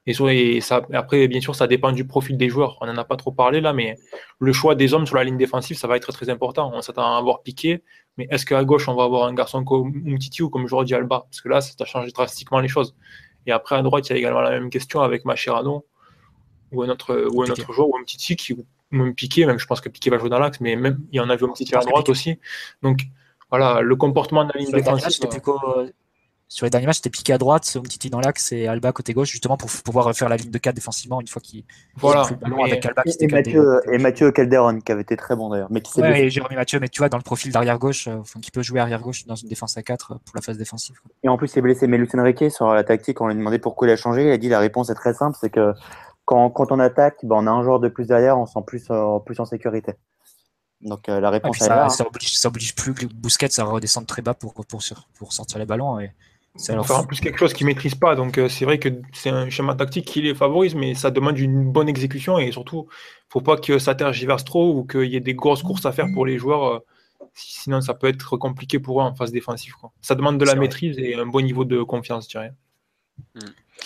Et, 0.06 0.14
sur- 0.14 0.30
et 0.30 0.60
ça, 0.62 0.82
après, 0.94 1.28
bien 1.28 1.42
sûr, 1.42 1.56
ça 1.56 1.68
dépend 1.68 1.92
du 1.92 2.06
profil 2.08 2.38
des 2.38 2.50
joueurs. 2.50 2.78
On 2.82 2.88
n'en 2.88 2.98
a 2.98 3.04
pas 3.04 3.16
trop 3.16 3.32
parlé 3.32 3.62
là, 3.62 3.74
mais 3.74 3.96
le 4.40 4.54
choix 4.54 4.74
des 4.76 4.94
hommes 4.94 5.06
sur 5.06 5.16
la 5.18 5.24
ligne 5.24 5.38
défensive, 5.38 5.78
ça 5.78 5.88
va 5.88 5.98
être 5.98 6.12
très 6.12 6.30
important. 6.30 6.72
On 6.74 6.82
s'attend 6.82 7.14
à 7.14 7.18
avoir 7.18 7.44
Piqué, 7.44 7.84
mais 8.18 8.28
est-ce 8.32 8.46
qu'à 8.46 8.64
gauche, 8.64 8.88
on 8.88 8.96
va 8.96 9.04
avoir 9.04 9.26
un 9.28 9.34
garçon 9.34 9.64
comme 9.64 9.94
Umtiti 10.08 10.42
ou 10.42 10.50
comme 10.50 10.68
Jordi 10.68 10.96
Alba? 10.96 11.26
Parce 11.30 11.42
que 11.42 11.50
là, 11.50 11.62
ça 11.62 11.74
a 11.80 11.86
changé 11.86 12.12
drastiquement 12.12 12.60
les 12.60 12.68
choses. 12.68 12.96
Et 13.46 13.52
après, 13.52 13.76
à 13.76 13.82
droite, 13.82 14.08
il 14.10 14.14
y 14.14 14.16
a 14.16 14.18
également 14.18 14.42
la 14.42 14.52
même 14.52 14.70
question 14.70 15.02
avec 15.02 15.26
Mascherano 15.26 15.86
ou 16.72 16.84
un 16.84 16.90
autre, 16.90 17.28
ou 17.32 17.42
un 17.44 17.48
autre 17.50 17.74
joueur, 17.74 17.90
ou 17.90 17.98
Umtiti, 17.98 18.36
qui, 18.36 18.56
même 18.92 19.14
Piqué, 19.14 19.46
même 19.46 19.60
je 19.60 19.66
pense 19.66 19.82
que 19.82 19.90
Piqué 19.90 20.10
va 20.10 20.18
jouer 20.18 20.30
dans 20.30 20.40
l'axe, 20.40 20.60
mais 20.62 20.76
même 20.76 21.00
il 21.12 21.18
y 21.18 21.20
en 21.20 21.30
a 21.30 21.36
vu 21.36 21.46
Umtiti 21.46 21.76
à 21.76 21.80
droite 21.92 22.10
aussi. 22.10 22.40
Donc 22.82 23.02
voilà, 23.50 23.82
le 23.82 23.96
comportement 23.96 24.44
de 24.46 24.52
la 24.54 24.60
ligne 24.60 24.72
défensive. 24.72 25.10
c'était 25.12 25.40
plutôt, 25.40 25.60
sur 26.52 26.66
les 26.66 26.72
derniers 26.72 26.88
matchs, 26.88 26.96
c'était 26.98 27.12
piqué 27.12 27.32
à 27.32 27.38
droite, 27.38 27.78
Umtiti 27.78 28.10
dans 28.10 28.20
l'axe 28.20 28.52
et 28.52 28.68
Alba 28.68 28.92
côté 28.92 29.14
gauche, 29.14 29.30
justement 29.30 29.56
pour 29.56 29.70
pouvoir 29.70 30.14
faire 30.16 30.28
la 30.30 30.36
ligne 30.36 30.50
de 30.50 30.58
4 30.58 30.74
défensivement 30.74 31.22
une 31.22 31.28
fois 31.28 31.42
qu'il 31.44 31.64
Voilà. 31.96 32.24
plus 32.24 32.34
le 32.34 32.40
ballon 32.42 32.64
avec 32.64 32.84
Alba 32.86 33.04
qui 33.04 33.16
Et. 33.20 33.28
Mathieu, 33.28 33.82
et 33.92 33.98
Mathieu 34.00 34.32
Calderon, 34.32 34.80
qui 34.80 34.92
avait 34.92 35.04
été 35.04 35.16
très 35.16 35.36
bon 35.36 35.50
d'ailleurs. 35.50 35.70
Ouais, 35.98 36.24
et 36.26 36.30
Jérémy 36.32 36.56
Mathieu, 36.56 36.80
mais 36.80 36.90
tu 36.90 36.98
vois, 37.00 37.08
dans 37.10 37.18
le 37.18 37.24
profil 37.24 37.52
d'arrière 37.52 37.78
gauche, 37.78 38.08
euh, 38.08 38.18
enfin, 38.18 38.40
qui 38.40 38.50
peut 38.50 38.64
jouer 38.64 38.80
arrière 38.80 39.00
gauche 39.00 39.26
dans 39.28 39.36
une 39.36 39.48
défense 39.48 39.78
à 39.78 39.84
4 39.84 40.08
pour 40.26 40.36
la 40.36 40.42
phase 40.42 40.58
défensive. 40.58 41.00
quoi. 41.02 41.12
Et 41.24 41.30
en 41.30 41.38
plus, 41.38 41.54
il 41.54 41.60
est 41.60 41.62
blessé. 41.62 41.86
Mais 41.86 41.98
Lucien 42.00 42.22
Riquet, 42.24 42.50
sur 42.50 42.74
la 42.74 42.84
tactique, 42.84 43.22
on 43.22 43.28
lui 43.28 43.34
a 43.34 43.38
demandé 43.38 43.60
pourquoi 43.60 43.88
il 43.88 43.92
a 43.92 43.96
changé. 43.96 44.24
Il 44.26 44.32
a 44.32 44.38
dit 44.38 44.50
la 44.50 44.60
réponse 44.60 44.90
est 44.90 44.96
très 44.96 45.14
simple 45.14 45.38
c'est 45.40 45.52
que 45.52 45.74
quand, 46.26 46.50
quand 46.50 46.72
on 46.72 46.80
attaque, 46.80 47.18
ben, 47.24 47.36
on 47.38 47.46
a 47.48 47.52
un 47.52 47.64
joueur 47.64 47.80
de 47.80 47.90
plus 47.90 48.08
derrière, 48.08 48.40
on 48.40 48.46
se 48.48 48.54
sent 48.54 48.64
plus, 48.66 48.88
euh, 48.90 49.20
plus 49.20 49.40
en 49.40 49.46
sécurité. 49.46 49.94
Donc 50.82 51.10
euh, 51.10 51.20
la 51.20 51.30
Ouais, 51.30 51.34
réponse 51.36 51.58
elle 51.62 51.66
est 51.68 51.70
là. 51.70 51.76
ça, 51.76 51.86
hein. 51.86 51.90
ça, 51.90 52.08
oblige, 52.08 52.38
ça 52.38 52.48
oblige 52.48 52.74
plus 52.76 52.94
que 52.94 53.06
Bousquet 53.06 53.60
à 53.60 53.64
redescendre 53.66 54.08
très 54.08 54.22
bas 54.22 54.34
pour, 54.34 54.54
pour, 54.54 54.66
pour 54.66 55.34
sortir 55.34 55.60
les 55.60 55.66
ballons. 55.66 56.00
Et 56.00 56.12
c'est 56.62 56.76
Enfin, 56.78 56.96
en 56.96 57.06
plus 57.06 57.20
quelque 57.22 57.38
chose 57.40 57.54
qu'ils 57.54 57.66
maîtrisent 57.66 57.96
pas. 57.96 58.16
Donc 58.16 58.38
euh, 58.38 58.50
c'est 58.50 58.66
vrai 58.66 58.80
que 58.80 58.90
c'est 59.14 59.30
un 59.30 59.50
schéma 59.50 59.76
tactique 59.76 60.06
qui 60.06 60.22
les 60.22 60.36
favorise, 60.36 60.76
mais 60.76 60.94
ça 60.94 61.10
demande 61.10 61.38
une 61.40 61.72
bonne 61.72 61.88
exécution 61.88 62.38
et 62.38 62.52
surtout, 62.52 62.88
faut 63.30 63.40
pas 63.42 63.56
que 63.58 63.80
ça 63.80 63.96
tergiverse 63.96 64.44
trop 64.44 64.74
ou 64.76 64.84
qu'il 64.86 65.06
y 65.06 65.16
ait 65.16 65.22
des 65.22 65.34
grosses 65.36 65.64
courses 65.64 65.86
à 65.86 65.92
faire 65.94 66.08
pour 66.14 66.26
les 66.26 66.38
joueurs. 66.38 66.66
euh, 66.66 66.80
si- 67.34 67.62
sinon, 67.62 67.80
ça 67.82 67.94
peut 67.94 68.08
être 68.08 68.36
compliqué 68.38 68.80
pour 68.80 69.00
eux 69.00 69.04
en 69.04 69.16
phase 69.16 69.32
défensive. 69.32 69.74
Quoi. 69.80 69.92
Ça 70.02 70.16
demande 70.16 70.38
de 70.38 70.46
la 70.46 70.52
vrai. 70.54 70.62
maîtrise 70.62 70.98
et 71.00 71.16
un 71.16 71.26
bon 71.26 71.42
niveau 71.42 71.64
de 71.64 71.82
confiance, 71.84 72.26
je 72.26 72.30
dirais. 72.32 72.52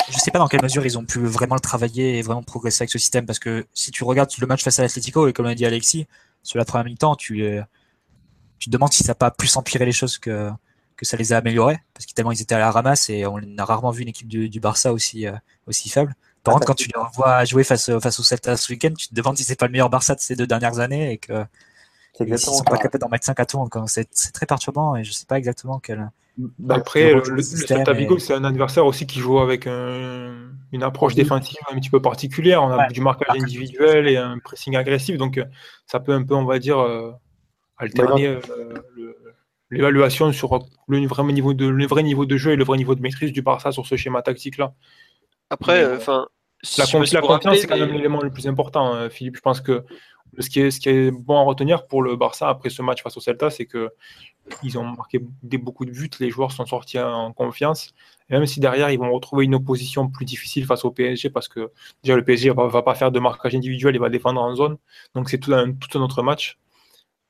je 0.09 0.17
sais 0.17 0.31
pas 0.31 0.39
dans 0.39 0.47
quelle 0.47 0.61
mesure 0.63 0.85
ils 0.85 0.97
ont 0.97 1.05
pu 1.05 1.19
vraiment 1.19 1.55
le 1.55 1.61
travailler 1.61 2.17
et 2.17 2.21
vraiment 2.21 2.43
progresser 2.43 2.83
avec 2.83 2.89
ce 2.91 2.97
système 2.97 3.25
parce 3.25 3.39
que 3.39 3.65
si 3.73 3.91
tu 3.91 4.03
regardes 4.03 4.31
le 4.39 4.47
match 4.47 4.63
face 4.63 4.79
à 4.79 4.83
l'Atlético 4.83 5.27
et 5.27 5.33
comme 5.33 5.45
l'a 5.45 5.55
dit 5.55 5.65
Alexis, 5.65 6.07
sur 6.41 6.57
la 6.57 6.65
première 6.65 6.85
mi-temps, 6.85 7.15
tu, 7.15 7.43
euh, 7.43 7.61
tu 8.59 8.69
te 8.69 8.71
demandes 8.71 8.91
si 8.93 9.03
ça 9.03 9.11
n'a 9.11 9.15
pas 9.15 9.31
plus 9.31 9.55
empiré 9.57 9.85
les 9.85 9.91
choses 9.91 10.17
que, 10.17 10.49
que 10.97 11.05
ça 11.05 11.17
les 11.17 11.33
a 11.33 11.37
améliorés 11.37 11.79
parce 11.93 12.05
qu'ils 12.05 12.13
tellement 12.15 12.31
ils 12.31 12.41
étaient 12.41 12.55
à 12.55 12.59
la 12.59 12.71
ramasse 12.71 13.09
et 13.09 13.25
on 13.25 13.39
a 13.57 13.65
rarement 13.65 13.91
vu 13.91 14.01
une 14.03 14.09
équipe 14.09 14.27
du, 14.27 14.49
du 14.49 14.59
Barça 14.59 14.93
aussi, 14.93 15.27
euh, 15.27 15.33
aussi 15.67 15.89
faible. 15.89 16.15
Par 16.43 16.53
Ah, 16.53 16.55
contre, 16.55 16.67
quand 16.67 16.73
tu 16.75 16.89
les 16.93 16.99
revois 17.01 17.45
jouer 17.45 17.63
face, 17.63 17.89
face 17.99 18.19
au 18.19 18.23
Celta 18.23 18.57
ce 18.57 18.71
week-end, 18.71 18.93
tu 18.97 19.07
te 19.07 19.15
demandes 19.15 19.37
si 19.37 19.43
c'est 19.43 19.57
pas 19.57 19.65
le 19.67 19.71
meilleur 19.71 19.89
Barça 19.89 20.13
de 20.15 20.19
ces 20.19 20.35
deux 20.35 20.47
dernières 20.47 20.79
années 20.79 21.11
et 21.13 21.17
que 21.17 21.45
sont 22.37 22.63
pas 22.63 22.77
capables 22.77 22.99
d'en 23.01 23.09
mettre 23.09 23.25
5 23.25 23.39
à 23.39 23.45
tout. 23.45 23.67
C'est 23.87 24.07
c'est 24.11 24.31
très 24.31 24.45
perturbant 24.45 24.95
et 24.95 25.03
je 25.03 25.11
sais 25.11 25.25
pas 25.25 25.37
exactement 25.37 25.79
quel. 25.79 26.09
Bah, 26.37 26.75
Après, 26.77 27.13
le 27.13 27.21
le, 27.21 27.35
le, 27.35 27.41
Celta 27.43 27.91
et- 27.91 27.95
Vigo, 27.95 28.17
c'est 28.19 28.33
un 28.33 28.43
adversaire 28.43 28.85
aussi 28.85 29.05
qui 29.07 29.19
joue 29.19 29.39
avec 29.39 29.67
un- 29.67 30.49
une 30.71 30.83
approche 30.83 31.13
défensive 31.15 31.57
un 31.71 31.75
petit 31.75 31.91
peu 31.91 32.01
particulière. 32.01 32.63
On 32.63 32.69
a 32.71 32.77
Ouais. 32.77 32.87
du 32.91 33.01
marquage 33.01 33.37
individuel 33.39 34.07
et 34.07 34.17
un 34.17 34.39
pressing 34.39 34.75
agressif. 34.75 35.17
Donc, 35.17 35.37
euh, 35.37 35.45
ça 35.85 35.99
peut 35.99 36.11
un 36.13 36.23
peu, 36.23 36.33
on 36.35 36.45
va 36.45 36.57
dire, 36.59 36.79
euh, 36.79 37.11
alterner 37.77 38.25
euh, 38.27 38.39
l'évaluation 39.73 40.31
sur 40.31 40.59
le 40.87 41.05
vrai, 41.07 41.23
niveau 41.33 41.53
de, 41.53 41.67
le 41.67 41.85
vrai 41.85 42.03
niveau 42.03 42.25
de 42.25 42.37
jeu 42.37 42.51
et 42.51 42.55
le 42.55 42.63
vrai 42.63 42.77
niveau 42.77 42.95
de 42.95 43.01
maîtrise 43.01 43.31
du 43.31 43.41
Barça 43.41 43.71
sur 43.71 43.85
ce 43.85 43.95
schéma 43.95 44.21
tactique-là. 44.21 44.73
Après, 45.49 45.83
euh, 45.83 45.97
enfin. 45.97 46.27
La, 46.77 46.85
con- 46.85 46.99
confiance, 46.99 47.57
c'est 47.57 47.67
quand 47.67 47.77
même 47.77 47.89
mais- 47.89 47.97
l'élément 47.97 48.21
le 48.21 48.29
plus 48.29 48.47
important, 48.47 48.95
euh, 48.95 49.09
Philippe. 49.09 49.35
Je 49.35 49.41
pense 49.41 49.59
que 49.59 49.83
ce 50.39 50.49
qui, 50.49 50.61
est, 50.61 50.71
ce 50.71 50.79
qui 50.79 50.89
est 50.89 51.11
bon 51.11 51.37
à 51.37 51.43
retenir 51.43 51.87
pour 51.87 52.01
le 52.01 52.15
Barça 52.15 52.47
après 52.47 52.69
ce 52.69 52.81
match 52.81 53.03
face 53.03 53.17
au 53.17 53.19
Celta, 53.19 53.49
c'est 53.49 53.65
que 53.65 53.91
ils 54.63 54.77
ont 54.77 54.83
marqué 54.83 55.19
des, 55.41 55.57
beaucoup 55.57 55.85
de 55.85 55.91
buts, 55.91 56.09
les 56.19 56.29
joueurs 56.29 56.51
sont 56.51 56.65
sortis 56.65 56.99
en 56.99 57.31
confiance. 57.33 57.93
Et 58.29 58.33
même 58.33 58.45
si 58.45 58.59
derrière, 58.59 58.89
ils 58.91 58.99
vont 58.99 59.11
retrouver 59.11 59.45
une 59.45 59.55
opposition 59.55 60.09
plus 60.09 60.25
difficile 60.25 60.65
face 60.65 60.85
au 60.85 60.91
PSG, 60.91 61.29
parce 61.29 61.47
que 61.47 61.71
déjà 62.03 62.15
le 62.15 62.23
PSG 62.23 62.49
ne 62.49 62.53
va, 62.53 62.67
va 62.67 62.81
pas 62.81 62.95
faire 62.95 63.11
de 63.11 63.19
marquage 63.19 63.55
individuel, 63.55 63.95
il 63.95 63.99
va 63.99 64.09
défendre 64.09 64.41
en 64.41 64.55
zone. 64.55 64.77
Donc 65.15 65.29
c'est 65.29 65.37
tout 65.37 65.53
un, 65.53 65.71
tout 65.73 65.97
un 65.97 66.01
autre 66.01 66.23
match. 66.23 66.57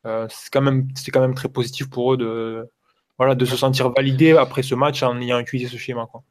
Euh, 0.05 0.27
c'est 0.29 0.49
quand, 0.51 0.61
même- 0.61 0.87
c'est 0.95 1.11
quand 1.11 1.21
même 1.21 1.35
très 1.35 1.49
positif 1.49 1.89
pour 1.89 2.13
eux 2.13 2.17
de, 2.17 2.69
voilà, 3.17 3.35
de 3.35 3.45
se 3.45 3.55
sentir 3.55 3.89
validés 3.91 4.31
après 4.37 4.63
ce 4.63 4.75
match 4.75 5.01
en 5.03 5.19
ayant 5.21 5.39
utilisé 5.39 5.69
ce 5.69 5.77
schéma. 5.77 6.07
Quoi. 6.11 6.23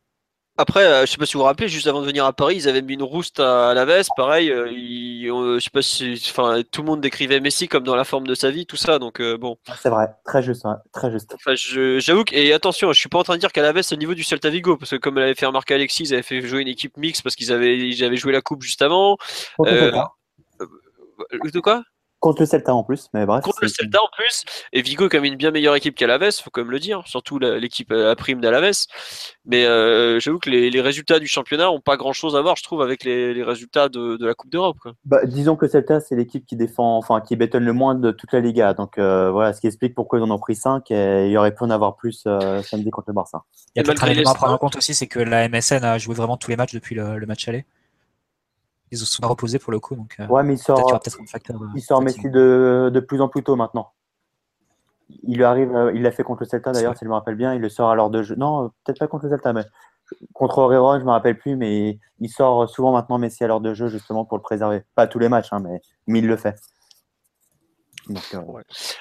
Après, 0.59 0.85
euh, 0.85 1.07
je 1.07 1.13
sais 1.13 1.17
pas 1.17 1.25
si 1.25 1.33
vous 1.33 1.39
vous 1.39 1.47
rappelez, 1.47 1.67
juste 1.69 1.87
avant 1.87 2.03
de 2.03 2.07
venir 2.07 2.27
à 2.27 2.35
Paris, 2.35 2.57
ils 2.57 2.69
avaient 2.69 2.83
mis 2.83 2.93
une 2.93 3.03
rouste 3.03 3.41
à, 3.41 3.71
à 3.71 3.75
la 3.75 3.87
veste. 3.87 4.11
Pareil, 4.19 4.51
euh, 4.51 4.71
ils- 4.71 5.31
euh, 5.31 5.59
je 5.59 5.65
sais 5.65 5.71
pas 5.71 5.81
si, 5.81 6.13
enfin, 6.29 6.61
tout 6.71 6.83
le 6.83 6.89
monde 6.89 7.01
décrivait 7.01 7.41
Messi 7.41 7.69
comme 7.69 7.85
dans 7.85 7.97
la 7.97 8.05
forme 8.05 8.27
de 8.27 8.35
sa 8.35 8.51
vie, 8.51 8.67
tout 8.67 8.77
ça. 8.77 8.99
Donc 8.99 9.19
euh, 9.21 9.39
bon, 9.39 9.57
C'est 9.81 9.89
vrai, 9.89 10.09
très 10.27 10.43
juste, 10.43 10.67
très 10.93 11.11
juste. 11.11 11.35
enfin, 11.35 11.55
j'avoue 11.57 12.25
que 12.25 12.35
et 12.35 12.53
attention, 12.53 12.93
je 12.93 13.01
suis 13.01 13.09
pas 13.09 13.19
en 13.19 13.23
train 13.23 13.37
de 13.37 13.41
dire 13.41 13.51
qu'à 13.53 13.63
la 13.63 13.73
veste 13.73 13.93
le 13.93 13.97
niveau 13.97 14.13
du 14.13 14.25
Celta 14.25 14.51
Vigo, 14.51 14.77
parce 14.77 14.91
que 14.91 14.97
comme 14.97 15.17
elle 15.17 15.25
avait 15.25 15.35
fait 15.35 15.47
remarquer 15.47 15.73
Alexis, 15.73 16.03
ils 16.03 16.13
avaient 16.13 16.23
fait 16.23 16.43
jouer 16.43 16.61
une 16.61 16.69
équipe 16.69 16.99
mixte 16.99 17.23
parce 17.23 17.35
qu'ils 17.35 17.51
avaient, 17.51 17.79
ils 17.79 18.05
avaient 18.05 18.19
joué 18.19 18.33
la 18.35 18.43
coupe 18.43 18.63
juste 18.63 18.83
avant. 18.83 19.17
De 21.43 21.61
quoi? 21.61 21.83
Contre 22.23 22.43
le 22.43 22.47
Celta 22.47 22.73
en 22.73 22.85
plus, 22.85 23.09
mais 23.13 23.27
bref. 23.27 23.43
Contre 23.43 23.59
le 23.63 23.69
Celta 23.69 24.01
en 24.01 24.07
plus, 24.17 24.45
et 24.73 24.81
Vigo 24.81 25.07
est 25.07 25.09
quand 25.09 25.19
même 25.19 25.33
une 25.33 25.37
bien 25.37 25.51
meilleure 25.51 25.75
équipe 25.75 25.97
qu'Alaves, 25.97 26.41
faut 26.41 26.51
quand 26.51 26.61
même 26.61 26.71
le 26.71 26.79
dire, 26.79 27.03
surtout 27.05 27.41
l'équipe 27.41 27.91
à 27.91 28.15
prime 28.15 28.41
d'Alaves. 28.41 28.87
Mais 29.45 29.67
euh, 29.67 30.21
j'avoue 30.21 30.39
que 30.39 30.49
les, 30.49 30.71
les 30.71 30.81
résultats 30.81 31.19
du 31.19 31.27
championnat 31.27 31.73
ont 31.73 31.81
pas 31.81 31.97
grand 31.97 32.13
chose 32.13 32.37
à 32.37 32.41
voir, 32.41 32.55
je 32.55 32.63
trouve, 32.63 32.81
avec 32.81 33.03
les, 33.03 33.35
les 33.35 33.43
résultats 33.43 33.89
de, 33.89 34.17
de 34.17 34.25
la 34.25 34.35
Coupe 34.35 34.53
d'Europe. 34.53 34.77
Bah, 35.05 35.19
disons 35.25 35.57
que 35.57 35.67
Celta, 35.67 35.99
c'est 35.99 36.15
l'équipe 36.15 36.47
qui 36.47 36.55
défend, 36.55 36.97
enfin, 36.97 37.21
qui 37.21 37.35
bétonne 37.35 37.65
le 37.65 37.73
moins 37.73 37.97
de 37.97 38.13
toute 38.13 38.33
la 38.33 38.39
Liga. 38.39 38.73
Donc 38.73 38.99
euh, 38.99 39.33
voilà, 39.33 39.53
ce 39.53 39.61
qui 39.61 39.67
explique 39.67 39.97
pourquoi 39.97 40.21
ils 40.21 40.23
en 40.23 40.31
ont 40.31 40.39
pris 40.39 40.55
5 40.55 40.93
et 40.93 41.27
il 41.27 41.33
y 41.33 41.37
aurait 41.37 41.53
pu 41.53 41.65
en 41.65 41.71
avoir 41.71 41.97
plus 41.97 42.23
euh, 42.29 42.63
samedi 42.63 42.91
contre 42.91 43.09
le 43.09 43.15
Barça. 43.15 43.43
Il 43.75 43.81
y 43.81 43.81
a 43.81 43.83
peut-être 43.83 44.05
un 44.05 44.09
élément 44.09 44.31
à 44.31 44.35
prendre 44.35 44.53
en 44.53 44.59
compte 44.59 44.77
aussi, 44.77 44.95
c'est 44.95 45.09
que 45.09 45.19
la 45.19 45.49
MSN 45.49 45.83
a 45.83 45.99
joué 45.99 46.15
vraiment 46.15 46.37
tous 46.37 46.51
les 46.51 46.57
matchs 46.57 46.73
depuis 46.73 46.95
le, 46.95 47.19
le 47.19 47.27
match 47.27 47.49
aller. 47.49 47.67
Ils 48.93 48.99
se 48.99 49.07
sont 49.07 49.23
pas 49.23 49.29
reposés 49.29 49.59
pour 49.59 49.73
le 49.73 49.81
coup, 49.81 49.97
donc 49.97 50.15
euh, 50.21 50.27
Ouais, 50.29 50.43
mais 50.43 50.55
il 50.55 50.59
sort, 50.59 50.79
un 50.95 51.01
facteur. 51.27 51.63
euh, 51.63 51.67
il 51.75 51.81
sort. 51.81 52.03
Messi 52.03 52.29
de, 52.29 52.91
de 52.93 53.01
plus 53.01 53.23
en 53.23 53.29
plus 53.29 53.43
tôt 53.43 53.57
maintenant. 53.57 53.91
Il 55.23 55.37
lui 55.39 55.45
arrive, 55.45 55.75
euh, 55.75 55.93
il 55.95 56.03
l'a 56.03 56.11
fait 56.11 56.23
contre 56.23 56.43
le 56.43 56.47
Celta 56.47 56.73
d'ailleurs, 56.73 56.97
si 56.97 57.05
je 57.05 57.09
me 57.09 57.15
rappelle 57.15 57.35
bien. 57.35 57.55
Il 57.55 57.61
le 57.63 57.69
sort 57.71 57.91
à 57.91 57.95
l'heure 57.95 58.11
de 58.11 58.23
jeu. 58.23 58.35
Non, 58.37 58.71
peut-être 58.85 58.99
pas 58.99 59.09
contre 59.09 59.25
le 59.25 59.31
Celta, 59.31 59.53
mais 59.55 59.65
contre 60.35 60.59
Oreron, 60.59 61.01
je 61.01 61.05
me 61.05 61.11
rappelle 61.11 61.39
plus. 61.39 61.57
Mais 61.57 61.99
il 62.21 62.29
sort 62.29 62.69
souvent 62.69 62.93
maintenant 62.93 63.17
Messi 63.19 63.43
à 63.43 63.47
l'heure 63.47 63.61
de 63.63 63.73
jeu 63.73 63.89
justement 63.89 64.25
pour 64.27 64.37
le 64.37 64.43
préserver. 64.43 64.85
Pas 64.95 65.07
tous 65.07 65.19
les 65.19 65.29
matchs, 65.31 65.49
hein, 65.53 65.61
mais, 65.61 65.81
mais 66.07 66.19
il 66.19 66.27
le 66.27 66.37
fait. 66.37 66.57
Donc, 68.09 68.23
euh, 68.35 68.41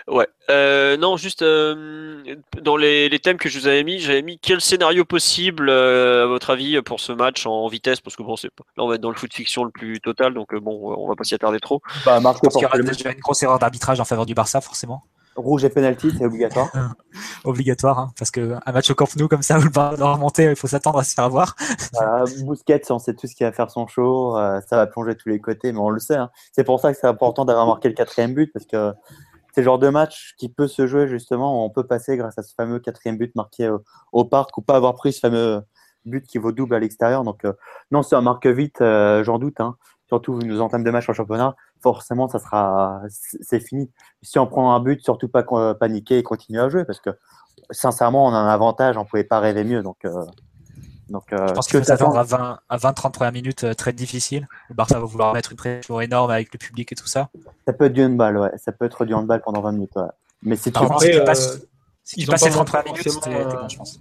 Ouais. 0.07 0.27
Euh, 0.49 0.95
non, 0.97 1.17
juste 1.17 1.41
euh, 1.41 2.35
dans 2.61 2.77
les, 2.77 3.09
les 3.09 3.19
thèmes 3.19 3.37
que 3.37 3.49
je 3.49 3.59
vous 3.59 3.67
avais 3.67 3.83
mis, 3.83 3.99
j'avais 3.99 4.21
mis 4.21 4.37
quel 4.39 4.61
scénario 4.61 5.05
possible, 5.05 5.69
euh, 5.69 6.23
à 6.23 6.27
votre 6.27 6.49
avis, 6.51 6.79
pour 6.81 6.99
ce 6.99 7.11
match 7.11 7.45
en 7.45 7.67
vitesse, 7.67 7.99
parce 8.01 8.15
que 8.15 8.23
bon, 8.23 8.35
c'est 8.35 8.49
pas- 8.51 8.63
là 8.77 8.83
on 8.83 8.87
va 8.87 8.95
être 8.95 9.01
dans 9.01 9.09
le 9.09 9.15
foot 9.15 9.33
fiction 9.33 9.63
le 9.63 9.71
plus 9.71 9.99
total, 9.99 10.33
donc 10.33 10.53
bon, 10.55 10.93
on 10.97 11.07
va 11.07 11.15
pas 11.15 11.23
s'y 11.23 11.33
attarder 11.35 11.59
trop. 11.59 11.81
bah, 12.05 12.17
Je 12.19 12.21
pense 12.21 12.53
qu'il 12.53 12.61
y 12.61 12.65
aura 12.65 12.77
déjà 12.77 13.11
une 13.11 13.19
grosse 13.19 13.41
erreur 13.43 13.59
d'arbitrage 13.59 13.99
en 13.99 14.05
faveur 14.05 14.25
du 14.25 14.33
Barça, 14.35 14.61
forcément. 14.61 15.03
Rouge 15.35 15.63
et 15.63 15.69
penalty, 15.69 16.11
c'est 16.17 16.25
obligatoire. 16.25 16.69
Obligatoire, 17.43 17.99
hein, 17.99 18.11
parce 18.17 18.31
que 18.31 18.55
un 18.65 18.71
match 18.71 18.89
au 18.91 18.95
Camp 18.95 19.07
Nou 19.17 19.27
comme 19.27 19.41
ça 19.41 19.57
où 19.59 19.61
le 19.63 19.69
Barça 19.69 19.97
doit 19.97 20.13
remonter, 20.13 20.43
il 20.45 20.55
faut 20.55 20.67
s'attendre 20.67 20.99
à 20.99 21.03
se 21.03 21.13
faire 21.13 21.25
avoir. 21.25 21.55
Voilà, 21.93 22.23
Busquets, 22.45 22.81
on 22.91 22.99
sait 22.99 23.13
tout 23.13 23.27
ce 23.27 23.35
qu'il 23.35 23.45
va 23.45 23.51
faire 23.51 23.69
son 23.71 23.87
show, 23.87 24.37
euh, 24.37 24.59
ça 24.69 24.75
va 24.77 24.87
plonger 24.87 25.13
de 25.13 25.17
tous 25.19 25.29
les 25.29 25.39
côtés, 25.39 25.71
mais 25.71 25.79
on 25.79 25.89
le 25.89 25.99
sait. 25.99 26.15
hein. 26.15 26.29
C'est 26.51 26.63
pour 26.63 26.79
ça 26.79 26.93
que 26.93 26.99
c'est 26.99 27.07
important 27.07 27.45
d'avoir 27.45 27.65
marqué 27.67 27.87
le 27.89 27.95
quatrième 27.95 28.33
but, 28.33 28.51
parce 28.53 28.65
que 28.65 28.93
c'est 29.53 29.61
le 29.61 29.65
genre 29.65 29.79
de 29.79 29.89
match 29.89 30.33
qui 30.37 30.49
peut 30.49 30.67
se 30.67 30.87
jouer 30.87 31.07
justement, 31.07 31.61
où 31.61 31.65
on 31.65 31.69
peut 31.69 31.85
passer 31.85 32.15
grâce 32.17 32.37
à 32.37 32.43
ce 32.43 32.53
fameux 32.55 32.79
quatrième 32.79 33.17
but 33.17 33.33
marqué 33.35 33.69
au, 33.69 33.81
au 34.11 34.25
parc, 34.25 34.57
ou 34.57 34.61
pas 34.61 34.75
avoir 34.75 34.95
pris 34.95 35.11
ce 35.13 35.19
fameux 35.19 35.61
but 36.05 36.25
qui 36.25 36.37
vaut 36.37 36.51
double 36.51 36.75
à 36.75 36.79
l'extérieur. 36.79 37.23
Donc 37.23 37.43
euh, 37.45 37.53
non, 37.91 38.01
si 38.03 38.15
on 38.15 38.21
marque 38.21 38.47
vite, 38.47 38.81
euh, 38.81 39.23
j'en 39.23 39.39
doute. 39.39 39.59
hein. 39.59 39.75
Surtout 40.11 40.35
vu 40.35 40.45
nos 40.45 40.59
entames 40.59 40.83
de 40.83 40.91
match 40.91 41.07
en 41.07 41.13
championnat, 41.13 41.55
forcément, 41.81 42.27
ça 42.27 42.37
sera, 42.37 43.01
c'est 43.09 43.61
fini. 43.61 43.89
Si 44.21 44.37
on 44.39 44.45
prend 44.45 44.75
un 44.75 44.81
but, 44.81 45.01
surtout 45.01 45.29
pas 45.29 45.45
euh, 45.53 45.73
paniquer 45.73 46.17
et 46.17 46.23
continuer 46.23 46.59
à 46.59 46.67
jouer, 46.67 46.83
parce 46.83 46.99
que 46.99 47.11
sincèrement, 47.69 48.25
on 48.25 48.33
a 48.33 48.37
un 48.37 48.49
avantage, 48.49 48.97
on 48.97 49.05
pouvait 49.05 49.23
pas 49.23 49.39
rêver 49.39 49.63
mieux. 49.63 49.81
Donc, 49.81 49.95
euh, 50.03 50.25
donc 51.07 51.31
euh, 51.31 51.47
Je 51.47 51.53
pense 51.53 51.69
que 51.69 51.81
s'attendre 51.81 52.15
t'attends- 52.15 52.35
à 52.35 52.37
20, 52.39 52.59
à 52.67 52.75
20 52.75 52.91
30 52.91 53.13
premières 53.13 53.31
minutes 53.31 53.63
euh, 53.63 53.73
très 53.73 53.93
difficiles. 53.93 54.49
Le 54.67 54.75
Barça 54.75 54.99
va 54.99 55.05
vouloir 55.05 55.33
mettre 55.33 55.51
une 55.53 55.57
pression 55.57 56.01
énorme 56.01 56.29
avec 56.29 56.51
le 56.51 56.57
public 56.59 56.91
et 56.91 56.95
tout 56.95 57.07
ça. 57.07 57.29
Ça 57.65 57.71
peut 57.71 57.85
être 57.85 57.93
du 57.93 58.03
handball, 58.03 58.37
ouais. 58.37 58.51
Ça 58.57 58.73
peut 58.73 58.83
être 58.83 59.05
du 59.05 59.13
handball 59.13 59.41
pendant 59.41 59.61
20 59.61 59.71
minutes, 59.71 59.95
ouais. 59.95 60.03
Mais 60.43 60.57
si 60.57 60.73
tu 60.73 60.79
passes, 61.25 61.61
si 62.03 62.17
tu 62.19 62.27
passes 62.27 62.41
pas 62.41 62.47
les 62.47 62.51
30 62.51 62.67
montré 62.67 62.83
premières 62.83 62.97
minutes, 62.97 63.27
euh, 63.27 63.61
bon, 63.61 63.69
je 63.69 63.77
pense. 63.77 63.99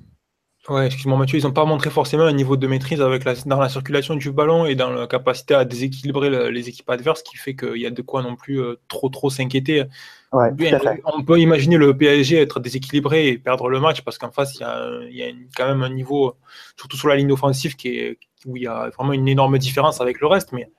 Ouais, 0.71 0.87
excuse-moi 0.87 1.19
Mathieu, 1.19 1.37
ils 1.37 1.43
n'ont 1.43 1.53
pas 1.53 1.65
montré 1.65 1.91
forcément 1.91 2.23
un 2.23 2.33
niveau 2.33 2.57
de 2.57 2.65
maîtrise 2.69 3.01
avec 3.03 3.25
la, 3.25 3.35
dans 3.45 3.59
la 3.59 3.69
circulation 3.69 4.15
du 4.15 4.31
ballon 4.31 4.67
et 4.67 4.77
dans 4.77 4.91
la 4.91 5.09
capacité 5.09 5.53
à 5.55 5.65
déséquilibrer 5.65 6.31
le- 6.31 6.49
les 6.51 6.69
équipes 6.69 6.89
adverses, 6.91 7.25
qui 7.25 7.37
fait 7.37 7.57
qu'il 7.57 7.79
y 7.79 7.87
a 7.87 7.91
de 7.91 8.03
quoi 8.03 8.23
non 8.23 8.37
plus 8.37 8.61
euh, 8.61 8.79
trop 8.87 9.09
trop 9.09 9.31
s'inquiéter. 9.31 9.87
Ouais, 10.33 10.53
Bien, 10.53 10.79
on 11.07 11.25
peut 11.25 11.41
imaginer 11.41 11.77
le 11.77 11.97
PSG 11.97 12.37
être 12.37 12.61
déséquilibré 12.61 13.27
et 13.27 13.37
perdre 13.39 13.69
le 13.69 13.81
match 13.81 14.03
parce 14.03 14.17
qu'en 14.17 14.31
face, 14.31 14.55
il 14.55 14.61
y 14.61 14.65
a, 14.65 14.79
un- 14.79 15.03
il 15.07 15.17
y 15.17 15.23
a 15.25 15.29
une- 15.29 15.49
quand 15.57 15.67
même 15.67 15.83
un 15.83 15.91
niveau, 15.91 16.37
surtout 16.79 16.97
sur 16.97 17.09
la 17.09 17.17
ligne 17.17 17.33
offensive, 17.33 17.75
qui 17.75 17.89
est, 17.99 18.19
où 18.47 18.57
il 18.57 18.63
y 18.63 18.69
a 18.69 18.91
vraiment 18.91 19.13
une 19.13 19.27
énorme 19.27 19.59
différence 19.59 20.01
avec 20.01 20.21
le 20.21 20.29
reste. 20.29 20.53
Mais 20.53 20.71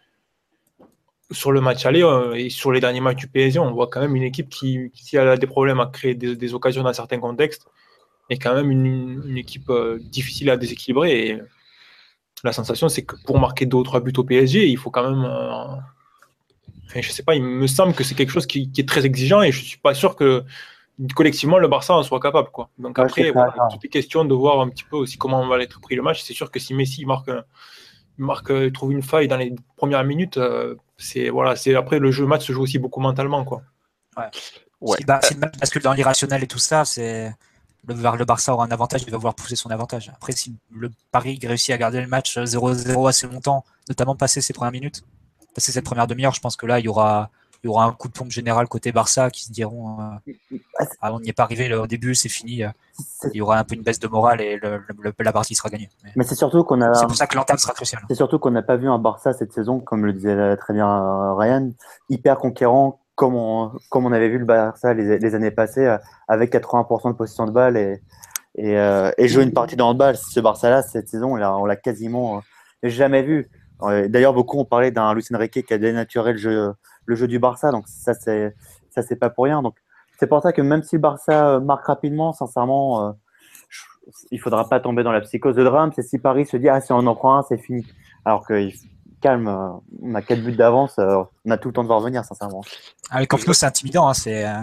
sur 1.31 1.51
le 1.51 1.59
match 1.59 1.85
aller 1.85 2.03
euh, 2.03 2.33
et 2.33 2.49
sur 2.49 2.71
les 2.71 2.79
derniers 2.79 3.01
matchs 3.01 3.17
du 3.17 3.27
PSG, 3.27 3.59
on 3.59 3.71
voit 3.73 3.87
quand 3.87 3.99
même 4.01 4.15
une 4.15 4.23
équipe 4.23 4.49
qui, 4.49 4.91
a 5.17 5.37
des 5.37 5.47
problèmes 5.47 5.79
à 5.81 5.87
créer 5.87 6.15
des, 6.15 6.35
des 6.37 6.53
occasions 6.53 6.83
dans 6.83 6.93
certains 6.93 7.19
contextes, 7.19 7.67
est 8.29 8.37
quand 8.37 8.53
même 8.55 8.71
une, 8.71 9.23
une 9.25 9.37
équipe 9.37 9.69
euh, 9.69 9.99
difficile 10.01 10.49
à 10.49 10.57
déséquilibrer. 10.57 11.27
Et 11.27 11.41
la 12.43 12.53
sensation, 12.53 12.89
c'est 12.89 13.03
que 13.03 13.15
pour 13.25 13.39
marquer 13.39 13.65
deux 13.65 13.77
ou 13.77 13.83
trois 13.83 13.99
buts 13.99 14.13
au 14.17 14.23
PSG, 14.23 14.67
il 14.67 14.77
faut 14.77 14.91
quand 14.91 15.09
même. 15.09 15.25
euh, 15.25 15.75
Enfin, 16.87 17.01
je 17.01 17.09
sais 17.11 17.23
pas, 17.23 17.35
il 17.35 17.43
me 17.43 17.67
semble 17.67 17.93
que 17.93 18.03
c'est 18.03 18.15
quelque 18.15 18.31
chose 18.31 18.45
qui, 18.45 18.69
qui 18.69 18.81
est 18.81 18.87
très 18.87 19.05
exigeant 19.05 19.41
et 19.41 19.51
je 19.53 19.63
suis 19.63 19.77
pas 19.77 19.93
sûr 19.93 20.15
que 20.17 20.43
collectivement 21.15 21.57
le 21.57 21.69
Barça 21.69 21.93
en 21.95 22.03
soit 22.03 22.19
capable. 22.19 22.49
Quoi. 22.51 22.69
Donc 22.77 22.97
Ouais, 22.97 23.05
après, 23.05 23.31
voilà, 23.31 23.53
ça. 23.55 23.67
tout 23.71 23.79
est 23.85 23.87
question 23.89 24.25
de 24.25 24.33
voir 24.33 24.59
un 24.59 24.67
petit 24.69 24.83
peu 24.83 24.97
aussi 24.97 25.17
comment 25.17 25.39
on 25.41 25.47
va 25.47 25.61
être 25.63 25.79
pris 25.79 25.95
le 25.95 26.01
match. 26.01 26.21
C'est 26.21 26.33
sûr 26.33 26.51
que 26.51 26.59
si 26.59 26.73
Messi 26.73 27.05
marque, 27.05 27.29
un- 27.29 27.45
marque 28.17 28.51
euh, 28.51 28.69
trouve 28.71 28.91
une 28.91 29.03
faille 29.03 29.29
dans 29.29 29.37
les 29.37 29.55
premières 29.77 30.03
minutes, 30.03 30.35
euh, 30.37 30.75
c'est 30.97 31.29
voilà, 31.29 31.55
c'est 31.55 31.75
après 31.75 31.97
le 31.99 32.11
jeu 32.11 32.25
match 32.25 32.45
se 32.45 32.51
joue 32.51 32.61
aussi 32.63 32.77
beaucoup 32.77 32.99
mentalement. 32.99 33.45
Quoi. 33.45 33.61
Ouais. 34.17 34.97
Si, 34.97 35.05
bah, 35.05 35.19
si 35.23 35.33
le 35.35 35.39
match 35.39 35.57
bascule 35.59 35.81
dans 35.83 35.93
l'irrationnel 35.93 36.43
et 36.43 36.47
tout 36.47 36.59
ça, 36.59 36.83
c'est 36.83 37.33
le, 37.87 37.93
le 37.95 38.25
Barça 38.25 38.53
aura 38.53 38.65
un 38.65 38.71
avantage, 38.71 39.03
il 39.03 39.11
va 39.11 39.17
vouloir 39.17 39.35
pousser 39.35 39.55
son 39.55 39.69
avantage. 39.69 40.09
Après, 40.15 40.33
si 40.33 40.55
le 40.71 40.91
Paris 41.11 41.39
réussit 41.43 41.73
à 41.73 41.77
garder 41.77 42.01
le 42.01 42.07
match 42.07 42.37
0-0 42.37 43.07
assez 43.09 43.27
longtemps, 43.27 43.63
notamment 43.89 44.15
passer 44.15 44.41
ses 44.41 44.53
premières 44.53 44.71
minutes, 44.71 45.03
passer 45.55 45.71
cette 45.71 45.85
première 45.85 46.07
demi-heure, 46.07 46.33
je 46.33 46.41
pense 46.41 46.55
que 46.55 46.65
là, 46.65 46.79
il 46.79 46.85
y 46.85 46.87
aura, 46.87 47.29
il 47.63 47.67
y 47.67 47.69
aura 47.69 47.85
un 47.85 47.91
coup 47.91 48.07
de 48.07 48.13
pompe 48.13 48.31
général 48.31 48.67
côté 48.67 48.91
Barça 48.91 49.29
qui 49.29 49.45
se 49.45 49.51
diront 49.51 49.99
euh, 49.99 50.57
ah, 51.01 51.13
on 51.13 51.19
n'y 51.19 51.29
est 51.29 51.33
pas 51.33 51.43
arrivé 51.43 51.67
le- 51.67 51.79
au 51.81 51.87
début, 51.87 52.15
c'est 52.15 52.29
fini. 52.29 52.63
euh, 52.63 52.69
Il 53.33 53.37
y 53.37 53.41
aura 53.41 53.57
un 53.57 53.63
peu 53.63 53.75
une 53.75 53.81
baisse 53.83 53.99
de 53.99 54.07
morale 54.07 54.41
et 54.41 54.57
le- 54.57 54.81
le- 54.99 55.13
la 55.19 55.33
partie 55.33 55.55
sera 55.55 55.69
gagnée. 55.69 55.89
Mais 56.03 56.11
Mais 56.15 56.23
c'est 56.23 56.35
surtout 56.35 56.63
qu'on 56.63 56.81
a, 56.81 56.93
C'est 56.93 57.05
pour 57.07 57.15
ça 57.15 57.27
que 57.27 57.35
l'entame 57.35 57.57
sera 57.57 57.73
cruciale. 57.73 58.03
c'est 58.07 58.15
surtout 58.15 58.39
qu'on 58.39 58.51
n'a 58.51 58.61
pas 58.63 58.77
vu 58.77 58.87
un 58.89 58.99
Barça 58.99 59.33
cette 59.33 59.53
saison, 59.53 59.79
comme 59.79 60.05
le 60.05 60.13
disait 60.13 60.55
très 60.57 60.73
bien 60.73 61.33
Ryan, 61.35 61.71
hyper 62.09 62.37
conquérant, 62.37 63.00
comme 63.21 63.35
on, 63.35 64.11
avait 64.11 64.29
vu 64.29 64.39
le 64.39 64.45
Barça 64.45 64.95
les, 64.95 65.35
années 65.35 65.51
passées, 65.51 65.85
euh, 65.85 65.97
avec 66.27 66.51
80% 66.51 67.11
de 67.11 67.15
possession 67.15 67.45
de 67.45 67.51
balle 67.51 67.77
euh, 67.77 69.11
et 69.15 69.27
jouer 69.27 69.43
une 69.43 69.53
partie 69.53 69.75
de 69.75 69.83
handball. 69.83 70.17
Ce 70.17 70.39
Barça-là, 70.39 70.81
cette 70.81 71.07
saison, 71.07 71.33
on 71.33 71.65
l'a, 71.65 71.75
quasiment 71.75 72.37
euh, 72.37 72.89
jamais 72.89 73.21
vu. 73.21 73.47
D'ailleurs, 74.09 74.33
beaucoup 74.33 74.59
ont 74.59 74.65
parlé 74.65 74.89
d'un 74.91 75.13
Luis 75.13 75.25
Enrique 75.33 75.65
qui 75.65 75.73
a 75.73 75.77
dénaturé 75.77 76.33
le 76.33 76.37
jeu, 76.37 76.73
le 77.05 77.27
du 77.27 77.37
Barça, 77.37 77.71
donc 77.71 77.87
ça, 77.87 78.13
c'est, 78.13 79.15
pas 79.19 79.29
pour 79.29 79.45
rien. 79.45 79.61
Donc, 79.61 79.75
c'est 80.19 80.27
pour 80.27 80.41
ça 80.41 80.51
que 80.51 80.61
même 80.61 80.81
si 80.81 80.95
le 80.95 81.01
Barça 81.01 81.59
marque 81.59 81.85
rapidement, 81.85 82.33
sincèrement, 82.33 83.07
euh, 83.07 83.11
je- 83.69 84.11
il 84.31 84.39
faudra 84.39 84.67
pas 84.67 84.79
tomber 84.79 85.03
dans 85.03 85.11
la 85.11 85.21
psychose 85.21 85.55
de 85.55 85.63
drame. 85.63 85.91
C'est 85.95 86.03
si 86.03 86.17
Paris 86.17 86.45
se 86.45 86.57
dit, 86.57 86.69
ah, 86.69 86.81
si 86.81 86.91
on 86.91 87.05
en 87.05 87.15
prend 87.15 87.37
un, 87.37 87.43
c'est 87.43 87.57
fini. 87.57 87.85
Alors 88.25 88.45
que, 88.45 88.53
il- 88.53 88.73
calme, 89.21 89.47
euh, 89.47 89.69
on 90.01 90.15
a 90.15 90.21
quatre 90.21 90.41
buts 90.41 90.51
d'avance, 90.55 90.95
euh, 90.99 91.23
on 91.45 91.51
a 91.51 91.57
tout 91.57 91.69
le 91.69 91.73
temps 91.73 91.83
de 91.83 91.87
voir 91.87 92.01
venir, 92.01 92.25
sincèrement. 92.25 92.63
Avec 93.09 93.29
Camp 93.29 93.37
Nou, 93.47 93.53
c'est 93.53 93.65
intimidant. 93.65 94.07
hein, 94.09 94.13
c'est 94.13 94.45
euh, 94.47 94.55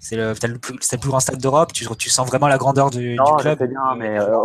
c'est 0.00 0.16
le, 0.16 0.34
plus, 0.34 0.76
c'est 0.82 0.96
le 0.96 1.00
plus 1.00 1.08
grand 1.08 1.20
stade 1.20 1.38
d'Europe. 1.38 1.72
Tu, 1.72 1.86
tu 1.96 2.10
sens 2.10 2.26
vraiment 2.28 2.46
la 2.46 2.58
grandeur 2.58 2.90
du, 2.90 3.16
Non, 3.16 3.24
du 3.24 3.32
je 3.38 3.42
club. 3.42 3.58
sais 3.58 3.66
bien, 3.68 3.94
mais 3.96 4.18
euh, 4.18 4.36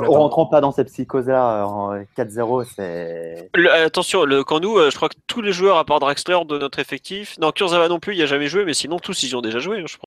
on 0.00 0.12
rentrons 0.12 0.44
pas 0.46 0.60
dans 0.60 0.70
cette 0.70 0.88
psychose-là. 0.88 1.66
euh, 1.94 2.04
4-0, 2.16 2.66
c'est. 2.76 3.48
Le- 3.54 3.72
attention, 3.72 4.24
le 4.26 4.44
Camp 4.44 4.60
Nou, 4.60 4.76
euh, 4.78 4.90
je 4.90 4.96
crois 4.96 5.08
que 5.08 5.14
tous 5.26 5.40
les 5.40 5.52
joueurs 5.52 5.78
à 5.78 5.84
part 5.86 5.98
Draxler 6.00 6.38
de 6.46 6.58
notre 6.58 6.78
effectif, 6.78 7.38
non, 7.40 7.52
Kurzawa 7.52 7.88
non 7.88 8.00
plus, 8.00 8.14
il 8.14 8.22
a 8.22 8.26
jamais 8.26 8.48
joué, 8.48 8.66
mais 8.66 8.74
sinon 8.74 8.98
tous 8.98 9.22
ils 9.22 9.34
ont 9.34 9.40
déjà 9.40 9.60
joué. 9.60 9.78
hein, 9.80 9.84
je 9.86 9.96
pense. 9.96 10.04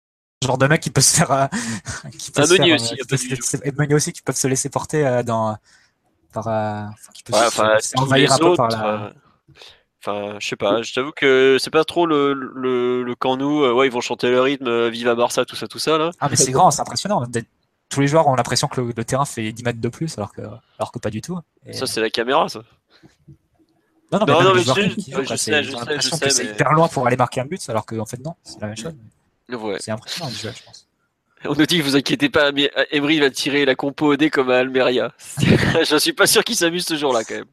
genre 0.46 0.58
de 0.58 0.66
mec 0.66 0.82
qui 0.82 0.90
peut 0.90 1.00
se 1.00 1.16
faire. 1.16 1.30
euh, 1.32 1.46
qui 2.18 2.30
peut 2.30 2.44
se 2.44 2.54
faire, 2.56 2.74
aussi, 2.74 2.92
euh, 2.92 2.96
qui 2.96 3.02
peu 3.06 3.16
peut 3.16 3.16
du 3.16 3.36
se- 3.42 3.56
et 3.64 3.72
Meunier 3.72 3.94
aussi 3.94 4.12
qui 4.12 4.20
peuvent 4.20 4.36
se 4.36 4.48
laisser 4.48 4.68
porter 4.68 5.06
euh, 5.06 5.22
dans. 5.22 5.56
Par, 6.32 6.46
euh, 6.48 6.82
enfin, 6.92 7.12
qui 7.14 7.22
peut 7.24 7.32
Ouais, 7.32 7.48
se, 7.80 7.98
envahir 7.98 8.32
un 8.32 8.38
peu 8.38 8.54
par 8.54 8.68
la. 8.68 9.04
euh, 9.06 9.10
Enfin, 10.02 10.36
je 10.40 10.46
sais 10.48 10.56
pas. 10.56 10.80
Je 10.82 10.94
t'avoue 10.94 11.12
que 11.12 11.58
c'est 11.60 11.70
pas 11.70 11.84
trop 11.84 12.06
le 12.06 12.32
le, 12.32 13.02
le 13.02 13.14
Camp 13.14 13.36
Nou. 13.36 13.64
euh, 13.64 13.72
ouais, 13.74 13.86
ils 13.86 13.92
vont 13.92 14.00
chanter 14.00 14.30
le 14.30 14.40
rythme, 14.40 14.66
euh, 14.66 14.88
Viva 14.88 15.14
Barça, 15.14 15.44
tout 15.44 15.56
ça, 15.56 15.68
tout 15.68 15.78
ça 15.78 15.98
là. 15.98 16.10
Ah, 16.20 16.28
mais 16.30 16.36
c'est 16.36 16.52
grand, 16.52 16.70
c'est 16.70 16.80
impressionnant. 16.80 17.22
Tous 17.90 18.00
les 18.00 18.06
joueurs 18.06 18.26
ont 18.28 18.34
l'impression 18.36 18.66
que 18.68 18.80
le, 18.80 18.92
le 18.96 19.04
terrain 19.04 19.24
fait 19.26 19.50
10 19.52 19.62
mètres 19.64 19.80
de 19.80 19.88
plus, 19.88 20.16
alors 20.16 20.32
que, 20.32 20.40
alors 20.78 20.92
que 20.92 20.98
pas 21.00 21.10
du 21.10 21.20
tout. 21.20 21.38
Et- 21.66 21.72
Ça, 21.74 21.86
c'est 21.86 22.00
la 22.00 22.08
caméra, 22.08 22.48
ça. 22.48 22.60
non, 24.12 24.20
non, 24.20 24.26
non, 24.26 24.26
mais, 24.26 24.44
non, 24.44 24.74
les 24.74 24.84
mais 24.84 24.90
je- 24.90 24.94
qui- 24.94 25.12
je 25.12 25.24
sais, 25.24 25.36
c'est- 25.36 25.62
je 25.64 25.70
ils 25.70 25.74
ont 25.76 25.78
sais, 25.80 25.84
l'impression 25.86 26.16
je 26.16 26.22
que 26.24 26.30
sais, 26.30 26.36
c'est 26.36 26.44
mais- 26.44 26.50
hyper 26.52 26.72
loin 26.72 26.88
pour 26.88 27.06
aller 27.06 27.16
marquer 27.16 27.40
un 27.40 27.44
but, 27.46 27.68
alors 27.68 27.84
qu'en 27.84 28.06
fait, 28.06 28.18
non, 28.24 28.34
c'est 28.44 28.60
la 28.60 28.68
même 28.68 28.76
chose. 28.76 28.94
Ouais. 29.50 29.76
C'est 29.80 29.90
impressionnant 29.90 30.30
visuel, 30.30 30.54
je 30.56 30.62
pense. 30.64 30.86
On 31.46 31.54
nous 31.54 31.66
dit, 31.66 31.80
vous 31.80 31.96
inquiétez 31.96 32.28
pas, 32.28 32.50
Emery 32.90 33.20
va 33.20 33.30
tirer 33.30 33.64
la 33.64 33.74
compo 33.74 34.12
OD 34.12 34.28
comme 34.30 34.50
à 34.50 34.58
Almeria. 34.58 35.12
je 35.38 35.96
suis 35.98 36.12
pas 36.12 36.26
sûr 36.26 36.44
qu'il 36.44 36.56
s'amuse 36.56 36.84
ce 36.86 36.96
jour-là 36.96 37.24
quand 37.24 37.34
même. 37.34 37.44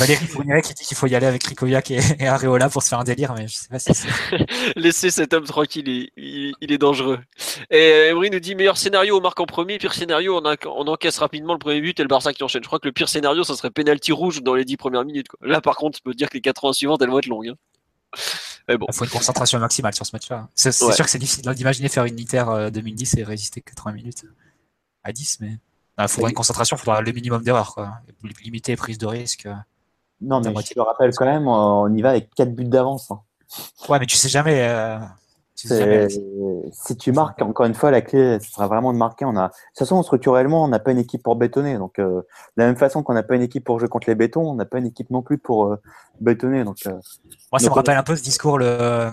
Valérie 0.00 0.26
Fourniret 0.26 0.62
qui 0.62 0.74
dit 0.74 0.82
qu'il 0.84 0.96
faut 0.96 1.06
y 1.06 1.14
aller 1.14 1.26
avec 1.26 1.44
Rikoviak 1.44 1.92
et, 1.92 2.00
et 2.18 2.26
Areola 2.26 2.68
pour 2.68 2.82
se 2.82 2.88
faire 2.88 2.98
un 2.98 3.04
délire, 3.04 3.34
mais 3.38 3.46
je 3.46 3.54
sais 3.54 3.68
pas 3.70 3.78
si 3.78 3.94
c'est. 3.94 4.08
Laissez 4.76 5.10
cet 5.12 5.32
homme 5.32 5.44
tranquille, 5.44 5.86
il, 5.86 6.10
il- 6.16 6.54
il 6.60 6.72
est 6.72 6.78
dangereux. 6.78 7.20
Et 7.70 7.76
euh, 7.92 8.10
Emery 8.10 8.30
nous 8.30 8.40
dit 8.40 8.56
meilleur 8.56 8.76
scénario, 8.76 9.16
on 9.16 9.20
marque 9.20 9.38
en 9.38 9.46
premier, 9.46 9.78
pire 9.78 9.94
scénario, 9.94 10.36
on, 10.36 10.44
a- 10.44 10.56
on 10.66 10.88
encaisse 10.88 11.18
rapidement 11.18 11.52
le 11.52 11.60
premier 11.60 11.80
but 11.80 12.00
et 12.00 12.02
le 12.02 12.08
Barça 12.08 12.32
qui 12.32 12.42
enchaîne. 12.42 12.64
Je 12.64 12.66
crois 12.66 12.80
que 12.80 12.88
le 12.88 12.92
pire 12.92 13.08
scénario, 13.08 13.44
ça 13.44 13.54
serait 13.54 13.70
penalty 13.70 14.10
rouge 14.10 14.42
dans 14.42 14.56
les 14.56 14.64
10 14.64 14.76
premières 14.76 15.04
minutes. 15.04 15.28
quoi. 15.28 15.38
Là, 15.48 15.60
par 15.60 15.76
contre, 15.76 15.98
je 15.98 16.02
peux 16.02 16.14
dire 16.14 16.28
que 16.30 16.34
les 16.34 16.40
80 16.40 16.72
suivantes, 16.72 17.00
elles 17.02 17.10
vont 17.10 17.20
être 17.20 17.26
longues. 17.26 17.50
hein. 17.50 17.54
Mais 18.68 18.78
bon. 18.78 18.86
Il 18.88 18.94
faut 18.94 19.04
une 19.04 19.10
concentration 19.10 19.58
maximale 19.58 19.94
sur 19.94 20.06
ce 20.06 20.14
match-là. 20.14 20.48
C'est 20.54 20.68
Ouais. 20.82 20.92
sûr 20.94 21.04
que 21.04 21.10
c'est 21.10 21.18
difficile 21.18 21.42
d'imaginer 21.54 21.88
faire 21.88 22.04
une 22.04 22.18
Inter 22.18 22.44
euh, 22.48 22.70
2010 22.70 23.16
et 23.18 23.24
résister 23.24 23.60
80 23.60 23.92
minutes 23.92 24.24
à 25.02 25.12
10, 25.12 25.38
mais 25.40 25.58
il 25.98 26.08
faudra 26.08 26.30
une 26.30 26.34
concentration, 26.34 26.76
il 26.76 26.80
faudra 26.80 27.00
le 27.02 27.12
minimum 27.12 27.42
d'erreurs. 27.42 27.74
quoi. 27.74 27.98
Limiter 28.42 28.72
les 28.72 28.76
prises 28.76 28.98
de 28.98 29.06
risque. 29.06 29.46
euh. 29.46 29.54
Non, 30.20 30.40
mais 30.40 30.50
moitié. 30.50 30.74
je 30.76 30.80
te 30.80 30.86
rappelle 30.86 31.12
quand 31.14 31.26
même, 31.26 31.46
on 31.46 31.92
y 31.94 32.00
va 32.00 32.10
avec 32.10 32.34
4 32.34 32.54
buts 32.54 32.64
d'avance. 32.64 33.10
hein. 33.10 33.20
Ouais, 33.88 33.98
mais 33.98 34.06
tu 34.06 34.16
sais 34.16 34.28
jamais. 34.30 34.66
euh, 34.66 34.98
Si 36.72 36.96
tu 36.96 37.12
marques, 37.12 37.40
encore 37.42 37.66
une 37.66 37.74
fois, 37.74 37.90
la 37.90 38.00
clé, 38.02 38.38
ce 38.40 38.50
sera 38.50 38.66
vraiment 38.66 38.92
de 38.92 38.98
marquer. 38.98 39.24
On 39.24 39.36
a... 39.36 39.48
De 39.48 39.52
toute 39.52 39.78
façon, 39.78 40.02
structurellement, 40.02 40.64
on 40.64 40.68
n'a 40.68 40.78
pas 40.78 40.90
une 40.92 40.98
équipe 40.98 41.22
pour 41.22 41.36
bétonner. 41.36 41.78
Donc, 41.78 41.98
euh, 41.98 42.20
de 42.22 42.24
la 42.56 42.66
même 42.66 42.76
façon 42.76 43.02
qu'on 43.02 43.14
n'a 43.14 43.22
pas 43.22 43.34
une 43.36 43.42
équipe 43.42 43.64
pour 43.64 43.78
jouer 43.78 43.88
contre 43.88 44.08
les 44.08 44.14
bétons, 44.14 44.42
on 44.50 44.54
n'a 44.54 44.64
pas 44.64 44.78
une 44.78 44.86
équipe 44.86 45.10
non 45.10 45.22
plus 45.22 45.38
pour 45.38 45.66
euh, 45.66 45.76
bétonner. 46.20 46.64
Donc, 46.64 46.78
euh, 46.86 46.92
Moi, 47.52 47.58
ça 47.58 47.66
Donc, 47.66 47.70
me 47.70 47.74
rappelle 47.76 47.96
un 47.96 48.02
peu 48.02 48.16
ce 48.16 48.22
discours, 48.22 48.58
le, 48.58 49.10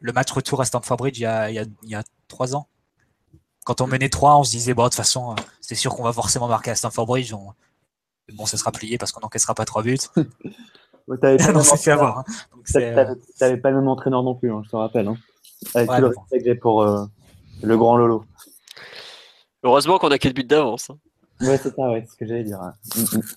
le 0.00 0.12
match 0.12 0.30
retour 0.32 0.60
à 0.60 0.64
Stamford 0.64 0.96
Bridge 0.96 1.18
il 1.18 1.22
y 1.22 1.26
a, 1.26 1.50
il 1.50 1.54
y 1.54 1.58
a, 1.58 1.64
il 1.82 1.88
y 1.88 1.94
a 1.94 2.02
trois 2.28 2.54
ans. 2.54 2.66
Quand 3.64 3.80
on 3.80 3.86
menait 3.86 4.10
3, 4.10 4.36
on 4.36 4.44
se 4.44 4.50
disait, 4.50 4.74
bon, 4.74 4.82
de 4.84 4.88
toute 4.88 4.96
façon, 4.96 5.32
euh, 5.32 5.34
c'est 5.60 5.74
sûr 5.74 5.94
qu'on 5.96 6.02
va 6.02 6.12
forcément 6.12 6.48
marquer 6.48 6.70
à 6.70 6.74
Stamford 6.74 7.06
Bridge. 7.06 7.32
On... 7.32 7.52
Bon, 8.34 8.44
ça 8.46 8.56
sera 8.56 8.72
plié 8.72 8.98
parce 8.98 9.10
qu'on 9.12 9.20
n'encaissera 9.20 9.54
pas 9.54 9.64
trois 9.64 9.82
buts. 9.82 9.96
t'avais 11.20 11.36
pas, 11.36 11.52
hein. 12.18 12.24
Pas 13.62 13.70
le 13.70 13.76
même 13.76 13.88
entraîneur 13.88 14.22
non 14.22 14.34
plus, 14.34 14.50
hein, 14.52 14.62
je 14.64 14.70
te 14.70 14.76
rappelle. 14.76 15.08
hein. 15.08 15.16
Avec 15.74 15.90
Ouais, 15.90 15.96
tout 15.96 16.02
le 16.02 16.08
respect 16.08 16.38
que 16.38 16.44
j'ai 16.44 16.54
pour 16.54 16.82
euh, 16.82 17.04
le 17.62 17.76
grand 17.76 17.96
Lolo. 17.96 18.24
Heureusement 19.62 19.98
qu'on 19.98 20.10
a 20.10 20.18
4 20.18 20.34
buts 20.34 20.44
d'avance. 20.44 20.90
hein. 20.90 20.98
Ouais, 21.40 21.58
c'est 21.58 21.74
ça, 21.74 21.90
ouais, 21.90 22.02
c'est 22.06 22.12
ce 22.12 22.16
que 22.16 22.26
j'allais 22.26 22.44
dire. 22.44 22.60
hein. 22.60 22.72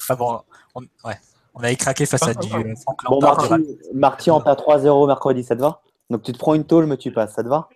Ah 0.10 0.16
bon, 0.16 0.40
on, 0.76 0.82
ouais. 1.08 1.16
on 1.56 1.60
avait 1.62 1.76
craqué 1.76 2.06
face 2.06 2.22
à 2.24 2.34
du 2.34 2.54
euh, 2.54 2.76
Franck 2.84 3.04
Bon. 3.10 3.22
Marty, 3.22 3.78
Marty, 3.94 4.32
on 4.32 4.42
perd 4.42 4.60
3-0 4.60 5.08
mercredi, 5.08 5.44
ça 5.44 5.56
te 5.56 5.62
va? 5.62 5.82
Donc, 6.10 6.24
tu 6.24 6.32
te 6.32 6.38
prends 6.38 6.54
une 6.54 6.66
tôle, 6.66 6.86
mais 6.86 6.98
tu 6.98 7.12
passes, 7.12 7.34
ça 7.34 7.44
te 7.44 7.48
va? 7.50 7.70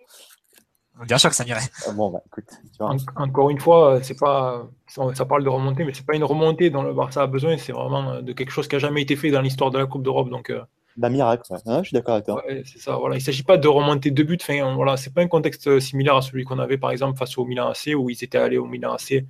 Bien 1.06 1.18
sûr 1.18 1.30
que 1.30 1.36
ça 1.36 1.44
m'irait. 1.44 1.60
Ah, 1.86 1.90
Bon, 1.92 2.10
bah 2.10 2.20
écoute, 2.26 2.44
tu 2.48 2.78
vois. 2.78 2.90
En- 2.94 3.22
encore 3.22 3.50
une 3.50 3.58
fois, 3.58 3.94
euh, 3.94 4.00
c'est 4.02 4.18
pas, 4.18 4.66
ça 5.14 5.24
parle 5.24 5.42
de 5.42 5.48
remontée, 5.48 5.84
mais 5.84 5.92
c'est 5.94 6.06
pas 6.06 6.14
une 6.14 6.22
remontée 6.24 6.70
dont 6.70 6.82
le 6.82 6.92
Barça 6.94 7.22
a 7.22 7.26
besoin. 7.26 7.56
C'est 7.58 7.72
vraiment 7.72 8.20
de 8.20 8.32
quelque 8.32 8.50
chose 8.50 8.68
qui 8.68 8.76
a 8.76 8.78
jamais 8.78 9.02
été 9.02 9.16
fait 9.16 9.30
dans 9.30 9.40
l'histoire 9.40 9.70
de 9.70 9.78
la 9.78 9.86
Coupe 9.86 10.02
d'Europe. 10.02 10.28
Donc, 10.28 10.50
euh, 10.50 10.62
D'un 10.96 11.08
miracle, 11.08 11.42
ouais. 11.50 11.58
Ouais, 11.64 11.78
je 11.78 11.88
suis 11.88 11.94
d'accord 11.94 12.14
avec 12.14 12.26
toi. 12.26 12.42
c'est 12.64 12.78
ça. 12.78 12.96
Voilà, 12.96 13.16
il 13.16 13.20
s'agit 13.20 13.42
pas 13.42 13.56
de 13.56 13.68
remonter 13.68 14.10
deux 14.10 14.24
buts. 14.24 14.38
Enfin, 14.40 14.74
voilà, 14.74 14.96
c'est 14.96 15.12
pas 15.12 15.22
un 15.22 15.28
contexte 15.28 15.66
euh, 15.68 15.80
similaire 15.80 16.16
à 16.16 16.22
celui 16.22 16.44
qu'on 16.44 16.58
avait 16.58 16.78
par 16.78 16.90
exemple 16.90 17.18
face 17.18 17.38
au 17.38 17.44
Milan 17.44 17.68
AC 17.68 17.94
où 17.96 18.10
ils 18.10 18.22
étaient 18.22 18.38
allés 18.38 18.58
au 18.58 18.66
Milan 18.66 18.94
AC. 18.94 19.24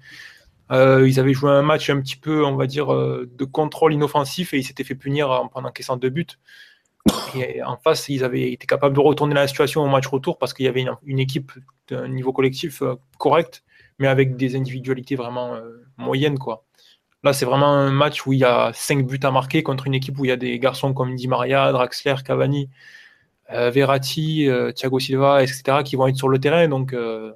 Euh, 0.72 1.06
ils 1.08 1.20
avaient 1.20 1.34
joué 1.34 1.50
un 1.50 1.62
match 1.62 1.90
un 1.90 2.00
petit 2.00 2.16
peu, 2.16 2.44
on 2.44 2.56
va 2.56 2.66
dire, 2.66 2.92
euh, 2.92 3.30
de 3.36 3.44
contrôle 3.44 3.92
inoffensif 3.92 4.54
et 4.54 4.58
ils 4.58 4.64
s'étaient 4.64 4.84
fait 4.84 4.94
punir 4.94 5.30
en 5.30 5.48
prenant 5.48 5.68
encaissant 5.68 5.96
deux 5.96 6.10
buts. 6.10 6.26
Et 7.36 7.62
en 7.62 7.76
face, 7.76 8.08
ils 8.08 8.24
avaient 8.24 8.52
été 8.52 8.66
capables 8.66 8.94
de 8.94 9.00
retourner 9.00 9.34
la 9.34 9.46
situation 9.46 9.82
au 9.82 9.88
match 9.88 10.06
retour 10.06 10.38
parce 10.38 10.54
qu'il 10.54 10.66
y 10.66 10.68
avait 10.68 10.84
une, 11.04 11.18
équipe 11.18 11.52
d'un 11.88 12.08
niveau 12.08 12.32
collectif 12.32 12.82
correct, 13.18 13.64
mais 13.98 14.06
avec 14.06 14.36
des 14.36 14.54
individualités 14.54 15.16
vraiment 15.16 15.56
moyennes. 15.96 16.38
Quoi. 16.38 16.64
Là, 17.24 17.32
c'est 17.32 17.44
vraiment 17.44 17.68
un 17.68 17.90
match 17.92 18.26
où 18.26 18.32
il 18.32 18.40
y 18.40 18.44
a 18.44 18.72
cinq 18.74 19.06
buts 19.06 19.20
à 19.22 19.30
marquer 19.30 19.62
contre 19.62 19.86
une 19.86 19.94
équipe 19.94 20.18
où 20.18 20.24
il 20.24 20.28
y 20.28 20.32
a 20.32 20.36
des 20.36 20.58
garçons 20.58 20.92
comme 20.92 21.14
Di 21.14 21.28
Maria, 21.28 21.70
Draxler, 21.72 22.16
Cavani, 22.24 22.68
euh, 23.52 23.70
Verratti, 23.70 24.48
euh, 24.48 24.72
Thiago 24.72 24.98
Silva, 24.98 25.42
etc., 25.42 25.82
qui 25.84 25.96
vont 25.96 26.08
être 26.08 26.16
sur 26.16 26.28
le 26.28 26.40
terrain. 26.40 26.66
Donc, 26.68 26.92
euh, 26.94 27.32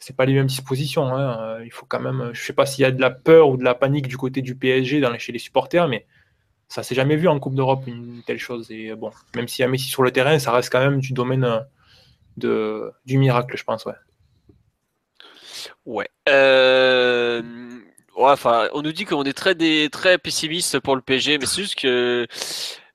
c'est 0.00 0.16
pas 0.16 0.26
les 0.26 0.34
mêmes 0.34 0.46
dispositions. 0.46 1.06
hein. 1.14 1.58
Euh, 1.60 1.64
Il 1.64 1.70
faut 1.72 1.86
quand 1.86 2.00
même, 2.00 2.30
je 2.32 2.42
sais 2.42 2.52
pas 2.52 2.66
s'il 2.66 2.82
y 2.82 2.84
a 2.84 2.90
de 2.90 3.00
la 3.00 3.10
peur 3.10 3.48
ou 3.50 3.56
de 3.56 3.64
la 3.64 3.74
panique 3.74 4.08
du 4.08 4.16
côté 4.16 4.42
du 4.42 4.54
PSG 4.56 5.00
dans 5.00 5.16
chez 5.18 5.32
les 5.32 5.38
supporters, 5.38 5.88
mais 5.88 6.06
ça 6.68 6.82
s'est 6.82 6.94
jamais 6.96 7.16
vu 7.16 7.28
en 7.28 7.38
Coupe 7.38 7.54
d'Europe 7.54 7.84
une 7.86 8.22
telle 8.26 8.38
chose. 8.38 8.70
Et 8.70 8.94
bon, 8.94 9.10
même 9.36 9.48
s'il 9.48 9.62
y 9.62 9.64
a 9.66 9.68
Messi 9.68 9.88
sur 9.88 10.02
le 10.02 10.10
terrain, 10.10 10.38
ça 10.38 10.52
reste 10.52 10.70
quand 10.72 10.80
même 10.80 11.00
du 11.00 11.12
domaine 11.12 11.64
euh, 12.44 12.90
du 13.06 13.18
miracle, 13.18 13.56
je 13.56 13.64
pense. 13.64 13.84
Ouais. 13.86 13.94
Ouais. 15.84 16.08
Euh, 18.16 18.22
ouais, 18.24 18.30
enfin, 18.30 18.68
on 18.74 18.82
nous 18.82 18.92
dit 18.92 19.04
qu'on 19.04 19.24
est 19.24 19.32
très, 19.32 19.54
des... 19.54 19.88
très 19.90 20.18
pessimiste 20.18 20.80
pour 20.80 20.96
le 20.96 21.02
PSG, 21.02 21.38
mais 21.38 21.46
c'est 21.46 21.62
juste 21.62 21.74
que. 21.78 22.26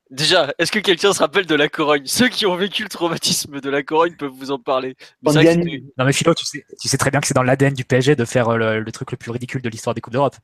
Déjà, 0.10 0.54
est-ce 0.60 0.74
que 0.74 0.80
quelqu'un 0.80 1.14
se 1.14 1.20
rappelle 1.20 1.46
de 1.46 1.56
la 1.56 1.70
Corogne? 1.70 2.02
Ceux 2.06 2.28
qui 2.28 2.46
ont 2.46 2.58
vécu 2.58 2.84
le 2.84 2.90
traumatisme 2.90 3.62
de 3.62 3.70
la 3.70 3.82
Corogne 3.82 4.14
peuvent 4.18 4.34
vous 4.36 4.52
en 4.52 4.60
parler. 4.60 4.96
Vrai 5.24 5.56
Non 5.98 6.04
mais 6.04 6.12
Philo, 6.12 6.34
tu 6.34 6.44
sais, 6.46 6.66
tu 6.82 6.90
sais 6.90 6.98
très 6.98 7.12
bien 7.12 7.22
que 7.22 7.28
c'est 7.28 7.34
dans 7.34 7.44
l'ADN 7.44 7.74
du 7.74 7.86
PSG 7.86 8.18
de 8.18 8.26
faire 8.26 8.50
euh, 8.50 8.58
le, 8.58 8.80
le 8.82 8.92
truc 8.92 9.12
le 9.12 9.18
plus 9.18 9.32
ridicule 9.32 9.62
de 9.62 9.70
l'histoire 9.70 9.94
des 9.96 10.02
Coupes 10.02 10.12
d'Europe. 10.12 10.36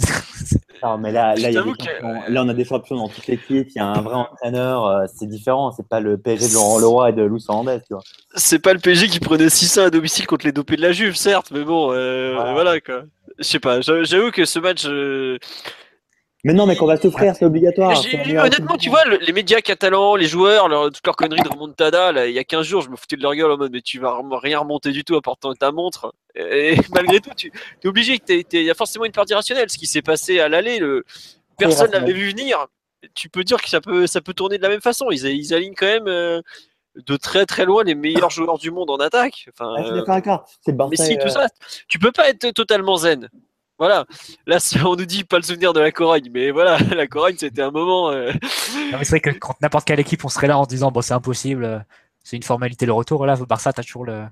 Non, 0.82 0.98
mais 0.98 1.12
là, 1.12 1.36
là, 1.36 1.50
il 1.50 1.54
y 1.54 1.56
a 1.58 1.62
que- 1.62 2.32
là, 2.32 2.42
on 2.42 2.48
a 2.48 2.54
des 2.54 2.64
champions 2.64 2.96
dans 2.96 3.08
toute 3.08 3.28
l'équipe. 3.28 3.68
Il 3.68 3.76
y 3.76 3.78
a 3.78 3.86
un 3.86 4.00
vrai 4.00 4.14
entraîneur. 4.16 4.84
euh, 4.86 5.04
c'est 5.16 5.26
différent. 5.28 5.70
C'est 5.70 5.86
pas 5.86 6.00
le 6.00 6.18
PSG 6.18 6.48
de 6.48 6.54
Laurent 6.54 6.80
Leroy 6.80 7.10
et 7.10 7.12
de 7.12 7.22
Luis 7.22 7.44
Hernandez, 7.48 7.78
tu 7.86 7.94
vois. 7.94 8.02
c'est 8.34 8.58
pas 8.58 8.72
le 8.72 8.80
PSG 8.80 9.06
qui 9.06 9.20
prenait 9.20 9.48
600 9.48 9.82
à 9.84 9.90
domicile 9.90 10.26
contre 10.26 10.44
les 10.44 10.50
dopés 10.50 10.74
de 10.74 10.82
la 10.82 10.90
Juve, 10.90 11.14
certes, 11.14 11.52
mais 11.52 11.62
bon, 11.62 11.92
euh, 11.92 12.32
Voilà. 12.34 12.52
voilà. 12.52 12.80
quoi. 12.80 13.02
Je 13.38 13.44
sais 13.44 13.60
pas, 13.60 13.80
j'avoue 13.80 14.30
que 14.30 14.44
ce 14.44 14.58
match. 14.58 14.84
euh, 14.86 15.38
Mais 16.44 16.52
non, 16.52 16.66
mais 16.66 16.74
qu'on 16.76 16.86
va 16.86 16.96
souffrir, 16.96 17.34
c'est 17.36 17.44
obligatoire. 17.44 17.92
honnêtement, 18.46 18.76
tu 18.76 18.90
vois, 18.90 19.04
le- 19.04 19.18
les 19.18 19.32
médias 19.32 19.60
catalans, 19.60 20.16
les 20.16 20.26
joueurs, 20.26 20.68
leur, 20.68 20.90
toute 20.90 21.06
leur 21.06 21.14
connerie 21.16 21.40
de 21.42 21.48
remontada, 21.48 22.10
là, 22.12 22.26
il 22.26 22.34
y 22.34 22.38
a 22.38 22.44
15 22.44 22.66
jours, 22.66 22.82
je 22.82 22.90
me 22.90 22.96
foutais 22.96 23.16
de 23.16 23.22
leur 23.22 23.34
gueule 23.34 23.50
en 23.52 23.56
mode, 23.56 23.70
mais 23.72 23.80
tu 23.80 23.98
vas 24.00 24.20
rien 24.42 24.58
remonter 24.58 24.90
du 24.90 25.04
tout 25.04 25.14
à 25.16 25.22
portant 25.22 25.54
ta 25.54 25.70
montre. 25.72 26.12
Et 26.34 26.74
malgré 26.94 27.20
tout, 27.20 27.30
tu 27.36 27.52
es 27.84 27.86
obligé, 27.88 28.20
il 28.28 28.62
y 28.62 28.70
a 28.70 28.74
forcément 28.74 29.04
une 29.04 29.12
part 29.12 29.24
irrationnelle. 29.28 29.70
Ce 29.70 29.78
qui 29.78 29.86
s'est 29.86 30.02
passé 30.02 30.40
à 30.40 30.48
l'aller, 30.48 30.78
le... 30.78 31.04
personne 31.58 31.90
l'avait 31.92 32.12
vu 32.12 32.30
venir. 32.30 32.66
Tu 33.14 33.28
peux 33.28 33.42
dire 33.44 33.60
que 33.60 33.68
ça 33.68 33.80
peut, 33.80 34.06
ça 34.06 34.20
peut 34.20 34.32
tourner 34.34 34.58
de 34.58 34.62
la 34.62 34.68
même 34.68 34.80
façon. 34.80 35.10
Ils, 35.10 35.24
ils 35.26 35.54
alignent 35.54 35.74
quand 35.74 35.86
même 35.86 36.06
euh, 36.08 36.40
de 36.96 37.16
très 37.16 37.46
très 37.46 37.64
loin 37.64 37.84
les 37.84 37.94
meilleurs 37.94 38.30
joueurs 38.30 38.58
du 38.58 38.70
monde 38.70 38.90
en 38.90 38.96
attaque. 38.96 39.48
Enfin, 39.52 39.72
Ah, 39.76 39.82
je 39.82 39.86
suis 39.88 39.98
euh, 39.98 40.04
d'accord. 40.04 40.44
C'est 40.60 40.72
le 40.72 40.76
Barça. 40.76 40.90
Messi, 40.90 41.12
et, 41.14 41.18
tout 41.18 41.26
euh, 41.26 41.30
ça, 41.30 41.46
tu 41.88 41.98
peux 41.98 42.12
pas 42.12 42.28
être 42.28 42.50
totalement 42.52 42.96
zen. 42.96 43.28
Voilà. 43.78 44.04
Là, 44.46 44.60
c'est- 44.60 44.80
on 44.82 44.94
nous 44.94 45.06
dit 45.06 45.24
pas 45.24 45.36
le 45.38 45.42
souvenir 45.42 45.72
de 45.72 45.80
la 45.80 45.90
Corogne, 45.90 46.30
mais 46.32 46.50
voilà, 46.50 46.76
la 46.96 47.06
Corogne, 47.06 47.36
c'était 47.38 47.62
un 47.62 47.70
moment. 47.70 48.10
euh, 48.10 48.30
Non, 48.92 48.98
mais 48.98 49.04
c'est 49.04 49.18
vrai 49.18 49.20
que 49.20 49.30
contre 49.38 49.58
n'importe 49.62 49.86
quelle 49.86 50.00
équipe, 50.00 50.24
on 50.24 50.28
serait 50.28 50.46
là 50.48 50.58
en 50.58 50.64
se 50.64 50.68
disant 50.68 50.90
bon 50.92 51.00
c'est 51.00 51.14
impossible, 51.14 51.84
c'est 52.22 52.36
une 52.36 52.42
formalité 52.42 52.86
le 52.86 52.92
retour. 52.92 53.24
Là, 53.26 53.36
Barça, 53.48 53.72
t'as 53.72 53.82
toujours 53.82 54.04
le, 54.04 54.24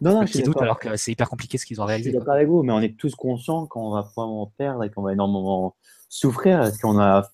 Non, 0.00 0.20
non, 0.20 0.26
je 0.26 0.38
doute 0.38 0.46
d'accord. 0.46 0.62
alors 0.62 0.78
que 0.80 0.96
c'est 0.96 1.12
hyper 1.12 1.28
compliqué 1.30 1.56
ce 1.58 1.64
qu'ils 1.64 1.80
ont 1.80 1.84
Je 1.86 1.92
suis 1.92 2.02
réalisé. 2.02 2.12
d'accord 2.18 2.34
avec 2.34 2.48
vous, 2.48 2.62
mais 2.64 2.72
on 2.72 2.80
est 2.80 2.96
tous 2.98 3.14
conscients 3.14 3.66
qu'on 3.66 3.90
va 3.92 4.02
probablement 4.02 4.52
perdre 4.58 4.82
et 4.84 4.90
qu'on 4.90 5.02
va 5.02 5.12
énormément 5.12 5.76
souffrir 6.08 6.58
parce 6.58 6.76
qu'on 6.78 6.98
a, 6.98 7.26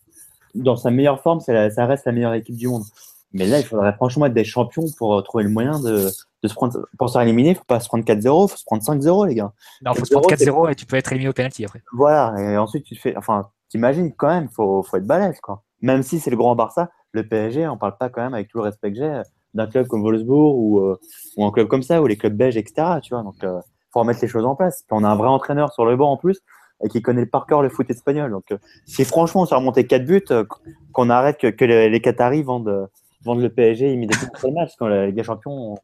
dans 0.55 0.77
sa 0.77 0.91
meilleure 0.91 1.21
forme, 1.23 1.41
ça 1.41 1.87
reste 1.87 2.05
la 2.05 2.13
meilleure 2.13 2.35
équipe 2.35 2.57
du 2.57 2.69
monde. 2.69 2.85
Mais 3.33 3.47
là, 3.47 3.59
il 3.59 3.65
faudrait 3.65 3.93
franchement 3.93 4.27
être 4.27 4.35
des 4.35 4.45
champions 4.45 4.87
pour 4.99 5.17
euh, 5.17 5.23
trouver 5.23 5.45
le 5.45 5.51
moyen 5.51 5.79
de, 5.81 6.09
de 6.43 6.49
se 6.49 6.55
prendre. 6.55 6.87
Pour 6.99 7.09
se 7.09 7.13
faire 7.15 7.23
éliminer, 7.23 7.51
il 7.51 7.55
faut 7.55 7.65
pas 7.65 7.81
se 7.81 7.89
prendre 7.89 8.05
4-0, 8.05 8.19
il 8.21 8.51
faut 8.51 8.57
se 8.57 8.65
prendre 8.65 8.83
5-0, 8.83 9.29
les 9.29 9.35
gars. 9.37 9.53
Non, 9.85 9.95
faut 9.95 10.05
se 10.05 10.15
4-0, 10.15 10.21
prendre 10.21 10.67
4-0 10.69 10.73
et 10.73 10.75
tu 10.75 10.87
peux 10.87 10.97
être 10.97 11.13
éliminé 11.13 11.31
au 11.31 11.33
penalty 11.33 11.65
après. 11.65 11.83
Voilà, 11.93 12.35
et 12.39 12.57
ensuite 12.57 12.85
tu 12.85 12.97
fais. 12.97 13.17
Enfin, 13.17 13.49
t'imagines 13.69 14.13
quand 14.15 14.29
même, 14.29 14.49
faut, 14.49 14.83
faut 14.83 14.97
être 14.97 15.07
balèze, 15.07 15.41
quoi. 15.41 15.63
Même 15.81 16.03
si 16.03 16.19
c'est 16.19 16.31
le 16.31 16.37
grand 16.37 16.57
Barça, 16.57 16.91
le 17.13 17.27
PSG, 17.27 17.67
on 17.69 17.77
parle 17.77 17.97
pas 17.97 18.09
quand 18.09 18.23
même 18.23 18.35
avec 18.35 18.49
tout 18.49 18.59
le 18.59 18.65
respect 18.65 18.93
que 18.93 18.99
j'ai 18.99 19.23
d'un 19.55 19.67
club 19.67 19.87
comme 19.89 20.03
Wolfsburg 20.03 20.57
ou, 20.57 20.79
euh, 20.79 21.01
ou 21.37 21.45
un 21.45 21.51
club 21.51 21.67
comme 21.67 21.83
ça, 21.83 22.01
ou 22.01 22.07
les 22.07 22.17
clubs 22.17 22.37
belges, 22.37 22.57
etc. 22.57 22.99
Tu 23.03 23.15
vois, 23.15 23.23
donc 23.23 23.43
euh, 23.43 23.61
faut 23.93 24.01
remettre 24.01 24.21
les 24.23 24.29
choses 24.29 24.45
en 24.45 24.55
place. 24.55 24.85
Puis 24.87 24.97
on 24.99 25.05
a 25.05 25.09
un 25.09 25.17
vrai 25.17 25.29
entraîneur 25.29 25.73
sur 25.73 25.85
le 25.85 25.97
banc 25.97 26.13
en 26.13 26.17
plus 26.17 26.41
et 26.83 26.89
qui 26.89 27.03
connaît 27.03 27.27
par 27.27 27.47
cœur 27.47 27.63
le 27.63 27.69
foot 27.69 27.89
espagnol. 27.91 28.31
Donc, 28.31 28.53
euh, 28.53 28.59
si 28.87 29.05
franchement 29.05 29.43
on 29.43 29.47
s'est 29.47 29.55
remonté 29.55 29.87
4 29.87 30.05
buts, 30.05 30.23
euh, 30.31 30.45
qu'on 30.93 31.11
arrête 31.11 31.39
que, 31.39 31.49
que 31.49 31.65
les, 31.65 31.89
les 31.89 32.01
Qataris 32.01 32.43
vendent, 32.43 32.89
vendent 33.23 33.41
le 33.43 33.49
PSG 33.51 33.93
immédiatement 33.93 34.29
après 34.35 34.49
le 34.49 34.55
match, 34.55 34.71
quand 34.79 34.87
la 34.89 35.07
Ligue 35.07 35.17
des 35.17 35.23
Champions, 35.25 35.75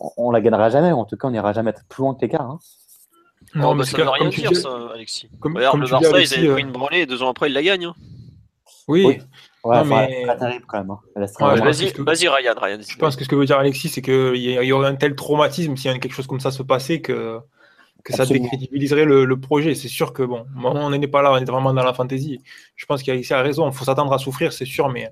on, 0.00 0.10
on 0.16 0.30
la 0.30 0.40
gagnera 0.40 0.70
jamais, 0.70 0.92
ou 0.92 0.96
en 0.98 1.04
tout 1.04 1.16
cas 1.16 1.28
on 1.28 1.30
n'ira 1.32 1.52
jamais 1.52 1.72
plus 1.88 2.02
loin 2.02 2.14
que 2.14 2.20
l'écart. 2.22 2.42
Hein. 2.50 2.58
Non, 3.54 3.74
mais 3.74 3.80
bah, 3.80 3.84
c'est 3.84 3.90
ça 3.92 3.96
veut 3.98 4.02
clair, 4.04 4.12
rien 4.14 4.28
dire, 4.30 4.50
dis- 4.50 4.60
ça, 4.60 4.70
Alexis. 4.94 5.28
Comme, 5.40 5.56
Regarde, 5.56 5.72
comme 5.72 5.80
le 5.82 5.86
dis, 5.86 5.92
Barça, 5.92 6.08
Alexis, 6.14 6.34
ils 6.34 6.38
avaient 6.44 6.52
pris 6.54 6.62
une 6.62 6.72
branlée 6.72 6.98
et 7.00 7.06
deux 7.06 7.22
ans 7.22 7.30
après, 7.30 7.48
ils 7.48 7.52
la 7.52 7.62
gagnent. 7.62 7.86
hein. 7.86 7.94
oui, 8.88 9.04
Oui. 9.06 9.18
Ouais, 9.64 9.76
Non, 9.78 9.84
mais- 9.84 10.18
c'est 10.20 10.26
pas 10.26 10.36
terrible 10.36 10.64
quand 10.68 10.78
même. 10.78 10.90
hein. 10.90 11.00
Ouais, 11.16 11.60
vas-y, 11.60 11.92
que- 11.92 12.02
vas-y, 12.02 12.28
Ryan, 12.28 12.54
Ryan. 12.60 12.78
Je 12.88 12.96
pense 12.98 13.16
que 13.16 13.24
ce 13.24 13.28
que 13.28 13.34
veut 13.34 13.44
dire 13.46 13.58
Alexis, 13.58 13.88
c'est 13.88 14.02
qu'il 14.02 14.36
y, 14.36 14.52
y 14.52 14.72
aurait 14.72 14.88
un 14.88 14.94
tel 14.94 15.14
traumatisme 15.16 15.76
si 15.76 15.84
quelque 15.98 16.12
chose 16.12 16.26
comme 16.28 16.38
ça 16.40 16.50
se 16.52 16.62
passait 16.62 17.00
que, 17.00 17.40
que 18.04 18.12
ça 18.12 18.24
décrédibiliserait 18.26 19.04
le, 19.04 19.24
le 19.24 19.40
projet. 19.40 19.74
C'est 19.74 19.88
sûr 19.88 20.12
que, 20.12 20.22
bon, 20.22 20.44
on 20.62 20.90
n'est 20.90 21.08
pas 21.08 21.22
là, 21.22 21.32
on 21.32 21.36
est 21.38 21.44
vraiment 21.44 21.74
dans 21.74 21.82
la 21.82 21.94
fantaisie. 21.94 22.38
Je 22.76 22.86
pense 22.86 23.02
qu'Alexis 23.02 23.34
a 23.34 23.42
raison, 23.42 23.68
il 23.68 23.74
faut 23.74 23.84
s'attendre 23.84 24.12
à 24.12 24.18
souffrir, 24.18 24.52
c'est 24.52 24.64
sûr, 24.66 24.88
mais 24.88 25.10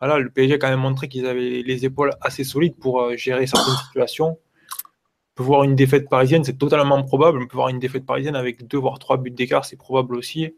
voilà, 0.00 0.18
le 0.18 0.30
PSG 0.30 0.54
a 0.54 0.58
quand 0.58 0.68
même 0.68 0.80
montré 0.80 1.08
qu'ils 1.08 1.26
avaient 1.26 1.62
les 1.62 1.84
épaules 1.84 2.12
assez 2.20 2.44
solides 2.44 2.76
pour 2.76 3.00
euh, 3.00 3.16
gérer 3.16 3.46
certaines 3.46 3.76
situations. 3.86 4.38
On 4.38 5.34
peut 5.36 5.42
voir 5.42 5.64
une 5.64 5.74
défaite 5.74 6.08
parisienne, 6.08 6.44
c'est 6.44 6.58
totalement 6.58 7.02
probable. 7.02 7.40
On 7.42 7.46
peut 7.46 7.56
voir 7.56 7.68
une 7.68 7.78
défaite 7.78 8.06
parisienne 8.06 8.36
avec 8.36 8.66
deux 8.66 8.78
voire 8.78 8.98
trois 8.98 9.16
buts 9.16 9.30
d'écart, 9.30 9.64
c'est 9.64 9.76
probable 9.76 10.16
aussi. 10.16 10.54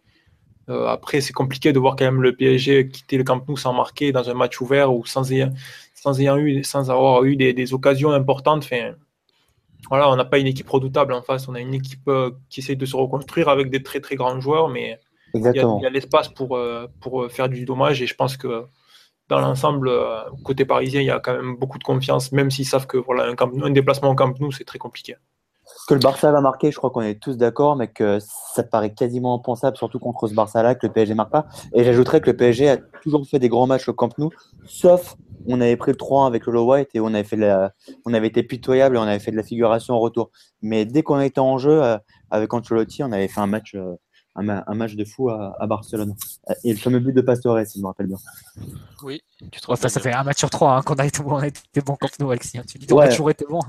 Euh, 0.69 0.87
après, 0.87 1.21
c'est 1.21 1.33
compliqué 1.33 1.73
de 1.73 1.79
voir 1.79 1.97
quand 1.97 2.05
même 2.05 2.23
le 2.23 2.35
PSG 2.37 2.89
quitter 2.89 3.17
le 3.17 3.25
Camp 3.25 3.43
Nou 3.49 3.57
sans 3.57 3.73
marquer 3.73 4.13
dans 4.13 4.29
un 4.29 4.35
match 4.35 4.61
ouvert 4.61 4.93
ou 4.93 5.05
sans, 5.07 5.33
ayant, 5.33 5.53
sans, 5.95 6.21
ayant 6.21 6.37
eu, 6.37 6.63
sans 6.63 6.91
avoir 6.91 7.25
eu 7.25 7.37
des, 7.37 7.55
des 7.55 7.73
occasions 7.73 8.11
importantes. 8.11 8.65
Enfin, 8.65 8.93
voilà, 9.89 10.11
on 10.11 10.17
n'a 10.17 10.25
pas 10.25 10.39
une 10.39 10.47
équipe 10.47 10.69
redoutable 10.69 11.13
en 11.15 11.23
face. 11.23 11.49
On 11.49 11.55
a 11.55 11.61
une 11.61 11.75
équipe 11.75 12.07
euh, 12.09 12.33
qui 12.51 12.61
essaye 12.61 12.77
de 12.77 12.87
se 12.87 12.97
reconstruire 12.97 13.49
avec 13.49 13.71
des 13.71 13.83
très 13.83 14.01
très 14.01 14.17
grands 14.17 14.41
joueurs, 14.41 14.69
mais 14.69 14.99
il 15.35 15.41
y 15.41 15.87
a, 15.87 15.91
l'espace 15.91 16.29
pour, 16.29 16.57
euh, 16.57 16.87
pour 17.01 17.31
faire 17.31 17.49
du 17.49 17.65
dommage. 17.65 18.03
Et 18.03 18.07
je 18.07 18.15
pense 18.15 18.37
que 18.37 18.65
dans 19.29 19.41
l'ensemble, 19.41 19.91
côté 20.45 20.65
parisien, 20.65 21.01
il 21.01 21.07
y 21.07 21.11
a 21.11 21.21
quand 21.21 21.35
même 21.35 21.57
beaucoup 21.57 21.79
de 21.79 21.85
confiance, 21.85 22.33
même 22.33 22.51
s'ils 22.51 22.67
savent 22.67 22.87
que 22.87 22.97
voilà, 22.97 23.33
un, 23.39 23.71
déplacement 23.71 24.11
au 24.11 24.15
Camp 24.15 24.39
Nou, 24.41 24.53
c'est 24.53 24.65
très 24.65 24.79
compliqué 24.79 25.17
que 25.87 25.95
le 25.95 26.01
Barça 26.01 26.31
va 26.33 26.41
marquer, 26.41 26.71
je 26.71 26.77
crois 26.77 26.91
qu'on 26.91 27.03
est 27.03 27.21
tous 27.21 27.37
d'accord, 27.37 27.77
mais 27.77 27.89
que 27.89 28.19
ça 28.21 28.63
paraît 28.63 28.93
quasiment 28.93 29.35
impensable, 29.35 29.77
surtout 29.77 29.99
contre 29.99 30.27
ce 30.29 30.35
Barça-là, 30.35 30.75
que 30.75 30.87
le 30.87 30.93
PSG 30.93 31.15
marque 31.15 31.31
pas. 31.31 31.47
Et 31.73 31.85
j'ajouterais 31.85 32.21
que 32.21 32.31
le 32.31 32.37
PSG 32.37 32.69
a 32.69 32.77
toujours 32.77 33.27
fait 33.27 33.39
des 33.39 33.49
grands 33.49 33.67
matchs 33.67 33.89
au 33.89 33.95
Camp 33.95 34.17
Nou, 34.19 34.31
sauf 34.67 35.17
on 35.47 35.61
avait 35.61 35.77
pris 35.77 35.93
le 35.93 35.97
3 35.97 36.27
avec 36.27 36.47
le 36.47 36.53
Low 36.53 36.71
White 36.71 36.91
et 36.95 37.01
on 37.01 37.07
avait, 37.07 37.25
fait 37.25 37.37
la, 37.37 37.73
on 38.05 38.13
avait 38.13 38.27
été 38.27 38.43
pitoyable 38.43 38.97
et 38.97 38.99
on 38.99 39.03
avait 39.03 39.19
fait 39.19 39.31
de 39.31 39.37
la 39.37 39.43
figuration 39.43 39.95
en 39.95 40.01
retour. 40.01 40.31
Mais 40.61 40.85
dès 40.85 41.03
qu'on 41.03 41.21
était 41.21 41.41
en 41.41 41.59
jeu 41.59 41.83
euh, 41.83 41.97
avec 42.31 42.53
Ancelotti, 42.53 43.03
on 43.03 43.13
avait 43.13 43.29
fait 43.29 43.41
un 43.41 43.47
match, 43.47 43.75
un, 44.39 44.75
match 44.75 44.95
de 44.95 45.05
fou 45.05 45.31
à, 45.31 45.67
Barcelone. 45.67 46.15
Et 46.65 46.73
le 46.73 46.79
fameux 46.79 47.01
but 47.01 47.13
de 47.13 47.21
Pastore, 47.21 47.59
si 47.67 47.79
je 47.79 47.83
me 47.83 47.89
rappelle 47.89 48.07
bien. 48.07 48.19
Oui, 49.03 49.23
tu 49.53 49.61
te 49.61 49.75
ça, 49.77 50.01
fait 50.01 50.13
un 50.13 50.25
match 50.25 50.39
sur 50.39 50.51
trois 50.51 50.77
hein, 50.77 50.83
qu'on 50.83 50.95
a 50.95 51.07
été 51.07 51.23
bon, 51.23 51.33
on 51.33 51.39
a 51.39 51.47
été 51.47 51.81
bon 51.85 51.97
contre 51.97 52.15
nous, 52.21 52.31
Alexis. 52.31 52.59
Hein. 52.59 52.63
Tu 52.69 52.79
dis 52.79 52.87
qu'on 52.87 52.99
a 52.99 53.09
toujours 53.09 53.31
été 53.31 53.45
bon. 53.49 53.61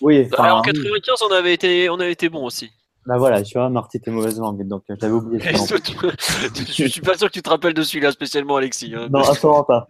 oui, 0.00 0.24
bah, 0.24 0.56
en 0.56 0.62
95, 0.62 1.16
on 1.28 1.34
avait 1.34 1.54
été, 1.54 1.90
on 1.90 2.00
avait 2.00 2.12
été 2.12 2.28
bon 2.28 2.44
aussi. 2.44 2.70
Bah 3.08 3.16
voilà, 3.16 3.42
tu 3.42 3.54
vois, 3.54 3.70
Marty 3.70 3.96
était 3.96 4.10
mauvaise 4.10 4.38
langue, 4.38 4.68
donc 4.68 4.82
euh, 4.90 4.96
j'avais 5.00 5.14
oublié. 5.14 5.42
je 5.54 6.86
suis 6.88 7.00
pas 7.00 7.16
sûr 7.16 7.28
que 7.28 7.32
tu 7.32 7.40
te 7.40 7.48
rappelles 7.48 7.72
de 7.72 7.82
celui-là 7.82 8.12
spécialement, 8.12 8.56
Alexis. 8.56 8.92
Hein. 8.94 9.08
Non, 9.10 9.20
absolument 9.20 9.64
pas. 9.64 9.88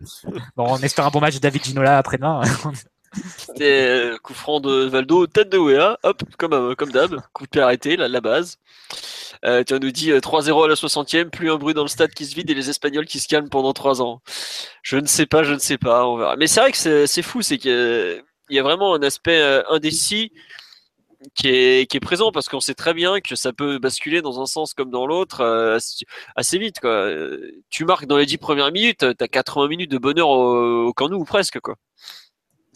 Bon, 0.57 0.67
on 0.69 0.77
espère 0.77 1.05
un 1.05 1.11
bon 1.11 1.19
match 1.19 1.35
de 1.35 1.41
David 1.41 1.65
Ginola 1.65 1.99
après-demain. 1.99 2.43
C'était 3.15 3.89
euh, 3.89 4.19
coup 4.19 4.35
franc 4.35 4.61
de 4.61 4.85
Valdo, 4.85 5.27
tête 5.27 5.49
de 5.49 5.59
Wea, 5.59 5.99
hop, 6.03 6.23
comme, 6.39 6.53
euh, 6.53 6.75
comme 6.75 6.93
d'hab, 6.93 7.21
coup 7.33 7.45
de 7.45 7.51
pied 7.51 7.61
arrêté, 7.61 7.97
la, 7.97 8.09
la 8.09 8.21
base. 8.21 8.59
Euh, 9.45 9.63
tu 9.65 9.75
nous 9.75 9.91
dit 9.91 10.11
3-0 10.13 10.65
à 10.65 10.69
la 10.69 10.75
60e, 10.75 11.31
plus 11.31 11.51
un 11.51 11.57
bruit 11.57 11.75
dans 11.75 11.83
le 11.83 11.89
stade 11.89 12.11
qui 12.11 12.27
se 12.27 12.35
vide 12.35 12.51
et 12.51 12.55
les 12.55 12.71
Espagnols 12.71 13.07
qui 13.07 13.21
se 13.21 13.29
calment 13.29 13.49
pendant 13.49 13.73
3 13.73 14.03
ans. 14.03 14.21
Je 14.83 14.97
ne 14.97 15.07
sais 15.07 15.27
pas, 15.27 15.43
je 15.43 15.55
ne 15.55 15.59
sais 15.59 15.79
pas, 15.79 16.07
on 16.07 16.17
verra. 16.17 16.37
Mais 16.37 16.47
c'est 16.47 16.61
vrai 16.61 16.73
que 16.73 17.07
c'est 17.07 17.23
fou, 17.23 17.43
c'est 17.43 17.59
qu'il 17.59 18.23
y 18.51 18.59
a 18.59 18.63
vraiment 18.63 18.95
un 18.95 19.03
aspect 19.03 19.41
indécis 19.71 20.33
qui 21.35 21.49
est, 21.49 21.91
qui 21.91 21.97
est 21.97 22.01
présent 22.01 22.31
parce 22.33 22.49
qu'on 22.49 22.61
sait 22.61 22.75
très 22.75 22.95
bien 22.95 23.21
que 23.21 23.37
ça 23.37 23.53
peut 23.53 23.79
basculer 23.79 24.23
dans 24.23 24.41
un 24.41 24.47
sens 24.47 24.75
comme 24.75 24.91
dans 24.91 25.07
l'autre 25.07 25.79
assez 26.37 26.59
vite. 26.59 26.81
Tu 27.71 27.85
marques 27.85 28.07
dans 28.07 28.17
les 28.19 28.27
10 28.27 28.39
premières 28.39 28.73
minutes, 28.73 29.07
tu 29.17 29.25
as 29.25 29.29
80 29.29 29.69
minutes 29.69 29.91
de 29.91 29.99
bonheur 29.99 30.29
au, 30.29 30.87
au 30.87 30.93
camp 30.93 31.11
ou 31.13 31.25
presque. 31.25 31.61
Quoi 31.61 31.77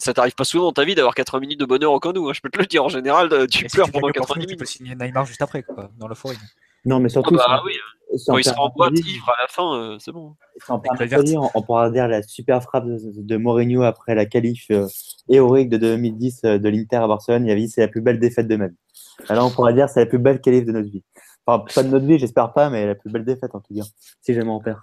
ça 0.03 0.13
t'arrive 0.13 0.35
pas 0.35 0.43
souvent 0.43 0.65
dans 0.65 0.73
ta 0.73 0.83
vie 0.83 0.95
d'avoir 0.95 1.15
80 1.15 1.39
minutes 1.39 1.59
de 1.59 1.65
bonheur 1.65 1.91
au 1.91 1.99
Canou, 1.99 2.29
hein, 2.29 2.33
je 2.33 2.41
peux 2.41 2.49
te 2.49 2.59
le 2.59 2.65
dire. 2.65 2.83
En 2.83 2.89
général, 2.89 3.31
euh, 3.31 3.47
tu 3.47 3.65
pleures 3.65 3.91
pendant 3.91 4.09
80 4.09 4.35
minutes. 4.35 4.49
Tu 4.51 4.57
peux 4.57 4.65
signer 4.65 4.95
Neymar 4.95 5.25
juste 5.25 5.41
après, 5.41 5.63
quoi, 5.63 5.89
dans 5.97 6.07
le 6.07 6.15
forêt. 6.15 6.35
Non, 6.85 6.99
mais 6.99 7.09
surtout. 7.09 7.35
Ah 7.39 7.45
bah, 7.47 7.61
oui. 7.65 7.73
Quand 8.27 8.37
il 8.37 8.43
sera 8.43 8.61
en 8.61 8.69
boîte, 8.69 8.93
ivre 8.99 9.29
à 9.29 9.41
la 9.41 9.47
fin, 9.47 9.75
euh, 9.75 9.97
c'est 9.99 10.11
bon. 10.11 10.35
on, 10.69 10.81
on, 11.55 11.61
pourra 11.63 11.89
dire 11.89 12.07
la 12.07 12.21
super 12.21 12.61
frappe 12.61 12.85
de, 12.85 13.37
Mourinho 13.37 13.81
après 13.81 14.13
la 14.13 14.25
qualif 14.27 14.67
euh, 14.69 14.87
héroïque 15.29 15.69
de 15.69 15.77
2010 15.77 16.41
de 16.43 16.69
l'Inter 16.69 16.97
à 16.97 17.07
Barcelone. 17.07 17.47
Il 17.47 17.51
a 17.51 17.55
dit 17.55 17.69
c'est 17.69 17.81
la 17.81 17.87
plus 17.87 18.01
belle 18.01 18.19
défaite 18.19 18.47
de 18.47 18.55
ma 18.55 18.67
vie. 18.67 18.77
Alors 19.29 19.47
on 19.47 19.49
pourra 19.49 19.73
dire 19.73 19.89
c'est 19.89 20.01
la 20.01 20.05
plus 20.05 20.19
belle 20.19 20.41
qualif 20.41 20.65
de 20.65 20.73
notre 20.73 20.89
vie. 20.89 21.03
Enfin, 21.47 21.65
pas 21.73 21.81
de 21.81 21.87
notre 21.87 22.05
vie, 22.05 22.19
j'espère 22.19 22.53
pas, 22.53 22.69
mais 22.69 22.85
la 22.85 22.95
plus 22.95 23.09
belle 23.09 23.25
défaite 23.25 23.55
en 23.55 23.61
tout 23.61 23.73
cas. 23.73 23.85
Si 24.21 24.33
jamais 24.33 24.51
on 24.51 24.59
perd. 24.59 24.79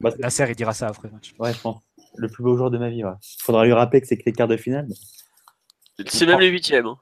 Bah, 0.00 0.10
Nasser, 0.18 0.44
il 0.50 0.56
dira 0.56 0.74
ça 0.74 0.88
après. 0.88 1.08
Ouais, 1.38 1.54
je 1.54 1.60
pense 1.60 1.78
le 2.18 2.28
plus 2.28 2.42
beau 2.42 2.56
jour 2.56 2.70
de 2.70 2.78
ma 2.78 2.88
vie. 2.88 2.98
Il 2.98 3.42
faudra 3.42 3.64
lui 3.64 3.72
rappeler 3.72 4.00
que 4.00 4.06
c'est 4.06 4.16
que 4.16 4.24
les 4.26 4.32
quarts 4.32 4.48
de 4.48 4.56
finale. 4.56 4.88
C'est 6.06 6.26
même 6.26 6.40
les 6.40 6.48
huitièmes. 6.48 6.86
Hein. 6.86 6.98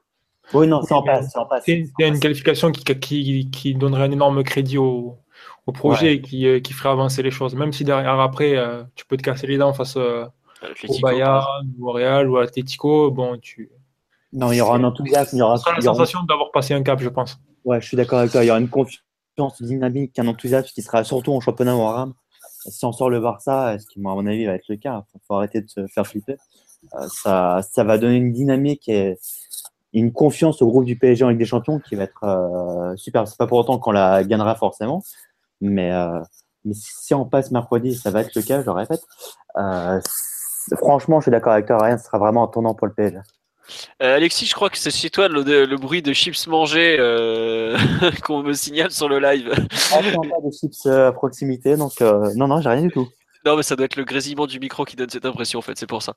Oui, 0.53 0.67
non, 0.67 0.83
c'est 0.83 0.95
en 0.95 1.03
passe. 1.03 1.35
C'est 1.65 1.91
une 1.99 2.21
qualification 2.21 2.71
qui, 2.71 3.51
qui, 3.51 3.75
donnerait 3.75 4.05
un 4.05 4.11
énorme 4.11 4.43
crédit 4.45 4.79
au, 4.79 5.19
au 5.67 5.73
projet 5.73 6.15
et 6.15 6.21
qui, 6.21 6.47
euh, 6.47 6.61
qui, 6.61 6.73
ferait 6.73 6.91
avancer 6.91 7.23
les 7.23 7.31
choses. 7.31 7.55
Même 7.55 7.73
si 7.73 7.85
derrière, 7.85 8.21
après, 8.21 8.57
euh, 8.57 8.83
tu 8.95 9.07
peux 9.07 9.17
te 9.17 9.23
casser 9.23 9.47
les 9.47 9.57
dents 9.57 9.73
face 9.73 9.97
euh, 9.97 10.27
au 10.89 10.99
Bayern, 11.01 11.45
ou 11.79 11.89
au 11.89 11.93
Real 11.93 12.29
ou 12.29 12.37
à 12.37 12.45
Atletico, 12.45 13.11
bon, 13.11 13.39
tu. 13.39 13.71
Non, 14.33 14.53
il 14.53 14.59
y 14.59 14.61
aura 14.61 14.77
un 14.77 14.85
enthousiasme. 14.85 15.37
Il 15.37 15.39
y 15.39 15.43
aura, 15.43 15.57
la 15.75 15.81
sensation 15.81 16.23
d'avoir 16.25 16.51
passé 16.51 16.75
un 16.75 16.83
cap, 16.83 17.01
je 17.01 17.09
pense. 17.09 17.39
Ouais, 17.65 17.81
je 17.81 17.87
suis 17.87 17.97
d'accord 17.97 18.19
avec 18.19 18.33
toi. 18.33 18.45
Il 18.45 18.49
y 18.49 18.51
aura 18.51 18.61
une 18.61 18.69
confiance 18.69 19.63
dynamique, 19.63 20.19
un 20.19 20.27
enthousiasme 20.27 20.69
qui 20.75 20.83
sera 20.83 21.05
surtout 21.05 21.33
en 21.33 21.41
championnat 21.41 21.75
ou 21.75 21.81
en 21.81 21.89
rame 21.89 22.15
si 22.67 22.85
on 22.85 22.93
sort 22.93 23.11
le 23.11 23.21
Barça, 23.21 23.79
ce 23.79 23.87
qui, 23.87 23.99
à 23.99 24.03
mon 24.03 24.27
avis, 24.27 24.47
va 24.47 24.53
être 24.53 24.69
le 24.69 24.77
cas, 24.77 25.05
il 25.15 25.21
faut, 25.27 25.35
arrêter 25.35 25.61
de 25.61 25.69
se 25.69 25.87
faire 25.87 26.07
flipper, 26.07 26.37
euh, 26.95 27.07
ça, 27.09 27.61
ça, 27.63 27.85
va 27.85 27.99
donner 27.99 28.17
une 28.17 28.33
dynamique 28.33 28.89
et 28.89 29.19
une 29.93 30.13
confiance 30.13 30.61
au 30.63 30.67
groupe 30.67 30.85
du 30.85 30.99
PSG 30.99 31.25
en 31.25 31.29
Ligue 31.31 31.39
des 31.39 31.45
Champions 31.45 31.79
qui 31.79 31.95
va 31.95 32.05
être 32.05 32.25
euh, 32.25 32.97
super. 32.97 33.27
C'est 33.29 33.39
pas 33.39 33.47
pour 33.47 33.59
autant 33.59 33.79
qu'on 33.79 33.93
la 33.93 34.25
gagnera 34.25 34.55
forcément, 34.55 35.03
mais, 35.61 35.93
euh, 35.93 36.21
mais 36.65 36.75
si 36.75 37.15
on 37.15 37.25
passe 37.25 37.51
mercredi, 37.51 37.95
ça 37.95 38.11
va 38.11 38.21
être 38.21 38.35
le 38.35 38.43
cas, 38.43 38.61
je 38.61 38.67
le 38.67 38.73
répète. 38.73 39.03
franchement, 40.77 41.21
je 41.21 41.25
suis 41.25 41.31
d'accord 41.31 41.53
avec 41.53 41.67
toi, 41.67 41.79
Ryan, 41.79 41.99
ce 41.99 42.05
sera 42.05 42.19
vraiment 42.19 42.45
un 42.45 42.49
tournant 42.49 42.75
pour 42.75 42.87
le 42.87 42.95
PSG. 42.95 43.19
Euh, 44.03 44.17
Alexis, 44.17 44.47
je 44.47 44.55
crois 44.55 44.71
que 44.71 44.79
c'est 44.79 44.91
chez 44.91 45.11
toi 45.11 45.29
le, 45.29 45.77
bruit 45.77 46.03
de 46.03 46.13
chips 46.13 46.47
mangés 46.47 46.97
euh, 46.99 47.77
qu'on 48.25 48.43
me 48.43 48.53
signale 48.53 48.91
sur 48.91 49.09
le 49.09 49.19
live. 49.19 49.53
Ah, 49.93 49.99
pas 49.99 50.41
de 50.45 50.51
chips 50.51 50.87
euh, 50.87 51.09
à 51.09 51.13
proximité, 51.13 51.77
donc 51.77 52.01
non, 52.01 52.49
non, 52.49 52.61
j'ai 52.61 52.69
rien 52.69 52.83
du 52.83 52.91
tout. 52.91 53.09
Non, 53.47 53.57
mais 53.57 53.63
ça 53.63 53.77
doit 53.77 53.85
être 53.85 53.97
le 53.97 54.05
grésillement 54.05 54.47
du 54.47 54.59
micro 54.59 54.87
qui 54.87 54.97
donne 54.97 55.11
cette 55.11 55.27
impression, 55.27 55.59
en 55.59 55.63
fait, 55.63 55.77
c'est 55.77 55.87
pour 55.87 56.03
ça. 56.03 56.15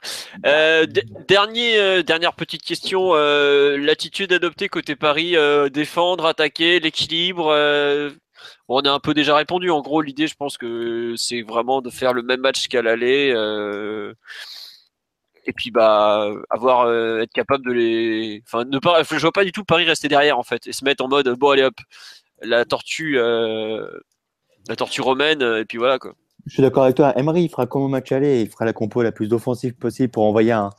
dernier, 1.28 2.02
dernière 2.04 2.34
petite 2.34 2.64
question. 2.64 3.14
L'attitude 3.16 4.32
adoptée 4.32 4.70
côté 4.70 4.96
Paris, 4.96 5.36
défendre, 5.74 6.26
attaquer, 6.26 6.80
l'équilibre. 6.80 7.48
on 8.70 8.80
a 8.80 8.92
un 8.92 9.00
peu 9.00 9.14
déjà 9.14 9.36
répondu. 9.36 9.70
En 9.72 9.82
gros, 9.82 10.02
l'idée, 10.02 10.28
je 10.28 10.36
pense 10.36 10.58
que 10.58 11.16
c'est 11.18 11.42
vraiment 11.42 11.82
de 11.82 11.90
faire 11.90 12.14
le 12.14 12.22
même 12.22 12.40
match 12.40 12.70
qu'à 12.70 12.82
l'aller 12.82 13.34
et 15.48 15.54
puis 15.54 15.72
bah 15.72 16.30
avoir 16.50 16.82
euh, 16.82 17.22
être 17.22 17.32
capable 17.32 17.66
de 17.66 17.72
les 17.72 18.44
enfin 18.46 18.66
ne 18.66 18.80
pas 18.80 19.02
je 19.04 19.18
vois 19.18 19.32
pas 19.32 19.46
du 19.46 19.52
tout 19.52 19.64
Paris 19.64 19.86
rester 19.86 20.10
derrière 20.10 20.38
en 20.38 20.44
fait 20.44 20.68
et 20.68 20.74
se 20.74 20.84
mettre 20.84 21.04
en 21.04 21.08
mode 21.08 21.28
bon 21.40 21.52
allez 21.52 21.64
hop 21.64 21.76
la 22.42 22.66
tortue 22.66 23.18
euh, 23.18 23.88
la 24.68 24.76
tortue 24.76 25.02
romaine 25.02 25.42
et 25.42 25.66
puis 25.66 25.78
voilà 25.78 25.98
quoi 25.98 26.14
je 26.46 26.54
suis 26.54 26.62
d'accord 26.62 26.84
avec 26.84 26.96
toi 26.96 27.18
Emery 27.18 27.44
il 27.44 27.50
fera 27.50 27.66
comme 27.66 27.82
au 27.82 27.88
match 27.88 28.12
aller 28.12 28.42
il 28.42 28.50
fera 28.50 28.66
la 28.66 28.74
compo 28.74 29.02
la 29.02 29.14
plus 29.14 29.32
offensive 29.34 29.74
possible 29.74 30.12
pour 30.12 30.24
envoyer 30.24 30.52
un, 30.52 30.70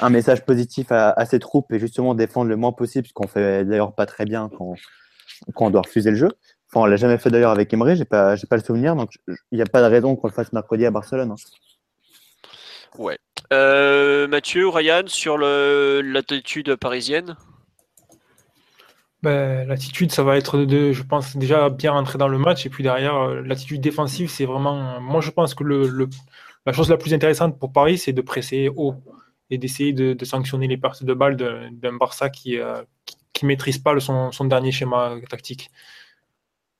un 0.00 0.10
message 0.10 0.44
positif 0.44 0.86
à, 0.90 1.26
ses 1.26 1.40
troupes 1.40 1.72
et 1.72 1.80
justement 1.80 2.14
défendre 2.14 2.48
le 2.48 2.56
moins 2.56 2.72
possible 2.72 3.08
ce 3.08 3.12
qu'on 3.12 3.26
fait 3.26 3.64
d'ailleurs 3.64 3.94
pas 3.94 4.06
très 4.06 4.24
bien 4.24 4.48
quand, 4.56 4.74
quand 5.54 5.66
on 5.66 5.70
doit 5.70 5.82
refuser 5.82 6.10
le 6.10 6.16
jeu 6.16 6.28
enfin 6.70 6.84
on 6.84 6.86
l'a 6.86 6.96
jamais 6.96 7.18
fait 7.18 7.30
d'ailleurs 7.30 7.50
avec 7.50 7.72
Emery 7.72 7.96
j'ai 7.96 8.04
pas 8.04 8.36
j'ai 8.36 8.46
pas 8.46 8.56
le 8.56 8.62
souvenir 8.62 8.94
donc 8.94 9.10
il 9.26 9.56
n'y 9.56 9.62
a 9.62 9.66
pas 9.66 9.82
de 9.82 9.88
raison 9.88 10.14
qu'on 10.14 10.28
le 10.28 10.32
fasse 10.32 10.52
mercredi 10.52 10.86
à 10.86 10.92
Barcelone 10.92 11.32
hein. 11.32 11.36
Ouais. 12.98 13.18
Euh, 13.52 14.26
Mathieu 14.28 14.68
Ryan 14.68 15.02
sur 15.06 15.38
l'attitude 15.38 16.74
parisienne? 16.76 17.36
Ben, 19.22 19.66
L'attitude, 19.66 20.12
ça 20.12 20.22
va 20.22 20.36
être 20.36 20.58
de, 20.64 20.92
je 20.92 21.02
pense, 21.02 21.36
déjà 21.36 21.68
bien 21.70 21.92
rentrer 21.92 22.18
dans 22.18 22.28
le 22.28 22.38
match. 22.38 22.66
Et 22.66 22.70
puis 22.70 22.82
derrière, 22.82 23.16
euh, 23.16 23.42
l'attitude 23.42 23.80
défensive, 23.80 24.30
c'est 24.30 24.44
vraiment. 24.44 25.00
Moi, 25.00 25.20
je 25.20 25.30
pense 25.30 25.54
que 25.54 25.64
la 25.64 26.72
chose 26.72 26.90
la 26.90 26.96
plus 26.96 27.14
intéressante 27.14 27.58
pour 27.58 27.72
Paris, 27.72 27.98
c'est 27.98 28.12
de 28.12 28.20
presser 28.20 28.70
haut 28.74 28.94
et 29.50 29.58
d'essayer 29.58 29.92
de, 29.92 30.24
sanctionner 30.24 30.66
les 30.66 30.76
pertes 30.76 31.04
de 31.04 31.14
balles 31.14 31.36
d'un 31.36 31.92
Barça 31.92 32.30
qui 32.30 32.56
ne 32.56 32.62
euh, 32.62 32.82
maîtrise 33.42 33.78
pas 33.78 33.98
son, 34.00 34.32
son, 34.32 34.44
dernier 34.44 34.72
schéma 34.72 35.16
tactique. 35.30 35.70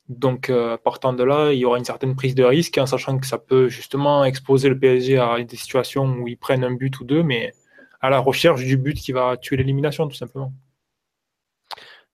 Donc, 0.08 0.50
euh, 0.50 0.76
partant 0.76 1.12
de 1.12 1.24
là, 1.24 1.52
il 1.52 1.58
y 1.58 1.64
aura 1.64 1.78
une 1.78 1.84
certaine 1.84 2.14
prise 2.14 2.34
de 2.34 2.44
risque, 2.44 2.78
en 2.78 2.86
sachant 2.86 3.18
que 3.18 3.26
ça 3.26 3.38
peut 3.38 3.68
justement 3.68 4.24
exposer 4.24 4.68
le 4.68 4.78
PSG 4.78 5.18
à 5.18 5.42
des 5.42 5.56
situations 5.56 6.04
où 6.04 6.28
ils 6.28 6.38
prennent 6.38 6.64
un 6.64 6.72
but 6.72 7.00
ou 7.00 7.04
deux, 7.04 7.22
mais 7.22 7.52
à 8.00 8.10
la 8.10 8.18
recherche 8.18 8.62
du 8.64 8.76
but 8.76 8.94
qui 8.94 9.12
va 9.12 9.36
tuer 9.36 9.56
l'élimination, 9.56 10.06
tout 10.06 10.14
simplement. 10.14 10.52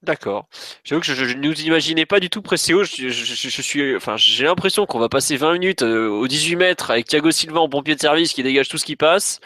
D'accord. 0.03 0.49
J'avoue 0.83 1.01
que 1.01 1.07
je, 1.07 1.25
ne 1.37 1.41
nous 1.41 1.61
imaginais 1.63 2.07
pas 2.07 2.19
du 2.19 2.29
tout 2.29 2.43
pressé 2.43 2.75
haut. 2.75 2.83
Je, 2.83 3.09
suis, 3.09 3.95
enfin, 3.95 4.17
j'ai 4.17 4.45
l'impression 4.45 4.85
qu'on 4.85 4.99
va 4.99 5.09
passer 5.09 5.37
20 5.37 5.53
minutes 5.53 5.83
euh, 5.83 6.09
au 6.09 6.27
18 6.27 6.57
mètres 6.57 6.91
avec 6.91 7.07
Thiago 7.07 7.31
Silva 7.31 7.61
en 7.61 7.69
pompier 7.69 7.95
de 7.95 8.01
service 8.01 8.33
qui 8.33 8.43
dégage 8.43 8.69
tout 8.69 8.79
ce 8.79 8.85
qui 8.85 8.97
passe. 8.97 9.41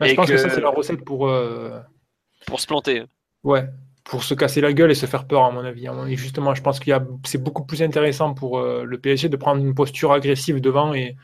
Bah, 0.00 0.08
je 0.08 0.14
pense 0.14 0.28
que... 0.28 0.36
ça, 0.36 0.50
c'est 0.50 0.60
la 0.60 0.70
recette 0.70 1.04
pour. 1.04 1.28
Euh, 1.28 1.78
pour 2.46 2.60
se 2.60 2.66
planter. 2.66 3.04
Ouais, 3.44 3.66
pour 4.04 4.22
se 4.22 4.34
casser 4.34 4.60
la 4.60 4.72
gueule 4.72 4.90
et 4.90 4.94
se 4.94 5.06
faire 5.06 5.26
peur, 5.26 5.44
à 5.44 5.50
mon 5.50 5.64
avis. 5.64 5.86
Et 6.08 6.16
justement, 6.16 6.54
je 6.54 6.62
pense 6.62 6.78
qu'il 6.78 6.96
c'est 7.24 7.42
beaucoup 7.42 7.64
plus 7.64 7.82
intéressant 7.82 8.34
pour 8.34 8.58
euh, 8.58 8.84
le 8.84 8.98
PSG 8.98 9.30
de 9.30 9.36
prendre 9.36 9.64
une 9.64 9.74
posture 9.74 10.12
agressive 10.12 10.60
devant 10.60 10.92
et 10.92 11.16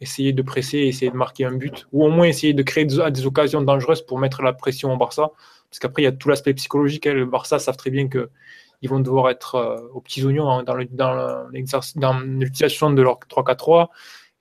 essayer 0.00 0.32
de 0.32 0.42
presser, 0.42 0.78
essayer 0.78 1.12
de 1.12 1.16
marquer 1.16 1.44
un 1.44 1.52
but, 1.52 1.86
ou 1.92 2.04
au 2.04 2.10
moins 2.10 2.26
essayer 2.26 2.52
de 2.52 2.62
créer 2.62 2.84
des, 2.84 3.26
occasions 3.26 3.62
dangereuses 3.62 4.02
pour 4.02 4.18
mettre 4.18 4.42
la 4.42 4.52
pression 4.52 4.92
au 4.92 4.96
Barça. 4.96 5.30
Parce 5.70 5.78
qu'après, 5.78 6.02
il 6.02 6.06
y 6.06 6.08
a 6.08 6.12
tout 6.12 6.28
l'aspect 6.28 6.52
psychologique. 6.54 7.06
Hein. 7.06 7.14
Le 7.14 7.24
Barça 7.24 7.60
savent 7.60 7.76
très 7.76 7.90
bien 7.90 8.08
qu'ils 8.08 8.90
vont 8.90 9.00
devoir 9.00 9.30
être 9.30 9.54
euh, 9.54 9.76
aux 9.94 10.00
petits 10.00 10.24
oignons 10.24 10.64
dans, 10.64 10.74
l'utilisation 10.74 12.90
de 12.90 13.02
leur 13.02 13.20
3-4-3. 13.30 13.88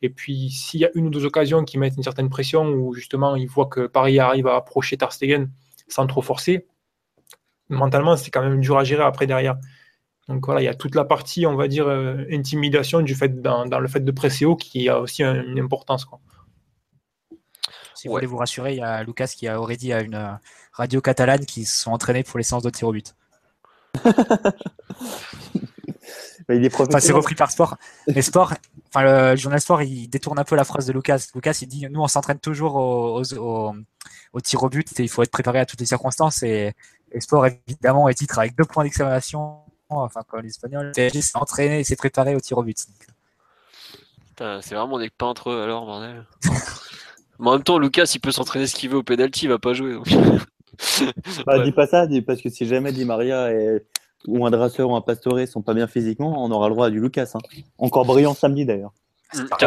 Et 0.01 0.09
puis, 0.09 0.49
s'il 0.49 0.81
y 0.81 0.85
a 0.85 0.89
une 0.95 1.07
ou 1.07 1.09
deux 1.11 1.25
occasions 1.25 1.63
qui 1.63 1.77
mettent 1.77 1.95
une 1.95 2.03
certaine 2.03 2.29
pression, 2.29 2.69
ou 2.69 2.93
justement, 2.93 3.35
ils 3.35 3.47
voient 3.47 3.67
que 3.67 3.85
Paris 3.85 4.19
arrive 4.19 4.47
à 4.47 4.55
approcher 4.55 4.97
Ter 4.97 5.13
Stegen 5.13 5.49
sans 5.87 6.07
trop 6.07 6.21
forcer, 6.21 6.65
mentalement, 7.69 8.15
c'est 8.18 8.31
quand 8.31 8.41
même 8.44 8.60
dur 8.61 8.77
à 8.77 8.84
gérer 8.84 9.03
après 9.03 9.27
derrière. 9.27 9.57
Donc 10.30 10.45
voilà, 10.45 10.61
il 10.61 10.65
y 10.65 10.69
a 10.69 10.73
toute 10.73 10.95
la 10.95 11.03
partie, 11.06 11.45
on 11.45 11.56
va 11.56 11.68
dire, 11.68 11.88
euh, 11.88 12.26
intimidation 12.31 13.02
du 13.02 13.14
fait 13.15 13.41
dans, 13.41 13.65
le 13.65 13.88
fait 13.88 13.99
de 13.99 14.11
presser 14.11 14.45
haut 14.45 14.56
qui 14.56 14.88
a 14.88 14.99
aussi 14.99 15.23
une 15.23 15.60
importance. 15.60 16.06
Quoi. 16.06 16.19
Si 17.95 18.07
vous 18.07 18.14
Ouais. 18.14 18.19
voulez 18.22 18.27
vous 18.27 18.38
rassurer, 18.38 18.73
il 18.73 18.80
y 18.80 18.84
a 18.84 19.03
Lucas 19.03 19.27
qui 19.27 19.48
a 19.48 19.60
aurait 19.60 19.76
dit 19.77 19.91
à 19.94 20.02
une 20.02 20.15
euh, 20.15 20.31
radio 20.73 21.02
catalane 21.02 21.45
qui 21.45 21.65
se 21.65 21.81
sont 21.81 21.91
entraînés 21.91 22.23
pour 22.23 22.38
les 22.38 22.44
séances 22.44 22.64
de 22.64 22.69
tir 22.69 22.88
au 22.88 22.91
but. 22.94 23.15
Mais 26.49 26.57
il 26.57 26.65
est 26.65 26.73
Enfin, 26.81 26.99
c'est 26.99 27.14
repris 27.14 27.35
par 27.35 27.52
Sport. 27.52 27.77
Mais 28.14 28.22
Sport, 28.22 28.53
enfin, 28.90 29.31
le 29.31 29.35
journal 29.38 29.61
Sport, 29.61 29.81
il 29.84 30.07
détourne 30.10 30.38
un 30.40 30.44
peu 30.44 30.56
la 30.56 30.65
phrase 30.65 30.85
de 30.85 30.91
Lucas. 30.94 31.27
Lucas, 31.35 31.57
il 31.61 31.68
dit 31.68 31.88
Nous, 31.90 32.02
on 32.02 32.07
s'entraîne 32.07 32.40
toujours 32.40 32.76
au, 32.76 33.22
au, 33.22 33.34
au- 33.38 33.73
au 34.34 34.41
tir 34.41 34.61
au 34.64 34.69
but 34.69 34.99
et 34.99 35.03
il 35.03 35.10
faut 35.10 35.23
être 35.23 35.31
préparé 35.31 35.60
à 35.60 35.65
toutes 35.65 35.80
les 35.80 35.85
circonstances. 35.85 36.44
Et, 36.44 36.73
et 37.14 37.22
Sport, 37.22 37.45
évidemment, 37.68 38.10
est 38.10 38.14
titre 38.15 38.40
avec 38.40 38.56
deux 38.57 38.65
points 38.65 38.84
d'exclamation. 38.84 39.57
Enfin, 39.90 40.22
comme 40.27 40.41
l'espagnol, 40.41 40.88
le 40.88 40.91
PSG 40.91 41.22
s'est 41.22 41.38
entraîné 41.38 41.80
et 41.80 41.84
s'est 41.84 41.95
préparé 41.95 42.35
au 42.35 42.40
tir 42.40 42.57
au 42.57 42.64
but. 42.64 42.77
Putain, 44.30 44.60
c'est 44.61 44.73
vraiment 44.76 44.98
des 44.98 45.10
peintres 45.10 45.52
eux, 45.52 45.61
alors, 45.61 45.85
bordel. 45.85 46.26
Mais 47.40 47.48
en 47.49 47.53
même 47.53 47.64
temps, 47.64 47.77
Lucas, 47.77 48.11
il 48.15 48.19
peut 48.19 48.31
s'entraîner 48.31 48.65
ce 48.68 48.76
qu'il 48.76 48.90
veut 48.90 48.98
au 48.98 49.03
penalty, 49.03 49.45
il 49.45 49.49
va 49.49 49.60
pas 49.60 49.73
jouer. 49.73 49.94
donc. 49.94 50.07
Bah, 51.45 51.60
Ouais. 51.60 51.64
dis 51.65 51.72
pas 51.72 51.85
ça, 51.85 52.07
dis- 52.07 52.23
parce 52.23 52.41
que 52.41 52.49
si 52.49 52.65
jamais 52.65 52.91
Di 52.91 53.06
Maria 53.06 53.52
et- 53.53 53.85
ou 54.27 54.44
un 54.45 54.49
Dressler 54.52 54.84
ou 54.85 54.95
un 54.95 55.02
Pastore 55.02 55.48
sont 55.48 55.61
pas 55.61 55.76
bien 55.76 55.85
physiquement, 55.85 56.44
on 56.44 56.49
aura 56.49 56.68
le 56.68 56.73
droit 56.73 56.88
à 56.88 56.90
du 56.90 56.99
Lucas. 56.99 57.30
hein. 57.35 57.40
Encore 57.77 58.06
brillant 58.06 58.34
samedi 58.34 58.65
d'ailleurs. 58.65 58.91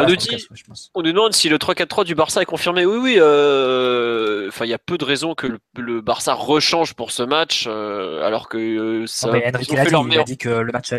Nous 0.07 0.15
dit-. 0.15 0.47
On 0.93 1.01
nous 1.01 1.11
demande 1.11 1.33
si 1.33 1.49
le 1.49 1.57
3-4-3 1.57 2.05
du 2.05 2.15
Barça 2.15 2.41
est 2.41 2.45
confirmé. 2.45 2.85
Oui, 2.85 2.97
oui. 2.97 3.15
euh, 3.19 4.47
Enfin, 4.47 4.65
il 4.65 4.69
y 4.69 4.73
a 4.73 4.77
peu 4.77 4.97
de 4.97 5.03
raisons 5.05 5.35
que 5.35 5.47
le, 5.47 5.59
le 5.75 6.01
Barça 6.01 6.33
rechange 6.33 6.93
pour 6.93 7.11
ce 7.11 7.23
match, 7.23 7.65
euh, 7.67 8.25
alors 8.25 8.47
que 8.49 8.57
euh, 8.57 9.07
ça. 9.07 9.27
Non, 9.27 9.33
mais 9.33 9.51
Enrique 9.53 9.71
l'a 9.71 9.85
dit, 9.85 9.91
leur 9.91 10.01
il 10.01 10.05
a 10.05 10.07
meilleur- 10.07 10.25
dit 10.25 10.37
que 10.37 10.49
le 10.49 10.71
match. 10.71 10.93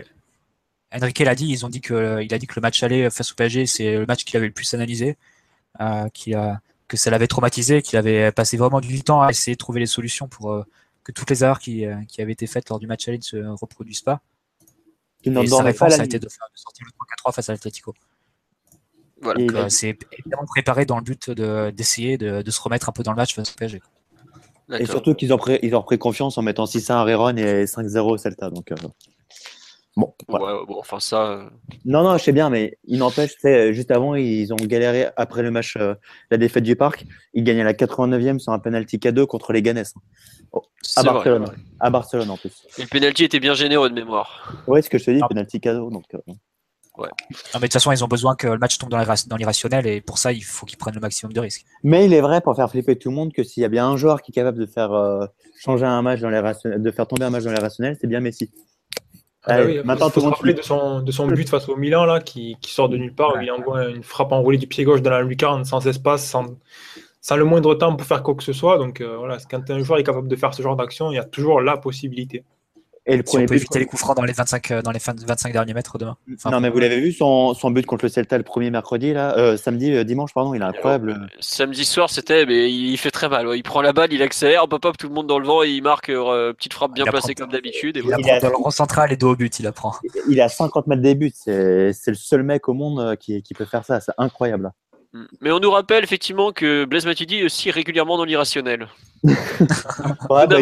Enrique 0.92 1.18
l'a 1.20 1.34
dit, 1.34 1.46
ils 1.48 1.66
ont 1.66 1.68
dit 1.68 1.80
que 1.80 2.22
il 2.22 2.32
a 2.32 2.38
dit 2.38 2.46
que 2.46 2.54
le 2.56 2.62
match 2.62 2.82
aller 2.82 3.10
face 3.10 3.32
au 3.32 3.34
PSG, 3.34 3.66
c'est 3.66 3.96
le 3.98 4.06
match 4.06 4.24
qu'il 4.24 4.36
avait 4.36 4.46
le 4.46 4.52
plus 4.52 4.72
analysé, 4.74 5.16
euh, 5.80 6.08
qu'il 6.14 6.34
a, 6.34 6.60
que 6.88 6.96
ça 6.96 7.10
l'avait 7.10 7.26
traumatisé, 7.26 7.82
qu'il 7.82 7.98
avait 7.98 8.32
passé 8.32 8.56
vraiment 8.56 8.80
du 8.80 9.02
temps 9.02 9.20
à 9.22 9.30
essayer 9.30 9.54
de 9.54 9.58
trouver 9.58 9.80
les 9.80 9.86
solutions 9.86 10.28
pour 10.28 10.52
euh, 10.52 10.64
que 11.04 11.12
toutes 11.12 11.28
les 11.30 11.42
erreurs 11.44 11.58
qui, 11.58 11.84
euh, 11.84 11.96
qui 12.08 12.22
avaient 12.22 12.32
été 12.32 12.46
faites 12.46 12.68
lors 12.70 12.78
du 12.78 12.86
match 12.86 13.06
aller 13.08 13.18
ne 13.18 13.22
se 13.22 13.36
reproduisent 13.60 14.00
pas. 14.02 14.20
Il 15.24 15.32
n'en 15.32 15.42
Et 15.42 15.46
sa 15.46 15.50
dormait 15.50 15.72
pas 15.74 15.86
réponse 15.86 15.96
la 15.98 16.02
a 16.02 16.06
été 16.06 16.18
de, 16.18 16.28
faire, 16.28 16.46
de 16.54 16.58
sortir 16.58 16.86
le 16.86 16.92
3-4-3 17.30 17.34
face 17.34 17.48
à 17.48 17.52
l'Atlético. 17.52 17.94
Voilà. 19.20 19.40
Donc 19.40 19.54
euh, 19.56 19.68
c'est 19.68 19.96
évidemment 20.18 20.44
préparé 20.46 20.84
dans 20.86 20.96
le 20.96 21.02
but 21.02 21.30
de- 21.30 21.70
d'essayer 21.70 22.18
de, 22.18 22.42
de 22.42 22.50
se 22.50 22.60
remettre 22.60 22.88
un 22.88 22.92
peu 22.92 23.02
dans 23.02 23.12
le 23.12 23.16
match 23.16 23.34
face 23.34 23.50
au 23.50 23.54
PSG. 23.56 23.80
Et 24.78 24.84
surtout 24.86 25.14
qu'ils 25.14 25.32
ont, 25.32 25.38
pris- 25.38 25.58
ils 25.62 25.74
ont 25.74 25.80
repris 25.80 25.98
confiance 25.98 26.36
en 26.38 26.42
mettant 26.42 26.64
6-1 26.66 26.92
à 26.92 27.02
Réron 27.04 27.34
et 27.36 27.64
5-0 27.64 28.00
au 28.12 28.16
Celta. 28.18 28.50
Donc, 28.50 28.70
euh, 28.70 28.76
bon, 29.96 30.14
voilà. 30.28 30.58
Ouais, 30.60 30.66
bon, 30.68 30.76
enfin, 30.78 31.00
ça. 31.00 31.22
euh, 31.26 31.48
Non, 31.86 32.02
non, 32.04 32.18
je 32.18 32.24
sais 32.24 32.32
bien, 32.32 32.50
mais 32.50 32.78
il 32.84 32.98
n'empêche, 32.98 33.32
juste 33.72 33.90
avant, 33.90 34.14
ils 34.14 34.52
ont 34.52 34.56
galéré 34.56 35.08
après 35.16 35.42
le 35.42 35.50
match, 35.50 35.76
euh, 35.78 35.94
la 36.30 36.36
défaite 36.36 36.64
du 36.64 36.76
Parc. 36.76 37.06
Ils 37.32 37.44
gagnaient 37.44 37.62
à 37.62 37.64
la 37.64 37.72
89e 37.72 38.38
sur 38.38 38.52
un 38.52 38.58
penalty 38.58 38.98
K2 38.98 39.24
contre 39.26 39.52
les 39.54 39.62
Ganes. 39.62 39.78
À 39.78 39.84
c'est 40.82 41.00
vrai. 41.02 41.12
Barcelone. 41.14 41.46
À 41.80 41.90
Barcelone 41.90 42.30
en 42.30 42.36
plus. 42.36 42.66
Et 42.78 42.82
le 42.82 42.88
penalty 42.88 43.24
était 43.24 43.40
bien 43.40 43.54
généreux 43.54 43.88
de 43.88 43.94
mémoire. 43.94 44.52
Ouais, 44.66 44.82
ce 44.82 44.90
que 44.90 44.98
je 44.98 45.04
te 45.06 45.10
dis, 45.10 45.20
Ah. 45.22 45.28
penalty 45.28 45.58
K2. 45.60 45.90
Donc, 45.90 46.04
Non, 47.06 47.06
mais 47.54 47.60
de 47.60 47.66
toute 47.66 47.72
façon, 47.74 47.92
ils 47.92 48.02
ont 48.04 48.08
besoin 48.08 48.34
que 48.34 48.46
le 48.48 48.58
match 48.58 48.78
tombe 48.78 48.90
dans 48.90 48.98
l'irra- 48.98 49.26
dans 49.26 49.36
l'irrationnel 49.36 49.86
et 49.86 50.00
pour 50.00 50.18
ça, 50.18 50.32
il 50.32 50.42
faut 50.42 50.66
qu'ils 50.66 50.78
prennent 50.78 50.94
le 50.94 51.00
maximum 51.00 51.32
de 51.32 51.40
risques. 51.40 51.64
Mais 51.84 52.04
il 52.06 52.12
est 52.12 52.20
vrai, 52.20 52.40
pour 52.40 52.56
faire 52.56 52.70
flipper 52.70 52.96
tout 52.96 53.10
le 53.10 53.14
monde, 53.16 53.32
que 53.32 53.42
s'il 53.42 53.62
y 53.62 53.66
a 53.66 53.68
bien 53.68 53.86
un 53.86 53.96
joueur 53.96 54.22
qui 54.22 54.32
est 54.32 54.34
capable 54.34 54.58
de 54.58 54.66
faire 54.66 54.92
euh, 54.92 55.26
changer 55.60 55.84
un 55.86 56.02
match 56.02 56.20
dans 56.20 56.30
les 56.30 56.40
rationnels, 56.40 56.82
de 56.82 56.90
faire 56.90 57.06
tomber 57.06 57.24
un 57.24 57.30
match 57.30 57.44
dans 57.44 57.52
les 57.52 57.60
rationnels, 57.60 57.96
c'est 58.00 58.06
bien 58.06 58.20
Messi. 58.20 58.50
Ah 59.44 59.54
Allez, 59.54 59.78
oui, 59.78 59.80
maintenant, 59.84 60.10
tout 60.10 60.16
le 60.16 60.20
se 60.20 60.26
monde 60.26 60.34
rappeler 60.34 60.52
suit. 60.52 60.60
de 60.60 60.64
son, 60.66 61.00
de 61.00 61.12
son 61.12 61.26
but 61.28 61.48
face 61.48 61.68
au 61.68 61.76
Milan 61.76 62.04
là, 62.04 62.20
qui, 62.20 62.56
qui 62.60 62.72
sort 62.72 62.88
de 62.88 62.96
nulle 62.98 63.14
part, 63.14 63.34
où 63.36 63.40
il 63.40 63.50
envoie 63.50 63.86
une 63.86 64.02
frappe 64.02 64.32
enroulée 64.32 64.58
du 64.58 64.66
pied 64.66 64.84
gauche 64.84 65.00
dans 65.00 65.10
la 65.10 65.22
lucarne 65.22 65.64
sans 65.64 65.86
espace, 65.86 66.26
sans, 66.26 66.46
sans 67.20 67.36
le 67.36 67.44
moindre 67.44 67.74
temps 67.74 67.94
pour 67.96 68.06
faire 68.06 68.22
quoi 68.22 68.34
que 68.34 68.42
ce 68.42 68.52
soit. 68.52 68.76
Donc 68.78 69.00
euh, 69.00 69.16
voilà, 69.16 69.38
quand 69.50 69.70
un 69.70 69.78
joueur 69.82 70.00
est 70.00 70.04
capable 70.04 70.28
de 70.28 70.36
faire 70.36 70.52
ce 70.52 70.60
genre 70.62 70.76
d'action, 70.76 71.12
il 71.12 71.14
y 71.14 71.18
a 71.18 71.24
toujours 71.24 71.60
la 71.60 71.76
possibilité. 71.78 72.44
Et 73.10 73.16
le 73.16 73.22
Si 73.24 73.28
on 73.28 73.32
premier 73.32 73.46
peut 73.46 73.54
but. 73.54 73.60
éviter 73.62 73.78
les 73.78 73.86
coups 73.86 74.00
francs 74.02 74.14
dans 74.16 74.22
les 74.22 74.32
25, 74.32 74.70
euh, 74.70 74.82
dans 74.82 74.90
les 74.90 74.98
fin- 74.98 75.14
25 75.26 75.52
derniers 75.52 75.72
mètres 75.74 75.96
demain. 75.98 76.16
Enfin, 76.34 76.50
non, 76.50 76.60
mais 76.60 76.68
vous 76.68 76.78
l'avez 76.78 77.00
vu, 77.00 77.10
son, 77.12 77.54
son 77.54 77.70
but 77.70 77.86
contre 77.86 78.04
le 78.04 78.10
Celta 78.10 78.36
le 78.36 78.44
premier 78.44 78.70
mercredi, 78.70 79.12
là, 79.14 79.36
euh, 79.38 79.56
samedi, 79.56 79.92
euh, 79.92 80.04
dimanche, 80.04 80.34
pardon, 80.34 80.52
il 80.54 80.60
est 80.60 80.64
incroyable. 80.64 81.26
Samedi 81.40 81.84
soir, 81.86 82.10
c'était, 82.10 82.44
mais 82.46 82.70
il 82.70 82.96
fait 82.98 83.10
très 83.10 83.28
mal. 83.28 83.48
ouais. 83.48 83.58
Il 83.58 83.62
prend 83.62 83.80
la 83.80 83.92
balle, 83.94 84.12
il 84.12 84.22
accélère, 84.22 84.64
hop, 84.64 84.74
hop, 84.84 84.96
tout 84.98 85.08
le 85.08 85.14
monde 85.14 85.26
dans 85.26 85.38
le 85.38 85.46
vent 85.46 85.62
et 85.62 85.70
il 85.70 85.82
marque 85.82 86.10
euh, 86.10 86.52
petite 86.52 86.74
frappe 86.74 86.92
bien 86.92 87.04
Il 87.06 87.10
placée 87.10 87.34
comme 87.34 87.50
d'habitude. 87.50 87.96
Il 87.96 88.02
voilà. 88.02 88.18
Il 88.20 88.24
apprend 88.30 88.36
a- 88.36 88.40
dans 88.40 88.48
le 88.58 88.62
rond 88.64 88.70
central 88.70 89.10
et 89.12 89.16
dos 89.16 89.32
au 89.32 89.36
but, 89.36 89.58
il 89.58 89.66
apprend. 89.66 89.94
Il 90.28 90.38
est 90.38 90.42
à 90.42 90.48
50 90.50 90.86
mètres 90.86 91.02
des 91.02 91.14
buts, 91.14 91.32
c'est 91.34 91.92
c'est 91.94 92.10
le 92.10 92.16
seul 92.16 92.42
mec 92.42 92.68
au 92.68 92.74
monde 92.74 93.00
euh, 93.00 93.16
qui, 93.16 93.42
qui 93.42 93.54
peut 93.54 93.64
faire 93.64 93.84
ça, 93.86 94.00
c'est 94.00 94.12
incroyable. 94.18 94.70
Mm. 95.14 95.24
Mais 95.40 95.50
on 95.50 95.58
nous 95.60 95.70
rappelle 95.70 96.04
effectivement 96.04 96.52
que 96.52 96.84
Blaise 96.84 97.06
Matuidi 97.06 97.36
est 97.38 97.44
aussi 97.44 97.70
régulièrement 97.70 98.18
dans 98.18 98.24
l'irrationnel. 98.24 98.86
Ouais, 100.30 100.46
bah, 100.46 100.56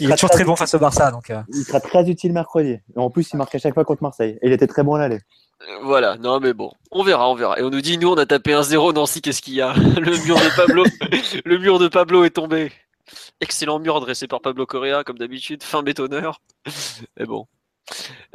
il, 0.00 0.10
est 0.10 0.14
toujours 0.14 0.30
très 0.30 0.44
bon 0.44 0.56
face 0.56 0.74
au 0.74 0.78
Barça, 0.78 1.10
donc 1.10 1.30
euh, 1.30 1.42
il 1.48 1.64
sera 1.64 1.80
très 1.80 2.08
utile 2.08 2.32
mercredi. 2.32 2.70
Et 2.72 2.98
en 2.98 3.10
plus, 3.10 3.30
il 3.32 3.36
marque 3.36 3.54
à 3.54 3.58
chaque 3.58 3.74
fois 3.74 3.84
contre 3.84 4.02
Marseille. 4.02 4.38
Et 4.42 4.46
il 4.46 4.52
était 4.52 4.66
très 4.66 4.82
bon 4.82 4.94
à 4.94 4.98
l'aller. 4.98 5.20
Euh, 5.62 5.78
Voilà, 5.84 6.16
non 6.16 6.40
mais 6.40 6.54
bon, 6.54 6.72
on 6.90 7.02
verra, 7.02 7.28
on 7.30 7.34
verra. 7.34 7.58
Et 7.58 7.62
on 7.62 7.70
nous 7.70 7.80
dit, 7.80 7.98
nous 7.98 8.08
on 8.08 8.16
a 8.16 8.26
tapé 8.26 8.52
1-0, 8.52 8.94
Nancy, 8.94 9.20
qu'est-ce 9.22 9.42
qu'il 9.42 9.54
y 9.54 9.60
a? 9.60 9.72
Le 9.76 10.24
mur 10.24 10.36
de 10.36 10.56
Pablo, 10.56 10.84
le 11.44 11.58
mur 11.58 11.78
de 11.78 11.88
Pablo 11.88 12.24
est 12.24 12.30
tombé. 12.30 12.72
Excellent 13.40 13.78
mur 13.78 14.00
dressé 14.00 14.26
par 14.26 14.40
Pablo 14.40 14.66
Correa, 14.66 15.04
comme 15.04 15.18
d'habitude, 15.18 15.62
fin 15.62 15.82
bétonneur. 15.82 16.40
Mais 17.18 17.26
bon. 17.26 17.46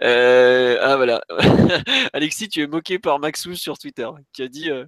Euh, 0.03 0.78
ah 0.82 0.95
voilà. 0.98 1.22
Alexis, 2.14 2.49
tu 2.49 2.61
es 2.61 2.68
moqué 2.68 2.99
par 2.99 3.19
Maxou 3.19 3.56
sur 3.56 3.78
Twitter, 3.78 4.07
qui 4.34 4.44
a 4.44 4.48
dit 4.48 4.69
euh, 4.69 4.86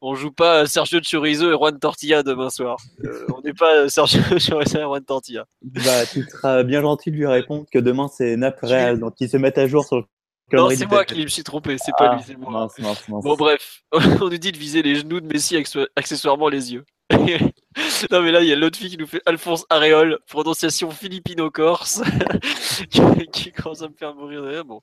on 0.00 0.14
joue 0.14 0.30
pas 0.32 0.66
Sergio 0.66 1.00
Chorizo 1.00 1.50
et 1.50 1.54
Juan 1.56 1.78
Tortilla 1.78 2.22
demain 2.22 2.50
soir. 2.50 2.76
Euh, 3.04 3.26
on 3.34 3.40
n'est 3.40 3.54
pas 3.54 3.88
Sergio 3.88 4.20
Chorizo 4.38 4.60
et 4.80 4.82
Juan 4.84 5.04
Tortilla. 5.04 5.46
Bah, 5.62 6.04
tu 6.10 6.22
seras 6.24 6.62
bien 6.62 6.82
gentil 6.82 7.10
de 7.10 7.16
lui 7.16 7.26
répondre 7.26 7.64
que 7.72 7.78
demain, 7.78 8.08
c'est 8.08 8.36
Naples 8.36 8.66
Real, 8.66 8.98
donc 8.98 9.14
ils 9.20 9.28
se 9.28 9.36
mettent 9.36 9.58
à 9.58 9.66
jour 9.66 9.84
sur 9.84 9.96
le 9.96 10.04
Non, 10.52 10.68
c'est 10.70 10.86
moi 10.86 11.04
qui 11.04 11.22
me 11.22 11.28
suis 11.28 11.42
trompé, 11.44 11.76
c'est 11.78 11.92
pas 11.96 12.10
Ah, 12.12 12.16
lui, 12.16 12.22
c'est 12.26 12.36
moi. 12.36 12.50
mince, 12.52 12.78
mince, 12.78 13.08
mince. 13.08 13.24
Bon 13.24 13.34
bref, 13.36 13.82
on 13.92 14.28
nous 14.28 14.36
dit 14.38 14.52
de 14.52 14.58
viser 14.58 14.82
les 14.82 14.96
genoux 14.96 15.20
de 15.20 15.26
Messi 15.26 15.56
acce- 15.56 15.86
accessoirement 15.96 16.48
les 16.48 16.72
yeux. 16.74 16.84
non 18.10 18.22
mais 18.22 18.32
là 18.32 18.40
il 18.40 18.48
y 18.48 18.52
a 18.52 18.56
l'autre 18.56 18.78
fille 18.78 18.90
qui 18.90 18.96
nous 18.96 19.06
fait 19.06 19.20
Alphonse 19.26 19.66
Aréol, 19.68 20.18
prononciation 20.26 20.90
philippino-corse, 20.90 22.02
qui, 22.90 23.00
qui 23.32 23.52
commence 23.52 23.82
à 23.82 23.88
me 23.88 23.94
faire 23.94 24.14
mourir 24.14 24.42
de 24.42 24.48
rire. 24.48 24.64
Bon, 24.64 24.80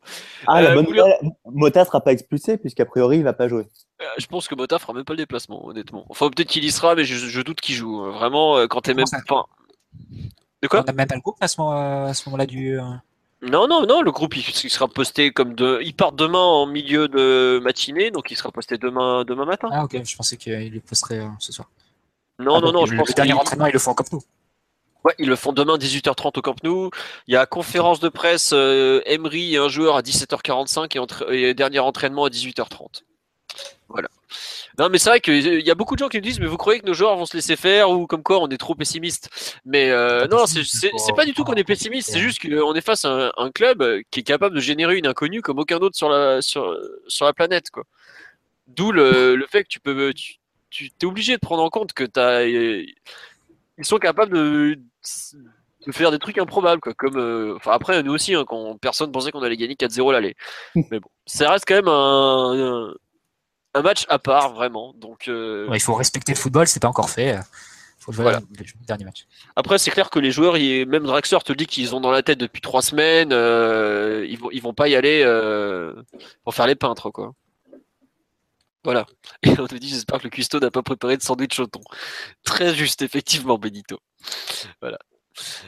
Ah, 0.47 0.61
la 0.61 0.71
Euh, 0.71 0.75
bonne 0.75 0.85
nouvelle, 0.85 1.13
Mota 1.45 1.83
sera 1.85 2.01
pas 2.01 2.11
expulsé, 2.11 2.57
puisqu'a 2.57 2.85
priori, 2.85 3.17
il 3.17 3.23
va 3.23 3.33
pas 3.33 3.47
jouer. 3.47 3.65
Euh, 4.01 4.05
je 4.17 4.25
pense 4.27 4.47
que 4.47 4.55
Mota 4.55 4.77
fera 4.79 4.93
même 4.93 5.03
pas 5.05 5.13
le 5.13 5.17
déplacement, 5.17 5.65
honnêtement. 5.65 6.05
Enfin 6.09 6.29
peut-être 6.29 6.49
qu'il 6.49 6.63
y 6.63 6.71
sera, 6.71 6.95
mais 6.95 7.03
je, 7.05 7.15
je 7.15 7.41
doute 7.41 7.59
qu'il 7.61 7.75
joue. 7.75 8.05
Euh, 8.05 8.11
Vraiment, 8.11 8.57
euh, 8.57 8.67
quand 8.67 8.81
t'es 8.81 8.93
même 8.93 9.05
pas... 9.27 9.45
De 10.61 10.67
quoi 10.67 10.81
on 10.81 10.83
n'a 10.83 10.93
même 10.93 11.07
pas 11.07 11.15
le 11.15 11.21
groupe 11.21 11.37
à 11.41 11.47
ce 11.47 11.59
moment- 11.59 12.05
à 12.05 12.13
ce 12.13 12.29
moment-là 12.29 12.45
du. 12.45 12.77
Non, 13.41 13.67
non, 13.67 13.87
non, 13.87 14.03
le 14.03 14.11
groupe 14.11 14.35
il, 14.37 14.41
il 14.47 14.69
sera 14.69 14.87
posté 14.87 15.31
comme 15.31 15.55
de... 15.55 15.79
Il 15.81 15.95
part 15.95 16.11
demain 16.11 16.37
en 16.37 16.67
milieu 16.67 17.07
de 17.07 17.59
matinée, 17.63 18.11
donc 18.11 18.29
il 18.29 18.37
sera 18.37 18.51
posté 18.51 18.77
demain, 18.77 19.25
demain 19.25 19.45
matin. 19.45 19.69
Ah 19.71 19.83
ok, 19.85 19.99
je 20.05 20.15
pensais 20.15 20.37
qu'il 20.37 20.71
le 20.71 20.79
posterait 20.81 21.19
euh, 21.21 21.27
ce 21.39 21.51
soir. 21.51 21.67
Non, 22.41 22.55
Ah, 22.55 22.61
non, 22.61 22.71
non, 22.71 22.85
le, 22.85 22.91
je 22.91 22.95
pense 22.95 23.09
le 23.09 23.13
dernier 23.13 23.33
entraînement, 23.33 23.67
ils 23.67 23.73
le 23.73 23.79
font 23.79 23.93
comme 23.93 24.07
nous. 24.11 24.21
Ouais, 25.03 25.15
ils 25.17 25.27
le 25.27 25.35
font 25.35 25.51
demain 25.51 25.77
18h30 25.77 26.37
au 26.37 26.41
Camp 26.41 26.63
Nou. 26.63 26.91
Il 27.27 27.33
y 27.33 27.37
a 27.37 27.45
conférence 27.45 27.99
de 27.99 28.09
presse 28.09 28.51
euh, 28.53 29.01
Emery 29.05 29.55
et 29.55 29.57
un 29.57 29.67
joueur 29.67 29.95
à 29.95 30.01
17h45 30.01 31.31
et, 31.31 31.53
dernier 31.53 31.79
entraînement 31.79 32.25
à 32.25 32.29
18h30. 32.29 33.03
Voilà. 33.89 34.09
Non, 34.79 34.87
mais 34.89 34.99
c'est 34.99 35.09
vrai 35.09 35.19
qu'il 35.19 35.61
y 35.61 35.71
a 35.71 35.75
beaucoup 35.75 35.95
de 35.95 35.99
gens 35.99 36.07
qui 36.07 36.17
nous 36.17 36.23
disent 36.23 36.39
mais 36.39 36.45
vous 36.45 36.55
croyez 36.55 36.79
que 36.79 36.85
nos 36.85 36.93
joueurs 36.93 37.17
vont 37.17 37.25
se 37.25 37.35
laisser 37.35 37.57
faire 37.57 37.89
ou 37.89 38.07
comme 38.07 38.23
quoi 38.23 38.39
on 38.39 38.47
est 38.47 38.57
trop 38.57 38.75
pessimiste? 38.75 39.29
Mais 39.65 39.89
euh, 39.89 40.27
non, 40.27 40.45
c'est 40.45 41.15
pas 41.15 41.25
du 41.25 41.33
tout 41.33 41.43
qu'on 41.43 41.55
est 41.55 41.65
pessimiste. 41.65 42.11
C'est 42.11 42.19
juste 42.19 42.39
qu'on 42.41 42.73
est 42.73 42.81
face 42.81 43.03
à 43.03 43.09
un, 43.09 43.31
un 43.37 43.51
club 43.51 43.81
euh, 43.81 44.01
qui 44.11 44.21
est 44.21 44.23
capable 44.23 44.55
de 44.55 44.61
générer 44.61 44.97
une 44.97 45.07
inconnue 45.07 45.41
comme 45.41 45.59
aucun 45.59 45.77
autre 45.77 45.97
sur 45.97 46.09
la 46.09 46.41
sur, 46.41 46.77
sur 47.07 47.25
la 47.25 47.33
planète. 47.33 47.69
D'où 48.67 48.91
le, 48.91 49.35
le 49.35 49.47
fait 49.47 49.63
que 49.63 49.67
tu 49.67 49.81
peux 49.81 50.13
tu, 50.13 50.35
tu 50.71 50.89
es 51.01 51.05
obligé 51.05 51.35
de 51.35 51.39
prendre 51.39 51.61
en 51.61 51.69
compte 51.69 51.93
que 51.93 52.03
t'as 52.03 52.41
euh, 52.41 52.83
ils 53.77 53.85
sont 53.85 53.97
capables 53.99 54.33
de, 54.33 54.79
de 55.87 55.91
faire 55.91 56.11
des 56.11 56.19
trucs 56.19 56.37
improbables 56.37 56.81
quoi 56.81 56.93
comme 56.95 57.17
euh, 57.17 57.57
après 57.65 58.01
nous 58.03 58.13
aussi 58.13 58.33
hein, 58.35 58.43
quand 58.47 58.77
personne 58.77 59.11
pensait 59.11 59.31
qu'on 59.31 59.43
allait 59.43 59.57
gagner 59.57 59.75
4-0 59.75 60.11
l'aller 60.11 60.35
mais 60.75 60.99
bon 60.99 61.09
ça 61.25 61.51
reste 61.51 61.65
quand 61.67 61.75
même 61.75 61.87
un, 61.87 62.89
un, 62.89 62.93
un 63.73 63.81
match 63.81 64.05
à 64.09 64.17
part 64.19 64.53
vraiment 64.53 64.93
donc 64.97 65.27
euh, 65.27 65.67
Ouais, 65.69 65.77
il 65.77 65.81
faut 65.81 65.93
respecter 65.95 66.31
le 66.33 66.37
football, 66.37 66.67
c'est 66.67 66.81
pas 66.81 66.87
encore 66.89 67.09
fait. 67.09 67.37
Faut 67.99 68.11
jouer 68.11 68.23
Voilà. 68.23 68.39
le, 68.39 68.45
le 68.63 68.85
dernier 68.87 69.05
match. 69.05 69.27
après 69.55 69.77
c'est 69.77 69.91
clair 69.91 70.09
que 70.09 70.17
les 70.19 70.31
joueurs 70.31 70.57
ils- 70.57 70.87
même 70.87 71.03
Draxler 71.03 71.37
te 71.45 71.53
dit 71.53 71.67
qu'ils 71.67 71.93
ont 71.95 72.01
dans 72.01 72.09
la 72.11 72.23
tête 72.23 72.39
depuis 72.39 72.59
trois 72.61 72.81
semaines 72.81 73.31
euh, 73.31 74.25
ils 74.27 74.39
vont 74.39 74.49
ils 74.51 74.61
vont 74.61 74.73
pas 74.73 74.87
y 74.87 74.95
aller 74.95 75.23
pour 76.43 76.55
faire 76.55 76.65
les 76.67 76.75
peintres 76.75 77.11
quoi 77.11 77.33
voilà 78.83 79.05
et 79.43 79.59
on 79.59 79.67
te 79.67 79.75
dit 79.75 79.89
j'espère 79.89 80.19
que 80.19 80.25
le 80.25 80.29
cuistot 80.29 80.59
n'a 80.59 80.71
pas 80.71 80.83
préparé 80.83 81.17
de 81.17 81.21
sandwich 81.21 81.59
au 81.59 81.67
thon 81.67 81.81
très 82.43 82.73
juste 82.73 83.01
effectivement 83.01 83.57
Benito 83.57 83.99
voilà 84.81 84.99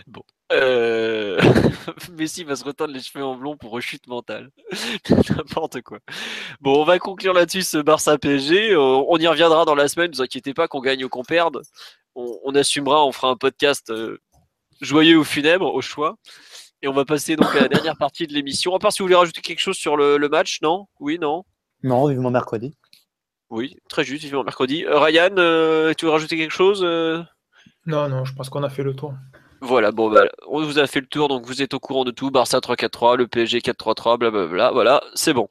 bon 0.08 0.24
Euh... 0.52 1.40
Messi 2.12 2.44
va 2.44 2.56
se 2.56 2.64
retendre 2.64 2.94
les 2.94 3.02
cheveux 3.02 3.24
en 3.24 3.36
blond 3.36 3.58
pour 3.58 3.72
rechute 3.72 4.08
mentale. 4.08 4.52
N'importe 5.10 5.82
quoi. 5.82 6.00
Bon, 6.62 6.82
on 6.82 6.86
va 6.86 7.00
conclure 7.00 7.34
là-dessus 7.34 7.64
ce 7.64 7.78
Barça 7.78 8.18
PSG. 8.18 8.76
On 8.76 9.18
y 9.18 9.28
reviendra 9.28 9.66
dans 9.66 9.76
la 9.76 9.88
semaine. 9.88 10.12
Ne 10.12 10.16
vous 10.16 10.22
inquiétez 10.22 10.54
pas 10.54 10.68
qu'on 10.68 10.82
gagne 10.82 11.04
ou 11.06 11.10
qu'on 11.10 11.24
perde. 11.24 11.62
On, 12.16 12.54
assumera, 12.54 13.06
on 13.06 13.12
fera 13.12 13.30
un 13.30 13.36
podcast 13.36 13.90
euh, 13.90 14.20
joyeux 14.82 15.18
ou 15.18 15.24
funèbre 15.24 15.74
au 15.74 15.82
choix. 15.82 16.18
Et 16.82 16.88
on 16.88 16.94
va 16.94 17.06
passer 17.06 17.36
donc 17.36 17.56
à 17.56 17.62
la 17.62 17.68
dernière 17.70 17.98
partie 17.98 18.28
de 18.28 18.34
l'émission. 18.34 18.76
À 18.76 18.80
part 18.80 18.92
si 18.92 19.00
vous 19.00 19.06
voulez 19.06 19.16
rajouter 19.16 19.42
quelque 19.42 19.60
chose 19.60 19.78
sur 19.78 19.98
le, 19.98 20.18
match, 20.30 20.62
non? 20.62 20.88
Oui, 21.00 21.18
non? 21.20 21.44
Non, 21.82 22.08
vivement 22.08 22.30
mercredi. 22.30 22.76
Oui, 23.54 23.78
très 23.88 24.04
juste, 24.04 24.24
vivement 24.24 24.44
mercredi. 24.44 24.84
Euh, 24.84 24.98
Ryan, 24.98 25.30
euh, 25.38 25.94
tu 25.96 26.06
veux 26.06 26.12
rajouter 26.12 26.38
quelque 26.38 26.50
chose 26.50 26.82
Non, 27.86 28.10
non, 28.10 28.26
je 28.26 28.34
pense 28.34 28.50
qu'on 28.50 28.64
a 28.64 28.70
fait 28.70 28.82
le 28.82 28.96
tour. 28.96 29.14
Voilà, 29.62 29.92
bon, 29.92 30.10
bah, 30.10 30.24
on 30.48 30.64
vous 30.64 30.80
a 30.80 30.88
fait 30.88 31.02
le 31.02 31.06
tour, 31.06 31.28
donc 31.28 31.46
vous 31.46 31.62
êtes 31.62 31.76
au 31.76 31.80
courant 31.80 32.04
de 32.04 32.10
tout. 32.10 32.32
Barça 32.32 32.58
3-4-3, 32.58 33.16
le 33.16 33.28
PSG 33.28 33.60
4-3-3, 33.60 34.18
blablabla. 34.18 34.72
Voilà, 34.72 35.04
c'est 35.14 35.34
bon. 35.34 35.48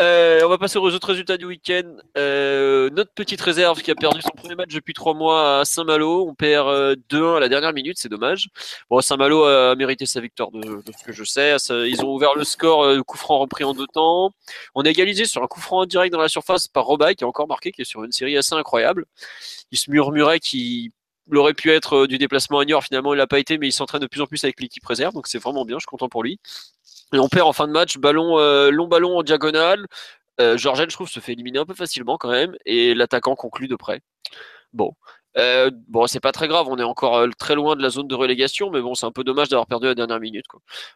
Euh, 0.00 0.42
on 0.44 0.48
va 0.48 0.58
passer 0.58 0.78
aux 0.78 0.94
autres 0.94 1.08
résultats 1.08 1.36
du 1.36 1.44
week-end. 1.44 1.96
Euh, 2.16 2.88
notre 2.90 3.12
petite 3.12 3.40
réserve 3.40 3.82
qui 3.82 3.90
a 3.90 3.96
perdu 3.96 4.22
son 4.22 4.30
premier 4.30 4.54
match 4.54 4.72
depuis 4.72 4.94
trois 4.94 5.12
mois 5.12 5.58
à 5.58 5.64
Saint-Malo. 5.64 6.24
On 6.28 6.34
perd 6.34 6.68
2-1 6.68 7.14
euh, 7.14 7.36
à 7.36 7.40
la 7.40 7.48
dernière 7.48 7.72
minute, 7.72 7.98
c'est 7.98 8.08
dommage. 8.08 8.48
Bon, 8.90 9.00
Saint-Malo 9.00 9.42
a 9.42 9.74
mérité 9.74 10.06
sa 10.06 10.20
victoire 10.20 10.52
de, 10.52 10.82
ce 10.96 11.04
que 11.04 11.12
je 11.12 11.24
sais. 11.24 11.56
Ils 11.70 12.04
ont 12.04 12.14
ouvert 12.14 12.36
le 12.36 12.44
score, 12.44 12.86
le 12.86 13.02
coup 13.02 13.18
franc 13.18 13.38
repris 13.38 13.64
en 13.64 13.74
deux 13.74 13.88
temps. 13.88 14.32
On 14.76 14.82
a 14.82 14.88
égalisé 14.88 15.24
sur 15.24 15.42
un 15.42 15.48
coup 15.48 15.60
franc 15.60 15.84
direct 15.84 16.12
dans 16.12 16.20
la 16.20 16.28
surface 16.28 16.68
par 16.68 16.84
Robaille 16.84 17.16
qui 17.16 17.24
a 17.24 17.26
encore 17.26 17.48
marqué, 17.48 17.72
qui 17.72 17.82
est 17.82 17.84
sur 17.84 18.04
une 18.04 18.12
série 18.12 18.36
assez 18.36 18.54
incroyable. 18.54 19.04
Il 19.72 19.78
se 19.78 19.90
murmurait 19.90 20.38
qu'il 20.38 20.92
il 21.30 21.36
aurait 21.36 21.54
pu 21.54 21.70
être 21.70 22.06
du 22.06 22.18
déplacement 22.18 22.58
à 22.58 22.64
Niort, 22.64 22.84
finalement 22.84 23.12
il 23.12 23.18
l'a 23.18 23.26
pas 23.26 23.38
été, 23.38 23.58
mais 23.58 23.68
il 23.68 23.72
s'entraîne 23.72 24.00
de 24.00 24.06
plus 24.06 24.20
en 24.20 24.26
plus 24.26 24.42
avec 24.44 24.60
l'équipe 24.60 24.84
réserve, 24.84 25.12
donc 25.14 25.26
c'est 25.26 25.38
vraiment 25.38 25.64
bien, 25.64 25.76
je 25.76 25.80
suis 25.80 25.86
content 25.86 26.08
pour 26.08 26.22
lui. 26.22 26.40
Et 27.12 27.18
on 27.18 27.28
perd 27.28 27.46
en 27.46 27.52
fin 27.52 27.66
de 27.66 27.72
match, 27.72 27.98
ballon, 27.98 28.38
euh, 28.38 28.70
long 28.70 28.86
ballon 28.86 29.18
en 29.18 29.22
diagonale. 29.22 29.86
Euh, 30.40 30.56
je 30.58 30.68
trouve, 30.94 31.08
se 31.08 31.20
fait 31.20 31.32
éliminer 31.32 31.58
un 31.58 31.64
peu 31.66 31.74
facilement 31.74 32.16
quand 32.18 32.30
même, 32.30 32.54
et 32.64 32.94
l'attaquant 32.94 33.34
conclut 33.34 33.66
de 33.68 33.76
près. 33.76 34.00
Bon, 34.72 34.92
euh, 35.38 35.70
bon, 35.88 36.06
c'est 36.06 36.20
pas 36.20 36.32
très 36.32 36.48
grave, 36.48 36.68
on 36.68 36.78
est 36.78 36.84
encore 36.84 37.26
très 37.38 37.54
loin 37.54 37.76
de 37.76 37.82
la 37.82 37.90
zone 37.90 38.08
de 38.08 38.14
relégation, 38.14 38.70
mais 38.70 38.80
bon, 38.80 38.94
c'est 38.94 39.06
un 39.06 39.12
peu 39.12 39.24
dommage 39.24 39.48
d'avoir 39.48 39.66
perdu 39.66 39.86
la 39.86 39.94
dernière 39.94 40.20
minute. 40.20 40.46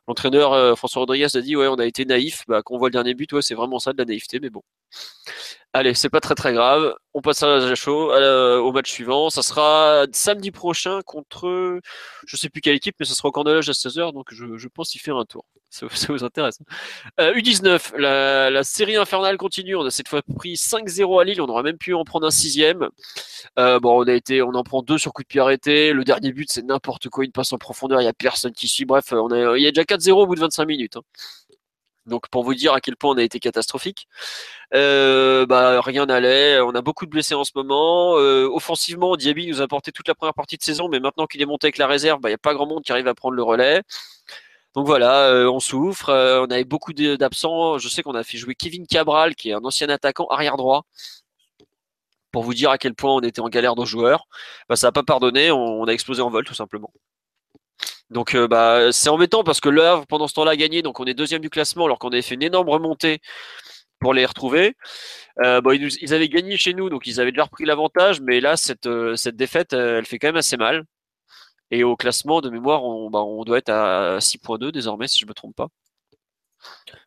L'entraîneur 0.09 0.77
François 0.79 1.01
Rodriguez 1.01 1.29
a 1.35 1.41
dit 1.41 1.57
ouais, 1.57 1.69
on 1.69 1.77
a 1.77 1.87
été 1.87 2.05
naïf. 2.05 2.45
Bah, 2.49 2.63
quand 2.65 2.75
on 2.75 2.79
voit 2.79 2.89
le 2.89 2.93
dernier 2.93 3.15
but, 3.15 3.41
c'est 3.41 3.55
vraiment 3.55 3.79
ça 3.79 3.93
de 3.93 3.99
la 3.99 4.05
naïveté, 4.05 4.39
mais 4.41 4.51
bon. 4.51 4.63
Allez, 5.75 5.95
c'est 5.95 6.11
pas 6.11 6.21
très 6.21 6.35
très 6.35 6.53
grave. 6.53 6.95
On 7.15 7.23
passe 7.23 7.43
à 7.43 7.47
la 7.47 7.75
chaud, 7.75 8.13
au 8.13 8.73
match 8.73 8.91
suivant. 8.91 9.31
Ça 9.31 9.41
sera 9.43 10.05
samedi 10.13 10.51
prochain 10.51 11.01
contre, 11.03 11.81
je 12.27 12.37
sais 12.37 12.51
plus 12.51 12.61
quelle 12.61 12.77
équipe, 12.77 12.95
mais 13.01 13.07
ça 13.07 13.15
sera 13.15 13.29
au 13.29 13.33
Cornelage 13.33 13.71
à 13.71 13.73
16h, 13.73 14.13
donc 14.13 14.27
je, 14.33 14.69
pense 14.69 14.95
y 14.95 14.99
faire 14.99 15.17
un 15.17 15.25
tour. 15.25 15.47
Ça, 15.73 15.87
vous 16.11 16.23
intéresse. 16.23 16.59
Euh, 17.19 17.33
U19, 17.33 17.97
la, 17.97 18.51
la, 18.51 18.63
série 18.63 18.97
infernale 18.97 19.39
continue. 19.39 19.75
On 19.75 19.87
a 19.87 19.91
cette 19.91 20.09
fois 20.09 20.21
pris 20.37 20.53
5-0 20.53 21.19
à 21.19 21.25
Lille. 21.25 21.41
On 21.41 21.49
aurait 21.49 21.63
même 21.63 21.79
pu 21.79 21.95
en 21.95 22.05
prendre 22.05 22.27
un 22.27 22.31
sixième. 22.31 22.91
Euh, 23.59 23.81
bon, 23.81 24.03
on 24.03 24.07
a 24.07 24.13
été, 24.13 24.43
on 24.43 24.51
en 24.51 24.65
prend 24.65 24.83
deux 24.83 24.99
sur 24.99 25.15
coup 25.15 25.23
de 25.23 25.29
pied 25.29 25.41
arrêté. 25.41 25.95
Le 25.95 26.05
dernier 26.05 26.33
but, 26.33 26.53
c'est 26.53 26.63
n'importe 26.63 27.09
quoi. 27.09 27.25
Une 27.25 27.33
passe 27.33 27.55
en 27.55 27.59
profondeur. 27.59 28.03
Il 28.03 28.05
y 28.05 28.09
a 28.09 28.13
personne 28.13 28.53
qui 28.53 28.69
suit. 28.69 28.85
Bref, 28.85 29.13
on 29.13 29.31
a, 29.31 29.57
il 29.57 29.63
y 29.63 29.67
a 29.67 29.71
déjà 29.71 29.85
4-0 29.85 30.13
au 30.13 30.27
bout 30.27 30.35
de 30.35 30.41
25 30.41 30.67
minutes. 30.67 30.99
Hein. 30.99 31.03
Donc 32.07 32.29
pour 32.29 32.43
vous 32.45 32.55
dire 32.55 32.73
à 32.73 32.81
quel 32.81 32.97
point 32.97 33.13
on 33.13 33.19
a 33.19 33.23
été 33.23 33.39
catastrophique, 33.39 34.09
euh, 34.75 35.47
bah, 35.47 35.81
rien 35.81 36.07
n'allait. 36.07 36.61
On 36.61 36.71
a 36.75 36.83
beaucoup 36.83 37.07
de 37.07 37.11
blessés 37.11 37.35
en 37.35 37.45
ce 37.45 37.53
moment. 37.55 38.19
Euh, 38.19 38.49
offensivement, 38.53 39.17
Diaby 39.17 39.47
nous 39.49 39.61
a 39.61 39.65
apporté 39.65 39.93
toute 39.93 40.09
la 40.09 40.15
première 40.15 40.35
partie 40.35 40.57
de 40.57 40.63
saison, 40.63 40.89
mais 40.89 41.01
maintenant 41.01 41.27
qu'il 41.27 41.41
est 41.43 41.47
monté 41.47 41.67
avec 41.67 41.79
la 41.79 41.87
réserve, 41.87 42.21
bah, 42.21 42.29
il 42.29 42.33
n'y 42.33 42.37
a 42.37 42.39
pas 42.39 42.55
grand 42.55 42.67
monde 42.67 42.83
qui 42.83 42.93
arrive 42.93 43.09
à 43.09 43.15
prendre 43.15 43.35
le 43.37 43.43
relais. 43.43 43.83
Donc 44.75 44.87
voilà, 44.87 45.29
euh, 45.31 45.51
on 45.51 45.61
souffre. 45.61 46.11
on 46.11 46.51
avait 46.51 46.65
beaucoup 46.65 46.93
d'absents. 46.95 47.79
Je 47.79 47.89
sais 47.89 48.03
qu'on 48.03 48.15
a 48.15 48.25
fait 48.25 48.39
jouer 48.39 48.55
Kevin 48.55 48.87
Cabral, 48.87 49.35
qui 49.37 49.51
est 49.51 49.55
un 49.55 49.65
ancien 49.65 49.89
attaquant 49.91 50.27
arrière 50.29 50.57
droit, 50.57 50.87
pour 52.33 52.43
vous 52.43 52.55
dire 52.55 52.71
à 52.71 52.79
quel 52.79 52.95
point 52.95 53.15
on 53.15 53.21
était 53.21 53.41
en 53.41 53.49
galère 53.49 53.75
de 53.77 53.85
joueurs. 53.85 54.27
Bah, 54.69 54.77
ça 54.77 54.89
n'a 54.89 54.93
pas 54.93 55.03
pardonné. 55.03 55.51
On, 55.51 55.83
on 55.83 55.85
a 55.87 55.93
explosé 55.93 56.23
en 56.23 56.31
vol 56.31 56.45
tout 56.45 56.55
simplement. 56.55 56.93
Donc 58.13 58.35
euh, 58.35 58.47
bah, 58.47 58.93
c'est 58.93 59.09
embêtant 59.09 59.43
parce 59.43 59.61
que 59.61 59.69
Le 59.69 59.85
Havre, 59.85 60.07
pendant 60.07 60.29
ce 60.29 60.35
temps-là, 60.35 60.53
a 60.53 60.57
gagné. 60.57 60.83
Donc 60.83 61.01
on 61.01 61.05
est 61.05 61.15
deuxième 61.15 61.41
du 61.43 61.51
classement 61.51 61.87
alors 61.87 61.99
qu'on 61.99 62.11
avait 62.11 62.23
fait 62.23 62.35
une 62.35 62.43
énorme 62.43 62.69
remontée 62.69 63.21
pour 64.01 64.15
les 64.15 64.27
retrouver. 64.27 64.77
Euh, 65.45 65.61
ils, 65.75 66.15
avaient 66.15 66.29
gagné 66.29 66.57
chez 66.57 66.75
nous, 66.75 66.91
donc 66.91 67.07
ils 67.07 67.21
avaient 67.21 67.33
déjà 67.33 67.45
repris 67.45 67.65
l'avantage. 67.65 68.21
Mais 68.21 68.41
là, 68.41 68.57
cette, 68.57 68.87
euh, 68.87 69.17
cette 69.17 69.37
défaite, 69.37 69.73
elle 69.73 70.07
fait 70.07 70.19
quand 70.19 70.29
même 70.29 70.37
assez 70.37 70.57
mal. 70.57 70.85
Et 71.71 71.85
au 71.85 71.97
classement 71.97 72.41
de 72.43 72.51
mémoire, 72.51 72.85
on, 72.85 73.11
bah, 73.11 73.25
doit 73.47 73.59
être 73.59 73.71
à 73.71 74.19
6.2 74.21 74.73
désormais, 74.73 75.09
si 75.09 75.19
je 75.21 75.25
ne 75.25 75.31
me 75.31 75.35
trompe 75.35 75.57
pas. 75.57 75.69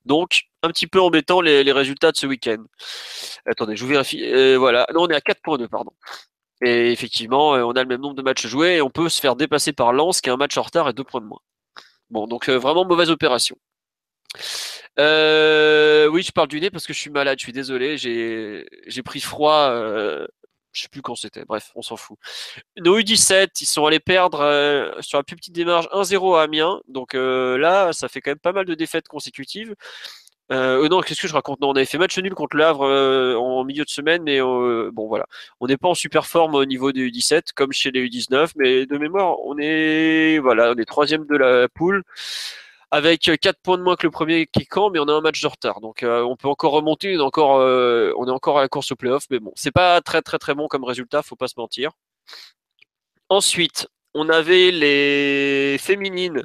Donc, 0.05 0.43
un 0.63 0.69
petit 0.69 0.87
peu 0.87 0.99
embêtant 1.01 1.41
les, 1.41 1.63
les 1.63 1.71
résultats 1.71 2.11
de 2.11 2.17
ce 2.17 2.27
week-end. 2.27 2.63
Attendez, 3.45 3.75
je 3.75 3.83
vous 3.83 3.89
vérifie. 3.89 4.55
voilà. 4.55 4.87
Non, 4.93 5.03
on 5.03 5.07
est 5.09 5.15
à 5.15 5.19
4.2, 5.19 5.67
pardon. 5.67 5.91
Effectivement, 6.65 7.55
euh, 7.55 7.63
on 7.63 7.71
a 7.73 7.83
le 7.83 7.87
même 7.87 8.01
nombre 8.01 8.15
de 8.15 8.21
matchs 8.21 8.47
joués 8.47 8.77
et 8.77 8.81
on 8.81 8.89
peut 8.89 9.09
se 9.09 9.19
faire 9.21 9.35
dépasser 9.35 9.73
par 9.73 9.93
Lens 9.93 10.21
qui 10.21 10.29
a 10.29 10.33
un 10.33 10.37
match 10.37 10.57
en 10.57 10.63
retard 10.63 10.89
et 10.89 10.93
deux 10.93 11.03
points 11.03 11.21
de 11.21 11.27
moins. 11.27 11.41
Bon, 12.09 12.27
donc 12.27 12.49
euh, 12.49 12.57
vraiment 12.57 12.85
mauvaise 12.85 13.09
opération. 13.09 13.57
Euh, 14.99 16.07
oui, 16.07 16.23
je 16.23 16.31
parle 16.31 16.47
du 16.47 16.59
nez 16.61 16.69
parce 16.69 16.85
que 16.87 16.93
je 16.93 16.99
suis 16.99 17.09
malade, 17.09 17.37
je 17.39 17.45
suis 17.45 17.53
désolé, 17.53 17.97
j'ai 17.97 19.03
pris 19.03 19.19
froid, 19.19 19.69
euh, 19.69 20.25
je 20.71 20.83
sais 20.83 20.89
plus 20.89 21.01
quand 21.01 21.15
c'était, 21.15 21.45
bref, 21.45 21.71
on 21.75 21.81
s'en 21.81 21.97
fout. 21.97 22.17
Nos 22.77 22.99
U17, 22.99 23.49
ils 23.61 23.65
sont 23.65 23.85
allés 23.85 23.99
perdre 23.99 24.95
sur 25.01 25.17
la 25.17 25.23
plus 25.23 25.35
petite 25.35 25.53
démarche 25.53 25.87
1-0 25.91 26.37
à 26.37 26.43
Amiens, 26.43 26.81
donc 26.87 27.13
là, 27.13 27.91
ça 27.93 28.07
fait 28.07 28.21
quand 28.21 28.31
même 28.31 28.39
pas 28.39 28.53
mal 28.53 28.65
de 28.65 28.75
défaites 28.75 29.07
consécutives. 29.07 29.75
Euh, 30.51 30.83
euh, 30.83 30.89
non, 30.89 31.01
qu'est-ce 31.01 31.21
que 31.21 31.27
je 31.27 31.33
raconte? 31.33 31.59
Non, 31.61 31.69
on 31.69 31.75
avait 31.75 31.85
fait 31.85 31.97
match 31.97 32.17
nul 32.19 32.33
contre 32.35 32.55
le 32.55 32.63
euh, 32.63 33.35
en 33.37 33.63
milieu 33.63 33.83
de 33.83 33.89
semaine, 33.89 34.21
mais 34.23 34.39
euh, 34.41 34.91
bon 34.93 35.07
voilà, 35.07 35.25
on 35.59 35.67
n'est 35.67 35.77
pas 35.77 35.87
en 35.89 35.95
super 35.95 36.27
forme 36.27 36.55
au 36.55 36.65
niveau 36.65 36.91
des 36.91 37.09
U17 37.09 37.53
comme 37.55 37.71
chez 37.71 37.91
les 37.91 38.07
U19, 38.07 38.51
mais 38.55 38.85
de 38.85 38.97
mémoire, 38.97 39.39
on 39.43 39.57
est 39.57 40.37
voilà, 40.39 40.71
on 40.71 40.75
est 40.75 40.85
troisième 40.85 41.25
de 41.25 41.35
la 41.35 41.67
poule 41.69 42.03
avec 42.91 43.29
4 43.41 43.59
points 43.61 43.77
de 43.77 43.83
moins 43.83 43.95
que 43.95 44.05
le 44.07 44.11
premier 44.11 44.47
qui 44.47 44.67
mais 44.93 44.99
on 44.99 45.07
a 45.07 45.13
un 45.13 45.21
match 45.21 45.41
de 45.41 45.47
retard, 45.47 45.81
donc 45.81 46.03
on 46.03 46.35
peut 46.35 46.47
encore 46.47 46.73
remonter, 46.73 47.15
on 47.17 47.19
est 47.19 47.23
encore, 47.23 47.57
on 48.17 48.27
est 48.27 48.31
encore 48.31 48.59
à 48.59 48.61
la 48.61 48.67
course 48.69 48.91
au 48.91 48.95
playoff, 48.95 49.25
mais 49.31 49.39
bon, 49.39 49.51
c'est 49.55 49.71
pas 49.71 50.01
très 50.01 50.21
très 50.21 50.37
très 50.37 50.53
bon 50.55 50.67
comme 50.67 50.83
résultat, 50.83 51.23
faut 51.23 51.35
pas 51.35 51.47
se 51.47 51.55
mentir. 51.57 51.91
Ensuite, 53.29 53.87
on 54.15 54.29
avait 54.29 54.71
les 54.71 55.77
féminines 55.77 56.41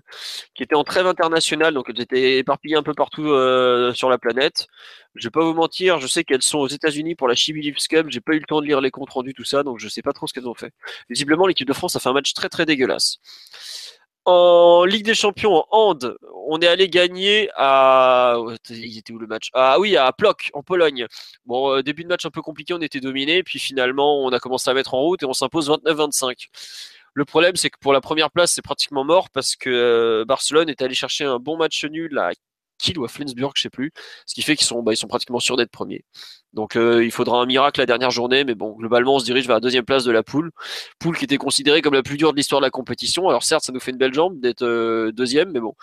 qui 0.55 0.65
étaient 0.65 0.75
en 0.75 0.83
trêve 0.83 1.07
internationale, 1.07 1.73
donc 1.73 1.87
elles 1.89 2.01
étaient 2.01 2.39
éparpillées 2.39 2.77
un 2.77 2.83
peu 2.83 2.95
partout 2.95 3.29
euh, 3.29 3.95
sur 3.95 4.11
la 4.11 4.19
planète. 4.19 4.67
Je 5.15 5.29
vais 5.29 5.31
pas 5.31 5.45
vous 5.45 5.55
mentir, 5.55 6.01
je 6.01 6.09
sais 6.09 6.25
qu'elles 6.25 6.43
sont 6.43 6.59
aux 6.59 6.69
États-Unis 6.69 7.15
pour 7.15 7.29
la 7.29 7.35
Chibi 7.35 7.63
Lips 7.63 7.87
Cup. 7.89 8.07
J'ai 8.11 8.21
pas 8.21 8.33
eu 8.33 8.41
le 8.41 8.45
temps 8.45 8.61
de 8.61 8.67
lire 8.67 8.81
les 8.81 8.91
comptes 8.91 9.11
rendus, 9.11 9.35
tout 9.35 9.45
ça, 9.45 9.63
donc 9.63 9.79
je 9.79 9.89
sais 9.89 10.03
pas 10.03 10.13
trop 10.13 10.27
ce 10.27 10.35
qu'elles 10.35 10.49
ont 10.49 10.55
fait. 10.55 10.73
Visiblement, 11.09 11.47
l'équipe 11.47 11.67
de 11.67 11.73
France 11.73 11.95
a 11.95 12.01
fait 12.01 12.09
un 12.09 12.13
match 12.13 12.35
très 12.35 12.49
très 12.49 12.67
dégueulasse. 12.67 13.19
En 14.25 14.85
Ligue 14.85 15.05
des 15.05 15.15
Champions, 15.15 15.55
en 15.55 15.67
hand, 15.71 16.17
on 16.47 16.61
est 16.61 16.67
allé 16.67 16.89
gagner 16.89 17.49
à. 17.57 18.37
Il 18.69 18.99
était 18.99 19.13
où 19.13 19.19
le 19.19 19.27
match? 19.27 19.49
Ah 19.55 19.79
oui, 19.81 19.97
à 19.97 20.13
Plock, 20.13 20.51
en 20.55 20.63
Pologne. 20.63 21.07
Bon, 21.47 21.73
euh, 21.73 21.83
début 21.83 22.03
de 22.03 22.09
match 22.09 22.27
un 22.27 22.31
peu 22.31 22.43
compliqué, 22.43 22.75
on 22.75 22.81
était 22.81 23.01
dominé, 23.01 23.43
puis 23.43 23.59
finalement, 23.59 24.23
on 24.23 24.31
a 24.31 24.39
commencé 24.41 24.69
à 24.71 24.75
mettre 24.75 24.95
en 24.95 25.01
route 25.01 25.23
et 25.23 25.27
on 25.27 25.33
s'impose 25.33 25.71
29-25. 25.71 26.49
Le 27.21 27.27
problème, 27.27 27.55
c'est 27.55 27.69
que 27.69 27.77
pour 27.79 27.93
la 27.93 28.01
première 28.01 28.31
place, 28.31 28.53
c'est 28.53 28.63
pratiquement 28.63 29.05
mort 29.05 29.29
parce 29.29 29.55
que 29.55 29.69
euh, 29.69 30.25
Barcelone 30.25 30.71
est 30.71 30.81
allé 30.81 30.95
chercher 30.95 31.27
un 31.27 31.39
bon 31.39 31.59
match 31.59 31.85
nul 31.85 32.17
à 32.17 32.31
Kiel 32.79 32.99
ou 32.99 33.05
à 33.05 33.09
Flensburg, 33.09 33.53
je 33.57 33.61
sais 33.61 33.69
plus. 33.69 33.93
Ce 34.25 34.35
qui 34.35 34.41
fait 34.41 34.57
qu'ils 34.57 34.67
sont, 34.67 34.83
bah, 34.83 34.93
pratiquement 35.07 35.39
sûrs 35.39 35.59
d'être 35.59 35.71
premiers. 35.71 36.03
Donc 36.55 36.77
euh, 36.77 37.05
il 37.05 37.11
faudra 37.11 37.43
un 37.43 37.45
miracle 37.45 37.79
la 37.79 37.85
dernière 37.85 38.11
journée, 38.11 38.45
mais 38.45 38.55
bon, 38.55 38.71
globalement, 38.75 39.17
on 39.17 39.19
se 39.19 39.27
dirige 39.27 39.47
vers 39.47 39.57
la 39.57 39.61
deuxième 39.61 39.85
place 39.85 40.05
de 40.05 40.13
la 40.13 40.23
poule. 40.23 40.51
Poule 40.99 41.19
qui 41.19 41.27
était 41.27 41.37
considérée 41.37 41.83
comme 41.83 41.93
la 41.93 42.03
plus 42.03 42.17
dure 42.17 42.33
de 42.33 42.39
l'histoire 42.39 42.63
de 42.63 42.65
la 42.65 42.71
compétition. 42.71 43.29
Alors 43.29 43.43
certes, 43.43 43.65
ça 43.65 43.73
nous 43.75 43.81
fait 43.81 43.91
une 43.91 43.99
belle 43.99 44.15
jambe 44.15 44.41
d'être 44.41 44.63
euh, 44.63 45.13
deuxième, 45.13 45.53
mais 45.53 45.61
bon. 45.61 45.75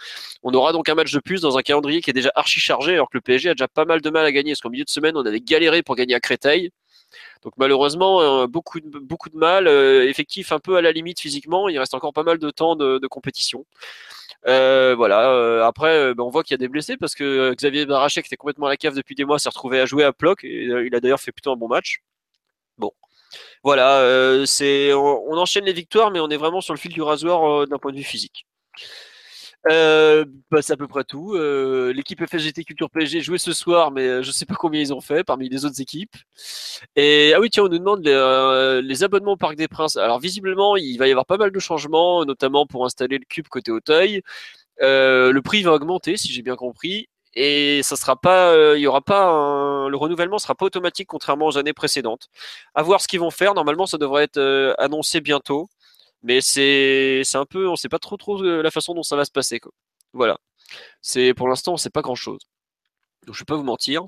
On 0.41 0.51
aura 0.55 0.71
donc 0.73 0.89
un 0.89 0.95
match 0.95 1.11
de 1.11 1.19
plus 1.19 1.41
dans 1.41 1.55
un 1.55 1.61
calendrier 1.61 2.01
qui 2.01 2.09
est 2.09 2.13
déjà 2.13 2.31
archi 2.33 2.59
chargé, 2.59 2.95
alors 2.95 3.11
que 3.11 3.17
le 3.17 3.21
PSG 3.21 3.51
a 3.51 3.53
déjà 3.53 3.67
pas 3.67 3.85
mal 3.85 4.01
de 4.01 4.09
mal 4.09 4.25
à 4.25 4.31
gagner. 4.31 4.53
Parce 4.53 4.61
qu'en 4.61 4.71
milieu 4.71 4.85
de 4.85 4.89
semaine, 4.89 5.15
on 5.15 5.23
avait 5.23 5.39
galéré 5.39 5.83
pour 5.83 5.95
gagner 5.95 6.15
à 6.15 6.19
Créteil. 6.19 6.71
Donc 7.43 7.53
malheureusement, 7.57 8.21
euh, 8.21 8.47
beaucoup, 8.47 8.79
de, 8.79 9.37
mal, 9.37 9.67
euh, 9.67 10.07
effectif 10.07 10.51
un 10.51 10.59
peu 10.59 10.75
à 10.77 10.81
la 10.81 10.91
limite 10.91 11.19
physiquement, 11.19 11.69
il 11.69 11.77
reste 11.79 11.93
encore 11.93 12.13
pas 12.13 12.23
mal 12.23 12.39
de 12.39 12.49
temps 12.49 12.75
de, 12.75 13.07
compétition. 13.07 13.65
Euh, 14.47 14.95
voilà. 14.95 15.65
après, 15.65 16.13
ben, 16.13 16.23
on 16.23 16.29
voit 16.29 16.43
qu'il 16.43 16.53
y 16.53 16.55
a 16.55 16.57
des 16.57 16.67
blessés 16.67 16.97
parce 16.97 17.15
que 17.15 17.53
Xavier 17.53 17.85
Barachet, 17.85 18.21
qui 18.21 18.27
était 18.27 18.37
complètement 18.37 18.67
à 18.67 18.69
la 18.69 18.77
cave 18.77 18.95
depuis 18.95 19.15
des 19.15 19.25
mois, 19.25 19.39
s'est 19.39 19.49
retrouvé 19.49 19.79
à 19.79 19.85
jouer 19.85 20.03
à 20.03 20.13
Ploc. 20.13 20.43
Et, 20.43 20.63
il 20.85 20.95
a 20.95 20.99
d'ailleurs 20.99 21.19
fait 21.19 21.31
plutôt 21.31 21.51
un 21.51 21.55
bon 21.55 21.67
match. 21.67 22.01
Bon, 22.77 22.91
voilà. 23.63 24.45
c'est 24.45 24.93
on, 24.93 25.37
enchaîne 25.37 25.65
les 25.65 25.73
victoires, 25.73 26.11
mais 26.11 26.19
on 26.19 26.29
est 26.29 26.37
vraiment 26.37 26.61
sur 26.61 26.73
le 26.73 26.79
fil 26.79 26.93
du 26.93 27.01
rasoir 27.01 27.67
d'un 27.67 27.77
point 27.77 27.91
de 27.91 27.97
vue 27.97 28.03
physique. 28.03 28.45
Euh, 29.69 30.25
bah, 30.51 30.61
c'est 30.61 30.73
à 30.73 30.77
peu 30.77 30.87
près 30.87 31.03
tout. 31.03 31.33
Euh, 31.35 31.91
l'équipe 31.93 32.23
FSGT 32.25 32.63
Culture 32.63 32.89
PSG 32.89 33.21
jouait 33.21 33.37
ce 33.37 33.53
soir, 33.53 33.91
mais 33.91 34.07
euh, 34.07 34.23
je 34.23 34.31
sais 34.31 34.45
pas 34.45 34.55
combien 34.55 34.79
ils 34.79 34.93
ont 34.93 35.01
fait 35.01 35.23
parmi 35.23 35.49
les 35.49 35.65
autres 35.65 35.81
équipes. 35.81 36.15
Et 36.95 37.33
ah 37.35 37.39
oui, 37.39 37.49
tiens, 37.49 37.63
on 37.63 37.69
nous 37.69 37.79
demande 37.79 38.05
les, 38.05 38.81
les, 38.83 39.03
abonnements 39.03 39.33
au 39.33 39.37
Parc 39.37 39.55
des 39.55 39.67
Princes. 39.67 39.97
Alors 39.97 40.19
visiblement, 40.19 40.75
il 40.77 40.97
va 40.97 41.07
y 41.07 41.11
avoir 41.11 41.25
pas 41.25 41.37
mal 41.37 41.51
de 41.51 41.59
changements, 41.59 42.25
notamment 42.25 42.65
pour 42.65 42.85
installer 42.85 43.17
le 43.17 43.25
cube 43.25 43.47
côté 43.49 43.71
Auteuil. 43.71 44.21
le 44.79 45.39
prix 45.41 45.63
va 45.63 45.73
augmenter, 45.73 46.17
si 46.17 46.31
j'ai 46.31 46.41
bien 46.41 46.55
compris. 46.55 47.07
Et 47.33 47.83
ça 47.83 47.95
sera 47.95 48.15
pas, 48.15 48.75
il 48.75 48.81
y 48.81 48.87
aura 48.87 49.01
pas 49.01 49.87
le 49.89 49.97
renouvellement 49.97 50.39
sera 50.39 50.55
pas 50.55 50.65
automatique 50.65 51.07
contrairement 51.07 51.47
aux 51.47 51.57
années 51.57 51.73
précédentes. 51.73 52.29
À 52.75 52.83
voir 52.83 53.01
ce 53.01 53.07
qu'ils 53.07 53.19
vont 53.19 53.31
faire. 53.31 53.53
Normalement, 53.53 53.85
ça 53.85 53.97
devrait 53.97 54.23
être 54.23 54.75
annoncé 54.79 55.21
bientôt 55.21 55.69
mais 56.23 56.41
c'est 56.41 57.23
un 57.35 57.45
peu, 57.45 57.67
on 57.67 57.75
sait 57.75 57.89
pas 57.89 57.99
trop 57.99 58.17
trop 58.17 58.41
la 58.41 58.71
façon 58.71 58.93
dont 58.93 59.03
ça 59.03 59.15
va 59.15 59.25
se 59.25 59.31
passer. 59.31 59.59
Quoi. 59.59 59.71
Voilà. 60.13 60.37
C'est 61.01 61.33
pour 61.33 61.47
l'instant, 61.47 61.73
on 61.73 61.77
sait 61.77 61.89
pas 61.89 62.01
grand 62.01 62.15
chose. 62.15 62.41
Donc 63.25 63.35
je 63.35 63.41
vais 63.41 63.45
pas 63.45 63.55
vous 63.55 63.63
mentir. 63.63 64.07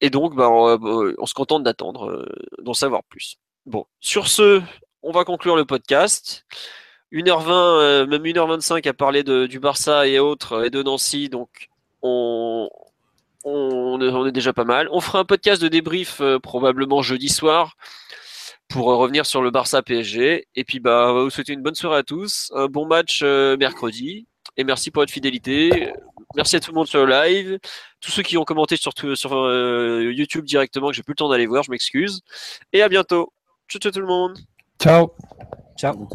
Et 0.00 0.10
donc, 0.10 0.34
bah, 0.36 0.48
on, 0.50 1.26
se 1.26 1.34
contente 1.34 1.64
d'attendre, 1.64 2.08
euh, 2.10 2.26
d'en 2.62 2.74
savoir 2.74 3.02
plus. 3.04 3.36
Bon, 3.66 3.84
sur 4.00 4.28
ce, 4.28 4.62
on 5.02 5.10
va 5.10 5.24
conclure 5.24 5.56
le 5.56 5.64
podcast. 5.64 6.46
1h20, 7.12 7.50
euh, 7.50 8.06
même 8.06 8.22
1h25 8.22 8.86
à 8.88 8.92
parler 8.92 9.24
de, 9.24 9.46
du 9.46 9.58
Barça 9.58 10.06
et 10.06 10.18
autres, 10.18 10.66
et 10.66 10.70
de 10.70 10.82
Nancy, 10.82 11.28
donc 11.28 11.68
on, 12.02 12.68
on, 13.44 14.26
est 14.26 14.32
déjà 14.32 14.52
pas 14.52 14.64
mal. 14.64 14.88
On 14.92 15.00
fera 15.00 15.20
un 15.20 15.24
podcast 15.24 15.60
de 15.60 15.68
débrief 15.68 16.20
euh, 16.20 16.38
probablement 16.38 17.02
jeudi 17.02 17.28
soir 17.28 17.76
pour 18.68 18.86
revenir 18.86 19.26
sur 19.26 19.42
le 19.42 19.50
Barça 19.50 19.82
PSG. 19.82 20.46
Et 20.54 20.64
puis, 20.64 20.78
bah, 20.78 21.06
on 21.08 21.14
va 21.14 21.22
vous 21.22 21.30
souhaiter 21.30 21.54
une 21.54 21.62
bonne 21.62 21.74
soirée 21.74 21.98
à 21.98 22.02
tous, 22.02 22.52
un 22.54 22.66
bon 22.66 22.86
match 22.86 23.20
euh, 23.22 23.56
mercredi. 23.56 24.26
Et 24.56 24.64
merci 24.64 24.90
pour 24.90 25.02
votre 25.02 25.12
fidélité. 25.12 25.92
Merci 26.36 26.56
à 26.56 26.60
tout 26.60 26.70
le 26.70 26.76
monde 26.76 26.86
sur 26.86 27.04
le 27.04 27.10
live. 27.10 27.58
Tous 28.00 28.10
ceux 28.10 28.22
qui 28.22 28.36
ont 28.36 28.44
commenté 28.44 28.76
sur, 28.76 28.92
sur 29.14 29.34
euh, 29.34 30.12
YouTube 30.14 30.44
directement, 30.44 30.88
que 30.88 30.94
j'ai 30.94 31.02
plus 31.02 31.12
le 31.12 31.16
temps 31.16 31.28
d'aller 31.28 31.46
voir, 31.46 31.62
je 31.62 31.70
m'excuse. 31.70 32.20
Et 32.72 32.82
à 32.82 32.88
bientôt. 32.88 33.32
Ciao, 33.68 33.80
ciao 33.80 33.92
tout 33.92 34.00
le 34.00 34.06
monde. 34.06 34.38
Ciao. 34.80 35.10
Ciao. 35.78 36.08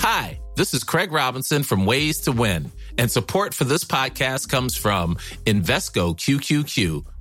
Hi, 0.00 0.38
this 0.56 0.74
is 0.74 0.84
Craig 0.84 1.12
Robinson 1.12 1.62
from 1.62 1.86
Ways 1.86 2.20
to 2.22 2.32
Win. 2.32 2.70
And 2.98 3.10
support 3.10 3.54
for 3.54 3.64
this 3.64 3.84
podcast 3.84 4.48
comes 4.48 4.76
from 4.76 5.16
Invesco 5.46 6.14
QQQ 6.14 7.13